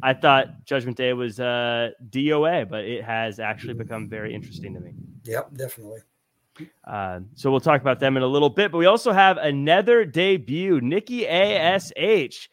I 0.00 0.14
thought 0.14 0.64
Judgment 0.66 0.96
Day 0.96 1.12
was 1.14 1.40
uh, 1.40 1.90
DOA, 2.10 2.68
but 2.68 2.84
it 2.84 3.02
has 3.02 3.40
actually 3.40 3.74
become 3.74 4.08
very 4.08 4.32
interesting 4.32 4.72
to 4.74 4.78
me. 4.80 4.92
Yep, 5.24 5.54
definitely. 5.54 5.98
Uh, 6.84 7.20
so 7.34 7.50
we'll 7.50 7.60
talk 7.60 7.80
about 7.80 8.00
them 8.00 8.16
in 8.16 8.22
a 8.22 8.26
little 8.26 8.50
bit. 8.50 8.72
But 8.72 8.78
we 8.78 8.86
also 8.86 9.12
have 9.12 9.36
another 9.38 10.04
debut. 10.04 10.80
Nikki 10.80 11.26
ASH 11.26 12.48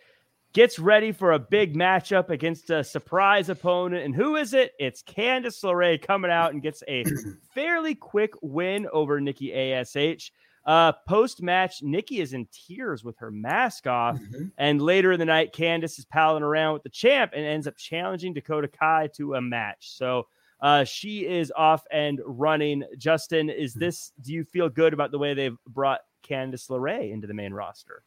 gets 0.54 0.80
ready 0.80 1.12
for 1.12 1.34
a 1.34 1.40
big 1.40 1.76
matchup 1.76 2.30
against 2.30 2.70
a 2.70 2.84
surprise 2.84 3.50
opponent. 3.50 4.06
And 4.06 4.16
who 4.16 4.38
is 4.38 4.54
it? 4.54 4.72
It's 4.80 5.04
Candice 5.04 5.62
LeRae 5.64 6.02
coming 6.02 6.32
out 6.32 6.54
and 6.54 6.62
gets 6.62 6.82
a 6.88 7.04
fairly 7.54 7.94
quick 7.94 8.32
win 8.42 8.88
over 8.94 9.20
Nikki 9.20 9.54
ASH. 9.54 10.32
Uh, 10.66 10.94
Post 11.08 11.44
match, 11.44 11.84
Nikki 11.84 12.22
is 12.22 12.34
in 12.34 12.48
tears 12.52 13.04
with 13.04 13.18
her 13.20 13.30
mask 13.30 13.86
off. 13.86 14.18
Mm-hmm. 14.18 14.46
And 14.58 14.82
later 14.82 15.12
in 15.12 15.20
the 15.20 15.26
night, 15.26 15.54
Candice 15.54 16.00
is 16.00 16.06
palling 16.06 16.42
around 16.42 16.74
with 16.74 16.84
the 16.84 16.90
champ 16.90 17.34
and 17.36 17.46
ends 17.46 17.68
up 17.68 17.78
challenging 17.78 18.34
Dakota 18.34 18.68
Kai 18.68 19.10
to 19.16 19.36
a 19.36 19.42
match. 19.42 19.92
So 19.92 20.28
uh, 20.62 20.84
she 20.84 21.26
is 21.26 21.52
off 21.56 21.84
and 21.92 22.22
running. 22.26 22.84
Justin, 22.98 23.50
is 23.50 23.74
hmm. 23.74 23.80
this? 23.80 24.12
Do 24.22 24.34
you 24.34 24.44
feel 24.44 24.70
good 24.70 24.94
about 24.94 25.12
the 25.12 25.20
way 25.20 25.34
they've 25.34 25.58
brought 25.68 26.02
Candice 26.28 26.70
LeRae 26.70 27.12
into 27.12 27.28
the 27.28 27.34
main 27.34 27.54
roster? 27.54 28.04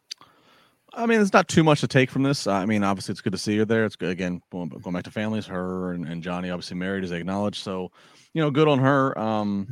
I 0.95 1.05
mean, 1.05 1.19
there's 1.19 1.35
not 1.35 1.49
too 1.49 1.63
much 1.63 1.81
to 1.81 1.89
take 1.89 2.11
from 2.11 2.23
this. 2.23 2.47
I 2.47 2.65
mean, 2.65 2.83
obviously, 2.83 3.13
it's 3.13 3.21
good 3.21 3.33
to 3.33 3.39
see 3.39 3.59
her 3.59 3.65
there. 3.65 3.85
It's 3.85 3.97
good 3.97 4.11
again 4.11 4.41
going, 4.51 4.69
back 4.69 5.05
to 5.05 5.11
families. 5.11 5.47
Her 5.47 5.93
and, 5.93 6.09
and, 6.09 6.23
Johnny 6.23 6.49
obviously 6.49 6.77
married, 6.77 7.05
as 7.05 7.11
they 7.11 7.19
acknowledged. 7.19 7.63
So, 7.63 7.93
you 8.33 8.41
know, 8.41 8.51
good 8.51 8.69
on 8.69 8.79
her. 8.79 9.19
Um, 9.19 9.67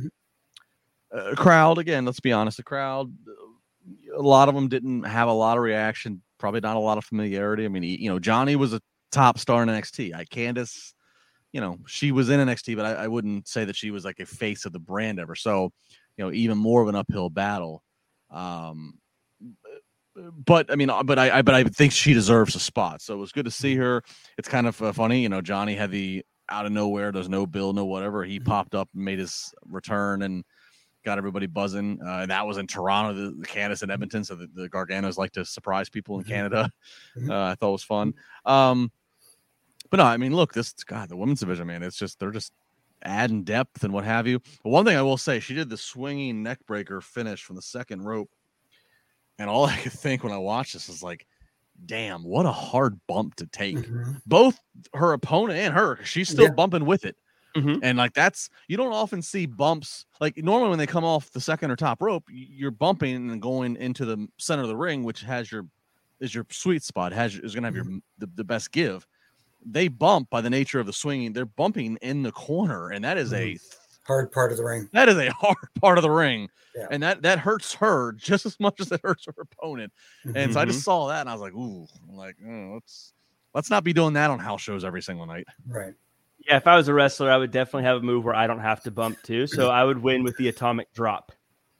mm-hmm. 1.11 1.31
uh, 1.31 1.35
crowd 1.35 1.79
again. 1.79 2.05
Let's 2.05 2.19
be 2.19 2.33
honest. 2.33 2.57
The 2.57 2.63
crowd, 2.63 3.11
a 4.15 4.21
lot 4.21 4.47
of 4.47 4.53
them 4.53 4.67
didn't 4.67 5.03
have 5.03 5.27
a 5.27 5.33
lot 5.33 5.57
of 5.57 5.63
reaction. 5.63 6.21
Probably 6.37 6.59
not 6.59 6.77
a 6.77 6.79
lot 6.79 6.99
of 6.99 7.05
familiarity. 7.05 7.65
I 7.65 7.67
mean, 7.67 7.81
you 7.81 8.09
know, 8.09 8.19
Johnny 8.19 8.55
was 8.55 8.73
a 8.73 8.81
top 9.11 9.39
star 9.39 9.63
in 9.63 9.69
NXT. 9.69 10.13
I 10.13 10.23
Candice 10.25 10.93
you 11.51 11.61
know, 11.61 11.79
she 11.87 12.11
was 12.11 12.29
in 12.29 12.39
NXT, 12.39 12.75
but 12.75 12.85
I, 12.85 13.03
I, 13.03 13.07
wouldn't 13.07 13.47
say 13.47 13.65
that 13.65 13.75
she 13.75 13.89
was 13.89 14.03
like 14.03 14.19
a 14.19 14.25
face 14.25 14.65
of 14.65 14.73
the 14.73 14.79
brand 14.79 15.19
ever. 15.19 15.33
So, 15.33 15.71
you 16.17 16.25
know, 16.25 16.31
even 16.31 16.57
more 16.57 16.81
of 16.81 16.87
an 16.87 16.95
uphill 16.95 17.29
battle. 17.29 17.83
Um, 18.29 18.99
but 20.45 20.71
I 20.71 20.75
mean, 20.75 20.89
uh, 20.89 21.03
but 21.03 21.19
I, 21.19 21.39
I, 21.39 21.41
but 21.41 21.55
I 21.55 21.63
think 21.63 21.91
she 21.91 22.13
deserves 22.13 22.55
a 22.55 22.59
spot. 22.59 23.01
So 23.01 23.13
it 23.13 23.17
was 23.17 23.31
good 23.31 23.45
to 23.45 23.51
see 23.51 23.73
mm-hmm. 23.73 23.83
her. 23.83 24.03
It's 24.37 24.49
kind 24.49 24.67
of 24.67 24.81
uh, 24.81 24.91
funny, 24.91 25.21
you 25.21 25.29
know. 25.29 25.41
Johnny 25.41 25.75
had 25.75 25.91
the 25.91 26.23
out 26.49 26.65
of 26.65 26.71
nowhere. 26.71 27.11
There's 27.11 27.29
no 27.29 27.45
bill, 27.45 27.73
no 27.73 27.85
whatever. 27.85 28.23
He 28.23 28.39
mm-hmm. 28.39 28.47
popped 28.47 28.75
up, 28.75 28.89
and 28.93 29.05
made 29.05 29.19
his 29.19 29.53
return, 29.65 30.23
and 30.23 30.43
got 31.05 31.17
everybody 31.17 31.45
buzzing. 31.45 31.99
Uh, 32.05 32.25
that 32.25 32.45
was 32.47 32.57
in 32.57 32.67
Toronto, 32.67 33.13
the, 33.13 33.31
the 33.31 33.45
Candice 33.45 33.83
and 33.83 33.91
Edmonton. 33.91 34.23
So 34.23 34.35
the, 34.35 34.47
the 34.53 34.69
Garganos 34.69 35.17
like 35.17 35.31
to 35.33 35.45
surprise 35.45 35.89
people 35.89 36.17
in 36.17 36.23
mm-hmm. 36.23 36.33
Canada. 36.33 36.71
Uh, 37.29 37.41
I 37.41 37.55
thought 37.55 37.69
it 37.69 37.71
was 37.71 37.83
fun. 37.83 38.13
Um, 38.45 38.91
but 39.89 39.97
no, 39.97 40.05
I 40.05 40.17
mean, 40.17 40.35
look, 40.35 40.53
this 40.53 40.73
God, 40.73 41.09
the 41.09 41.17
women's 41.17 41.39
division, 41.39 41.67
man, 41.67 41.83
it's 41.83 41.97
just 41.97 42.19
they're 42.19 42.31
just 42.31 42.53
adding 43.03 43.43
depth 43.43 43.83
and 43.83 43.93
what 43.93 44.03
have 44.03 44.27
you. 44.27 44.39
But 44.63 44.69
one 44.69 44.85
thing 44.85 44.97
I 44.97 45.01
will 45.01 45.17
say, 45.17 45.39
she 45.39 45.53
did 45.53 45.69
the 45.69 45.77
swinging 45.77 46.43
neck 46.43 46.59
breaker 46.65 47.01
finish 47.01 47.43
from 47.43 47.55
the 47.55 47.61
second 47.61 48.03
rope, 48.03 48.29
and 49.39 49.49
all 49.49 49.65
I 49.65 49.77
could 49.77 49.93
think 49.93 50.23
when 50.23 50.33
I 50.33 50.37
watched 50.37 50.73
this 50.73 50.89
is 50.89 51.03
like, 51.03 51.25
damn, 51.85 52.23
what 52.23 52.45
a 52.45 52.51
hard 52.51 52.99
bump 53.07 53.35
to 53.35 53.45
take. 53.47 53.77
Mm-hmm. 53.77 54.13
Both 54.25 54.59
her 54.93 55.13
opponent 55.13 55.59
and 55.59 55.73
her, 55.73 56.03
she's 56.03 56.29
still 56.29 56.45
yeah. 56.45 56.51
bumping 56.51 56.85
with 56.85 57.05
it. 57.05 57.15
Mm-hmm. 57.55 57.79
And 57.81 57.97
like 57.97 58.13
that's 58.13 58.49
you 58.67 58.77
don't 58.77 58.93
often 58.93 59.21
see 59.21 59.47
bumps 59.47 60.05
like 60.21 60.37
normally 60.37 60.69
when 60.69 60.77
they 60.77 60.85
come 60.85 61.03
off 61.03 61.31
the 61.31 61.41
second 61.41 61.71
or 61.71 61.75
top 61.75 62.03
rope, 62.03 62.25
you're 62.29 62.69
bumping 62.69 63.31
and 63.31 63.41
going 63.41 63.75
into 63.77 64.05
the 64.05 64.27
center 64.37 64.61
of 64.61 64.67
the 64.67 64.75
ring, 64.75 65.03
which 65.03 65.21
has 65.21 65.51
your 65.51 65.65
is 66.19 66.35
your 66.35 66.45
sweet 66.51 66.83
spot, 66.83 67.13
has 67.13 67.35
is 67.35 67.55
gonna 67.55 67.65
have 67.65 67.75
your 67.75 67.85
mm-hmm. 67.85 67.97
the, 68.19 68.29
the 68.35 68.43
best 68.43 68.71
give 68.71 69.07
they 69.65 69.87
bump 69.87 70.29
by 70.29 70.41
the 70.41 70.49
nature 70.49 70.79
of 70.79 70.85
the 70.85 70.93
swinging. 70.93 71.33
They're 71.33 71.45
bumping 71.45 71.97
in 72.01 72.23
the 72.23 72.31
corner, 72.31 72.91
and 72.91 73.03
that 73.03 73.17
is 73.17 73.33
a 73.33 73.53
mm. 73.53 73.75
hard 74.03 74.31
part 74.31 74.51
of 74.51 74.57
the 74.57 74.63
ring. 74.63 74.89
That 74.93 75.09
is 75.09 75.17
a 75.17 75.31
hard 75.31 75.57
part 75.81 75.97
of 75.97 76.01
the 76.01 76.09
ring, 76.09 76.49
yeah. 76.75 76.87
and 76.91 77.01
that 77.03 77.21
that 77.23 77.39
hurts 77.39 77.73
her 77.75 78.13
just 78.13 78.45
as 78.45 78.59
much 78.59 78.79
as 78.79 78.91
it 78.91 79.01
hurts 79.03 79.25
her 79.25 79.33
opponent. 79.39 79.91
Mm-hmm. 80.25 80.37
And 80.37 80.53
so 80.53 80.59
I 80.59 80.65
just 80.65 80.79
mm-hmm. 80.79 80.83
saw 80.83 81.07
that, 81.07 81.21
and 81.21 81.29
I 81.29 81.33
was 81.33 81.41
like, 81.41 81.53
"Ooh, 81.53 81.87
I'm 82.09 82.15
like 82.15 82.35
oh, 82.45 82.71
let's 82.75 83.13
let's 83.53 83.69
not 83.69 83.83
be 83.83 83.93
doing 83.93 84.13
that 84.13 84.29
on 84.29 84.39
house 84.39 84.61
shows 84.61 84.83
every 84.83 85.01
single 85.01 85.25
night." 85.25 85.45
Right. 85.67 85.93
Yeah, 86.47 86.57
if 86.57 86.67
I 86.67 86.77
was 86.77 86.87
a 86.87 86.93
wrestler, 86.93 87.31
I 87.31 87.37
would 87.37 87.51
definitely 87.51 87.83
have 87.83 87.97
a 87.97 88.01
move 88.01 88.23
where 88.23 88.35
I 88.35 88.47
don't 88.47 88.59
have 88.59 88.81
to 88.83 88.91
bump 88.91 89.21
too. 89.23 89.47
So 89.47 89.69
I 89.69 89.83
would 89.83 90.01
win 90.01 90.23
with 90.23 90.37
the 90.37 90.47
atomic 90.47 90.93
drop. 90.93 91.31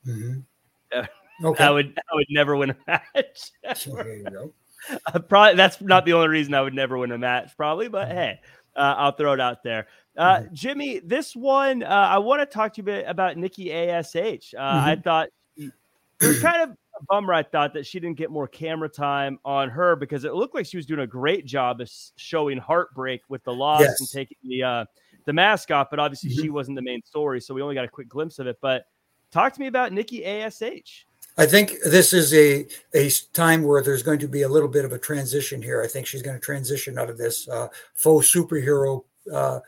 Mm-hmm. 0.06 1.02
Okay. 1.44 1.64
I 1.64 1.70
would 1.70 1.96
I 1.98 2.16
would 2.16 2.26
never 2.30 2.56
win 2.56 2.72
a 2.72 2.76
match. 2.88 3.52
there 3.86 4.18
you 4.18 4.24
go. 4.24 4.54
Uh, 5.06 5.20
probably 5.20 5.56
that's 5.56 5.82
not 5.82 6.06
the 6.06 6.14
only 6.14 6.28
reason 6.28 6.54
I 6.54 6.62
would 6.62 6.74
never 6.74 6.98
win 6.98 7.12
a 7.12 7.18
match, 7.18 7.52
probably, 7.58 7.88
but 7.88 8.08
mm-hmm. 8.08 8.18
hey, 8.18 8.40
uh, 8.76 8.96
I'll 8.98 9.12
throw 9.12 9.34
it 9.34 9.40
out 9.42 9.64
there. 9.64 9.88
Uh, 10.18 10.38
mm-hmm. 10.38 10.54
Jimmy, 10.54 11.00
this 11.00 11.36
one, 11.36 11.84
uh, 11.84 11.88
I 11.88 12.18
want 12.20 12.42
to 12.42 12.46
talk 12.46 12.74
to 12.74 12.78
you 12.78 12.84
a 12.84 12.86
bit 12.86 13.06
about 13.08 13.38
Nikki 13.38 13.72
ASH. 13.72 14.16
Uh, 14.16 14.20
mm-hmm. 14.20 14.56
I 14.60 14.96
thought 14.96 15.30
it 15.58 15.72
was 16.22 16.42
kind 16.42 16.62
of 16.64 16.70
a 16.72 17.04
bummer. 17.08 17.34
I 17.34 17.44
thought 17.44 17.74
that 17.74 17.86
she 17.86 18.00
didn't 18.00 18.18
get 18.18 18.32
more 18.32 18.48
camera 18.48 18.90
time 18.90 19.40
on 19.46 19.70
her 19.70 19.96
because 19.96 20.24
it 20.24 20.34
looked 20.34 20.56
like 20.56 20.66
she 20.66 20.78
was 20.78 20.86
doing 20.86 21.02
a 21.02 21.08
great 21.08 21.46
job 21.46 21.82
of 21.82 21.90
showing 22.16 22.58
heartbreak 22.58 23.22
with 23.30 23.44
the 23.44 23.54
loss 23.54 23.82
yes. 23.82 24.00
and 24.00 24.10
taking 24.10 24.38
the 24.44 24.64
uh, 24.64 24.86
the 25.26 25.34
mask 25.34 25.72
off. 25.72 25.90
But 25.90 26.00
obviously, 26.00 26.32
she 26.32 26.44
mm-hmm. 26.44 26.54
wasn't 26.54 26.76
the 26.76 26.82
main 26.82 27.04
story, 27.04 27.40
so 27.40 27.54
we 27.54 27.62
only 27.62 27.76
got 27.76 27.86
a 27.86 27.90
quick 27.90 28.10
glimpse 28.10 28.40
of 28.40 28.48
it. 28.48 28.58
But 28.62 28.86
talk 29.32 29.54
to 29.54 29.60
me 29.60 29.68
about 29.68 29.94
Nikki 29.94 30.26
ASH. 30.26 31.06
I 31.38 31.46
think 31.46 31.76
this 31.86 32.14
is 32.14 32.34
a 32.34 32.66
a 32.96 33.10
time 33.34 33.64
where 33.64 33.82
there's 33.84 34.04
going 34.04 34.20
to 34.20 34.28
be 34.28 34.42
a 34.42 34.50
little 34.50 34.70
bit 34.70 34.86
of 34.86 34.92
a 34.92 35.00
transition 35.00 35.62
here. 35.62 35.84
I 35.84 35.88
think 35.88 36.08
she's 36.08 36.24
going 36.24 36.38
to 36.38 36.44
transition 36.44 36.98
out 36.98 37.10
of 37.10 37.18
this 37.18 37.48
uh, 37.48 37.68
faux 37.94 38.34
superhero 38.34 39.04
uh, 39.32 39.60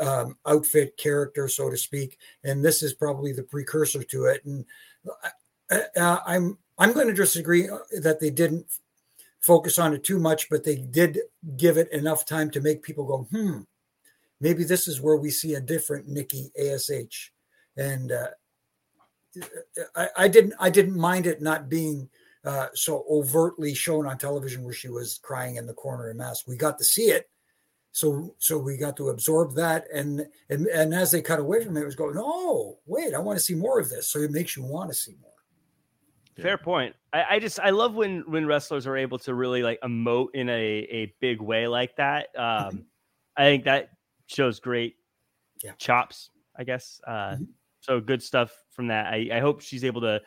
um, 0.00 0.36
outfit 0.46 0.96
character, 0.96 1.48
so 1.48 1.70
to 1.70 1.76
speak, 1.76 2.18
and 2.44 2.64
this 2.64 2.82
is 2.82 2.94
probably 2.94 3.32
the 3.32 3.42
precursor 3.42 4.04
to 4.04 4.26
it. 4.26 4.44
And 4.44 4.64
uh, 5.70 5.78
uh 5.96 6.18
I'm 6.24 6.56
I'm 6.78 6.92
going 6.92 7.08
to 7.08 7.14
disagree 7.14 7.68
uh, 7.68 7.78
that 8.00 8.20
they 8.20 8.30
didn't 8.30 8.66
focus 9.40 9.78
on 9.78 9.94
it 9.94 10.04
too 10.04 10.20
much, 10.20 10.48
but 10.48 10.62
they 10.62 10.76
did 10.76 11.18
give 11.56 11.78
it 11.78 11.90
enough 11.90 12.26
time 12.26 12.50
to 12.50 12.60
make 12.60 12.82
people 12.82 13.04
go, 13.04 13.26
hmm, 13.30 13.60
maybe 14.40 14.62
this 14.64 14.86
is 14.86 15.00
where 15.00 15.16
we 15.16 15.30
see 15.30 15.54
a 15.54 15.60
different 15.60 16.06
Nikki 16.08 16.50
Ash, 16.60 17.32
and 17.76 18.12
uh, 18.12 18.28
I, 19.94 20.08
I 20.16 20.28
didn't 20.28 20.54
I 20.58 20.70
didn't 20.70 20.98
mind 20.98 21.26
it 21.26 21.42
not 21.42 21.68
being 21.68 22.08
uh, 22.44 22.68
so 22.74 23.04
overtly 23.10 23.74
shown 23.74 24.06
on 24.06 24.18
television 24.18 24.64
where 24.64 24.72
she 24.72 24.88
was 24.88 25.18
crying 25.22 25.56
in 25.56 25.66
the 25.66 25.74
corner 25.74 26.10
in 26.10 26.16
mask. 26.16 26.46
We 26.46 26.56
got 26.56 26.78
to 26.78 26.84
see 26.84 27.06
it, 27.10 27.28
so 27.92 28.34
so 28.38 28.58
we 28.58 28.76
got 28.76 28.96
to 28.98 29.08
absorb 29.10 29.54
that, 29.56 29.86
and 29.92 30.26
and 30.48 30.66
and 30.66 30.94
as 30.94 31.10
they 31.10 31.22
cut 31.22 31.40
away 31.40 31.64
from 31.64 31.76
it, 31.76 31.82
it 31.82 31.86
was 31.86 31.96
going, 31.96 32.16
oh 32.18 32.78
wait, 32.86 33.14
I 33.14 33.18
want 33.18 33.38
to 33.38 33.44
see 33.44 33.54
more 33.54 33.78
of 33.78 33.90
this. 33.90 34.08
So 34.08 34.20
it 34.20 34.30
makes 34.30 34.56
you 34.56 34.64
want 34.64 34.90
to 34.90 34.94
see 34.94 35.14
more. 35.20 35.32
Fair 36.40 36.56
point. 36.56 36.94
I, 37.12 37.24
I, 37.30 37.38
just 37.40 37.58
I 37.58 37.70
love 37.70 37.94
when 37.94 38.22
when 38.28 38.46
wrestlers 38.46 38.86
are 38.86 38.96
able 38.96 39.18
to 39.20 39.34
really 39.34 39.64
like 39.64 39.80
emote 39.80 40.28
in 40.34 40.48
a 40.48 40.52
a 40.52 41.14
big 41.20 41.40
way 41.40 41.66
like 41.66 41.96
that. 41.96 42.28
Um, 42.38 42.84
I 43.36 43.42
think 43.42 43.64
that 43.64 43.90
shows 44.26 44.60
great 44.60 44.96
yeah. 45.62 45.72
chops. 45.78 46.30
I 46.56 46.64
guess. 46.64 47.00
Uh, 47.06 47.10
mm-hmm. 47.12 47.44
So 47.88 48.00
good 48.00 48.22
stuff 48.22 48.52
from 48.72 48.88
that. 48.88 49.06
I, 49.06 49.30
I 49.32 49.40
hope 49.40 49.62
she's 49.62 49.82
able 49.82 50.02
to 50.02 50.20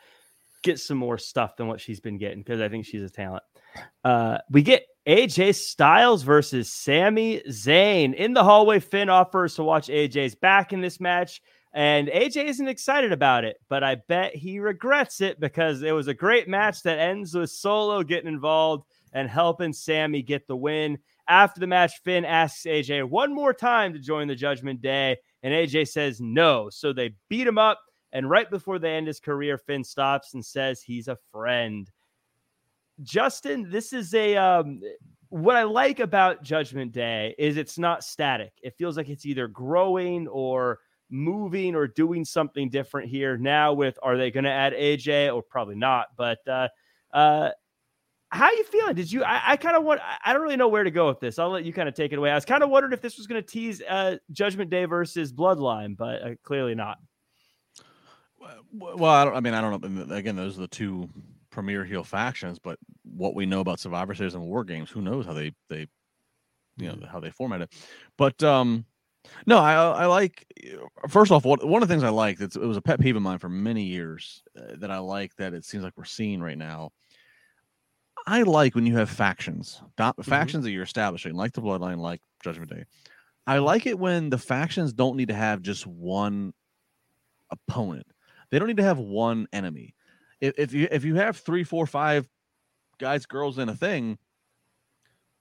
get 0.64 0.80
some 0.80 0.98
more 0.98 1.16
stuff 1.16 1.56
than 1.56 1.68
what 1.68 1.80
she's 1.80 2.00
been 2.00 2.18
getting 2.18 2.40
because 2.40 2.60
I 2.60 2.68
think 2.68 2.86
she's 2.86 3.02
a 3.02 3.08
talent. 3.08 3.44
Uh, 4.04 4.38
we 4.50 4.62
get 4.62 4.84
AJ 5.06 5.54
Styles 5.54 6.24
versus 6.24 6.72
Sami 6.72 7.40
Zayn 7.48 8.14
in 8.14 8.32
the 8.32 8.42
hallway. 8.42 8.80
Finn 8.80 9.08
offers 9.08 9.54
to 9.54 9.62
watch 9.62 9.86
AJ's 9.86 10.34
back 10.34 10.72
in 10.72 10.80
this 10.80 10.98
match. 10.98 11.40
And 11.72 12.08
AJ 12.08 12.46
isn't 12.46 12.68
excited 12.68 13.12
about 13.12 13.44
it, 13.44 13.58
but 13.68 13.84
I 13.84 13.94
bet 14.08 14.34
he 14.34 14.58
regrets 14.58 15.20
it 15.20 15.38
because 15.38 15.82
it 15.82 15.92
was 15.92 16.08
a 16.08 16.14
great 16.14 16.48
match 16.48 16.82
that 16.82 16.98
ends 16.98 17.32
with 17.32 17.50
Solo 17.50 18.02
getting 18.02 18.28
involved 18.28 18.86
and 19.12 19.28
helping 19.28 19.72
Sami 19.72 20.22
get 20.22 20.48
the 20.48 20.56
win. 20.56 20.98
After 21.28 21.60
the 21.60 21.68
match, 21.68 21.92
Finn 22.04 22.24
asks 22.24 22.66
AJ 22.66 23.08
one 23.08 23.32
more 23.32 23.54
time 23.54 23.92
to 23.92 24.00
join 24.00 24.26
the 24.26 24.34
Judgment 24.34 24.82
Day, 24.82 25.16
and 25.42 25.52
AJ 25.52 25.88
says 25.88 26.20
no. 26.20 26.68
So 26.70 26.92
they 26.92 27.14
beat 27.28 27.46
him 27.46 27.58
up. 27.58 27.80
And 28.12 28.28
right 28.28 28.50
before 28.50 28.78
they 28.78 28.94
end 28.94 29.06
his 29.06 29.20
career, 29.20 29.56
Finn 29.56 29.82
stops 29.82 30.34
and 30.34 30.44
says 30.44 30.82
he's 30.82 31.08
a 31.08 31.16
friend. 31.30 31.90
Justin, 33.02 33.70
this 33.70 33.92
is 33.92 34.12
a 34.14 34.36
um, 34.36 34.80
what 35.30 35.56
I 35.56 35.62
like 35.62 35.98
about 35.98 36.42
Judgment 36.42 36.92
Day 36.92 37.34
is 37.38 37.56
it's 37.56 37.78
not 37.78 38.04
static. 38.04 38.52
It 38.62 38.74
feels 38.76 38.98
like 38.98 39.08
it's 39.08 39.24
either 39.24 39.48
growing 39.48 40.28
or 40.28 40.78
moving 41.08 41.74
or 41.74 41.86
doing 41.86 42.24
something 42.24 42.68
different 42.68 43.08
here. 43.08 43.38
Now, 43.38 43.72
with 43.72 43.98
are 44.02 44.18
they 44.18 44.30
going 44.30 44.44
to 44.44 44.50
add 44.50 44.74
AJ 44.74 45.34
or 45.34 45.42
probably 45.42 45.74
not? 45.74 46.08
But 46.18 46.46
uh, 46.46 46.68
uh, 47.14 47.50
how 48.32 48.50
you 48.50 48.64
feeling? 48.64 48.94
Did 48.94 49.12
you? 49.12 49.22
I, 49.24 49.52
I 49.52 49.56
kind 49.56 49.76
of 49.76 49.84
want. 49.84 50.00
I 50.24 50.32
don't 50.32 50.42
really 50.42 50.56
know 50.56 50.68
where 50.68 50.84
to 50.84 50.90
go 50.90 51.06
with 51.06 51.20
this. 51.20 51.38
I'll 51.38 51.50
let 51.50 51.64
you 51.64 51.72
kind 51.72 51.88
of 51.88 51.94
take 51.94 52.12
it 52.12 52.18
away. 52.18 52.30
I 52.30 52.34
was 52.34 52.46
kind 52.46 52.62
of 52.62 52.70
wondering 52.70 52.92
if 52.92 53.02
this 53.02 53.18
was 53.18 53.26
going 53.26 53.42
to 53.42 53.46
tease 53.46 53.82
uh, 53.82 54.16
Judgment 54.30 54.70
Day 54.70 54.86
versus 54.86 55.32
Bloodline, 55.32 55.96
but 55.96 56.22
uh, 56.22 56.34
clearly 56.42 56.74
not. 56.74 56.98
Well, 58.72 59.04
I, 59.04 59.36
I, 59.36 59.40
mean, 59.40 59.54
I 59.54 59.60
don't 59.60 60.08
know. 60.08 60.14
Again, 60.14 60.34
those 60.34 60.56
are 60.56 60.62
the 60.62 60.68
two 60.68 61.08
premier 61.50 61.84
heel 61.84 62.02
factions, 62.02 62.58
but 62.58 62.78
what 63.04 63.34
we 63.34 63.46
know 63.46 63.60
about 63.60 63.78
Survivor 63.78 64.14
Series 64.14 64.34
and 64.34 64.42
War 64.42 64.64
Games, 64.64 64.90
who 64.90 65.02
knows 65.02 65.26
how 65.26 65.34
they 65.34 65.52
they 65.68 65.86
you 66.78 66.88
know 66.88 66.98
how 67.06 67.20
they 67.20 67.30
format 67.30 67.62
it. 67.62 67.72
But 68.16 68.42
um 68.42 68.86
no, 69.46 69.58
I 69.58 69.74
I 69.74 70.06
like 70.06 70.46
first 71.08 71.30
off 71.30 71.44
what, 71.44 71.64
one 71.64 71.82
of 71.82 71.88
the 71.88 71.94
things 71.94 72.02
I 72.02 72.08
like 72.08 72.40
it 72.40 72.56
was 72.56 72.76
a 72.76 72.82
pet 72.82 72.98
peeve 72.98 73.14
of 73.14 73.22
mine 73.22 73.38
for 73.38 73.48
many 73.48 73.84
years 73.84 74.42
uh, 74.58 74.76
that 74.78 74.90
I 74.90 74.98
like 74.98 75.36
that 75.36 75.54
it 75.54 75.64
seems 75.64 75.84
like 75.84 75.92
we're 75.96 76.04
seeing 76.04 76.40
right 76.40 76.58
now. 76.58 76.90
I 78.26 78.42
like 78.42 78.74
when 78.74 78.86
you 78.86 78.96
have 78.96 79.10
factions, 79.10 79.82
mm-hmm. 79.98 80.22
factions 80.22 80.64
that 80.64 80.70
you're 80.70 80.82
establishing, 80.82 81.34
like 81.34 81.52
the 81.52 81.62
Bloodline, 81.62 81.98
like 81.98 82.20
Judgment 82.42 82.70
Day. 82.70 82.84
I 83.46 83.58
like 83.58 83.86
it 83.86 83.98
when 83.98 84.30
the 84.30 84.38
factions 84.38 84.92
don't 84.92 85.16
need 85.16 85.28
to 85.28 85.34
have 85.34 85.62
just 85.62 85.86
one 85.86 86.52
opponent. 87.50 88.06
They 88.50 88.58
don't 88.58 88.68
need 88.68 88.76
to 88.76 88.84
have 88.84 88.98
one 88.98 89.48
enemy. 89.52 89.94
If, 90.40 90.54
if 90.58 90.72
you 90.72 90.88
if 90.90 91.04
you 91.04 91.16
have 91.16 91.36
three, 91.36 91.64
four, 91.64 91.86
five 91.86 92.28
guys, 92.98 93.26
girls 93.26 93.58
in 93.58 93.68
a 93.68 93.74
thing, 93.74 94.18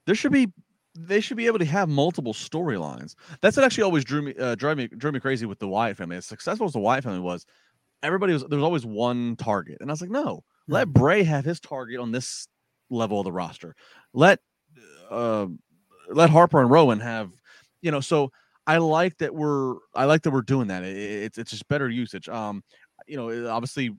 there 0.05 0.15
should 0.15 0.31
be 0.31 0.51
they 0.97 1.21
should 1.21 1.37
be 1.37 1.47
able 1.47 1.59
to 1.59 1.65
have 1.65 1.89
multiple 1.89 2.33
storylines. 2.33 3.15
That's 3.41 3.55
what 3.55 3.65
actually 3.65 3.83
always 3.83 4.03
drew 4.03 4.21
me 4.21 4.33
uh, 4.39 4.55
drove 4.55 4.77
me 4.77 4.87
drove 4.87 5.13
me 5.13 5.19
crazy 5.19 5.45
with 5.45 5.59
the 5.59 5.67
Wyatt 5.67 5.97
family. 5.97 6.17
As 6.17 6.25
successful 6.25 6.65
as 6.65 6.73
the 6.73 6.79
Wyatt 6.79 7.03
family 7.03 7.19
was, 7.19 7.45
everybody 8.01 8.33
was 8.33 8.43
there 8.45 8.57
was 8.57 8.65
always 8.65 8.85
one 8.85 9.35
target, 9.35 9.77
and 9.81 9.89
I 9.89 9.93
was 9.93 10.01
like, 10.01 10.09
no, 10.09 10.43
let. 10.67 10.87
Bray 10.87 11.23
have 11.23 11.45
his 11.45 11.59
target 11.59 11.99
on 11.99 12.11
this 12.11 12.47
level 12.91 13.19
of 13.19 13.23
the 13.23 13.31
roster. 13.31 13.75
Let 14.13 14.39
uh, 15.09 15.47
let 16.09 16.29
Harper 16.29 16.61
and 16.61 16.69
Rowan 16.69 16.99
have, 16.99 17.31
you 17.81 17.91
know. 17.91 18.01
So 18.01 18.31
I 18.67 18.77
like 18.77 19.17
that 19.17 19.33
we're 19.33 19.75
I 19.95 20.05
like 20.05 20.21
that 20.23 20.31
we're 20.31 20.41
doing 20.41 20.67
that. 20.67 20.83
It, 20.83 20.95
it's 20.97 21.37
it's 21.37 21.51
just 21.51 21.67
better 21.67 21.89
usage. 21.89 22.29
Um, 22.29 22.63
you 23.07 23.17
know, 23.17 23.49
obviously 23.49 23.95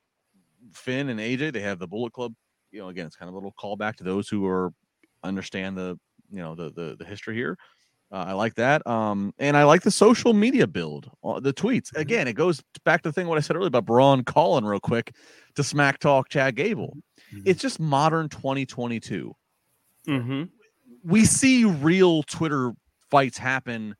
Finn 0.72 1.08
and 1.08 1.18
AJ 1.18 1.52
they 1.52 1.60
have 1.60 1.78
the 1.78 1.88
Bullet 1.88 2.12
Club. 2.12 2.34
You 2.70 2.80
know, 2.80 2.88
again, 2.88 3.06
it's 3.06 3.16
kind 3.16 3.28
of 3.28 3.34
a 3.34 3.36
little 3.36 3.54
callback 3.58 3.96
to 3.96 4.04
those 4.04 4.28
who 4.28 4.46
are 4.46 4.72
understand 5.24 5.76
the 5.76 5.98
you 6.30 6.38
know 6.38 6.54
the 6.54 6.70
the, 6.70 6.96
the 6.98 7.04
history 7.04 7.34
here. 7.34 7.58
Uh, 8.12 8.26
I 8.28 8.32
like 8.34 8.54
that. 8.56 8.86
Um, 8.86 9.32
and 9.38 9.56
I 9.56 9.64
like 9.64 9.80
the 9.80 9.90
social 9.90 10.34
media 10.34 10.66
build, 10.66 11.10
uh, 11.24 11.40
the 11.40 11.54
tweets. 11.54 11.88
Mm-hmm. 11.88 12.00
Again, 12.00 12.28
it 12.28 12.34
goes 12.34 12.62
back 12.84 13.00
to 13.02 13.08
the 13.08 13.12
thing 13.12 13.26
what 13.26 13.38
I 13.38 13.40
said 13.40 13.56
earlier 13.56 13.68
about 13.68 13.86
Braun 13.86 14.22
calling 14.22 14.66
real 14.66 14.80
quick 14.80 15.14
to 15.54 15.64
smack 15.64 15.98
talk 15.98 16.28
Chad 16.28 16.54
Gable. 16.54 16.94
Mm-hmm. 17.32 17.42
It's 17.46 17.60
just 17.60 17.80
modern 17.80 18.28
2022. 18.28 19.34
Mm-hmm. 20.08 20.42
We 21.04 21.24
see 21.24 21.64
real 21.64 22.22
Twitter 22.24 22.72
fights 23.10 23.38
happen 23.38 23.96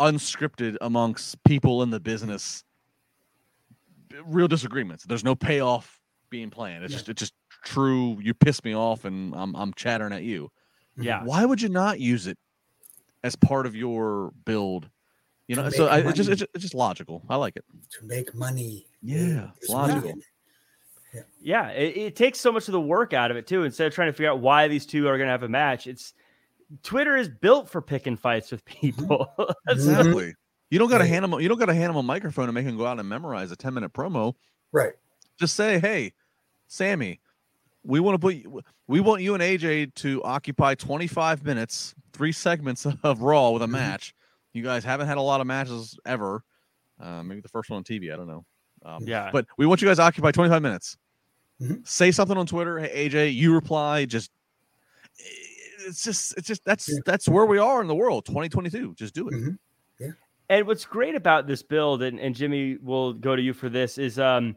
unscripted 0.00 0.76
amongst 0.80 1.42
people 1.44 1.82
in 1.82 1.90
the 1.90 2.00
business. 2.00 2.64
Real 4.24 4.48
disagreements. 4.48 5.04
There's 5.04 5.24
no 5.24 5.34
payoff 5.34 6.00
being 6.30 6.50
planned. 6.50 6.84
It's 6.84 6.92
yeah. 6.92 6.98
just 6.98 7.08
it's 7.08 7.20
just 7.20 7.34
true. 7.64 8.18
You 8.20 8.34
piss 8.34 8.62
me 8.64 8.74
off, 8.74 9.04
and 9.04 9.34
I'm 9.34 9.54
I'm 9.56 9.72
chattering 9.74 10.12
at 10.12 10.22
you. 10.22 10.50
Yeah. 10.96 11.24
Why 11.24 11.44
would 11.44 11.60
you 11.60 11.68
not 11.68 12.00
use 12.00 12.26
it 12.26 12.38
as 13.22 13.34
part 13.36 13.66
of 13.66 13.74
your 13.74 14.32
build? 14.44 14.88
You 15.48 15.56
know, 15.56 15.68
so 15.70 15.88
I, 15.88 15.98
it's 15.98 16.16
just 16.16 16.30
it's, 16.30 16.40
just 16.40 16.50
it's 16.54 16.62
just 16.62 16.74
logical. 16.74 17.22
I 17.28 17.36
like 17.36 17.56
it 17.56 17.64
to 17.98 18.04
make 18.06 18.34
money. 18.34 18.86
Yeah, 19.02 19.48
logical. 19.68 20.10
Money. 20.10 20.22
Yeah, 21.14 21.22
yeah 21.40 21.68
it, 21.70 21.96
it, 21.96 22.16
takes 22.16 22.40
so 22.40 22.50
much 22.50 22.68
of 22.68 22.72
the 22.72 22.80
work 22.80 23.12
out 23.12 23.30
of 23.30 23.36
it 23.36 23.46
too. 23.46 23.62
Instead 23.64 23.86
of 23.86 23.94
trying 23.94 24.08
to 24.08 24.12
figure 24.12 24.30
out 24.30 24.40
why 24.40 24.68
these 24.68 24.86
two 24.86 25.06
are 25.08 25.16
going 25.16 25.28
to 25.28 25.32
have 25.32 25.42
a 25.42 25.48
match, 25.48 25.86
it's 25.86 26.14
Twitter 26.82 27.16
is 27.16 27.28
built 27.28 27.68
for 27.68 27.80
picking 27.80 28.16
fights 28.16 28.50
with 28.50 28.64
mm-hmm. 28.64 28.80
people. 28.80 29.54
exactly. 29.68 30.34
You 30.70 30.78
don't 30.78 30.90
got 30.90 30.98
to 30.98 31.06
hand 31.06 31.24
them. 31.24 31.38
You 31.40 31.48
don't 31.48 31.58
got 31.58 31.66
to 31.66 31.74
hand 31.74 31.90
them 31.90 31.96
a 31.96 32.02
microphone 32.02 32.46
and 32.46 32.54
make 32.54 32.66
them 32.66 32.76
go 32.76 32.86
out 32.86 32.98
and 32.98 33.08
memorize 33.08 33.52
a 33.52 33.56
ten 33.56 33.74
minute 33.74 33.92
promo. 33.92 34.34
Right. 34.72 34.92
Just 35.38 35.54
say, 35.54 35.78
"Hey, 35.78 36.12
Sami, 36.66 37.20
we 37.84 38.00
want 38.00 38.14
to 38.14 38.18
put 38.18 38.64
we 38.86 39.00
want 39.00 39.22
you 39.22 39.34
and 39.34 39.42
AJ 39.42 39.94
to 39.96 40.22
occupy 40.24 40.74
25 40.74 41.44
minutes, 41.44 41.94
three 42.12 42.32
segments 42.32 42.86
of 43.02 43.22
Raw 43.22 43.50
with 43.50 43.62
a 43.62 43.66
mm-hmm. 43.66 43.72
match. 43.72 44.14
You 44.52 44.62
guys 44.62 44.84
haven't 44.84 45.06
had 45.06 45.18
a 45.18 45.22
lot 45.22 45.40
of 45.40 45.46
matches 45.46 45.98
ever. 46.06 46.42
Uh, 47.00 47.22
maybe 47.22 47.40
the 47.40 47.48
first 47.48 47.70
one 47.70 47.78
on 47.78 47.84
TV. 47.84 48.12
I 48.12 48.16
don't 48.16 48.28
know. 48.28 48.44
Um, 48.84 49.02
yeah. 49.04 49.30
But 49.32 49.46
we 49.56 49.66
want 49.66 49.82
you 49.82 49.88
guys 49.88 49.96
to 49.96 50.02
occupy 50.02 50.30
25 50.30 50.62
minutes. 50.62 50.96
Mm-hmm. 51.60 51.74
Say 51.84 52.10
something 52.10 52.36
on 52.36 52.46
Twitter. 52.46 52.78
Hey 52.78 53.08
AJ, 53.08 53.34
you 53.34 53.54
reply. 53.54 54.04
Just 54.04 54.30
it's 55.86 56.02
just 56.02 56.36
it's 56.36 56.48
just 56.48 56.64
that's 56.64 56.88
yeah. 56.88 56.98
that's 57.04 57.28
where 57.28 57.46
we 57.46 57.58
are 57.58 57.80
in 57.80 57.86
the 57.86 57.94
world. 57.94 58.26
2022. 58.26 58.94
Just 58.94 59.14
do 59.14 59.28
it. 59.28 59.34
Mm-hmm. 59.34 59.50
Yeah. 60.00 60.10
And 60.48 60.66
what's 60.66 60.84
great 60.84 61.14
about 61.14 61.46
this 61.46 61.62
build, 61.62 62.02
and, 62.02 62.18
and 62.18 62.34
Jimmy 62.34 62.76
will 62.82 63.12
go 63.14 63.34
to 63.34 63.42
you 63.42 63.52
for 63.52 63.68
this, 63.68 63.98
is 63.98 64.18
um 64.18 64.56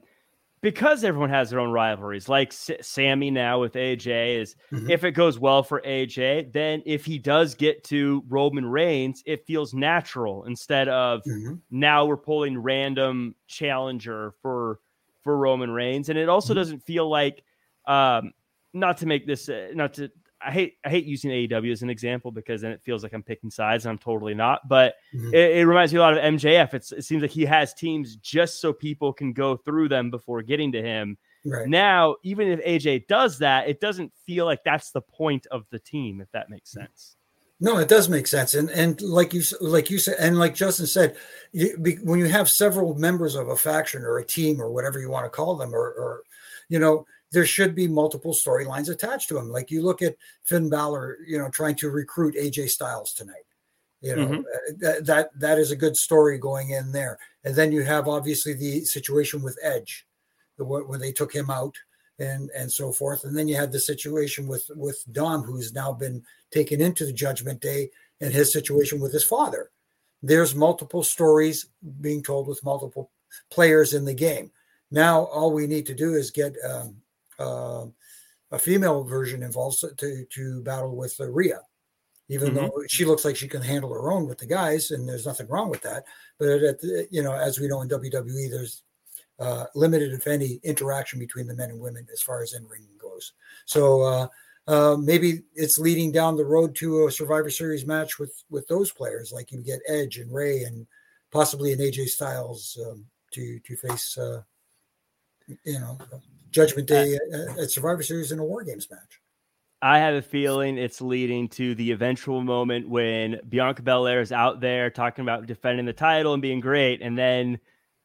because 0.62 1.04
everyone 1.04 1.30
has 1.30 1.52
their 1.52 1.60
own 1.60 1.72
rivalries, 1.72 2.28
like 2.28 2.50
S- 2.50 2.72
Sami 2.82 3.30
now 3.30 3.60
with 3.60 3.74
AJ, 3.74 4.38
is 4.38 4.56
mm-hmm. 4.72 4.90
if 4.90 5.04
it 5.04 5.12
goes 5.12 5.38
well 5.38 5.62
for 5.62 5.82
AJ, 5.82 6.52
then 6.52 6.82
if 6.86 7.06
he 7.06 7.20
does 7.20 7.54
get 7.54 7.84
to 7.86 8.24
Roman 8.28 8.66
Reigns, 8.66 9.22
it 9.26 9.46
feels 9.46 9.74
natural 9.74 10.46
instead 10.46 10.88
of 10.88 11.22
mm-hmm. 11.24 11.56
now 11.70 12.06
we're 12.06 12.18
pulling 12.18 12.58
random 12.58 13.36
challenger 13.48 14.34
for 14.42 14.80
for 15.28 15.38
Roman 15.38 15.72
Reigns, 15.72 16.08
and 16.08 16.18
it 16.18 16.30
also 16.30 16.54
mm-hmm. 16.54 16.60
doesn't 16.60 16.80
feel 16.80 17.10
like, 17.10 17.44
um, 17.86 18.32
not 18.74 18.98
to 19.00 19.06
make 19.06 19.28
this, 19.28 19.50
uh, 19.50 19.68
not 19.74 19.94
to 19.96 20.10
I 20.42 20.52
hate 20.52 20.78
I 20.86 20.90
hate 20.90 21.06
using 21.06 21.32
AEW 21.32 21.72
as 21.74 21.82
an 21.82 21.90
example 21.90 22.32
because 22.32 22.62
then 22.62 22.72
it 22.72 22.82
feels 22.82 23.04
like 23.04 23.12
I'm 23.12 23.24
picking 23.24 23.50
sides 23.50 23.86
and 23.86 23.92
I'm 23.92 23.98
totally 23.98 24.34
not. 24.34 24.70
But 24.70 24.96
mm-hmm. 25.14 25.34
it, 25.34 25.58
it, 25.58 25.68
reminds 25.68 25.92
me 25.92 26.00
a 26.00 26.02
lot 26.02 26.18
of 26.18 26.24
MJF. 26.24 26.74
It's, 26.74 26.94
it 26.94 27.04
seems 27.04 27.22
like 27.22 27.32
he 27.32 27.44
has 27.44 27.74
teams 27.74 28.16
just 28.16 28.62
so 28.62 28.72
people 28.72 29.12
can 29.12 29.34
go 29.34 29.58
through 29.58 29.90
them 29.90 30.10
before 30.10 30.42
getting 30.42 30.72
to 30.72 30.82
him. 30.82 31.18
Right. 31.46 31.68
Now, 31.68 32.16
even 32.24 32.48
if 32.48 32.64
AJ 32.64 33.08
does 33.08 33.40
that, 33.40 33.68
it 33.68 33.82
doesn't 33.82 34.14
feel 34.26 34.46
like 34.46 34.64
that's 34.64 34.92
the 34.92 35.02
point 35.02 35.48
of 35.52 35.66
the 35.70 35.80
team. 35.80 36.22
If 36.22 36.32
that 36.32 36.50
makes 36.50 36.72
sense. 36.72 37.17
No, 37.60 37.80
it 37.80 37.88
does 37.88 38.08
make 38.08 38.28
sense, 38.28 38.54
and 38.54 38.70
and 38.70 39.02
like 39.02 39.34
you 39.34 39.42
like 39.60 39.90
you 39.90 39.98
said, 39.98 40.18
and 40.20 40.38
like 40.38 40.54
Justin 40.54 40.86
said, 40.86 41.18
you, 41.52 41.76
be, 41.78 41.96
when 41.96 42.20
you 42.20 42.28
have 42.28 42.50
several 42.50 42.94
members 42.94 43.34
of 43.34 43.50
a 43.50 43.58
faction 43.58 44.04
or 44.04 44.20
a 44.20 44.26
team 44.26 44.62
or 44.62 44.72
whatever 44.72 45.00
you 45.00 45.10
want 45.10 45.26
to 45.26 45.30
call 45.30 45.56
them, 45.56 45.74
or, 45.74 45.80
or 45.80 46.22
you 46.70 46.78
know, 46.78 47.06
there 47.32 47.46
should 47.46 47.74
be 47.74 47.88
multiple 47.88 48.34
storylines 48.34 48.90
attached 48.90 49.28
to 49.30 49.34
them. 49.34 49.50
Like 49.50 49.72
you 49.72 49.82
look 49.82 50.04
at 50.04 50.18
Finn 50.44 50.70
Balor, 50.70 51.18
you 51.26 51.40
know, 51.40 51.50
trying 51.50 51.76
to 51.78 51.90
recruit 51.90 52.36
AJ 52.36 52.70
Styles 52.70 53.14
tonight. 53.14 53.46
You 54.02 54.16
know, 54.16 54.28
mm-hmm. 54.28 54.42
Uh, 54.42 54.74
that, 54.78 55.06
that 55.08 55.40
that 55.40 55.58
is 55.58 55.72
a 55.72 55.76
good 55.76 55.98
story 55.98 56.38
going 56.38 56.70
in 56.70 56.92
there. 56.92 57.18
And 57.44 57.56
then 57.56 57.72
you 57.72 57.84
have 57.84 58.08
obviously 58.08 58.54
the 58.54 58.86
situation 58.86 59.42
with 59.42 59.58
Edge, 59.64 60.06
the 60.60 60.64
when 60.64 61.00
they 61.00 61.12
took 61.12 61.34
him 61.34 61.50
out 61.50 61.76
and 62.20 62.50
and 62.56 62.72
so 62.72 62.92
forth. 62.92 63.24
And 63.24 63.38
then 63.38 63.48
you 63.48 63.56
had 63.56 63.72
the 63.72 63.80
situation 63.80 64.48
with 64.48 64.70
with 64.76 65.04
Dom, 65.12 65.44
who's 65.44 65.74
now 65.74 65.92
been 65.94 66.24
taken 66.52 66.82
into 66.82 67.06
the 67.06 67.14
Judgment 67.14 67.62
Day, 67.62 67.90
and 68.22 68.34
his 68.34 68.52
situation 68.52 69.00
with 69.00 69.14
his 69.14 69.24
father. 69.24 69.72
There's 70.24 70.56
multiple 70.56 71.04
stories 71.04 71.68
being 72.02 72.24
told 72.24 72.48
with 72.48 72.64
multiple 72.64 73.12
players 73.52 73.94
in 73.94 74.06
the 74.06 74.14
game. 74.14 74.52
Now 74.90 75.26
all 75.26 75.52
we 75.52 75.68
need 75.68 75.86
to 75.88 75.94
do 75.94 76.16
is 76.16 76.32
get 76.32 76.56
um, 76.68 76.96
uh, 77.40 77.86
a 78.52 78.60
female 78.60 79.04
version 79.04 79.44
involved 79.44 79.84
to 79.98 80.26
to 80.26 80.62
battle 80.64 80.96
with 80.96 81.20
uh, 81.20 81.30
Rhea, 81.30 81.60
even 82.30 82.50
mm-hmm. 82.50 82.58
though 82.58 82.84
she 82.88 83.06
looks 83.06 83.26
like 83.26 83.36
she 83.36 83.48
can 83.48 83.62
handle 83.62 83.94
her 83.94 84.12
own 84.12 84.28
with 84.28 84.40
the 84.40 84.48
guys, 84.48 84.92
and 84.92 85.08
there's 85.08 85.26
nothing 85.26 85.48
wrong 85.48 85.70
with 85.70 85.82
that. 85.82 86.06
But 86.40 86.64
at 86.64 86.82
the, 86.82 87.08
you 87.12 87.22
know, 87.22 87.34
as 87.34 87.60
we 87.60 87.68
know 87.68 87.82
in 87.82 87.90
WWE, 87.90 88.50
there's 88.50 88.84
uh, 89.40 89.66
limited, 89.76 90.14
if 90.14 90.28
any, 90.28 90.60
interaction 90.64 91.20
between 91.20 91.48
the 91.48 91.56
men 91.56 91.70
and 91.70 91.80
women 91.80 92.08
as 92.12 92.22
far 92.22 92.42
as 92.42 92.54
in 92.54 92.68
ring 92.68 92.86
goes. 93.00 93.34
So 93.66 94.02
uh, 94.02 94.28
uh, 94.68 94.98
maybe 94.98 95.44
it's 95.56 95.80
leading 95.80 96.12
down 96.12 96.36
the 96.36 96.46
road 96.46 96.76
to 96.76 97.08
a 97.08 97.12
Survivor 97.12 97.50
Series 97.50 97.86
match 97.86 98.20
with 98.20 98.44
with 98.50 98.68
those 98.68 98.92
players, 98.92 99.32
like 99.32 99.52
you 99.52 99.60
get 99.62 99.80
Edge 99.88 100.18
and 100.18 100.34
Rey, 100.34 100.64
and 100.64 100.86
possibly 101.32 101.72
an 101.72 101.80
AJ 101.80 102.08
Styles 102.10 102.78
um, 102.86 103.06
to 103.32 103.60
to 103.60 103.76
face, 103.76 104.18
uh, 104.18 104.42
you 105.64 105.80
know, 105.80 105.98
Judgment 106.52 106.88
Day 106.88 107.18
at 107.62 107.72
Survivor 107.72 108.04
Series 108.04 108.32
in 108.32 108.40
a 108.40 108.44
War 108.44 108.64
Games 108.64 108.90
match. 108.92 109.22
I 109.82 110.00
have 110.00 110.16
a 110.16 110.24
feeling 110.24 110.80
it's 110.80 111.02
leading 111.02 111.48
to 111.50 111.76
the 111.76 111.92
eventual 111.92 112.42
moment 112.42 112.90
when 112.90 113.40
Bianca 113.48 113.84
Belair 113.84 114.22
is 114.22 114.32
out 114.32 114.60
there 114.60 114.90
talking 114.90 115.22
about 115.22 115.46
defending 115.46 115.86
the 115.86 115.94
title 115.94 116.34
and 116.34 116.42
being 116.42 116.60
great, 116.60 117.02
and 117.02 117.18
then 117.18 117.60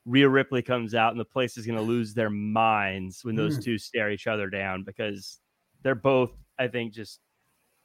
Rhea 0.05 0.29
Ripley 0.29 0.63
comes 0.63 0.95
out, 0.95 1.13
and 1.13 1.21
the 1.21 1.25
place 1.25 1.57
is 1.57 1.67
going 1.67 1.79
to 1.79 1.85
lose 1.85 2.15
their 2.15 2.31
minds 2.31 3.25
when 3.25 3.37
those 3.37 3.59
mm. 3.59 3.65
two 3.65 3.79
stare 3.79 4.11
each 4.11 4.27
other 4.27 4.51
down 4.51 4.83
because 4.85 5.39
they're 5.83 5.95
both, 5.95 6.33
I 6.59 6.69
think, 6.69 6.93
just 6.93 7.21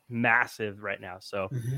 massive 0.09 0.82
right 0.82 0.99
now. 0.99 1.18
So. 1.20 1.49
Mm-hmm 1.51 1.78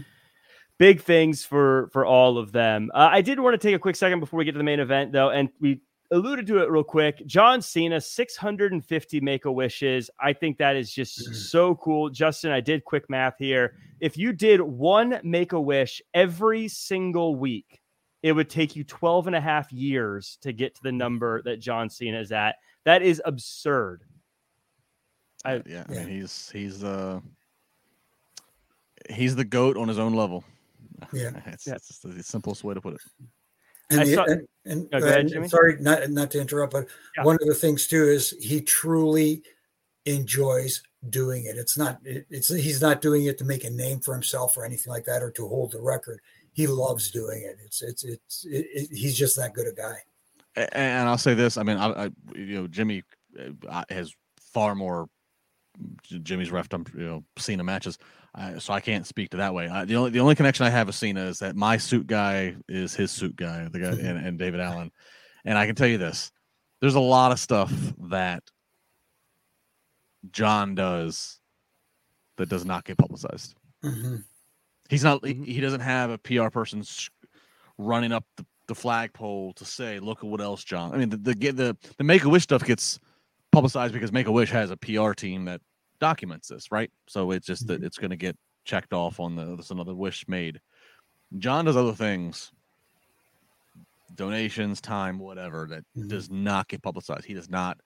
big 0.79 1.01
things 1.01 1.45
for 1.45 1.89
for 1.91 2.05
all 2.05 2.39
of 2.39 2.51
them. 2.51 2.89
Uh, 2.93 3.09
I 3.11 3.21
did 3.21 3.39
want 3.39 3.53
to 3.53 3.67
take 3.67 3.75
a 3.75 3.79
quick 3.79 3.95
second 3.95 4.21
before 4.21 4.39
we 4.39 4.45
get 4.45 4.53
to 4.53 4.57
the 4.57 4.63
main 4.63 4.79
event, 4.79 5.11
though, 5.11 5.29
and 5.29 5.49
we 5.59 5.81
alluded 6.11 6.47
to 6.47 6.57
it 6.63 6.71
real 6.71 6.83
quick. 6.83 7.23
John 7.27 7.61
Cena, 7.61 8.01
650 8.01 9.21
make 9.21 9.45
a 9.45 9.51
wishes. 9.51 10.09
I 10.19 10.33
think 10.33 10.57
that 10.57 10.75
is 10.75 10.91
just 10.91 11.29
mm. 11.29 11.35
so 11.35 11.75
cool. 11.75 12.09
Justin, 12.09 12.51
I 12.51 12.61
did 12.61 12.83
quick 12.83 13.09
math 13.09 13.35
here. 13.37 13.75
If 13.99 14.17
you 14.17 14.33
did 14.33 14.61
one 14.61 15.19
make 15.23 15.51
a 15.51 15.61
wish 15.61 16.01
every 16.13 16.67
single 16.67 17.35
week, 17.35 17.81
it 18.21 18.33
would 18.33 18.49
take 18.49 18.75
you 18.75 18.83
12 18.83 19.27
and 19.27 19.35
a 19.35 19.41
half 19.41 19.71
years 19.71 20.37
to 20.41 20.51
get 20.51 20.75
to 20.75 20.83
the 20.83 20.91
number 20.91 21.41
that 21.43 21.59
John 21.59 21.89
Cena 21.89 22.19
is 22.19 22.31
at. 22.31 22.55
That 22.85 23.01
is 23.01 23.21
absurd. 23.25 24.03
I, 25.45 25.61
yeah, 25.65 25.85
I 25.87 25.93
mean, 25.93 26.07
he's 26.07 26.49
he's 26.51 26.83
uh 26.83 27.21
he's 29.09 29.35
the 29.35 29.45
goat 29.45 29.77
on 29.77 29.87
his 29.87 29.99
own 29.99 30.13
level. 30.13 30.43
Yeah, 31.13 31.31
it's, 31.45 31.65
yeah. 31.65 31.75
it's 31.75 31.99
the 31.99 32.21
simplest 32.21 32.65
way 32.65 32.73
to 32.73 32.81
put 32.81 32.95
it. 32.95 33.01
And, 33.89 34.01
the, 34.01 34.15
saw, 34.15 34.23
and, 34.25 34.47
and, 34.65 34.89
oh, 34.91 34.97
ahead, 34.97 35.31
and 35.31 35.49
sorry, 35.49 35.77
not 35.79 36.09
not 36.09 36.29
to 36.31 36.41
interrupt, 36.41 36.73
but 36.73 36.87
yeah. 37.15 37.23
one 37.23 37.37
of 37.41 37.47
the 37.47 37.55
things 37.55 37.87
too 37.87 38.03
is 38.03 38.35
he 38.41 38.59
truly 38.59 39.41
enjoys 40.05 40.83
doing 41.09 41.45
it. 41.45 41.57
It's 41.57 41.77
not 41.77 41.99
it, 42.03 42.25
it's 42.29 42.53
he's 42.53 42.81
not 42.81 43.01
doing 43.01 43.25
it 43.25 43.37
to 43.37 43.45
make 43.45 43.63
a 43.63 43.69
name 43.69 44.01
for 44.01 44.13
himself 44.13 44.57
or 44.57 44.65
anything 44.65 44.91
like 44.91 45.05
that 45.05 45.23
or 45.23 45.31
to 45.31 45.47
hold 45.47 45.71
the 45.71 45.81
record. 45.81 46.19
He 46.59 46.67
loves 46.67 47.09
doing 47.09 47.41
it. 47.43 47.57
It's 47.63 47.81
it's 47.81 48.03
it's 48.03 48.43
it, 48.43 48.65
it, 48.73 48.89
he's 48.91 49.17
just 49.17 49.37
that 49.37 49.53
good 49.53 49.65
a 49.65 49.71
guy. 49.71 49.95
And 50.73 51.07
I'll 51.07 51.17
say 51.17 51.33
this: 51.33 51.55
I 51.55 51.63
mean, 51.63 51.77
I, 51.77 51.87
I 51.87 52.09
you 52.35 52.59
know 52.61 52.67
Jimmy 52.67 53.03
uh, 53.69 53.85
has 53.89 54.13
far 54.53 54.75
more. 54.75 55.07
Jimmy's 56.03 56.51
ref, 56.51 56.67
you 56.73 56.99
know, 56.99 57.23
Cena 57.37 57.63
matches. 57.63 57.97
Uh, 58.35 58.59
so 58.59 58.73
I 58.73 58.81
can't 58.81 59.07
speak 59.07 59.29
to 59.29 59.37
that 59.37 59.53
way. 59.53 59.67
the 59.85 59.95
only 59.95 60.11
the 60.11 60.19
only 60.19 60.35
connection 60.35 60.65
I 60.65 60.69
have 60.69 60.87
with 60.87 60.97
Cena 60.97 61.21
is 61.21 61.39
that 61.39 61.55
my 61.55 61.77
suit 61.77 62.07
guy 62.07 62.57
is 62.67 62.93
his 62.93 63.09
suit 63.09 63.37
guy, 63.37 63.65
the 63.71 63.79
guy 63.79 63.91
and, 63.91 64.27
and 64.27 64.37
David 64.37 64.59
Allen. 64.59 64.91
And 65.45 65.57
I 65.57 65.65
can 65.65 65.75
tell 65.75 65.87
you 65.87 65.97
this: 65.97 66.29
there's 66.81 66.95
a 66.95 66.99
lot 66.99 67.31
of 67.31 67.39
stuff 67.39 67.71
that 68.09 68.43
John 70.29 70.75
does 70.75 71.39
that 72.35 72.49
does 72.49 72.65
not 72.65 72.83
get 72.83 72.97
publicized. 72.97 73.55
Mm-hmm. 73.81 74.17
He's 74.89 75.03
not. 75.03 75.25
He, 75.25 75.33
mm-hmm. 75.33 75.43
he, 75.43 75.61
doesn't 75.61 75.81
have 75.81 76.09
a 76.09 76.17
PR 76.17 76.49
person 76.49 76.83
running 77.77 78.11
up 78.11 78.25
the, 78.35 78.45
the 78.67 78.75
flagpole 78.75 79.53
to 79.53 79.65
say, 79.65 79.99
"Look 79.99 80.19
at 80.19 80.25
what 80.25 80.41
else, 80.41 80.63
John." 80.63 80.93
I 80.93 80.97
mean, 80.97 81.09
the 81.09 81.17
the 81.17 81.33
the, 81.33 81.77
the 81.97 82.03
Make 82.03 82.23
a 82.23 82.29
Wish 82.29 82.43
stuff 82.43 82.65
gets 82.65 82.99
publicized 83.51 83.93
because 83.93 84.11
Make 84.11 84.27
a 84.27 84.31
Wish 84.31 84.51
has 84.51 84.71
a 84.71 84.77
PR 84.77 85.13
team 85.13 85.45
that 85.45 85.61
documents 85.99 86.47
this, 86.47 86.71
right? 86.71 86.91
So 87.07 87.31
it's 87.31 87.45
just 87.45 87.67
mm-hmm. 87.67 87.81
that 87.81 87.85
it's 87.85 87.97
going 87.97 88.09
to 88.09 88.17
get 88.17 88.35
checked 88.65 88.93
off 88.93 89.19
on 89.19 89.35
the 89.35 89.45
there's 89.45 89.71
another 89.71 89.95
wish 89.95 90.27
made. 90.27 90.59
John 91.37 91.65
does 91.65 91.77
other 91.77 91.93
things, 91.93 92.51
donations, 94.15 94.81
time, 94.81 95.19
whatever 95.19 95.67
that 95.69 95.83
mm-hmm. 95.95 96.07
does 96.07 96.29
not 96.29 96.67
get 96.67 96.81
publicized. 96.81 97.25
He 97.25 97.33
does 97.33 97.49
not 97.49 97.79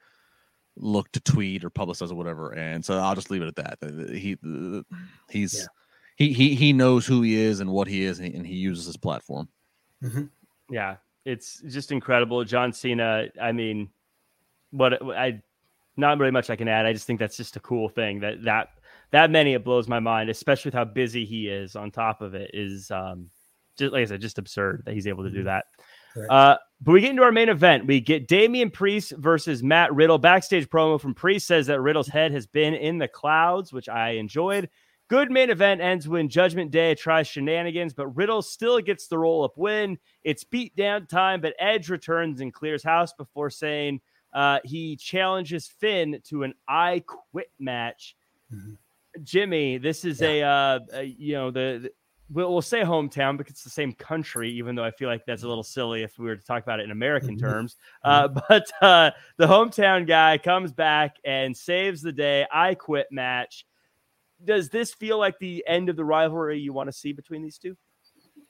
look 0.75 1.11
to 1.11 1.19
tweet 1.19 1.63
or 1.63 1.69
publicize 1.69 2.11
or 2.11 2.15
whatever. 2.15 2.51
And 2.51 2.83
so 2.83 2.97
I'll 2.97 3.15
just 3.15 3.29
leave 3.29 3.41
it 3.41 3.57
at 3.57 3.79
that. 3.79 4.09
He 4.15 4.37
he's 5.29 5.59
yeah. 5.59 5.65
He 6.15 6.33
he 6.33 6.55
he 6.55 6.73
knows 6.73 7.05
who 7.05 7.21
he 7.21 7.35
is 7.35 7.59
and 7.59 7.71
what 7.71 7.87
he 7.87 8.03
is, 8.03 8.19
and 8.19 8.27
he, 8.27 8.33
and 8.35 8.45
he 8.45 8.55
uses 8.55 8.85
his 8.85 8.97
platform. 8.97 9.47
Mm-hmm. 10.03 10.25
Yeah, 10.69 10.97
it's 11.25 11.61
just 11.67 11.91
incredible. 11.91 12.43
John 12.43 12.73
Cena. 12.73 13.27
I 13.41 13.51
mean, 13.51 13.89
what 14.71 15.01
I 15.01 15.41
not 15.97 16.17
really 16.19 16.31
much 16.31 16.49
I 16.49 16.55
can 16.55 16.67
add. 16.67 16.85
I 16.85 16.93
just 16.93 17.07
think 17.07 17.19
that's 17.19 17.37
just 17.37 17.55
a 17.55 17.59
cool 17.59 17.89
thing 17.89 18.19
that 18.21 18.43
that 18.43 18.69
that 19.11 19.31
many 19.31 19.53
it 19.53 19.63
blows 19.63 19.87
my 19.87 19.99
mind, 19.99 20.29
especially 20.29 20.69
with 20.69 20.75
how 20.75 20.85
busy 20.85 21.25
he 21.25 21.47
is. 21.47 21.75
On 21.75 21.91
top 21.91 22.21
of 22.21 22.35
it, 22.35 22.51
is 22.53 22.91
um, 22.91 23.29
just 23.77 23.93
like 23.93 24.01
I 24.01 24.05
said, 24.05 24.21
just 24.21 24.39
absurd 24.39 24.83
that 24.85 24.93
he's 24.93 25.07
able 25.07 25.23
to 25.23 25.29
do 25.29 25.39
mm-hmm. 25.39 25.45
that. 25.45 25.65
Right. 26.15 26.29
Uh, 26.29 26.57
but 26.81 26.91
we 26.91 27.01
get 27.01 27.11
into 27.11 27.23
our 27.23 27.31
main 27.31 27.49
event. 27.49 27.87
We 27.87 27.99
get 27.99 28.27
Damian 28.27 28.69
Priest 28.69 29.13
versus 29.17 29.63
Matt 29.63 29.93
Riddle. 29.93 30.17
Backstage 30.17 30.69
promo 30.69 30.99
from 30.99 31.15
Priest 31.15 31.47
says 31.47 31.67
that 31.67 31.81
Riddle's 31.81 32.07
head 32.07 32.31
has 32.31 32.45
been 32.45 32.73
in 32.73 32.97
the 32.97 33.07
clouds, 33.07 33.73
which 33.73 33.89
I 33.89 34.11
enjoyed. 34.11 34.69
Good 35.13 35.29
main 35.29 35.51
event 35.51 35.79
ends 35.79 36.07
when 36.07 36.27
Judgment 36.27 36.71
Day 36.71 36.95
tries 36.95 37.27
shenanigans, 37.27 37.93
but 37.93 38.07
Riddle 38.07 38.41
still 38.41 38.79
gets 38.79 39.05
the 39.05 39.19
roll 39.19 39.43
up 39.43 39.55
win. 39.57 39.99
It's 40.23 40.43
beat 40.43 40.75
down 40.75 41.05
time, 41.05 41.39
but 41.39 41.53
Edge 41.59 41.91
returns 41.91 42.41
and 42.41 42.51
clears 42.51 42.83
house 42.83 43.13
before 43.13 43.51
saying 43.51 44.01
uh, 44.33 44.57
he 44.63 44.95
challenges 44.95 45.67
Finn 45.67 46.19
to 46.29 46.41
an 46.41 46.55
I 46.67 47.03
Quit 47.05 47.51
match. 47.59 48.15
Mm-hmm. 48.51 48.73
Jimmy, 49.21 49.77
this 49.77 50.03
is 50.03 50.19
yeah. 50.19 50.29
a, 50.29 50.41
uh, 50.41 50.79
a, 50.93 51.03
you 51.03 51.33
know 51.33 51.51
the, 51.51 51.79
the 51.83 51.91
we'll, 52.31 52.51
we'll, 52.51 52.63
say 52.63 52.81
hometown 52.81 53.37
because 53.37 53.51
it's 53.51 53.63
the 53.63 53.69
same 53.69 53.93
country, 53.93 54.49
even 54.49 54.73
though 54.73 54.83
I 54.83 54.89
feel 54.89 55.09
like 55.09 55.27
that's 55.27 55.43
a 55.43 55.47
little 55.47 55.61
silly 55.61 56.01
if 56.01 56.17
we 56.17 56.25
were 56.25 56.37
to 56.37 56.43
talk 56.43 56.63
about 56.63 56.79
it 56.79 56.85
in 56.85 56.91
American 56.91 57.37
mm-hmm. 57.37 57.45
terms. 57.45 57.75
Mm-hmm. 58.03 58.35
Uh, 58.35 58.41
but 58.49 58.71
uh, 58.81 59.11
the 59.37 59.45
hometown 59.45 60.07
guy 60.07 60.39
comes 60.39 60.71
back 60.71 61.17
and 61.23 61.55
saves 61.55 62.01
the 62.01 62.11
day. 62.11 62.47
I 62.51 62.73
quit 62.73 63.11
match. 63.11 63.67
Does 64.43 64.69
this 64.69 64.93
feel 64.93 65.17
like 65.17 65.39
the 65.39 65.63
end 65.67 65.89
of 65.89 65.95
the 65.95 66.05
rivalry 66.05 66.59
you 66.59 66.73
want 66.73 66.87
to 66.87 66.93
see 66.93 67.13
between 67.13 67.41
these 67.41 67.57
two? 67.57 67.77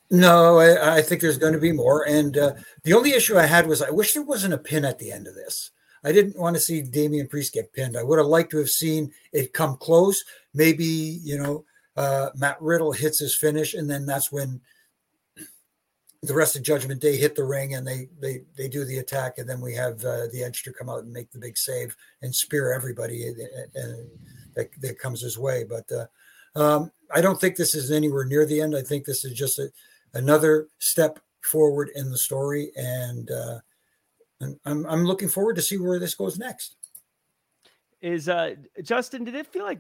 No, 0.09 0.59
I, 0.59 0.97
I, 0.97 1.01
think 1.01 1.21
there's 1.21 1.37
going 1.37 1.53
to 1.53 1.59
be 1.59 1.71
more. 1.71 2.07
And 2.07 2.37
uh, 2.37 2.53
the 2.83 2.93
only 2.93 3.11
issue 3.11 3.37
I 3.37 3.45
had 3.45 3.65
was 3.65 3.81
I 3.81 3.89
wish 3.89 4.13
there 4.13 4.23
wasn't 4.23 4.53
a 4.53 4.59
pin 4.59 4.85
at 4.85 4.99
the 4.99 5.11
end 5.11 5.27
of 5.27 5.33
this. 5.33 5.71
I 6.03 6.11
didn't 6.11 6.37
want 6.37 6.55
to 6.55 6.61
see 6.61 6.81
Damian 6.81 7.27
Priest 7.27 7.53
get 7.53 7.73
pinned. 7.73 7.97
I 7.97 8.03
would 8.03 8.19
have 8.19 8.27
liked 8.27 8.51
to 8.51 8.57
have 8.57 8.69
seen 8.69 9.11
it 9.31 9.53
come 9.53 9.77
close. 9.77 10.23
Maybe, 10.53 10.85
you 10.85 11.37
know, 11.37 11.65
uh, 11.95 12.29
Matt 12.35 12.61
Riddle 12.61 12.91
hits 12.91 13.19
his 13.19 13.35
finish, 13.35 13.73
and 13.73 13.89
then 13.89 14.05
that's 14.05 14.31
when 14.31 14.59
the 16.21 16.33
rest 16.33 16.55
of 16.55 16.63
Judgment 16.63 17.01
Day 17.01 17.17
hit 17.17 17.35
the 17.35 17.43
ring 17.43 17.75
and 17.75 17.85
they 17.85 18.07
they 18.21 18.41
they 18.55 18.67
do 18.67 18.85
the 18.85 18.99
attack, 18.99 19.37
and 19.37 19.49
then 19.49 19.61
we 19.61 19.73
have 19.73 20.03
uh, 20.05 20.27
the 20.31 20.43
Edge 20.43 20.63
to 20.63 20.73
come 20.73 20.89
out 20.89 21.03
and 21.03 21.13
make 21.13 21.31
the 21.31 21.39
big 21.39 21.57
save 21.57 21.95
and 22.21 22.33
spear 22.33 22.73
everybody 22.73 23.27
and, 23.27 23.41
uh, 23.75 24.03
that, 24.55 24.69
that 24.81 24.99
comes 24.99 25.21
his 25.21 25.37
way. 25.37 25.63
But 25.63 25.89
uh, 25.91 26.59
um, 26.59 26.91
I 27.13 27.21
don't 27.21 27.39
think 27.39 27.55
this 27.55 27.75
is 27.75 27.91
anywhere 27.91 28.25
near 28.25 28.45
the 28.45 28.61
end. 28.61 28.75
I 28.75 28.81
think 28.81 29.05
this 29.05 29.25
is 29.25 29.33
just 29.33 29.59
a, 29.59 29.69
another 30.13 30.67
step 30.79 31.19
forward 31.41 31.89
in 31.95 32.09
the 32.09 32.17
story, 32.17 32.71
and 32.75 33.29
uh, 33.29 33.59
I'm 34.65 34.85
I'm 34.85 35.05
looking 35.05 35.29
forward 35.29 35.55
to 35.55 35.61
see 35.61 35.77
where 35.77 35.99
this 35.99 36.15
goes 36.15 36.37
next. 36.37 36.75
Is 38.01 38.27
uh 38.27 38.55
Justin? 38.81 39.23
Did 39.23 39.35
it 39.35 39.47
feel 39.47 39.63
like 39.63 39.79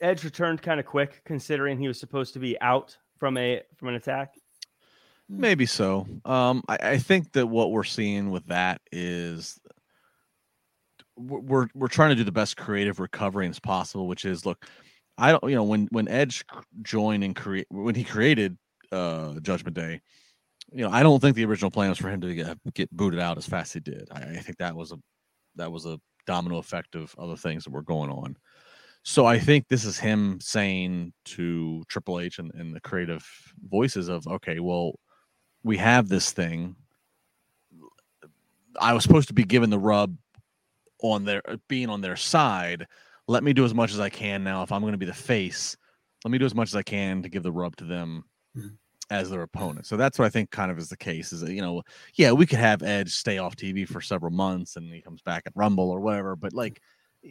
Edge 0.00 0.24
returned 0.24 0.62
kind 0.62 0.80
of 0.80 0.86
quick, 0.86 1.22
considering 1.24 1.78
he 1.78 1.88
was 1.88 1.98
supposed 1.98 2.32
to 2.34 2.38
be 2.38 2.60
out 2.60 2.96
from 3.18 3.36
a 3.36 3.62
from 3.76 3.88
an 3.88 3.94
attack? 3.94 4.34
Maybe 5.28 5.64
so. 5.64 6.06
Um, 6.24 6.62
I, 6.68 6.76
I 6.82 6.98
think 6.98 7.32
that 7.32 7.46
what 7.46 7.70
we're 7.70 7.84
seeing 7.84 8.30
with 8.30 8.46
that 8.46 8.82
is 8.92 9.58
we're 11.16 11.68
we're 11.74 11.88
trying 11.88 12.10
to 12.10 12.16
do 12.16 12.24
the 12.24 12.32
best 12.32 12.56
creative 12.56 13.00
recovery 13.00 13.48
as 13.48 13.60
possible, 13.60 14.06
which 14.06 14.24
is 14.24 14.44
look, 14.44 14.66
I 15.18 15.30
don't 15.32 15.48
you 15.48 15.56
know 15.56 15.64
when 15.64 15.88
when 15.90 16.08
Edge 16.08 16.44
joined 16.82 17.24
and 17.24 17.34
create 17.36 17.66
when 17.70 17.94
he 17.94 18.04
created 18.04 18.56
uh 18.92 19.34
Judgment 19.40 19.76
Day, 19.76 20.00
you 20.72 20.84
know, 20.84 20.90
I 20.90 21.02
don't 21.02 21.20
think 21.20 21.36
the 21.36 21.44
original 21.44 21.70
plan 21.70 21.90
was 21.90 21.98
for 21.98 22.10
him 22.10 22.20
to 22.22 22.34
get, 22.34 22.74
get 22.74 22.90
booted 22.90 23.20
out 23.20 23.38
as 23.38 23.46
fast 23.46 23.70
as 23.70 23.84
he 23.84 23.90
did. 23.90 24.08
I, 24.10 24.22
I, 24.22 24.36
think 24.40 24.58
that 24.58 24.74
was 24.74 24.92
a 24.92 24.96
that 25.56 25.70
was 25.70 25.86
a 25.86 26.00
domino 26.26 26.58
effect 26.58 26.94
of 26.96 27.14
other 27.18 27.36
things 27.36 27.64
that 27.64 27.70
were 27.70 27.82
going 27.82 28.10
on. 28.10 28.36
So 29.04 29.26
I 29.26 29.38
think 29.38 29.68
this 29.68 29.84
is 29.84 29.98
him 29.98 30.40
saying 30.40 31.12
to 31.26 31.84
Triple 31.88 32.20
H 32.20 32.38
and, 32.38 32.50
and 32.54 32.74
the 32.74 32.80
creative 32.80 33.24
voices 33.68 34.08
of, 34.08 34.26
okay, 34.26 34.60
well, 34.60 34.98
we 35.62 35.76
have 35.76 36.08
this 36.08 36.32
thing. 36.32 36.74
I 38.80 38.94
was 38.94 39.02
supposed 39.02 39.28
to 39.28 39.34
be 39.34 39.44
given 39.44 39.68
the 39.68 39.78
rub 39.78 40.16
on 41.04 41.24
their 41.24 41.42
uh, 41.48 41.56
being 41.68 41.90
on 41.90 42.00
their 42.00 42.16
side. 42.16 42.86
Let 43.28 43.44
me 43.44 43.52
do 43.52 43.64
as 43.64 43.74
much 43.74 43.92
as 43.92 44.00
I 44.00 44.08
can 44.08 44.42
now. 44.42 44.62
If 44.62 44.72
I'm 44.72 44.80
going 44.80 44.92
to 44.92 44.98
be 44.98 45.06
the 45.06 45.12
face, 45.12 45.76
let 46.24 46.30
me 46.30 46.38
do 46.38 46.46
as 46.46 46.54
much 46.54 46.68
as 46.68 46.76
I 46.76 46.82
can 46.82 47.22
to 47.22 47.28
give 47.28 47.42
the 47.42 47.52
rub 47.52 47.76
to 47.76 47.84
them 47.84 48.24
mm-hmm. 48.56 48.68
as 49.10 49.30
their 49.30 49.42
opponent. 49.42 49.86
So 49.86 49.96
that's 49.96 50.18
what 50.18 50.24
I 50.24 50.30
think 50.30 50.50
kind 50.50 50.70
of 50.70 50.78
is 50.78 50.88
the 50.88 50.96
case. 50.96 51.32
Is 51.32 51.42
that 51.42 51.52
you 51.52 51.60
know, 51.60 51.82
yeah, 52.14 52.32
we 52.32 52.46
could 52.46 52.58
have 52.58 52.82
Edge 52.82 53.10
stay 53.10 53.38
off 53.38 53.54
TV 53.54 53.86
for 53.86 54.00
several 54.00 54.32
months 54.32 54.76
and 54.76 54.92
he 54.92 55.02
comes 55.02 55.20
back 55.22 55.42
at 55.46 55.52
Rumble 55.54 55.90
or 55.90 56.00
whatever, 56.00 56.36
but 56.36 56.54
like 56.54 56.80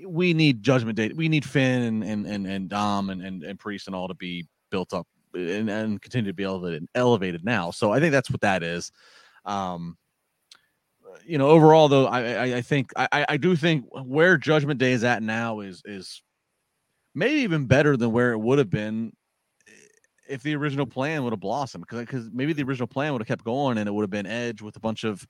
we 0.07 0.33
need 0.33 0.63
Judgment 0.63 0.95
Day. 0.95 1.09
We 1.09 1.27
need 1.27 1.45
Finn 1.45 1.81
and 1.81 2.03
and 2.03 2.27
and, 2.27 2.47
and 2.47 2.69
Dom 2.69 3.09
and, 3.09 3.23
and 3.23 3.43
and 3.43 3.59
Priest 3.59 3.87
and 3.87 3.95
all 3.95 4.07
to 4.07 4.15
be 4.15 4.47
built 4.69 4.93
up 4.93 5.07
and, 5.33 5.69
and 5.69 6.01
continue 6.01 6.29
to 6.29 6.35
be 6.35 6.43
elevated 6.43 6.87
elevated 6.93 7.43
now. 7.43 7.71
So 7.71 7.91
I 7.91 7.99
think 7.99 8.11
that's 8.11 8.29
what 8.29 8.41
that 8.41 8.61
is. 8.61 8.91
Um, 9.45 9.97
you 11.25 11.37
know, 11.37 11.49
overall 11.49 11.87
though, 11.87 12.07
I 12.07 12.21
I, 12.21 12.43
I 12.57 12.61
think 12.61 12.91
I 12.95 13.25
I 13.29 13.37
do 13.37 13.55
think 13.55 13.85
where 13.91 14.37
Judgment 14.37 14.79
Day 14.79 14.93
is 14.93 15.03
at 15.03 15.23
now 15.23 15.59
is 15.59 15.81
is 15.85 16.21
maybe 17.15 17.41
even 17.41 17.65
better 17.65 17.95
than 17.97 18.11
where 18.11 18.31
it 18.31 18.39
would 18.39 18.57
have 18.59 18.69
been 18.69 19.11
eh, 19.67 19.71
if 20.29 20.43
the 20.43 20.55
original 20.55 20.85
plan 20.85 21.23
would 21.23 21.33
have 21.33 21.39
blossomed 21.39 21.85
because 21.87 21.99
because 22.01 22.29
maybe 22.33 22.53
the 22.53 22.63
original 22.63 22.87
plan 22.87 23.13
would 23.13 23.21
have 23.21 23.27
kept 23.27 23.43
going 23.43 23.77
and 23.77 23.87
it 23.87 23.91
would 23.91 24.03
have 24.03 24.09
been 24.09 24.25
Edge 24.25 24.61
with 24.61 24.75
a 24.75 24.81
bunch 24.81 25.03
of 25.03 25.25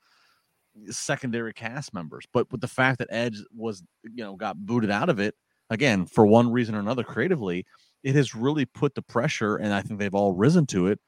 secondary 0.89 1.53
cast 1.53 1.93
members. 1.93 2.25
But 2.33 2.51
with 2.51 2.61
the 2.61 2.67
fact 2.67 2.99
that 2.99 3.09
Edge 3.11 3.37
was 3.55 3.83
you 4.03 4.23
know 4.23 4.35
got 4.35 4.57
booted 4.57 4.91
out 4.91 5.09
of 5.09 5.19
it 5.19 5.35
again 5.69 6.05
for 6.05 6.25
one 6.25 6.51
reason 6.51 6.75
or 6.75 6.79
another 6.79 7.03
creatively, 7.03 7.65
it 8.03 8.15
has 8.15 8.35
really 8.35 8.65
put 8.65 8.95
the 8.95 9.01
pressure, 9.01 9.57
and 9.57 9.73
I 9.73 9.81
think 9.81 9.99
they've 9.99 10.15
all 10.15 10.33
risen 10.33 10.65
to 10.67 10.87
it 10.87 10.99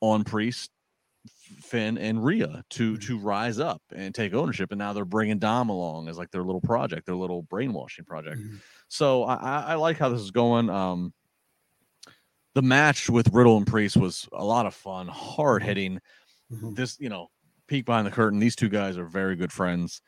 on 0.00 0.24
Priest, 0.24 0.70
Finn, 1.62 1.98
and 1.98 2.24
Rhea 2.24 2.62
to 2.70 2.92
mm-hmm. 2.92 3.06
to 3.06 3.18
rise 3.18 3.58
up 3.58 3.82
and 3.94 4.14
take 4.14 4.34
ownership. 4.34 4.72
And 4.72 4.78
now 4.78 4.92
they're 4.92 5.04
bringing 5.04 5.38
Dom 5.38 5.68
along 5.68 6.08
as 6.08 6.18
like 6.18 6.30
their 6.30 6.42
little 6.42 6.60
project, 6.60 7.06
their 7.06 7.14
little 7.14 7.42
brainwashing 7.42 8.04
project. 8.04 8.38
Mm-hmm. 8.38 8.56
So 8.88 9.24
I, 9.24 9.60
I 9.60 9.74
like 9.74 9.98
how 9.98 10.08
this 10.08 10.20
is 10.20 10.30
going. 10.30 10.70
Um, 10.70 11.12
the 12.54 12.62
match 12.62 13.10
with 13.10 13.32
Riddle 13.32 13.58
and 13.58 13.66
Priest 13.66 13.96
was 13.96 14.28
a 14.32 14.44
lot 14.44 14.66
of 14.66 14.74
fun, 14.74 15.08
hard 15.08 15.62
mm-hmm. 15.62 15.68
hitting. 15.68 16.00
Mm-hmm. 16.52 16.74
This, 16.74 16.98
you 17.00 17.08
know, 17.08 17.28
peek 17.66 17.84
behind 17.84 18.06
the 18.06 18.10
curtain. 18.10 18.38
These 18.38 18.56
two 18.56 18.68
guys 18.68 18.96
are 18.96 19.04
very 19.04 19.36
good 19.36 19.52
friends. 19.52 20.00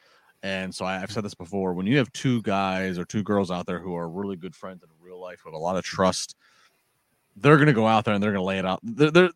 And 0.43 0.73
so 0.75 0.85
I, 0.85 0.99
have 0.99 1.11
said 1.11 1.25
this 1.25 1.35
before 1.35 1.75
when 1.75 1.87
you 1.87 1.99
have 1.99 2.13
two 2.13 2.43
guys 2.43 2.99
or 2.99 3.05
two 3.05 3.23
girls 3.23 3.51
out 3.51 3.67
there 3.67 3.81
who 3.81 3.97
are 3.97 4.09
really 4.09 4.37
good 4.37 4.55
friends 4.55 4.83
in 4.83 4.89
real 5.01 5.21
life 5.21 5.43
with 5.45 5.55
a 5.55 5.59
lot 5.59 5.77
of 5.77 5.85
trust, 5.85 6.37
they're 7.37 7.57
going 7.57 7.67
to 7.67 7.73
go 7.73 7.87
out 7.87 8.05
there 8.05 8.15
and 8.15 8.23
they're 8.23 8.33
going 8.33 8.43
to 8.43 8.47
lay 8.47 8.59
it 8.59 8.65
out. 8.65 8.81
They're, 8.83 9.11
they're, 9.11 9.31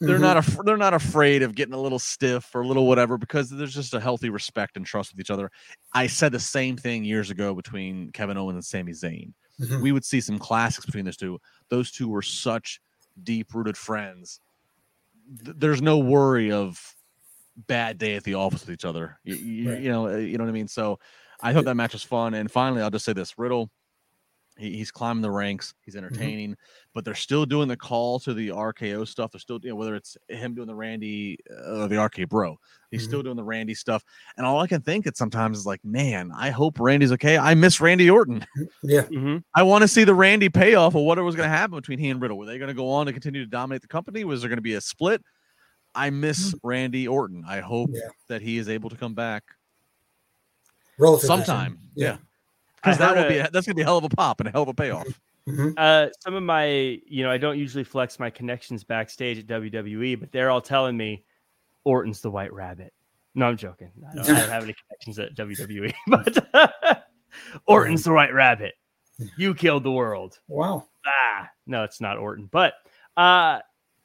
they're 0.00 0.14
mm-hmm. 0.14 0.22
not 0.22 0.36
af- 0.36 0.58
they're 0.64 0.76
not 0.76 0.94
afraid 0.94 1.42
of 1.42 1.54
getting 1.54 1.74
a 1.74 1.80
little 1.80 1.98
stiff 1.98 2.54
or 2.54 2.60
a 2.60 2.66
little 2.66 2.86
whatever 2.86 3.18
because 3.18 3.50
there's 3.50 3.74
just 3.74 3.94
a 3.94 4.00
healthy 4.00 4.30
respect 4.30 4.76
and 4.76 4.86
trust 4.86 5.12
with 5.12 5.20
each 5.20 5.30
other. 5.30 5.50
I 5.92 6.06
said 6.06 6.30
the 6.32 6.40
same 6.40 6.76
thing 6.76 7.04
years 7.04 7.30
ago 7.30 7.54
between 7.54 8.12
Kevin 8.12 8.36
Owens 8.36 8.54
and 8.54 8.64
Sami 8.64 8.92
Zayn. 8.92 9.32
Mm-hmm. 9.60 9.82
We 9.82 9.90
would 9.90 10.04
see 10.04 10.20
some 10.20 10.38
classics 10.38 10.86
between 10.86 11.04
those 11.04 11.16
two. 11.16 11.40
Those 11.68 11.90
two 11.90 12.08
were 12.08 12.22
such 12.22 12.80
deep 13.24 13.52
rooted 13.54 13.76
friends. 13.76 14.40
Th- 15.44 15.56
there's 15.58 15.82
no 15.82 15.98
worry 15.98 16.52
of 16.52 16.80
bad 17.66 17.98
day 17.98 18.14
at 18.14 18.22
the 18.22 18.34
office 18.34 18.60
with 18.60 18.70
each 18.70 18.84
other. 18.84 19.18
You, 19.24 19.34
you, 19.34 19.70
right. 19.70 19.82
you 19.82 19.90
know, 19.90 20.16
you 20.16 20.38
know 20.38 20.44
what 20.44 20.50
I 20.50 20.52
mean. 20.52 20.68
So 20.68 21.00
I 21.42 21.52
thought 21.52 21.64
that 21.64 21.74
match 21.74 21.92
was 21.92 22.04
fun. 22.04 22.34
And 22.34 22.48
finally, 22.48 22.82
I'll 22.82 22.90
just 22.90 23.04
say 23.04 23.14
this: 23.14 23.36
Riddle 23.36 23.68
he, 24.58 24.76
he's 24.76 24.90
climbing 24.90 25.22
the 25.22 25.30
ranks. 25.30 25.74
He's 25.80 25.94
mm-hmm. 25.94 26.04
entertaining, 26.04 26.50
mm-hmm. 26.50 26.90
but 26.92 27.04
they're 27.04 27.14
still 27.14 27.46
doing 27.46 27.68
the 27.68 27.76
call 27.76 28.18
to 28.20 28.34
the 28.34 28.48
RKO 28.48 29.06
stuff. 29.06 29.30
They're 29.30 29.40
still, 29.40 29.60
you 29.62 29.70
know, 29.70 29.76
whether 29.76 29.94
it's 29.94 30.16
him 30.28 30.54
doing 30.54 30.66
the 30.66 30.74
Randy 30.74 31.38
uh, 31.50 31.82
or 31.82 31.88
the 31.88 32.02
RK 32.02 32.28
Bro, 32.28 32.58
he's 32.90 33.02
mm-hmm. 33.02 33.08
still 33.08 33.22
doing 33.22 33.36
the 33.36 33.44
Randy 33.44 33.74
stuff. 33.74 34.04
And 34.36 34.44
all 34.44 34.58
I 34.58 34.66
can 34.66 34.82
think 34.82 35.06
it 35.06 35.16
sometimes 35.16 35.58
is 35.58 35.66
like, 35.66 35.84
man, 35.84 36.32
I 36.36 36.50
hope 36.50 36.80
Randy's 36.80 37.12
okay. 37.12 37.38
I 37.38 37.54
miss 37.54 37.80
Randy 37.80 38.10
Orton. 38.10 38.44
Yeah, 38.82 39.02
mm-hmm. 39.02 39.38
I 39.54 39.62
want 39.62 39.82
to 39.82 39.88
see 39.88 40.04
the 40.04 40.14
Randy 40.14 40.48
payoff 40.48 40.94
of 40.94 41.02
what 41.02 41.18
was 41.22 41.36
going 41.36 41.48
to 41.48 41.56
happen 41.56 41.76
between 41.76 41.98
he 41.98 42.10
and 42.10 42.20
Riddle. 42.20 42.38
Were 42.38 42.46
they 42.46 42.58
going 42.58 42.68
to 42.68 42.74
go 42.74 42.90
on 42.90 43.06
to 43.06 43.12
continue 43.12 43.44
to 43.44 43.50
dominate 43.50 43.82
the 43.82 43.88
company? 43.88 44.24
Was 44.24 44.42
there 44.42 44.48
going 44.48 44.58
to 44.58 44.62
be 44.62 44.74
a 44.74 44.80
split? 44.80 45.22
I 45.94 46.10
miss 46.10 46.48
mm-hmm. 46.48 46.66
Randy 46.66 47.08
Orton. 47.08 47.44
I 47.46 47.60
hope 47.60 47.90
yeah. 47.92 48.08
that 48.28 48.42
he 48.42 48.58
is 48.58 48.68
able 48.68 48.90
to 48.90 48.96
come 48.96 49.14
back 49.14 49.44
Relatively 50.98 51.26
sometime. 51.26 51.78
Yeah. 51.94 52.06
yeah 52.06 52.16
because 52.82 52.98
that 52.98 53.16
will 53.16 53.28
be 53.28 53.38
a, 53.38 53.50
that's 53.50 53.66
gonna 53.66 53.74
be 53.74 53.82
a 53.82 53.84
hell 53.84 53.98
of 53.98 54.04
a 54.04 54.08
pop 54.08 54.40
and 54.40 54.48
a 54.48 54.52
hell 54.52 54.62
of 54.62 54.68
a 54.68 54.74
payoff. 54.74 55.06
Mm-hmm. 55.48 55.70
Uh, 55.76 56.08
some 56.20 56.34
of 56.34 56.42
my, 56.42 56.66
you 57.06 57.22
know, 57.22 57.30
I 57.30 57.38
don't 57.38 57.58
usually 57.58 57.84
flex 57.84 58.18
my 58.18 58.28
connections 58.28 58.84
backstage 58.84 59.38
at 59.38 59.46
WWE, 59.46 60.20
but 60.20 60.30
they're 60.30 60.50
all 60.50 60.60
telling 60.60 60.96
me 60.96 61.24
Orton's 61.84 62.20
the 62.20 62.30
White 62.30 62.52
Rabbit. 62.52 62.92
No, 63.34 63.46
I'm 63.46 63.56
joking. 63.56 63.90
I 64.10 64.14
don't, 64.14 64.30
I 64.30 64.40
don't 64.40 64.50
have 64.50 64.64
any 64.64 64.74
connections 64.74 65.18
at 65.18 65.34
WWE, 65.34 65.94
but 66.06 67.04
Orton's 67.66 68.04
the 68.04 68.12
White 68.12 68.34
Rabbit. 68.34 68.74
You 69.36 69.54
killed 69.54 69.84
the 69.84 69.90
world. 69.90 70.38
Wow. 70.48 70.86
Ah, 71.06 71.48
no, 71.66 71.82
it's 71.82 72.00
not 72.00 72.18
Orton, 72.18 72.48
but 72.52 72.74
uh, 73.16 73.60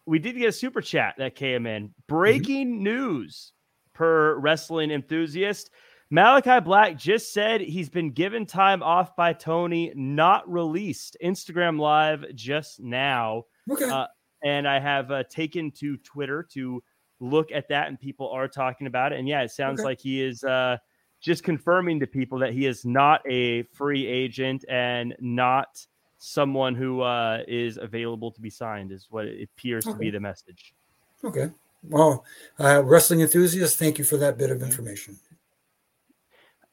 we 0.05 0.19
did 0.19 0.37
get 0.37 0.49
a 0.49 0.53
super 0.53 0.81
chat 0.81 1.15
that 1.17 1.35
came 1.35 1.65
in. 1.65 1.83
Mm-hmm. 1.83 1.93
Breaking 2.07 2.75
mm-hmm. 2.75 2.83
news 2.83 3.51
per 3.93 4.35
wrestling 4.35 4.91
enthusiast. 4.91 5.69
Malakai 6.13 6.63
Black 6.63 6.95
just 6.95 7.33
said 7.33 7.59
he's 7.59 7.89
been 7.89 8.11
given 8.11 8.45
time 8.45 8.83
off 8.83 9.15
by 9.15 9.33
Tony, 9.33 9.91
not 9.95 10.47
released. 10.51 11.17
Instagram 11.23 11.79
Live 11.79 12.23
just 12.35 12.79
now. 12.79 13.45
Okay. 13.67 13.89
Uh, 13.89 14.05
and 14.43 14.67
I 14.67 14.79
have 14.79 15.09
uh, 15.09 15.23
taken 15.27 15.71
to 15.71 15.97
Twitter 15.97 16.45
to 16.51 16.83
look 17.19 17.51
at 17.51 17.67
that, 17.69 17.87
and 17.87 17.99
people 17.99 18.29
are 18.29 18.47
talking 18.47 18.85
about 18.85 19.11
it. 19.11 19.17
And 19.17 19.27
yeah, 19.27 19.41
it 19.41 19.49
sounds 19.49 19.79
okay. 19.79 19.85
like 19.85 19.99
he 19.99 20.21
is 20.21 20.43
uh, 20.43 20.77
just 21.19 21.43
confirming 21.43 21.99
to 22.01 22.05
people 22.05 22.37
that 22.39 22.53
he 22.53 22.67
is 22.67 22.85
not 22.85 23.21
a 23.27 23.63
free 23.73 24.05
agent 24.05 24.65
and 24.69 25.15
not 25.19 25.83
someone 26.19 26.75
who 26.75 27.01
uh, 27.01 27.39
is 27.47 27.77
available 27.77 28.29
to 28.29 28.39
be 28.39 28.51
signed, 28.51 28.91
is 28.91 29.07
what 29.09 29.25
it 29.25 29.49
appears 29.49 29.87
okay. 29.87 29.93
to 29.93 29.99
be 29.99 30.11
the 30.11 30.19
message. 30.19 30.75
Okay. 31.23 31.49
Well, 31.89 32.23
uh, 32.59 32.83
wrestling 32.83 33.21
enthusiasts, 33.21 33.77
thank 33.77 33.97
you 33.97 34.05
for 34.05 34.17
that 34.17 34.37
bit 34.37 34.51
of 34.51 34.61
information. 34.61 35.17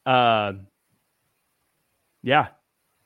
Uh, 0.05 0.53
yeah. 2.23 2.47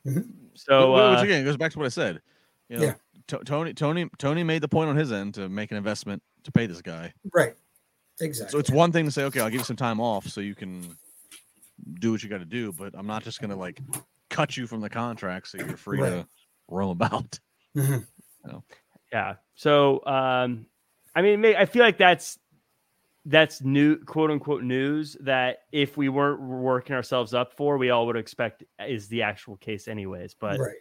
Mm-hmm. 0.05 0.21
So 0.53 0.93
which, 0.93 1.19
uh, 1.19 1.23
again 1.23 1.45
goes 1.45 1.57
back 1.57 1.71
to 1.73 1.79
what 1.79 1.85
I 1.85 1.89
said. 1.89 2.21
You 2.69 2.77
know, 2.77 2.83
yeah. 2.83 2.93
T- 3.27 3.37
Tony 3.45 3.73
Tony 3.73 4.09
Tony 4.17 4.43
made 4.43 4.61
the 4.61 4.67
point 4.67 4.89
on 4.89 4.95
his 4.95 5.11
end 5.11 5.33
to 5.35 5.49
make 5.49 5.71
an 5.71 5.77
investment 5.77 6.21
to 6.43 6.51
pay 6.51 6.65
this 6.65 6.81
guy. 6.81 7.13
Right. 7.33 7.53
Exactly. 8.21 8.51
So 8.51 8.59
it's 8.59 8.71
one 8.71 8.91
thing 8.91 9.05
to 9.05 9.11
say, 9.11 9.23
okay, 9.23 9.41
I'll 9.41 9.49
give 9.49 9.59
you 9.59 9.65
some 9.65 9.75
time 9.75 9.99
off 9.99 10.27
so 10.27 10.41
you 10.41 10.55
can 10.55 10.95
do 11.99 12.11
what 12.11 12.23
you 12.23 12.29
got 12.29 12.37
to 12.37 12.45
do, 12.45 12.71
but 12.71 12.93
I'm 12.97 13.07
not 13.07 13.23
just 13.23 13.41
gonna 13.41 13.55
like 13.55 13.81
cut 14.29 14.55
you 14.55 14.67
from 14.67 14.81
the 14.81 14.89
contract 14.89 15.49
so 15.49 15.57
you're 15.57 15.77
free 15.77 15.99
right. 15.99 16.09
to 16.09 16.27
roam 16.67 16.91
about. 16.91 17.39
Mm-hmm. 17.75 17.93
You 17.93 18.51
know? 18.51 18.63
Yeah. 19.11 19.35
So 19.55 20.05
um, 20.05 20.65
I 21.15 21.21
mean, 21.21 21.45
I 21.45 21.65
feel 21.65 21.83
like 21.83 21.97
that's 21.97 22.37
that's 23.25 23.61
new 23.61 23.97
quote 23.97 24.29
unquote 24.29 24.63
news 24.63 25.17
that 25.21 25.63
if 25.71 25.97
we 25.97 26.09
weren't 26.09 26.41
working 26.41 26.95
ourselves 26.95 27.33
up 27.33 27.53
for, 27.53 27.77
we 27.77 27.89
all 27.89 28.05
would 28.05 28.15
expect 28.15 28.63
is 28.87 29.07
the 29.07 29.23
actual 29.23 29.57
case 29.57 29.87
anyways. 29.87 30.35
But 30.39 30.59
right. 30.59 30.75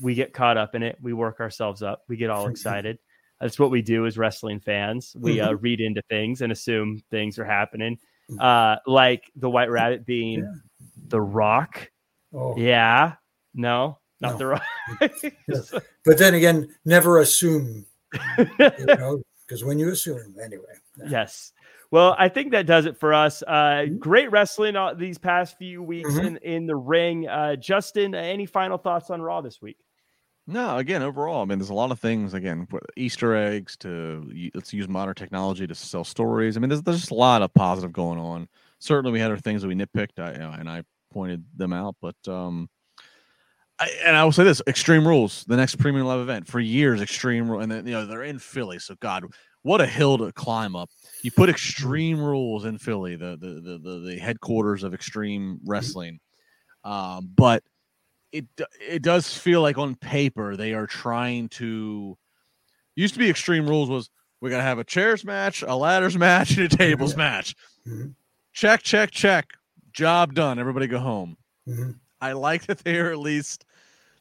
we 0.00 0.14
get 0.14 0.32
caught 0.32 0.56
up 0.56 0.74
in 0.74 0.82
it. 0.82 0.98
We 1.00 1.12
work 1.12 1.40
ourselves 1.40 1.82
up. 1.82 2.02
We 2.08 2.16
get 2.16 2.30
all 2.30 2.48
excited. 2.48 2.98
That's 3.40 3.58
what 3.58 3.70
we 3.70 3.82
do 3.82 4.06
as 4.06 4.18
wrestling 4.18 4.60
fans. 4.60 5.14
We 5.18 5.40
uh, 5.40 5.50
mm-hmm. 5.50 5.62
read 5.62 5.80
into 5.80 6.02
things 6.08 6.40
and 6.40 6.50
assume 6.50 7.02
things 7.10 7.38
are 7.38 7.44
happening. 7.44 7.98
Mm. 8.30 8.40
Uh, 8.40 8.78
like 8.86 9.30
the 9.36 9.50
White 9.50 9.70
Rabbit 9.70 10.06
being 10.06 10.40
yeah. 10.40 10.86
the 11.08 11.20
Rock. 11.20 11.90
Oh. 12.32 12.56
Yeah. 12.56 13.14
No, 13.54 13.98
not 14.20 14.32
no. 14.32 14.38
the 14.38 14.46
Rock. 14.46 14.62
But 16.04 16.18
then 16.18 16.34
again, 16.34 16.74
never 16.84 17.18
assume. 17.18 17.86
you 18.38 18.86
know, 18.86 19.22
because 19.46 19.64
when 19.64 19.78
you 19.78 19.90
assume, 19.90 20.34
anyway. 20.42 20.74
Yes. 20.96 21.52
Well, 21.90 22.16
I 22.18 22.28
think 22.28 22.52
that 22.52 22.66
does 22.66 22.86
it 22.86 22.98
for 22.98 23.14
us. 23.14 23.42
Uh, 23.46 23.52
mm-hmm. 23.52 23.98
great 23.98 24.30
wrestling 24.30 24.76
uh, 24.76 24.94
these 24.94 25.18
past 25.18 25.58
few 25.58 25.82
weeks 25.82 26.10
mm-hmm. 26.10 26.26
in, 26.26 26.36
in 26.38 26.66
the 26.66 26.76
ring. 26.76 27.28
Uh, 27.28 27.56
Justin, 27.56 28.14
any 28.14 28.46
final 28.46 28.78
thoughts 28.78 29.10
on 29.10 29.22
Raw 29.22 29.40
this 29.40 29.62
week? 29.62 29.78
No, 30.46 30.76
again, 30.76 31.02
overall, 31.02 31.42
I 31.42 31.44
mean, 31.46 31.58
there's 31.58 31.70
a 31.70 31.74
lot 31.74 31.90
of 31.90 31.98
things. 31.98 32.34
Again, 32.34 32.66
Easter 32.96 33.34
eggs 33.34 33.78
to 33.78 34.30
let's 34.54 34.74
use 34.74 34.88
modern 34.88 35.14
technology 35.14 35.66
to 35.66 35.74
sell 35.74 36.04
stories. 36.04 36.56
I 36.56 36.60
mean, 36.60 36.68
there's 36.68 36.82
there's 36.82 37.00
just 37.00 37.12
a 37.12 37.14
lot 37.14 37.40
of 37.40 37.54
positive 37.54 37.92
going 37.94 38.18
on. 38.18 38.48
Certainly, 38.78 39.12
we 39.12 39.20
had 39.20 39.30
our 39.30 39.38
things 39.38 39.62
that 39.62 39.68
we 39.68 39.74
nitpicked, 39.74 40.18
I, 40.18 40.32
you 40.32 40.38
know, 40.38 40.50
and 40.50 40.68
I 40.68 40.82
pointed 41.12 41.44
them 41.56 41.72
out. 41.72 41.96
But 42.02 42.16
um, 42.28 42.68
I, 43.78 43.90
and 44.04 44.16
I 44.16 44.24
will 44.24 44.32
say 44.32 44.44
this: 44.44 44.60
Extreme 44.66 45.08
Rules, 45.08 45.44
the 45.44 45.56
next 45.56 45.76
Premium 45.76 46.06
Live 46.06 46.20
event 46.20 46.46
for 46.46 46.60
years. 46.60 47.00
Extreme 47.00 47.50
Rule, 47.50 47.60
and 47.60 47.72
then 47.72 47.86
you 47.86 47.92
know 47.92 48.04
they're 48.04 48.24
in 48.24 48.38
Philly, 48.38 48.78
so 48.78 48.96
God, 49.00 49.24
what 49.64 49.80
a 49.80 49.86
hill 49.86 50.18
to 50.18 50.30
climb 50.30 50.76
up. 50.76 50.90
You 51.22 51.32
put 51.32 51.48
extreme 51.48 52.20
rules 52.20 52.66
in 52.66 52.78
Philly, 52.78 53.16
the 53.16 53.36
the 53.40 53.78
the, 53.78 53.98
the, 54.10 54.18
headquarters 54.18 54.84
of 54.84 54.94
extreme 54.94 55.58
wrestling. 55.64 56.20
Um, 56.84 57.32
but 57.34 57.64
it 58.30 58.44
it 58.78 59.02
does 59.02 59.36
feel 59.36 59.62
like 59.62 59.78
on 59.78 59.96
paper 59.96 60.54
they 60.54 60.74
are 60.74 60.86
trying 60.86 61.48
to 61.48 62.16
used 62.94 63.14
to 63.14 63.18
be 63.18 63.30
extreme 63.30 63.66
rules 63.66 63.88
was 63.88 64.10
we 64.42 64.50
gotta 64.50 64.62
have 64.62 64.78
a 64.78 64.84
chairs 64.84 65.24
match, 65.24 65.62
a 65.62 65.74
ladders 65.74 66.16
match, 66.18 66.56
and 66.58 66.70
a 66.72 66.76
tables 66.76 67.16
match. 67.16 67.56
Mm-hmm. 67.88 68.10
Check, 68.52 68.82
check, 68.82 69.10
check. 69.10 69.48
job 69.92 70.34
done. 70.34 70.58
Everybody 70.58 70.86
go 70.86 70.98
home. 70.98 71.38
Mm-hmm. 71.66 71.92
I 72.20 72.32
like 72.32 72.66
that 72.66 72.84
they're 72.84 73.12
at 73.12 73.18
least 73.18 73.64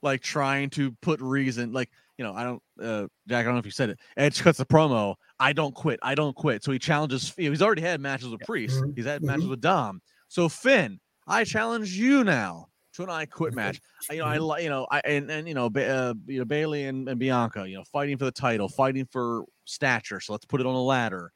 like 0.01 0.21
trying 0.21 0.69
to 0.71 0.91
put 1.01 1.19
reason, 1.19 1.73
like 1.73 1.89
you 2.17 2.23
know, 2.23 2.33
I 2.33 2.43
don't, 2.43 2.61
uh, 2.81 3.07
Jack. 3.27 3.41
I 3.41 3.43
don't 3.45 3.53
know 3.53 3.59
if 3.59 3.65
you 3.65 3.71
said 3.71 3.89
it. 3.89 3.99
Edge 4.17 4.41
cuts 4.41 4.57
the 4.57 4.65
promo. 4.65 5.15
I 5.39 5.51
don't 5.53 5.73
quit. 5.73 5.99
I 6.03 6.15
don't 6.15 6.35
quit. 6.35 6.63
So 6.63 6.71
he 6.71 6.79
challenges. 6.79 7.33
You 7.37 7.45
know, 7.45 7.49
he's 7.51 7.61
already 7.61 7.81
had 7.81 7.99
matches 8.01 8.29
with 8.29 8.41
Priest. 8.41 8.75
Mm-hmm. 8.79 8.91
He's 8.95 9.05
had 9.05 9.23
matches 9.23 9.47
with 9.47 9.61
Dom. 9.61 10.01
So 10.27 10.47
Finn, 10.49 10.99
I 11.27 11.43
challenge 11.43 11.93
you 11.97 12.23
now 12.23 12.67
to 12.93 13.03
an 13.03 13.09
I 13.09 13.25
quit 13.25 13.53
match. 13.55 13.79
You 14.11 14.19
know, 14.19 14.25
I 14.25 14.37
Mm-hmm. 14.37 14.63
you 14.63 14.69
know, 14.69 14.85
I 14.91 15.01
and 15.05 15.31
and 15.31 15.47
you 15.47 15.53
know, 15.53 15.69
ba- 15.69 15.89
uh, 15.89 16.13
you 16.27 16.39
know, 16.39 16.45
Bayley 16.45 16.85
and, 16.85 17.07
and 17.09 17.19
Bianca, 17.19 17.67
you 17.67 17.77
know, 17.77 17.83
fighting 17.91 18.17
for 18.17 18.25
the 18.25 18.31
title, 18.31 18.67
fighting 18.69 19.07
for 19.11 19.45
stature. 19.65 20.19
So 20.19 20.33
let's 20.33 20.45
put 20.45 20.59
it 20.61 20.67
on 20.67 20.75
a 20.75 20.81
ladder. 20.81 21.31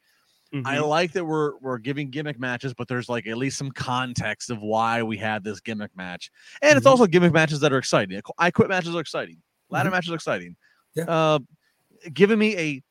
I 0.64 0.76
Mhm. 0.76 0.88
like 0.88 1.12
that 1.12 1.24
we're 1.26 1.58
we're 1.58 1.76
giving 1.78 2.08
gimmick 2.10 2.38
matches, 2.38 2.72
but 2.72 2.88
there's 2.88 3.08
like 3.08 3.26
at 3.26 3.36
least 3.36 3.58
some 3.58 3.70
context 3.70 4.48
of 4.50 4.60
why 4.62 5.02
we 5.02 5.16
had 5.18 5.44
this 5.44 5.60
gimmick 5.60 5.94
match, 5.96 6.30
and 6.62 6.76
it's 6.78 6.86
Mhm. 6.86 6.90
also 6.90 7.06
gimmick 7.06 7.32
matches 7.32 7.60
that 7.60 7.72
are 7.72 7.76
exciting. 7.78 8.18
I 8.38 8.50
quit 8.50 8.68
matches 8.68 8.94
are 8.94 9.00
exciting. 9.00 9.42
Ladder 9.70 9.90
matches 9.90 10.10
are 10.10 10.14
exciting. 10.14 10.56
Yeah. 10.98 11.04
Uh, 11.08 11.38
giving 12.12 12.38
me 12.38 12.56
a 12.56 12.82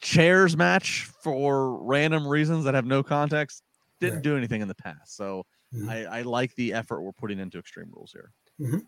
chairs 0.00 0.56
match 0.56 1.08
for 1.22 1.82
random 1.82 2.26
reasons 2.26 2.64
that 2.64 2.74
have 2.74 2.86
no 2.86 3.02
context 3.02 3.62
didn't 4.00 4.16
Right. 4.16 4.22
do 4.24 4.36
anything 4.36 4.60
in 4.62 4.68
the 4.68 4.74
past. 4.74 5.16
So 5.16 5.44
Mhm. 5.74 5.88
I, 5.88 6.18
I 6.18 6.22
like 6.22 6.54
the 6.56 6.72
effort 6.74 7.02
we're 7.02 7.12
putting 7.12 7.38
into 7.38 7.58
Extreme 7.58 7.90
Rules 7.94 8.12
here. 8.12 8.32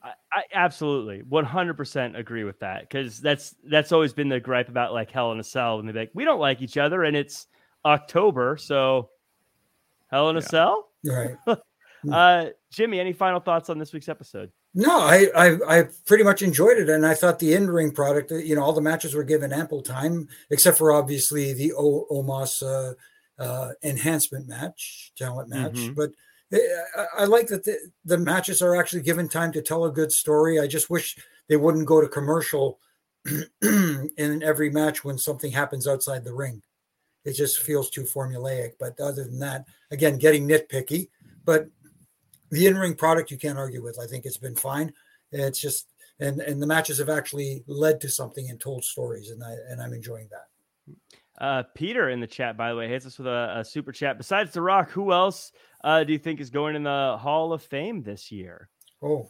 I, 0.02 0.12
I 0.32 0.42
absolutely 0.52 1.22
100% 1.22 2.16
agree 2.16 2.44
with 2.44 2.58
that 2.60 2.82
because 2.82 3.20
that's 3.20 3.56
that's 3.64 3.90
always 3.90 4.12
been 4.12 4.28
the 4.28 4.38
gripe 4.38 4.68
about 4.68 4.92
like 4.92 5.10
Hell 5.10 5.32
in 5.32 5.40
a 5.40 5.44
Cell 5.44 5.78
and 5.80 5.88
they're 5.88 5.94
like 5.96 6.10
we 6.14 6.24
don't 6.24 6.38
like 6.38 6.62
each 6.62 6.76
other 6.76 7.02
and 7.04 7.16
it's 7.16 7.46
October 7.84 8.56
so 8.56 9.10
Hell 10.10 10.30
in 10.30 10.36
a 10.36 10.40
Yeah. 10.40 10.46
Cell. 10.46 10.88
Right. 11.04 11.36
Uh, 12.12 12.50
Jimmy, 12.70 13.00
any 13.00 13.14
final 13.14 13.40
thoughts 13.40 13.70
on 13.70 13.78
this 13.78 13.94
week's 13.94 14.10
episode? 14.10 14.52
No, 14.76 14.98
I, 14.98 15.28
I 15.36 15.78
I 15.78 15.88
pretty 16.04 16.24
much 16.24 16.42
enjoyed 16.42 16.78
it, 16.78 16.88
and 16.88 17.06
I 17.06 17.14
thought 17.14 17.38
the 17.38 17.54
in 17.54 17.70
ring 17.70 17.92
product. 17.92 18.32
uh, 18.32 18.36
You 18.36 18.56
know, 18.56 18.62
all 18.62 18.72
the 18.72 18.80
matches 18.80 19.14
were 19.14 19.22
given 19.22 19.52
ample 19.52 19.82
time, 19.82 20.28
except 20.50 20.78
for 20.78 20.90
obviously 20.92 21.52
the 21.52 21.72
o- 21.74 22.06
Omos 22.10 22.60
uh, 22.62 22.94
uh, 23.40 23.70
enhancement 23.84 24.48
match, 24.48 25.12
talent 25.16 25.48
match. 25.48 25.74
Mhm. 25.74 25.94
But 25.94 26.10
uh, 26.52 26.58
I, 26.96 27.22
I 27.22 27.24
like 27.26 27.46
that 27.48 27.64
the, 27.64 27.78
the 28.04 28.18
matches 28.18 28.62
are 28.62 28.74
actually 28.74 29.02
given 29.02 29.28
time 29.28 29.52
to 29.52 29.62
tell 29.62 29.84
a 29.84 29.92
good 29.92 30.10
story. 30.10 30.58
I 30.58 30.66
just 30.66 30.90
wish 30.90 31.16
they 31.48 31.56
wouldn't 31.56 31.86
go 31.86 32.00
to 32.00 32.08
commercial 32.08 32.80
in 33.62 34.42
every 34.42 34.70
match 34.70 35.04
when 35.04 35.18
something 35.18 35.52
happens 35.52 35.86
outside 35.86 36.24
the 36.24 36.34
ring. 36.34 36.62
It 37.24 37.32
just 37.34 37.60
feels 37.60 37.90
too 37.90 38.02
formulaic. 38.02 38.72
But 38.78 38.98
other 39.00 39.24
than 39.24 39.38
that, 39.38 39.66
again, 39.90 40.18
getting 40.18 40.46
nitpicky. 40.48 41.08
But 41.44 41.68
the 42.50 42.66
in-ring 42.66 42.94
product 42.94 43.30
you 43.30 43.38
can't 43.38 43.58
argue 43.58 43.82
with. 43.82 43.98
I 43.98 44.06
think 44.06 44.24
it's 44.24 44.36
been 44.38 44.56
fine. 44.56 44.92
It's 45.32 45.60
just 45.60 45.88
and 46.20 46.40
and 46.40 46.62
the 46.62 46.66
matches 46.66 46.98
have 46.98 47.08
actually 47.08 47.64
led 47.66 48.00
to 48.02 48.08
something 48.08 48.48
and 48.50 48.60
told 48.60 48.84
stories, 48.84 49.30
and 49.30 49.42
I 49.42 49.52
and 49.70 49.82
I'm 49.82 49.92
enjoying 49.92 50.28
that. 50.30 50.94
Uh, 51.44 51.64
Peter 51.74 52.10
in 52.10 52.20
the 52.20 52.26
chat, 52.26 52.56
by 52.56 52.70
the 52.70 52.76
way, 52.76 52.88
hits 52.88 53.06
us 53.06 53.18
with 53.18 53.26
a, 53.26 53.54
a 53.58 53.64
super 53.64 53.90
chat. 53.90 54.16
Besides 54.18 54.52
The 54.52 54.62
Rock, 54.62 54.90
who 54.90 55.12
else 55.12 55.50
uh, 55.82 56.04
do 56.04 56.12
you 56.12 56.18
think 56.18 56.40
is 56.40 56.50
going 56.50 56.76
in 56.76 56.84
the 56.84 57.16
Hall 57.18 57.52
of 57.52 57.62
Fame 57.62 58.02
this 58.04 58.30
year? 58.30 58.68
Oh, 59.02 59.28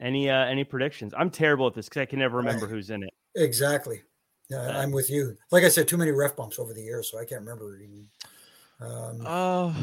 Any 0.00 0.30
uh, 0.30 0.46
any 0.46 0.64
predictions? 0.64 1.12
I'm 1.16 1.30
terrible 1.30 1.66
at 1.66 1.74
this 1.74 1.88
because 1.88 2.00
I 2.00 2.06
can 2.06 2.18
never 2.20 2.38
remember 2.38 2.66
who's 2.66 2.90
in 2.90 3.02
it. 3.02 3.12
exactly. 3.34 4.02
Yeah, 4.48 4.78
I'm 4.78 4.90
with 4.92 5.10
you. 5.10 5.36
Like 5.50 5.64
I 5.64 5.68
said, 5.68 5.86
too 5.86 5.98
many 5.98 6.10
ref 6.10 6.34
bumps 6.34 6.58
over 6.58 6.72
the 6.72 6.80
years, 6.80 7.10
so 7.10 7.18
I 7.18 7.26
can't 7.26 7.42
remember. 7.42 7.78
Um, 8.80 9.20
Uh, 9.26 9.74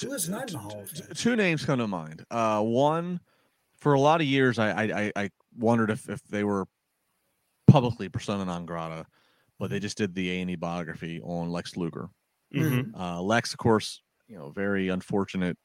who 0.00 0.12
is 0.12 0.28
not 0.28 0.48
in 0.48 0.52
the 0.54 0.58
Hall 0.58 0.80
of 0.80 0.90
Fame? 0.90 1.08
two 1.14 1.36
names 1.36 1.64
come 1.64 1.78
to 1.78 1.86
mind. 1.88 2.24
Uh, 2.30 2.62
one, 2.62 3.20
for 3.78 3.94
a 3.94 4.00
lot 4.00 4.20
of 4.20 4.26
years, 4.26 4.58
I 4.58 4.70
I, 4.70 5.02
I- 5.06 5.12
I 5.24 5.30
wondered 5.56 5.90
if, 5.90 6.08
if 6.08 6.22
they 6.24 6.44
were 6.44 6.66
publicly 7.66 8.08
persona 8.08 8.44
non 8.44 8.66
grata, 8.66 9.06
but 9.58 9.70
they 9.70 9.78
just 9.80 9.98
did 9.98 10.14
the 10.14 10.30
A 10.30 10.40
and 10.40 10.50
E 10.50 10.56
biography 10.56 11.20
on 11.22 11.50
Lex 11.50 11.76
Luger. 11.76 12.08
Mhm. 12.54 12.92
Uh, 12.98 13.20
Lex, 13.22 13.52
of 13.52 13.58
course, 13.58 14.02
you 14.26 14.38
know, 14.38 14.50
very 14.50 14.88
unfortunate 14.88 15.56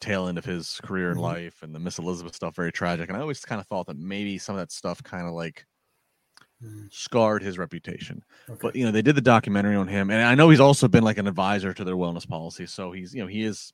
tail 0.00 0.26
end 0.28 0.38
of 0.38 0.44
his 0.44 0.80
career 0.82 1.10
and 1.10 1.18
Mhm. 1.20 1.22
life, 1.22 1.62
and 1.62 1.74
the 1.74 1.78
Miss 1.78 1.98
Elizabeth 1.98 2.34
stuff 2.34 2.56
very 2.56 2.72
tragic. 2.72 3.08
And 3.08 3.16
I 3.16 3.20
always 3.20 3.44
kind 3.44 3.60
of 3.60 3.66
thought 3.68 3.86
that 3.86 3.96
maybe 3.98 4.38
some 4.38 4.54
of 4.56 4.60
that 4.60 4.72
stuff 4.72 5.02
kind 5.02 5.26
of 5.26 5.32
like. 5.34 5.66
Scarred 6.90 7.42
his 7.42 7.58
reputation. 7.58 8.22
Okay. 8.48 8.58
But 8.62 8.76
you 8.76 8.84
know, 8.84 8.90
they 8.90 9.02
did 9.02 9.16
the 9.16 9.20
documentary 9.20 9.76
on 9.76 9.88
him, 9.88 10.10
and 10.10 10.22
I 10.22 10.34
know 10.34 10.48
he's 10.50 10.60
also 10.60 10.88
been 10.88 11.04
like 11.04 11.18
an 11.18 11.26
advisor 11.26 11.72
to 11.72 11.84
their 11.84 11.96
wellness 11.96 12.28
policy. 12.28 12.66
So 12.66 12.92
he's 12.92 13.14
you 13.14 13.22
know 13.22 13.28
he 13.28 13.42
is 13.42 13.72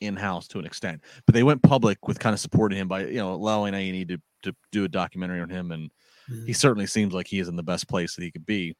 in 0.00 0.16
house 0.16 0.48
to 0.48 0.58
an 0.58 0.64
extent. 0.66 1.02
But 1.26 1.34
they 1.34 1.42
went 1.42 1.62
public 1.62 2.08
with 2.08 2.18
kind 2.18 2.32
of 2.32 2.40
supporting 2.40 2.78
him 2.78 2.88
by 2.88 3.06
you 3.06 3.18
know 3.18 3.34
allowing 3.34 3.74
A 3.74 3.88
and 3.88 3.96
E 3.96 4.04
to 4.06 4.18
to 4.42 4.54
do 4.72 4.84
a 4.84 4.88
documentary 4.88 5.40
on 5.40 5.50
him, 5.50 5.72
and 5.72 5.90
Mhm. 6.30 6.46
he 6.46 6.52
certainly 6.52 6.86
seems 6.86 7.12
like 7.12 7.26
he 7.26 7.40
is 7.40 7.48
in 7.48 7.56
the 7.56 7.62
best 7.62 7.88
place 7.88 8.14
that 8.14 8.22
he 8.22 8.30
could 8.30 8.46
be. 8.46 8.74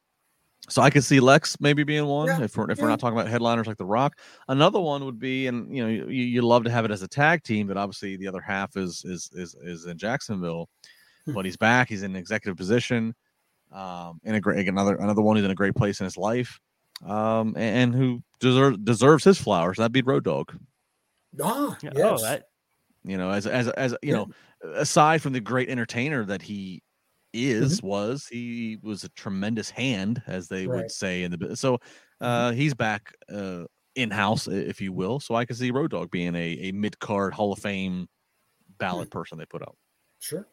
So 0.69 0.81
I 0.81 0.89
could 0.91 1.03
see 1.03 1.19
Lex 1.19 1.59
maybe 1.59 1.83
being 1.83 2.05
one 2.05 2.27
Yeah, 2.27 2.43
if 2.43 2.55
we're 2.55 2.69
if 2.71 2.77
yeah. 2.77 2.83
we're 2.83 2.89
not 2.89 2.99
talking 2.99 3.17
about 3.17 3.29
headliners 3.29 3.65
like 3.67 3.77
The 3.77 3.85
Rock. 3.85 4.19
Another 4.47 4.79
one 4.79 5.03
would 5.05 5.19
be, 5.19 5.47
and 5.47 5.75
you 5.75 5.83
know, 5.83 5.89
you, 5.89 6.03
you 6.23 6.41
love 6.43 6.63
to 6.65 6.69
have 6.69 6.85
it 6.85 6.91
as 6.91 7.01
a 7.01 7.07
tag 7.07 7.43
team, 7.43 7.67
but 7.67 7.77
obviously 7.77 8.15
the 8.15 8.27
other 8.27 8.41
half 8.41 8.77
is 8.77 9.03
is 9.05 9.29
is 9.33 9.55
is 9.55 9.85
in 9.85 9.97
Jacksonville. 9.97 10.69
Hmm. 11.25 11.33
But 11.33 11.45
he's 11.45 11.57
back. 11.57 11.89
He's 11.89 12.03
in 12.03 12.11
an 12.11 12.17
executive 12.17 12.57
position. 12.57 13.13
Um, 13.71 14.19
in 14.23 14.35
a 14.35 14.41
great 14.41 14.67
another 14.67 14.95
another 14.97 15.21
one 15.21 15.35
who's 15.37 15.45
in 15.45 15.51
a 15.51 15.55
great 15.55 15.75
place 15.75 15.99
in 16.01 16.03
his 16.03 16.17
life, 16.17 16.59
um, 17.05 17.55
and, 17.55 17.93
and 17.93 17.95
who 17.95 18.21
deserves 18.39 18.77
deserves 18.83 19.23
his 19.23 19.37
flowers. 19.37 19.77
That'd 19.77 19.93
be 19.93 20.01
Road 20.01 20.23
Dog. 20.25 20.53
ah, 21.41 21.77
Yeah, 21.81 21.91
yes. 21.95 22.19
Oh, 22.19 22.21
that, 22.23 22.43
You 23.03 23.17
know, 23.17 23.31
as 23.31 23.47
as 23.47 23.69
as 23.69 23.95
you 24.03 24.11
Yeah. 24.11 24.25
know, 24.25 24.27
aside 24.75 25.21
from 25.21 25.33
the 25.33 25.39
great 25.39 25.69
entertainer 25.69 26.25
that 26.25 26.41
he 26.41 26.81
is 27.33 27.77
Mm-hmm. 27.77 27.87
was 27.87 28.27
he 28.27 28.77
was 28.83 29.05
a 29.05 29.09
tremendous 29.09 29.69
hand 29.69 30.21
as 30.27 30.49
they 30.49 30.67
would 30.67 30.91
say 30.91 31.23
in 31.23 31.31
the 31.31 31.37
bu- 31.37 31.55
so 31.55 31.77
Mm-hmm. 32.21 32.25
uh 32.25 32.51
he's 32.51 32.73
back 32.73 33.13
uh 33.31 33.63
in 33.95 34.11
house 34.11 34.47
if 34.49 34.81
you 34.81 34.91
will 34.91 35.19
so 35.21 35.33
i 35.35 35.45
can 35.45 35.55
see 35.55 35.71
road 35.71 35.91
dog 35.91 36.11
being 36.11 36.35
a, 36.35 36.57
a 36.59 36.71
mid-card 36.73 37.33
hall 37.33 37.53
of 37.53 37.59
fame 37.59 38.05
ballot 38.79 39.07
Hmm. 39.07 39.17
person 39.17 39.37
they 39.37 39.45
put 39.45 39.61
out 39.61 39.77
sure. 40.19 40.45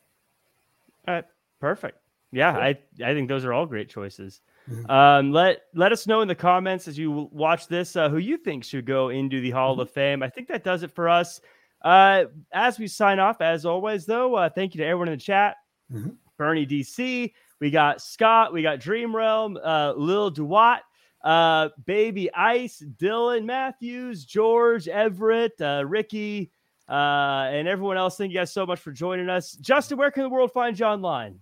all 1.09 1.15
right, 1.15 1.24
perfect. 1.61 1.99
Yeah, 2.32 2.50
I 2.52 2.78
I 3.02 3.14
think 3.14 3.28
those 3.28 3.44
are 3.44 3.52
all 3.52 3.66
great 3.66 3.88
choices. 3.88 4.40
Mhm. 4.70 4.90
Um, 4.90 5.32
let 5.32 5.62
let 5.74 5.92
us 5.92 6.06
know 6.06 6.20
in 6.20 6.28
the 6.28 6.34
comments 6.34 6.86
as 6.88 6.98
you 6.98 7.28
watch 7.32 7.68
this 7.68 7.96
uh, 7.96 8.09
who 8.10 8.18
you 8.18 8.36
think 8.36 8.64
should 8.64 8.84
go 8.84 9.09
into 9.09 9.40
the 9.40 9.50
Hall 9.50 9.76
Mhm. 9.76 9.80
of 9.82 9.90
Fame. 9.90 10.22
I 10.22 10.28
think 10.28 10.48
that 10.48 10.62
does 10.62 10.82
it 10.82 10.90
for 10.90 11.09
us. 11.09 11.40
Uh, 11.82 12.24
as 12.52 12.78
we 12.78 12.86
sign 12.86 13.18
off, 13.18 13.40
as 13.40 13.64
always, 13.64 14.05
though, 14.05 14.34
uh, 14.34 14.48
thank 14.50 14.74
you 14.74 14.78
to 14.80 14.84
everyone 14.84 15.09
in 15.09 15.14
the 15.14 15.20
chat. 15.24 15.56
Mhm. 15.90 16.16
Bernie 16.36 16.66
DC, 16.66 17.32
we 17.60 17.70
got 17.70 18.00
Scott, 18.02 18.52
we 18.52 18.62
got 18.62 18.78
Dream 18.80 19.14
Realm, 19.16 19.56
uh, 19.64 19.92
Lil 19.96 20.30
Duat, 20.30 20.80
uh, 21.24 21.70
Baby 21.86 22.32
Ice, 22.34 22.82
Dylan 22.98 23.44
Matthews, 23.44 24.24
George 24.24 24.86
Everett, 24.86 25.59
uh, 25.60 25.84
Ricky, 25.86 26.50
uh, 26.88 27.48
and 27.50 27.66
everyone 27.68 27.96
else. 27.96 28.16
Thank 28.18 28.32
you 28.32 28.38
guys 28.38 28.52
so 28.52 28.66
much 28.66 28.80
for 28.80 28.92
joining 28.92 29.28
us. 29.28 29.52
Justin, 29.52 29.98
where 29.98 30.10
can 30.10 30.24
the 30.24 30.28
world 30.28 30.52
find 30.52 30.78
you 30.78 30.84
online? 30.86 31.40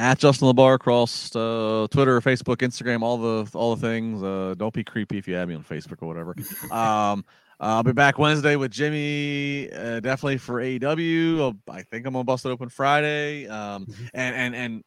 At 0.00 0.18
justin 0.18 0.48
labar 0.48 0.74
across 0.74 1.34
uh 1.36 1.86
twitter 1.90 2.20
facebook 2.20 2.56
instagram 2.56 3.02
all 3.02 3.18
the 3.18 3.50
all 3.56 3.76
the 3.76 3.80
things 3.80 4.22
uh 4.22 4.54
don't 4.56 4.72
be 4.74 4.82
creepy 4.82 5.18
if 5.18 5.28
you 5.28 5.36
add 5.36 5.46
me 5.46 5.54
on 5.54 5.62
facebook 5.62 5.98
or 6.02 6.08
whatever 6.08 6.34
um 6.72 7.24
I'll 7.62 7.82
be 7.82 7.92
back 7.92 8.18
Wednesday 8.18 8.56
with 8.56 8.70
Jimmy, 8.70 9.70
uh, 9.70 10.00
definitely 10.00 10.38
for 10.38 10.62
AEW. 10.62 11.40
I'll- 11.42 11.82
think 11.90 12.06
I'm 12.06 12.14
gonna 12.14 12.24
bust 12.24 12.46
it 12.46 12.48
open 12.48 12.70
Friday. 12.70 13.46
Um, 13.48 13.84
Mhm. 13.84 14.08
and 14.14 14.34
and 14.34 14.54
and 14.54 14.82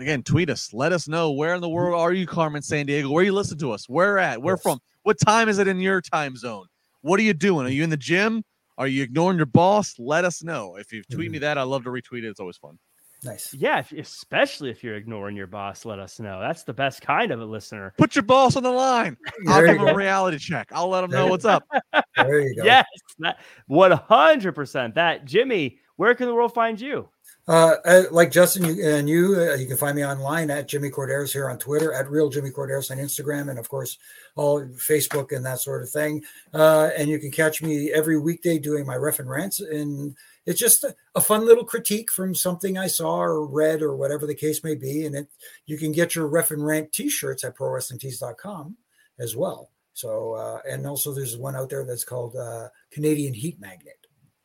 again, 0.00 0.22
tweet 0.22 0.48
us. 0.48 0.72
Let 0.72 0.94
us 0.94 1.06
know 1.06 1.32
where 1.32 1.54
in 1.54 1.60
the 1.60 1.68
world 1.68 2.00
are 2.00 2.14
you, 2.14 2.26
Carmen 2.26 2.62
San 2.62 2.86
Diego? 2.86 3.10
Where 3.10 3.22
you 3.24 3.32
listen 3.34 3.58
to 3.58 3.72
us? 3.72 3.90
Where 3.90 4.18
at? 4.18 4.40
Where 4.40 4.54
Yes. 4.54 4.62
from? 4.62 4.78
What 5.02 5.18
time 5.20 5.50
is 5.50 5.58
it 5.58 5.68
in 5.68 5.80
your 5.80 6.00
time 6.00 6.34
zone? 6.34 6.64
What 7.02 7.20
are 7.20 7.24
you 7.24 7.34
doing? 7.34 7.66
Are 7.66 7.68
you 7.68 7.84
in 7.84 7.90
the 7.90 7.98
gym? 7.98 8.42
Are 8.78 8.86
you 8.88 9.02
ignoring 9.02 9.36
your 9.36 9.44
boss? 9.44 9.94
Let 9.98 10.24
us 10.24 10.42
know. 10.42 10.76
If 10.76 10.94
you 10.94 11.02
tweet 11.12 11.30
me 11.30 11.36
that, 11.40 11.58
I 11.58 11.62
love 11.64 11.84
to 11.84 11.90
retweet 11.90 12.24
it. 12.24 12.28
It's 12.30 12.40
always 12.40 12.56
fun. 12.56 12.78
Nice. 13.24 13.54
Yeah, 13.54 13.78
if, 13.78 13.92
especially 13.92 14.70
if 14.70 14.84
you're 14.84 14.96
ignoring 14.96 15.36
your 15.36 15.46
boss, 15.46 15.84
let 15.84 15.98
us 15.98 16.20
know. 16.20 16.40
That's 16.40 16.64
the 16.64 16.74
best 16.74 17.00
kind 17.00 17.30
of 17.30 17.40
a 17.40 17.44
listener. 17.44 17.94
Put 17.96 18.14
your 18.14 18.22
boss 18.22 18.56
on 18.56 18.62
the 18.62 18.70
line. 18.70 19.16
I'll 19.48 19.58
There 19.58 19.66
give 19.66 19.80
you 19.80 19.88
him 19.88 19.94
a 19.94 19.96
reality 19.96 20.38
check. 20.38 20.68
I'll 20.72 20.88
let 20.88 21.04
him 21.04 21.10
There 21.10 21.20
know 21.20 21.26
what's 21.26 21.44
up. 21.44 21.66
There 22.16 22.40
you 22.40 22.54
go. 22.54 22.62
Yes, 22.64 22.86
that 23.18 23.40
100%. 23.68 24.94
That 24.94 25.24
Jimmy, 25.24 25.78
where 25.96 26.14
can 26.14 26.28
the 26.28 26.34
world 26.34 26.54
find 26.54 26.80
you? 26.80 27.08
Uh, 27.46 27.74
uh, 27.84 28.02
like 28.10 28.30
Justin 28.30 28.64
you, 28.64 28.86
and 28.86 29.08
you, 29.08 29.36
uh, 29.36 29.54
you 29.54 29.66
can 29.66 29.76
find 29.76 29.96
me 29.96 30.04
online 30.04 30.50
at 30.50 30.66
Jimmy 30.66 30.90
Korderas 30.90 31.32
here 31.32 31.50
on 31.50 31.58
Twitter, 31.58 31.92
at 31.92 32.10
Real 32.10 32.30
Jimmy 32.30 32.50
Korderas 32.50 32.90
on 32.90 32.96
Instagram, 32.96 33.50
and 33.50 33.58
of 33.58 33.68
course, 33.68 33.98
all 34.34 34.62
Facebook 34.62 35.36
and 35.36 35.44
that 35.44 35.60
sort 35.60 35.82
of 35.82 35.90
thing. 35.90 36.22
Uh, 36.54 36.90
and 36.96 37.08
you 37.08 37.18
can 37.18 37.30
catch 37.30 37.60
me 37.60 37.92
every 37.92 38.18
weekday 38.18 38.58
doing 38.58 38.86
my 38.86 38.96
ref 38.96 39.18
and 39.18 39.28
rants, 39.28 39.60
and 39.60 40.16
it's 40.46 40.60
just 40.60 40.84
a, 40.84 40.94
a 41.14 41.20
fun 41.20 41.46
little 41.46 41.64
critique 41.64 42.10
from 42.10 42.34
something 42.34 42.76
I 42.76 42.86
saw 42.86 43.20
or 43.20 43.46
read 43.46 43.82
or 43.82 43.96
whatever 43.96 44.26
the 44.26 44.34
case 44.34 44.62
may 44.62 44.74
be. 44.74 45.06
And 45.06 45.14
it 45.14 45.28
you 45.66 45.78
can 45.78 45.92
get 45.92 46.14
your 46.14 46.26
ref 46.26 46.50
and 46.50 46.64
rant 46.64 46.92
T-shirts 46.92 47.44
at 47.44 47.56
ProWrestlingTees.com 47.56 48.76
as 49.18 49.36
well. 49.36 49.70
So, 49.94 50.34
uh, 50.34 50.58
and 50.68 50.86
also 50.86 51.12
there's 51.12 51.36
one 51.36 51.56
out 51.56 51.70
there 51.70 51.84
that's 51.84 52.04
called 52.04 52.36
uh, 52.36 52.68
Canadian 52.90 53.32
Heat 53.32 53.60
Magnet. 53.60 53.94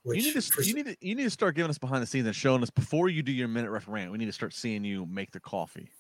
Which 0.04 0.24
you 0.24 0.34
need 0.34 0.42
to 0.42 0.64
you 0.64 0.74
need 0.74 0.86
to 0.86 0.98
you 1.02 1.16
need 1.16 1.24
to 1.24 1.30
start 1.30 1.56
giving 1.56 1.70
us 1.70 1.78
behind 1.78 2.02
the 2.02 2.08
scenes 2.08 2.26
and 2.26 2.36
showing 2.36 2.64
us 2.64 2.70
before 2.70 3.10
you 3.10 3.22
do 3.22 3.34
your 3.34 3.50
minute 3.50 3.70
ref 3.70 3.88
rant. 3.88 4.12
We 4.12 4.18
need 4.18 4.28
to 4.28 4.32
start 4.32 4.54
seeing 4.54 4.84
you 4.84 5.06
make 5.08 5.32
the 5.32 5.42
coffee. 5.42 5.92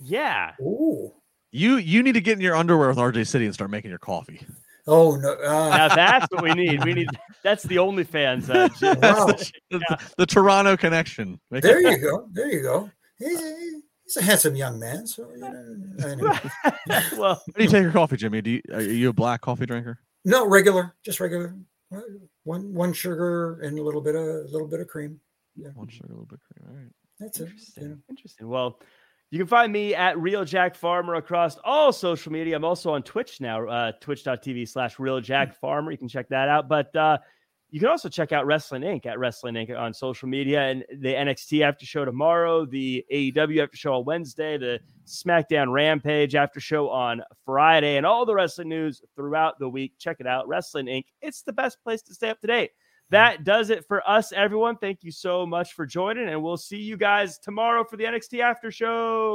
Yeah. 0.00 0.52
Ooh. 0.60 1.12
You 1.52 1.76
you 1.76 2.02
need 2.02 2.12
to 2.12 2.20
get 2.20 2.34
in 2.34 2.40
your 2.40 2.56
underwear 2.56 2.88
with 2.88 2.98
RJ 2.98 3.28
City 3.28 3.44
and 3.44 3.54
start 3.54 3.70
making 3.70 3.90
your 3.90 3.98
coffee. 3.98 4.44
Oh 4.88 5.16
no! 5.16 5.34
Uh, 5.34 5.68
now 5.68 5.94
that's 5.94 6.26
what 6.32 6.42
we 6.42 6.54
need. 6.54 6.82
We 6.82 6.94
need 6.94 7.08
that's 7.44 7.62
the 7.64 7.76
OnlyFans. 7.76 8.48
Uh, 8.48 8.68
wow. 9.02 9.26
the, 9.26 9.52
the, 9.70 10.12
the, 10.16 10.26
Toronto 10.26 10.78
connection. 10.78 11.38
There 11.50 11.80
you 11.80 11.98
go. 11.98 12.26
There 12.32 12.50
you 12.50 12.62
go. 12.62 12.90
He's 13.18 13.38
a, 13.38 13.56
he's 14.04 14.16
a 14.16 14.22
handsome 14.22 14.56
young 14.56 14.80
man. 14.80 15.06
So 15.06 15.30
you 15.30 15.38
know, 15.40 16.08
anyway. 16.08 16.38
well, 17.18 17.34
how 17.34 17.52
do 17.54 17.64
you 17.64 17.68
take 17.68 17.82
your 17.82 17.92
coffee, 17.92 18.16
Jimmy? 18.16 18.40
Do 18.40 18.50
you, 18.50 18.62
are 18.72 18.80
you 18.80 19.10
a 19.10 19.12
black 19.12 19.42
coffee 19.42 19.66
drinker? 19.66 20.00
No, 20.24 20.48
regular, 20.48 20.94
just 21.04 21.20
regular. 21.20 21.54
One 22.44 22.72
one 22.72 22.94
sugar 22.94 23.60
and 23.60 23.78
a 23.78 23.82
little 23.82 24.00
bit 24.00 24.14
of 24.14 24.22
a 24.22 24.48
little 24.50 24.68
bit 24.68 24.80
of 24.80 24.88
cream. 24.88 25.20
Yeah. 25.54 25.68
One 25.74 25.88
sugar, 25.88 26.06
a 26.08 26.12
little 26.12 26.24
bit 26.24 26.38
of 26.40 26.56
cream. 26.56 26.68
All 26.70 26.82
right. 26.82 26.92
That's 27.20 27.40
Interesting. 27.40 27.84
it. 27.84 27.88
Yeah. 27.88 27.94
Interesting. 28.08 28.48
Well, 28.48 28.80
you 29.30 29.38
can 29.38 29.46
find 29.46 29.72
me 29.72 29.94
at 29.94 30.18
Real 30.18 30.44
Jack 30.44 30.74
Farmer 30.74 31.16
across 31.16 31.58
all 31.62 31.92
social 31.92 32.32
media. 32.32 32.56
I'm 32.56 32.64
also 32.64 32.92
on 32.92 33.02
Twitch 33.02 33.40
now, 33.40 33.66
uh, 33.66 33.92
twitch.tv 34.00 34.66
slash 34.68 34.98
Real 34.98 35.20
Jack 35.20 35.54
Farmer. 35.54 35.90
You 35.90 35.98
can 35.98 36.08
check 36.08 36.28
that 36.30 36.48
out. 36.48 36.66
But 36.66 36.94
uh, 36.96 37.18
you 37.70 37.78
can 37.78 37.90
also 37.90 38.08
check 38.08 38.32
out 38.32 38.46
Wrestling 38.46 38.80
Inc. 38.80 39.04
at 39.04 39.18
Wrestling 39.18 39.54
Inc. 39.54 39.78
on 39.78 39.92
social 39.92 40.28
media 40.28 40.62
and 40.62 40.82
the 41.00 41.12
NXT 41.12 41.60
after 41.60 41.84
show 41.84 42.06
tomorrow, 42.06 42.64
the 42.64 43.04
AEW 43.12 43.62
after 43.62 43.76
show 43.76 43.94
on 43.94 44.06
Wednesday, 44.06 44.56
the 44.56 44.80
SmackDown 45.06 45.70
Rampage 45.70 46.34
after 46.34 46.60
show 46.60 46.88
on 46.88 47.22
Friday, 47.44 47.98
and 47.98 48.06
all 48.06 48.24
the 48.24 48.34
wrestling 48.34 48.70
news 48.70 49.02
throughout 49.14 49.58
the 49.58 49.68
week. 49.68 49.92
Check 49.98 50.16
it 50.20 50.26
out, 50.26 50.48
Wrestling 50.48 50.86
Inc. 50.86 51.04
It's 51.20 51.42
the 51.42 51.52
best 51.52 51.82
place 51.82 52.00
to 52.02 52.14
stay 52.14 52.30
up 52.30 52.40
to 52.40 52.46
date. 52.46 52.70
That 53.10 53.44
does 53.44 53.70
it 53.70 53.86
for 53.86 54.06
us, 54.08 54.32
everyone. 54.32 54.76
Thank 54.76 55.02
you 55.02 55.10
so 55.10 55.46
much 55.46 55.72
for 55.72 55.86
joining, 55.86 56.28
and 56.28 56.42
we'll 56.42 56.58
see 56.58 56.76
you 56.76 56.96
guys 56.98 57.38
tomorrow 57.38 57.82
for 57.82 57.96
the 57.96 58.04
NXT 58.04 58.40
after 58.40 58.70
show. 58.70 59.26